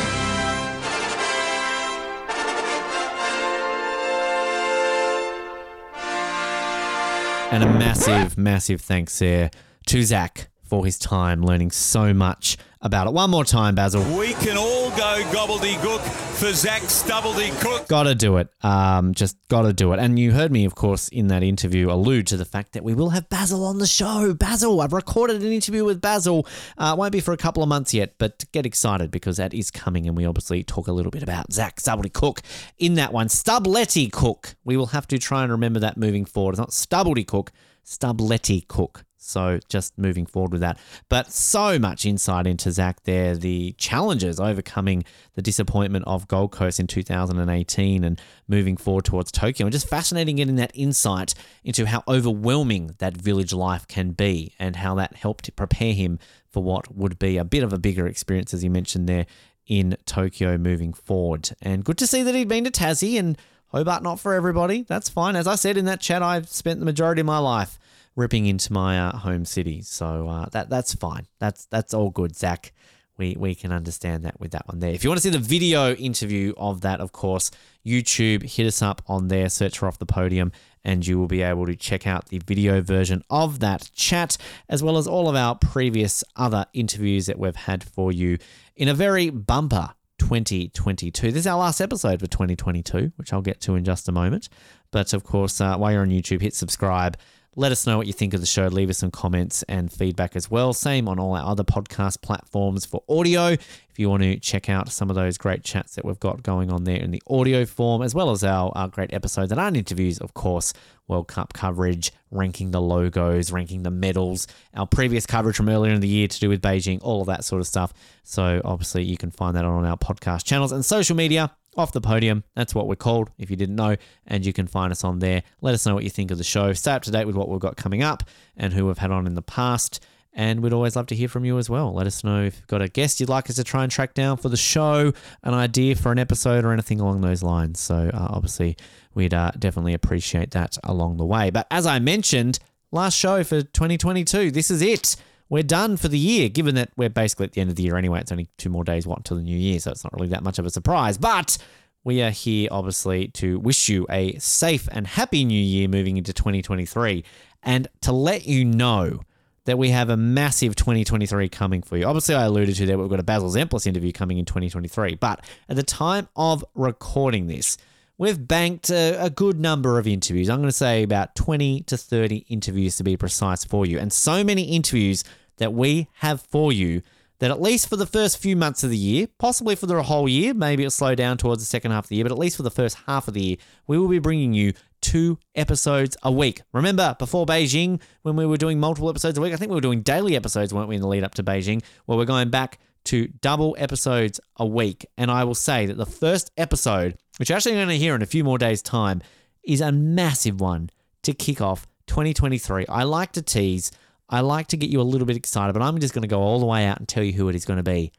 And 7.52 7.64
a 7.64 7.66
massive, 7.66 8.38
massive 8.38 8.80
thanks 8.80 9.18
there 9.18 9.50
to 9.86 10.04
Zac 10.04 10.48
for 10.62 10.84
his 10.84 10.98
time 10.98 11.42
learning 11.42 11.72
so 11.72 12.14
much 12.14 12.56
about 12.82 13.06
it. 13.06 13.12
One 13.12 13.30
more 13.30 13.44
time, 13.44 13.74
Basil. 13.74 14.02
We 14.16 14.32
can 14.34 14.56
all 14.56 14.90
go 14.90 15.22
gobbledygook 15.30 16.00
for 16.38 16.52
Zac 16.52 16.82
Stubbledygook. 16.82 17.88
Gotta 17.88 18.14
do 18.14 18.38
it. 18.38 18.48
Um, 18.62 19.12
just 19.12 19.36
gotta 19.48 19.72
do 19.72 19.92
it. 19.92 20.00
And 20.00 20.18
you 20.18 20.32
heard 20.32 20.50
me, 20.50 20.64
of 20.64 20.74
course, 20.74 21.08
in 21.08 21.26
that 21.28 21.42
interview 21.42 21.90
allude 21.90 22.26
to 22.28 22.38
the 22.38 22.46
fact 22.46 22.72
that 22.72 22.82
we 22.82 22.94
will 22.94 23.10
have 23.10 23.28
Basil 23.28 23.64
on 23.64 23.78
the 23.78 23.86
show. 23.86 24.32
Basil, 24.32 24.80
I've 24.80 24.94
recorded 24.94 25.42
an 25.42 25.52
interview 25.52 25.84
with 25.84 26.00
Basil. 26.00 26.46
Uh, 26.78 26.94
won't 26.98 27.12
be 27.12 27.20
for 27.20 27.32
a 27.32 27.36
couple 27.36 27.62
of 27.62 27.68
months 27.68 27.92
yet, 27.92 28.14
but 28.16 28.44
get 28.52 28.64
excited 28.64 29.10
because 29.10 29.36
that 29.36 29.52
is 29.52 29.70
coming, 29.70 30.06
and 30.06 30.16
we 30.16 30.24
obviously 30.24 30.62
talk 30.62 30.88
a 30.88 30.92
little 30.92 31.10
bit 31.10 31.22
about 31.22 31.52
Zac 31.52 31.80
Cook 32.14 32.40
in 32.78 32.94
that 32.94 33.12
one. 33.12 33.28
Stubletty 33.28 34.10
Cook. 34.10 34.56
We 34.64 34.76
will 34.76 34.86
have 34.86 35.06
to 35.08 35.18
try 35.18 35.42
and 35.42 35.52
remember 35.52 35.80
that 35.80 35.98
moving 35.98 36.24
forward. 36.24 36.52
It's 36.52 36.58
not 36.58 36.70
Stubblety 36.70 37.26
Cook, 37.26 37.52
Stubletty 37.84 38.66
Cook. 38.68 39.04
So 39.22 39.60
just 39.68 39.98
moving 39.98 40.24
forward 40.24 40.52
with 40.52 40.62
that. 40.62 40.78
But 41.08 41.30
so 41.30 41.78
much 41.78 42.06
insight 42.06 42.46
into 42.46 42.72
Zac 42.72 43.02
there, 43.04 43.36
the 43.36 43.72
challenges 43.72 44.40
overcoming 44.40 45.04
the 45.34 45.42
disappointment 45.42 46.06
of 46.06 46.26
Gold 46.26 46.52
Coast 46.52 46.80
in 46.80 46.86
2018 46.86 48.02
and 48.02 48.20
moving 48.48 48.78
forward 48.78 49.04
towards 49.04 49.30
Tokyo. 49.30 49.66
And 49.66 49.72
just 49.72 49.88
fascinating 49.88 50.36
getting 50.36 50.56
that 50.56 50.72
insight 50.74 51.34
into 51.62 51.86
how 51.86 52.02
overwhelming 52.08 52.94
that 52.98 53.16
village 53.16 53.52
life 53.52 53.86
can 53.86 54.12
be 54.12 54.54
and 54.58 54.76
how 54.76 54.94
that 54.94 55.16
helped 55.16 55.54
prepare 55.54 55.92
him 55.92 56.18
for 56.50 56.62
what 56.62 56.94
would 56.94 57.18
be 57.18 57.36
a 57.36 57.44
bit 57.44 57.62
of 57.62 57.72
a 57.72 57.78
bigger 57.78 58.06
experience, 58.06 58.54
as 58.54 58.64
you 58.64 58.70
mentioned 58.70 59.06
there, 59.06 59.26
in 59.66 59.96
Tokyo 60.06 60.56
moving 60.56 60.92
forward. 60.92 61.50
And 61.60 61.84
good 61.84 61.98
to 61.98 62.06
see 62.06 62.22
that 62.22 62.34
he'd 62.34 62.48
been 62.48 62.64
to 62.64 62.70
Tassie 62.70 63.18
and 63.18 63.38
Hobart 63.70 64.02
not 64.02 64.18
for 64.20 64.34
everybody. 64.34 64.82
That's 64.82 65.08
fine. 65.08 65.36
As 65.36 65.46
I 65.46 65.54
said 65.54 65.76
in 65.76 65.84
that 65.86 66.00
chat, 66.00 66.22
I've 66.22 66.48
spent 66.48 66.80
the 66.80 66.86
majority 66.86 67.20
of 67.20 67.26
my 67.26 67.38
life 67.38 67.78
ripping 68.16 68.46
into 68.46 68.72
my 68.72 69.00
uh, 69.00 69.16
home 69.16 69.44
city. 69.44 69.82
So 69.82 70.28
uh, 70.28 70.46
that 70.50 70.68
that's 70.68 70.94
fine. 70.94 71.26
That's 71.38 71.66
that's 71.66 71.94
all 71.94 72.10
good, 72.10 72.36
Zac. 72.36 72.72
We 73.16 73.36
we 73.38 73.54
can 73.54 73.70
understand 73.70 74.24
that 74.24 74.40
with 74.40 74.50
that 74.52 74.66
one 74.66 74.80
there. 74.80 74.90
If 74.90 75.04
you 75.04 75.10
want 75.10 75.18
to 75.18 75.22
see 75.22 75.30
the 75.30 75.38
video 75.38 75.94
interview 75.94 76.52
of 76.56 76.80
that, 76.80 77.00
of 77.00 77.12
course, 77.12 77.50
YouTube, 77.86 78.42
hit 78.42 78.66
us 78.66 78.82
up 78.82 79.02
on 79.06 79.28
there, 79.28 79.48
search 79.48 79.78
for 79.78 79.86
off 79.86 79.98
the 79.98 80.06
podium, 80.06 80.52
and 80.84 81.06
you 81.06 81.18
will 81.18 81.28
be 81.28 81.42
able 81.42 81.66
to 81.66 81.76
check 81.76 82.06
out 82.06 82.28
the 82.28 82.38
video 82.38 82.80
version 82.80 83.22
of 83.30 83.60
that 83.60 83.90
chat, 83.94 84.36
as 84.68 84.82
well 84.82 84.96
as 84.96 85.06
all 85.06 85.28
of 85.28 85.36
our 85.36 85.54
previous 85.54 86.24
other 86.34 86.66
interviews 86.72 87.26
that 87.26 87.38
we've 87.38 87.56
had 87.56 87.84
for 87.84 88.10
you 88.10 88.38
in 88.74 88.88
a 88.88 88.94
very 88.94 89.30
bumper 89.30 89.90
2022. 90.20 91.32
This 91.32 91.40
is 91.40 91.46
our 91.46 91.58
last 91.58 91.80
episode 91.80 92.20
for 92.20 92.26
2022, 92.26 93.10
which 93.16 93.32
I'll 93.32 93.40
get 93.40 93.58
to 93.62 93.74
in 93.74 93.84
just 93.84 94.06
a 94.06 94.12
moment. 94.12 94.50
But 94.90 95.14
of 95.14 95.24
course, 95.24 95.62
uh, 95.62 95.76
while 95.78 95.92
you're 95.92 96.02
on 96.02 96.10
YouTube, 96.10 96.42
hit 96.42 96.54
subscribe 96.54 97.16
let 97.56 97.72
us 97.72 97.84
know 97.84 97.98
what 97.98 98.06
you 98.06 98.12
think 98.12 98.32
of 98.32 98.40
the 98.40 98.46
show. 98.46 98.68
Leave 98.68 98.90
us 98.90 98.98
some 98.98 99.10
comments 99.10 99.64
and 99.64 99.92
feedback 99.92 100.36
as 100.36 100.48
well. 100.48 100.72
Same 100.72 101.08
on 101.08 101.18
all 101.18 101.34
our 101.34 101.44
other 101.44 101.64
podcast 101.64 102.22
platforms 102.22 102.86
for 102.86 103.02
audio. 103.08 103.48
If 103.48 103.98
you 103.98 104.08
want 104.08 104.22
to 104.22 104.38
check 104.38 104.70
out 104.70 104.90
some 104.90 105.10
of 105.10 105.16
those 105.16 105.36
great 105.36 105.64
chats 105.64 105.96
that 105.96 106.04
we've 106.04 106.20
got 106.20 106.44
going 106.44 106.70
on 106.70 106.84
there 106.84 106.98
in 106.98 107.10
the 107.10 107.20
audio 107.26 107.64
form, 107.64 108.02
as 108.02 108.14
well 108.14 108.30
as 108.30 108.44
our, 108.44 108.70
our 108.76 108.86
great 108.86 109.12
episodes 109.12 109.50
and 109.50 109.60
our 109.60 109.68
interviews, 109.68 110.18
of 110.18 110.32
course, 110.32 110.72
World 111.08 111.26
Cup 111.26 111.52
coverage, 111.52 112.12
ranking 112.30 112.70
the 112.70 112.80
logos, 112.80 113.50
ranking 113.50 113.82
the 113.82 113.90
medals, 113.90 114.46
our 114.74 114.86
previous 114.86 115.26
coverage 115.26 115.56
from 115.56 115.68
earlier 115.68 115.92
in 115.92 116.00
the 116.00 116.08
year 116.08 116.28
to 116.28 116.40
do 116.40 116.48
with 116.48 116.62
Beijing, 116.62 117.00
all 117.02 117.20
of 117.20 117.26
that 117.26 117.44
sort 117.44 117.60
of 117.60 117.66
stuff. 117.66 117.92
So 118.22 118.60
obviously 118.64 119.02
you 119.02 119.16
can 119.16 119.32
find 119.32 119.56
that 119.56 119.64
on 119.64 119.84
our 119.84 119.98
podcast 119.98 120.44
channels 120.44 120.70
and 120.70 120.84
social 120.84 121.16
media 121.16 121.50
off 121.76 121.92
the 121.92 122.00
podium. 122.00 122.44
That's 122.54 122.74
what 122.74 122.86
we're 122.86 122.96
called, 122.96 123.30
if 123.38 123.50
you 123.50 123.56
didn't 123.56 123.76
know. 123.76 123.96
And 124.26 124.44
you 124.44 124.52
can 124.52 124.66
find 124.66 124.92
us 124.92 125.04
on 125.04 125.18
there. 125.18 125.42
Let 125.60 125.74
us 125.74 125.86
know 125.86 125.94
what 125.94 126.04
you 126.04 126.10
think 126.10 126.30
of 126.30 126.38
the 126.38 126.44
show. 126.44 126.72
Stay 126.72 126.92
up 126.92 127.02
to 127.02 127.10
date 127.10 127.26
with 127.26 127.36
what 127.36 127.48
we've 127.48 127.60
got 127.60 127.76
coming 127.76 128.02
up 128.02 128.24
and 128.56 128.72
who 128.72 128.86
we've 128.86 128.98
had 128.98 129.10
on 129.10 129.26
in 129.26 129.34
the 129.34 129.42
past. 129.42 130.04
And 130.32 130.62
we'd 130.62 130.72
always 130.72 130.94
love 130.94 131.06
to 131.06 131.16
hear 131.16 131.28
from 131.28 131.44
you 131.44 131.58
as 131.58 131.68
well. 131.68 131.92
Let 131.92 132.06
us 132.06 132.22
know 132.22 132.44
if 132.44 132.56
you've 132.56 132.66
got 132.68 132.82
a 132.82 132.88
guest 132.88 133.18
you'd 133.18 133.28
like 133.28 133.50
us 133.50 133.56
to 133.56 133.64
try 133.64 133.82
and 133.82 133.90
track 133.90 134.14
down 134.14 134.36
for 134.36 134.48
the 134.48 134.56
show, 134.56 135.12
an 135.42 135.54
idea 135.54 135.96
for 135.96 136.12
an 136.12 136.20
episode, 136.20 136.64
or 136.64 136.72
anything 136.72 137.00
along 137.00 137.20
those 137.20 137.42
lines. 137.42 137.80
So, 137.80 138.10
uh, 138.14 138.28
obviously, 138.30 138.76
we'd 139.12 139.34
uh, 139.34 139.50
definitely 139.58 139.92
appreciate 139.92 140.52
that 140.52 140.78
along 140.84 141.16
the 141.16 141.26
way. 141.26 141.50
But 141.50 141.66
as 141.72 141.84
I 141.84 141.98
mentioned, 141.98 142.60
last 142.92 143.16
show 143.16 143.42
for 143.42 143.62
2022, 143.62 144.52
this 144.52 144.70
is 144.70 144.82
it 144.82 145.16
we're 145.50 145.62
done 145.64 145.96
for 145.96 146.08
the 146.08 146.18
year, 146.18 146.48
given 146.48 146.76
that 146.76 146.90
we're 146.96 147.10
basically 147.10 147.44
at 147.44 147.52
the 147.52 147.60
end 147.60 147.68
of 147.68 147.76
the 147.76 147.82
year 147.82 147.96
anyway. 147.96 148.20
It's 148.20 148.32
only 148.32 148.48
two 148.56 148.70
more 148.70 148.84
days, 148.84 149.06
what, 149.06 149.18
until 149.18 149.36
the 149.36 149.42
new 149.42 149.58
year, 149.58 149.80
so 149.80 149.90
it's 149.90 150.04
not 150.04 150.14
really 150.14 150.28
that 150.28 150.44
much 150.44 150.58
of 150.58 150.64
a 150.64 150.70
surprise. 150.70 151.18
But 151.18 151.58
we 152.04 152.22
are 152.22 152.30
here, 152.30 152.68
obviously, 152.70 153.28
to 153.28 153.58
wish 153.58 153.88
you 153.88 154.06
a 154.08 154.38
safe 154.38 154.88
and 154.92 155.06
happy 155.06 155.44
new 155.44 155.60
year 155.60 155.88
moving 155.88 156.16
into 156.16 156.32
2023 156.32 157.24
and 157.64 157.88
to 158.02 158.12
let 158.12 158.46
you 158.46 158.64
know 158.64 159.20
that 159.64 159.76
we 159.76 159.90
have 159.90 160.08
a 160.08 160.16
massive 160.16 160.74
2023 160.76 161.48
coming 161.48 161.82
for 161.82 161.96
you. 161.96 162.06
Obviously, 162.06 162.34
I 162.34 162.44
alluded 162.44 162.76
to 162.76 162.86
that 162.86 162.98
we've 162.98 163.10
got 163.10 163.20
a 163.20 163.24
Basil 163.24 163.50
Zempilas 163.50 163.86
interview 163.86 164.12
coming 164.12 164.38
in 164.38 164.44
2023, 164.44 165.16
but 165.16 165.44
at 165.68 165.76
the 165.76 165.82
time 165.82 166.28
of 166.36 166.64
recording 166.74 167.48
this, 167.48 167.76
we've 168.16 168.46
banked 168.46 168.90
a, 168.90 169.16
a, 169.24 169.30
good 169.30 169.58
number 169.58 169.98
of 169.98 170.06
interviews. 170.06 170.48
I'm 170.48 170.58
going 170.58 170.68
to 170.68 170.72
say 170.72 171.02
about 171.02 171.34
20 171.34 171.82
to 171.82 171.96
30 171.96 172.46
interviews 172.48 172.96
to 172.96 173.04
be 173.04 173.16
precise 173.16 173.64
for 173.64 173.86
you. 173.86 173.98
And 173.98 174.12
so 174.12 174.44
many 174.44 174.62
interviews 174.62 175.24
that 175.60 175.72
we 175.72 176.08
have 176.14 176.42
for 176.42 176.72
you 176.72 177.02
that 177.38 177.50
at 177.50 177.60
least 177.60 177.88
for 177.88 177.96
the 177.96 178.06
first 178.06 178.38
few 178.38 178.54
months 178.54 178.84
of 178.84 178.90
the 178.90 178.96
year, 178.96 179.26
possibly 179.38 179.74
for 179.74 179.86
the 179.86 180.02
whole 180.02 180.28
year, 180.28 180.52
maybe 180.52 180.82
it'll 180.82 180.90
slow 180.90 181.14
down 181.14 181.38
towards 181.38 181.62
the 181.62 181.66
second 181.66 181.90
half 181.90 182.04
of 182.04 182.08
the 182.08 182.16
year, 182.16 182.24
but 182.24 182.32
at 182.32 182.38
least 182.38 182.56
for 182.56 182.62
the 182.62 182.70
first 182.70 182.98
half 183.06 183.28
of 183.28 183.34
the 183.34 183.42
year, 183.42 183.56
we 183.86 183.98
will 183.98 184.08
be 184.08 184.18
bringing 184.18 184.52
you 184.52 184.74
two 185.00 185.38
episodes 185.54 186.16
a 186.22 186.30
week. 186.30 186.60
Remember, 186.72 187.16
before 187.18 187.46
Beijing, 187.46 188.00
when 188.22 188.36
we 188.36 188.44
were 188.44 188.58
doing 188.58 188.78
multiple 188.78 189.08
episodes 189.08 189.38
a 189.38 189.40
week, 189.40 189.54
I 189.54 189.56
think 189.56 189.70
we 189.70 189.74
were 189.74 189.80
doing 189.80 190.02
daily 190.02 190.36
episodes, 190.36 190.74
weren't 190.74 190.88
we, 190.88 190.96
in 190.96 191.00
the 191.00 191.08
lead 191.08 191.24
up 191.24 191.34
to 191.36 191.42
Beijing? 191.42 191.82
Well, 192.06 192.18
we're 192.18 192.26
going 192.26 192.50
back 192.50 192.78
to 193.04 193.28
double 193.40 193.74
episodes 193.78 194.38
a 194.56 194.66
week. 194.66 195.06
And 195.16 195.30
I 195.30 195.44
will 195.44 195.54
say 195.54 195.86
that 195.86 195.96
the 195.96 196.04
first 196.04 196.50
episode, 196.58 197.16
which 197.38 197.48
you're 197.48 197.56
actually 197.56 197.72
going 197.72 197.88
to 197.88 197.96
hear 197.96 198.14
in 198.14 198.20
a 198.20 198.26
few 198.26 198.44
more 198.44 198.58
days' 198.58 198.82
time, 198.82 199.22
is 199.64 199.80
a 199.80 199.90
massive 199.90 200.60
one 200.60 200.90
to 201.22 201.32
kick 201.32 201.62
off 201.62 201.86
2023. 202.06 202.86
I 202.86 203.04
like 203.04 203.32
to 203.32 203.42
tease 203.42 203.90
I 204.30 204.40
like 204.40 204.68
to 204.68 204.76
get 204.76 204.90
you 204.90 205.00
a 205.00 205.02
little 205.02 205.26
bit 205.26 205.36
excited, 205.36 205.72
but 205.72 205.82
I'm 205.82 205.98
just 205.98 206.14
going 206.14 206.22
to 206.22 206.28
go 206.28 206.40
all 206.40 206.60
the 206.60 206.66
way 206.66 206.86
out 206.86 206.98
and 206.98 207.08
tell 207.08 207.24
you 207.24 207.32
who 207.32 207.48
it 207.48 207.56
is 207.56 207.64
going 207.64 207.78
to 207.78 207.82
be 207.82 208.12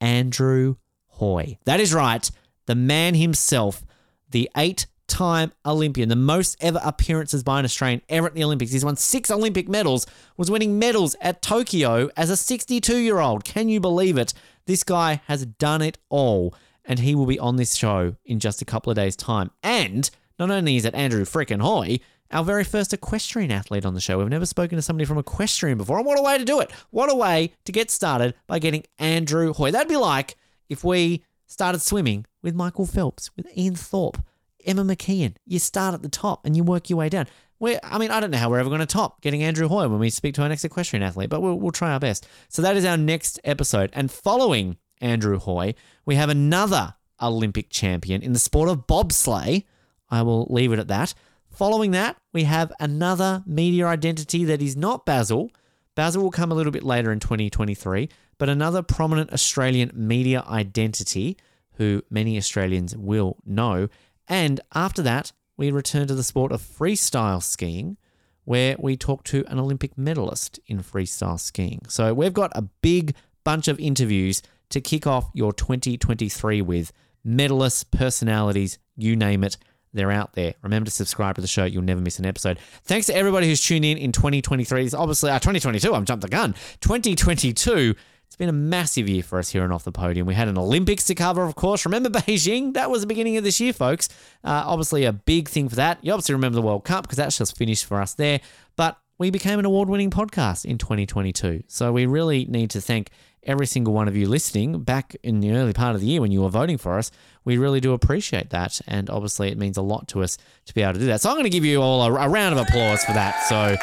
Andrew 0.00 0.76
Hoy. 1.06 1.58
That 1.66 1.80
is 1.80 1.92
right. 1.92 2.28
The 2.64 2.74
man 2.74 3.14
himself, 3.14 3.84
the 4.30 4.48
eight 4.56 4.86
time 5.06 5.52
Olympian, 5.66 6.08
the 6.08 6.16
most 6.16 6.56
ever 6.60 6.80
appearances 6.82 7.42
by 7.42 7.58
an 7.58 7.66
Australian 7.66 8.00
ever 8.08 8.28
at 8.28 8.34
the 8.34 8.42
Olympics. 8.42 8.72
He's 8.72 8.84
won 8.84 8.96
six 8.96 9.30
Olympic 9.30 9.68
medals, 9.68 10.06
was 10.38 10.50
winning 10.50 10.78
medals 10.78 11.14
at 11.20 11.42
Tokyo 11.42 12.08
as 12.16 12.30
a 12.30 12.36
62 12.36 12.96
year 12.96 13.18
old. 13.18 13.44
Can 13.44 13.68
you 13.68 13.80
believe 13.80 14.16
it? 14.16 14.32
This 14.64 14.82
guy 14.82 15.20
has 15.26 15.44
done 15.44 15.82
it 15.82 15.98
all, 16.08 16.54
and 16.86 17.00
he 17.00 17.14
will 17.14 17.26
be 17.26 17.38
on 17.38 17.56
this 17.56 17.74
show 17.74 18.16
in 18.24 18.40
just 18.40 18.62
a 18.62 18.64
couple 18.64 18.90
of 18.90 18.96
days' 18.96 19.16
time. 19.16 19.50
And 19.62 20.08
not 20.38 20.50
only 20.50 20.76
is 20.76 20.86
it 20.86 20.94
Andrew 20.94 21.24
frickin' 21.24 21.60
Hoy, 21.60 22.00
our 22.30 22.44
very 22.44 22.64
first 22.64 22.92
equestrian 22.92 23.50
athlete 23.50 23.84
on 23.84 23.94
the 23.94 24.00
show. 24.00 24.18
We've 24.18 24.28
never 24.28 24.46
spoken 24.46 24.76
to 24.76 24.82
somebody 24.82 25.04
from 25.04 25.18
equestrian 25.18 25.78
before. 25.78 25.98
And 25.98 26.06
what 26.06 26.18
a 26.18 26.22
way 26.22 26.38
to 26.38 26.44
do 26.44 26.60
it! 26.60 26.70
What 26.90 27.10
a 27.10 27.14
way 27.14 27.52
to 27.64 27.72
get 27.72 27.90
started 27.90 28.34
by 28.46 28.58
getting 28.58 28.84
Andrew 28.98 29.52
Hoy. 29.52 29.70
That'd 29.70 29.88
be 29.88 29.96
like 29.96 30.36
if 30.68 30.84
we 30.84 31.24
started 31.46 31.82
swimming 31.82 32.26
with 32.42 32.54
Michael 32.54 32.86
Phelps, 32.86 33.30
with 33.36 33.46
Ian 33.56 33.74
Thorpe, 33.74 34.22
Emma 34.64 34.84
McKeon. 34.84 35.34
You 35.46 35.58
start 35.58 35.94
at 35.94 36.02
the 36.02 36.08
top 36.08 36.46
and 36.46 36.56
you 36.56 36.62
work 36.62 36.88
your 36.88 36.98
way 36.98 37.08
down. 37.08 37.26
We're, 37.58 37.80
I 37.82 37.98
mean, 37.98 38.10
I 38.10 38.20
don't 38.20 38.30
know 38.30 38.38
how 38.38 38.48
we're 38.48 38.60
ever 38.60 38.70
going 38.70 38.80
to 38.80 38.86
top 38.86 39.20
getting 39.20 39.42
Andrew 39.42 39.68
Hoy 39.68 39.86
when 39.88 39.98
we 39.98 40.10
speak 40.10 40.34
to 40.36 40.42
our 40.42 40.48
next 40.48 40.64
equestrian 40.64 41.02
athlete, 41.02 41.28
but 41.28 41.42
we'll, 41.42 41.58
we'll 41.58 41.72
try 41.72 41.92
our 41.92 42.00
best. 42.00 42.26
So 42.48 42.62
that 42.62 42.76
is 42.76 42.84
our 42.84 42.96
next 42.96 43.38
episode. 43.44 43.90
And 43.92 44.10
following 44.10 44.78
Andrew 45.00 45.38
Hoy, 45.38 45.74
we 46.06 46.14
have 46.14 46.30
another 46.30 46.94
Olympic 47.20 47.68
champion 47.68 48.22
in 48.22 48.32
the 48.32 48.38
sport 48.38 48.68
of 48.68 48.86
bobsleigh. 48.86 49.64
I 50.08 50.22
will 50.22 50.46
leave 50.50 50.72
it 50.72 50.78
at 50.78 50.88
that. 50.88 51.12
Following 51.50 51.90
that, 51.90 52.16
we 52.32 52.44
have 52.44 52.72
another 52.80 53.42
media 53.46 53.86
identity 53.86 54.44
that 54.44 54.62
is 54.62 54.76
not 54.76 55.04
Basil. 55.04 55.50
Basil 55.94 56.22
will 56.22 56.30
come 56.30 56.52
a 56.52 56.54
little 56.54 56.72
bit 56.72 56.84
later 56.84 57.12
in 57.12 57.20
2023, 57.20 58.08
but 58.38 58.48
another 58.48 58.82
prominent 58.82 59.32
Australian 59.32 59.90
media 59.94 60.44
identity 60.48 61.36
who 61.74 62.02
many 62.08 62.36
Australians 62.36 62.96
will 62.96 63.36
know. 63.44 63.88
And 64.28 64.60
after 64.74 65.02
that, 65.02 65.32
we 65.56 65.70
return 65.70 66.06
to 66.06 66.14
the 66.14 66.22
sport 66.22 66.52
of 66.52 66.62
freestyle 66.62 67.42
skiing, 67.42 67.96
where 68.44 68.76
we 68.78 68.96
talk 68.96 69.24
to 69.24 69.44
an 69.48 69.58
Olympic 69.58 69.98
medalist 69.98 70.58
in 70.66 70.82
freestyle 70.82 71.38
skiing. 71.38 71.82
So 71.88 72.14
we've 72.14 72.32
got 72.32 72.52
a 72.54 72.62
big 72.62 73.14
bunch 73.44 73.68
of 73.68 73.78
interviews 73.78 74.42
to 74.70 74.80
kick 74.80 75.06
off 75.06 75.30
your 75.34 75.52
2023 75.52 76.62
with 76.62 76.92
medalists, 77.26 77.84
personalities, 77.90 78.78
you 78.96 79.16
name 79.16 79.44
it. 79.44 79.56
They're 79.92 80.12
out 80.12 80.34
there. 80.34 80.54
Remember 80.62 80.86
to 80.86 80.90
subscribe 80.90 81.34
to 81.34 81.40
the 81.40 81.46
show. 81.46 81.64
You'll 81.64 81.82
never 81.82 82.00
miss 82.00 82.18
an 82.18 82.26
episode. 82.26 82.58
Thanks 82.84 83.06
to 83.06 83.14
everybody 83.14 83.48
who's 83.48 83.64
tuned 83.64 83.84
in 83.84 83.98
in 83.98 84.12
2023. 84.12 84.84
It's 84.84 84.94
obviously 84.94 85.30
uh, 85.30 85.38
2022. 85.38 85.94
I'm 85.94 86.04
jumped 86.04 86.22
the 86.22 86.28
gun. 86.28 86.54
2022. 86.80 87.94
It's 88.26 88.36
been 88.36 88.48
a 88.48 88.52
massive 88.52 89.08
year 89.08 89.24
for 89.24 89.40
us 89.40 89.48
here 89.48 89.64
on 89.64 89.72
Off 89.72 89.82
the 89.82 89.90
Podium. 89.90 90.24
We 90.24 90.34
had 90.34 90.46
an 90.46 90.56
Olympics 90.56 91.04
to 91.06 91.16
cover, 91.16 91.42
of 91.42 91.56
course. 91.56 91.84
Remember 91.84 92.08
Beijing? 92.10 92.74
That 92.74 92.88
was 92.88 93.00
the 93.00 93.08
beginning 93.08 93.36
of 93.36 93.42
this 93.42 93.58
year, 93.58 93.72
folks. 93.72 94.08
Uh, 94.44 94.62
obviously, 94.64 95.04
a 95.04 95.12
big 95.12 95.48
thing 95.48 95.68
for 95.68 95.74
that. 95.74 95.98
You 96.02 96.12
obviously 96.12 96.36
remember 96.36 96.54
the 96.54 96.62
World 96.62 96.84
Cup 96.84 97.02
because 97.02 97.16
that's 97.16 97.38
just 97.38 97.56
finished 97.56 97.86
for 97.86 98.00
us 98.00 98.14
there. 98.14 98.40
But 98.76 98.96
we 99.18 99.30
became 99.30 99.58
an 99.58 99.64
award 99.64 99.88
winning 99.88 100.10
podcast 100.10 100.64
in 100.64 100.78
2022. 100.78 101.64
So 101.66 101.92
we 101.92 102.06
really 102.06 102.44
need 102.44 102.70
to 102.70 102.80
thank 102.80 103.10
every 103.42 103.66
single 103.66 103.92
one 103.92 104.06
of 104.06 104.16
you 104.16 104.28
listening 104.28 104.82
back 104.82 105.16
in 105.22 105.40
the 105.40 105.52
early 105.52 105.72
part 105.72 105.94
of 105.94 106.00
the 106.00 106.06
year 106.06 106.20
when 106.20 106.30
you 106.30 106.42
were 106.42 106.48
voting 106.48 106.78
for 106.78 106.98
us. 106.98 107.10
We 107.44 107.58
really 107.58 107.80
do 107.80 107.92
appreciate 107.92 108.50
that. 108.50 108.80
And 108.86 109.08
obviously, 109.10 109.50
it 109.50 109.58
means 109.58 109.76
a 109.76 109.82
lot 109.82 110.08
to 110.08 110.22
us 110.22 110.36
to 110.66 110.74
be 110.74 110.82
able 110.82 110.94
to 110.94 110.98
do 111.00 111.06
that. 111.06 111.20
So 111.20 111.30
I'm 111.30 111.36
going 111.36 111.44
to 111.44 111.50
give 111.50 111.64
you 111.64 111.80
all 111.80 112.02
a, 112.02 112.12
a 112.12 112.28
round 112.28 112.58
of 112.58 112.66
applause 112.66 113.04
for 113.04 113.12
that. 113.12 113.40
So 113.48 113.76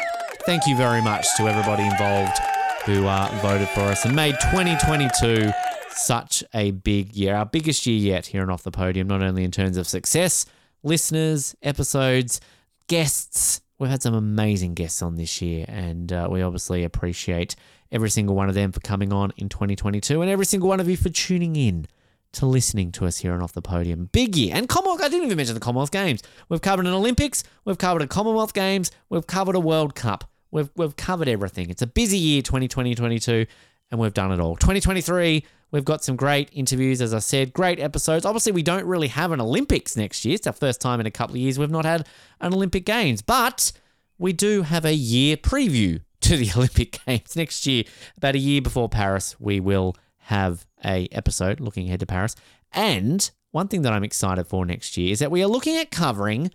thank 0.46 0.66
you 0.66 0.76
very 0.76 1.02
much 1.02 1.26
to 1.36 1.48
everybody 1.48 1.84
involved 1.84 2.38
who 2.84 3.06
uh, 3.06 3.28
voted 3.42 3.68
for 3.70 3.80
us 3.80 4.04
and 4.04 4.16
made 4.16 4.34
2022 4.40 5.50
such 5.90 6.44
a 6.54 6.70
big 6.70 7.14
year, 7.14 7.34
our 7.34 7.44
biggest 7.44 7.86
year 7.86 7.98
yet 7.98 8.26
here 8.26 8.42
on 8.42 8.50
Off 8.50 8.62
the 8.62 8.70
Podium, 8.70 9.08
not 9.08 9.22
only 9.22 9.44
in 9.44 9.50
terms 9.50 9.76
of 9.76 9.86
success, 9.86 10.46
listeners, 10.82 11.54
episodes, 11.62 12.40
guests. 12.86 13.60
We've 13.78 13.90
had 13.90 14.02
some 14.02 14.14
amazing 14.14 14.74
guests 14.74 15.02
on 15.02 15.16
this 15.16 15.42
year, 15.42 15.64
and 15.68 16.12
uh, 16.12 16.28
we 16.30 16.42
obviously 16.42 16.84
appreciate 16.84 17.54
every 17.90 18.10
single 18.10 18.34
one 18.34 18.48
of 18.48 18.54
them 18.54 18.72
for 18.72 18.80
coming 18.80 19.12
on 19.12 19.32
in 19.36 19.48
2022 19.48 20.20
and 20.20 20.30
every 20.30 20.44
single 20.44 20.68
one 20.68 20.80
of 20.80 20.88
you 20.88 20.96
for 20.96 21.08
tuning 21.08 21.56
in 21.56 21.86
to 22.32 22.46
listening 22.46 22.92
to 22.92 23.06
us 23.06 23.18
here 23.18 23.32
on 23.32 23.42
Off 23.42 23.52
the 23.52 23.62
Podium. 23.62 24.08
Big 24.12 24.36
year. 24.36 24.54
And 24.54 24.68
Commonwealth, 24.68 25.02
I 25.02 25.08
didn't 25.08 25.26
even 25.26 25.36
mention 25.36 25.54
the 25.54 25.60
Commonwealth 25.60 25.90
Games. 25.90 26.22
We've 26.48 26.60
covered 26.60 26.86
an 26.86 26.92
Olympics, 26.92 27.44
we've 27.64 27.78
covered 27.78 28.02
a 28.02 28.06
Commonwealth 28.06 28.54
Games, 28.54 28.90
we've 29.08 29.26
covered 29.26 29.56
a 29.56 29.60
World 29.60 29.94
Cup. 29.94 30.30
We've, 30.50 30.70
we've 30.76 30.96
covered 30.96 31.28
everything. 31.28 31.68
It's 31.68 31.82
a 31.82 31.86
busy 31.86 32.16
year, 32.16 32.42
2020 32.42 32.94
22, 32.94 33.46
and 33.90 34.00
we've 34.00 34.14
done 34.14 34.32
it 34.32 34.40
all. 34.40 34.56
2023, 34.56 35.44
we've 35.70 35.84
got 35.84 36.02
some 36.02 36.16
great 36.16 36.48
interviews, 36.52 37.02
as 37.02 37.12
I 37.12 37.18
said, 37.18 37.52
great 37.52 37.78
episodes. 37.78 38.24
Obviously, 38.24 38.52
we 38.52 38.62
don't 38.62 38.86
really 38.86 39.08
have 39.08 39.32
an 39.32 39.40
Olympics 39.40 39.96
next 39.96 40.24
year. 40.24 40.36
It's 40.36 40.46
our 40.46 40.52
first 40.52 40.80
time 40.80 41.00
in 41.00 41.06
a 41.06 41.10
couple 41.10 41.34
of 41.34 41.40
years 41.40 41.58
we've 41.58 41.70
not 41.70 41.84
had 41.84 42.06
an 42.40 42.54
Olympic 42.54 42.86
Games, 42.86 43.20
but 43.20 43.72
we 44.18 44.32
do 44.32 44.62
have 44.62 44.84
a 44.84 44.94
year 44.94 45.36
preview 45.36 46.00
to 46.20 46.36
the 46.36 46.50
Olympic 46.56 47.00
Games 47.04 47.36
next 47.36 47.66
year. 47.66 47.84
About 48.16 48.34
a 48.34 48.38
year 48.38 48.62
before 48.62 48.88
Paris, 48.88 49.36
we 49.38 49.60
will 49.60 49.96
have 50.28 50.66
a 50.84 51.08
episode 51.10 51.58
looking 51.58 51.86
ahead 51.86 52.00
to 52.00 52.06
Paris. 52.06 52.36
And 52.70 53.30
one 53.50 53.68
thing 53.68 53.80
that 53.80 53.94
I'm 53.94 54.04
excited 54.04 54.46
for 54.46 54.66
next 54.66 54.98
year 54.98 55.10
is 55.10 55.20
that 55.20 55.30
we 55.30 55.42
are 55.42 55.46
looking 55.46 55.76
at 55.76 55.90
covering 55.90 56.50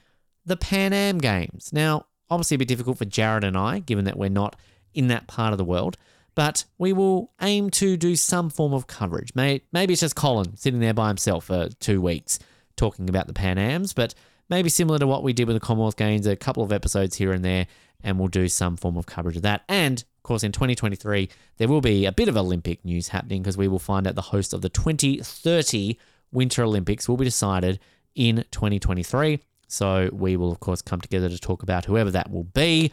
the 0.46 0.56
Pan 0.56 0.94
Am 0.94 1.18
Games. 1.18 1.72
Now, 1.74 2.06
obviously 2.30 2.54
a 2.54 2.60
bit 2.60 2.68
difficult 2.68 3.00
for 3.00 3.06
Jared 3.06 3.44
and 3.44 3.58
I, 3.58 3.80
given 3.80 4.06
that 4.06 4.16
we're 4.16 4.30
not 4.30 4.56
in 4.94 5.08
that 5.08 5.26
part 5.26 5.54
of 5.54 5.58
the 5.58 5.66
world, 5.66 5.98
but 6.36 6.66
we 6.78 6.94
will 6.94 7.32
aim 7.42 7.72
to 7.72 7.98
do 7.98 8.16
some 8.16 8.52
form 8.52 8.74
of 8.74 8.86
coverage. 8.86 9.32
Maybe 9.34 9.64
it's 9.74 10.02
just 10.02 10.16
Colin 10.16 10.56
sitting 10.56 10.80
there 10.80 10.94
by 10.94 11.08
himself 11.08 11.46
for 11.46 11.70
two 11.80 12.00
weeks 12.00 12.38
talking 12.76 13.10
about 13.10 13.26
the 13.26 13.34
Pan 13.34 13.58
Ams, 13.58 13.94
but 13.94 14.14
maybe 14.50 14.70
similar 14.70 15.00
to 15.00 15.08
what 15.08 15.24
we 15.24 15.34
did 15.34 15.48
with 15.48 15.56
the 15.56 15.60
Commonwealth 15.60 15.98
Games, 15.98 16.28
a 16.28 16.36
couple 16.36 16.62
of 16.62 16.72
episodes 16.72 17.16
here 17.16 17.32
and 17.32 17.44
there, 17.44 17.66
and 18.04 18.20
we'll 18.20 18.28
do 18.28 18.48
some 18.48 18.78
form 18.78 18.98
of 18.98 19.08
coverage 19.08 19.38
of 19.38 19.42
that. 19.42 19.64
And 19.68 20.04
course, 20.24 20.44
in 20.44 20.52
2023, 20.52 21.30
there 21.58 21.68
will 21.68 21.82
be 21.82 22.06
a 22.06 22.12
bit 22.12 22.28
of 22.28 22.38
Olympic 22.38 22.84
news 22.84 23.10
happening 23.10 23.42
because 23.42 23.58
we 23.58 23.68
will 23.68 23.80
find 23.80 24.08
out 24.08 24.16
the 24.16 24.22
host 24.22 24.54
of 24.54 24.62
the 24.62 24.70
2030 24.70 25.98
Winter 26.32 26.64
Olympics 26.64 27.08
will 27.08 27.18
be 27.18 27.26
decided 27.26 27.80
in 28.16 28.46
2023. 28.52 29.40
So 29.68 30.10
we 30.12 30.36
will, 30.36 30.52
of 30.52 30.60
course, 30.60 30.82
come 30.82 31.02
together 31.02 31.30
to 31.30 31.40
talk 31.40 31.64
about 31.64 31.86
whoever 31.86 32.12
that 32.12 32.32
will 32.32 32.44
be. 32.44 32.92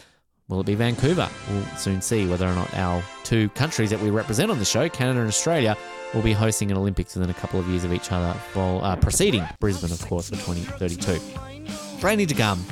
Will 0.48 0.60
it 0.60 0.66
be 0.66 0.74
Vancouver? 0.74 1.28
We'll 1.48 1.64
soon 1.76 2.02
see 2.02 2.26
whether 2.26 2.46
or 2.46 2.54
not 2.54 2.74
our 2.74 3.02
two 3.22 3.48
countries 3.50 3.90
that 3.90 4.00
we 4.00 4.10
represent 4.10 4.50
on 4.50 4.58
the 4.58 4.64
show, 4.64 4.88
Canada 4.88 5.20
and 5.20 5.28
Australia, 5.28 5.76
will 6.12 6.22
be 6.22 6.32
hosting 6.32 6.72
an 6.72 6.76
Olympics 6.76 7.14
within 7.14 7.30
a 7.30 7.34
couple 7.34 7.60
of 7.60 7.68
years 7.68 7.84
of 7.84 7.92
each 7.92 8.10
other, 8.10 8.36
while 8.54 8.84
uh, 8.84 8.96
preceding 8.96 9.46
Brisbane, 9.60 9.92
of 9.92 10.04
course, 10.06 10.28
for 10.28 10.36
2032. 10.36 11.20
Brand 12.00 12.28
to 12.28 12.34
come, 12.34 12.64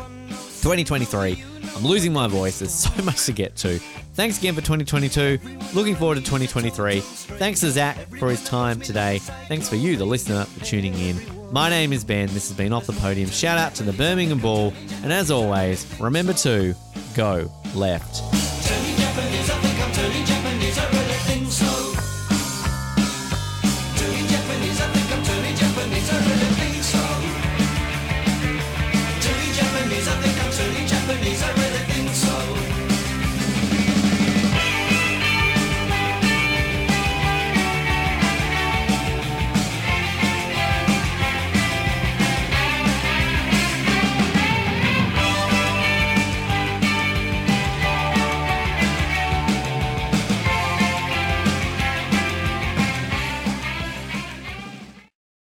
2023. 0.62 1.44
I'm 1.76 1.85
losing 1.85 2.12
my 2.12 2.26
voice. 2.28 2.59
There's 2.59 2.74
so 2.74 3.02
much 3.02 3.24
to 3.26 3.32
get 3.32 3.56
to. 3.56 3.78
Thanks 4.14 4.39
again 4.39 4.55
for 4.55 4.60
2022. 4.60 5.39
Looking 5.74 5.94
forward 5.94 6.16
to 6.16 6.20
2023. 6.20 7.01
Thanks 7.01 7.60
to 7.60 7.70
Zac 7.70 7.97
for 8.18 8.28
his 8.30 8.43
time 8.44 8.80
today. 8.80 9.18
Thanks 9.47 9.68
for 9.68 9.76
you, 9.76 9.97
the 9.97 10.05
listener, 10.05 10.44
for 10.44 10.64
tuning 10.64 10.94
in. 10.94 11.16
My 11.52 11.70
name 11.70 11.93
is 11.93 12.05
Ben. 12.05 12.28
This 12.28 12.48
has 12.48 12.56
been 12.56 12.72
Off 12.72 12.86
the 12.86 12.93
Podium. 12.94 13.30
Shout 13.30 13.59
out 13.59 13.74
to 13.76 13.82
the 13.82 13.93
Birmingham 13.93 14.39
Bull. 14.40 14.74
And 15.02 15.12
as 15.12 15.30
always, 15.30 15.86
remember 16.01 16.32
to 16.35 16.74
go 17.14 17.51
left. 17.74 18.47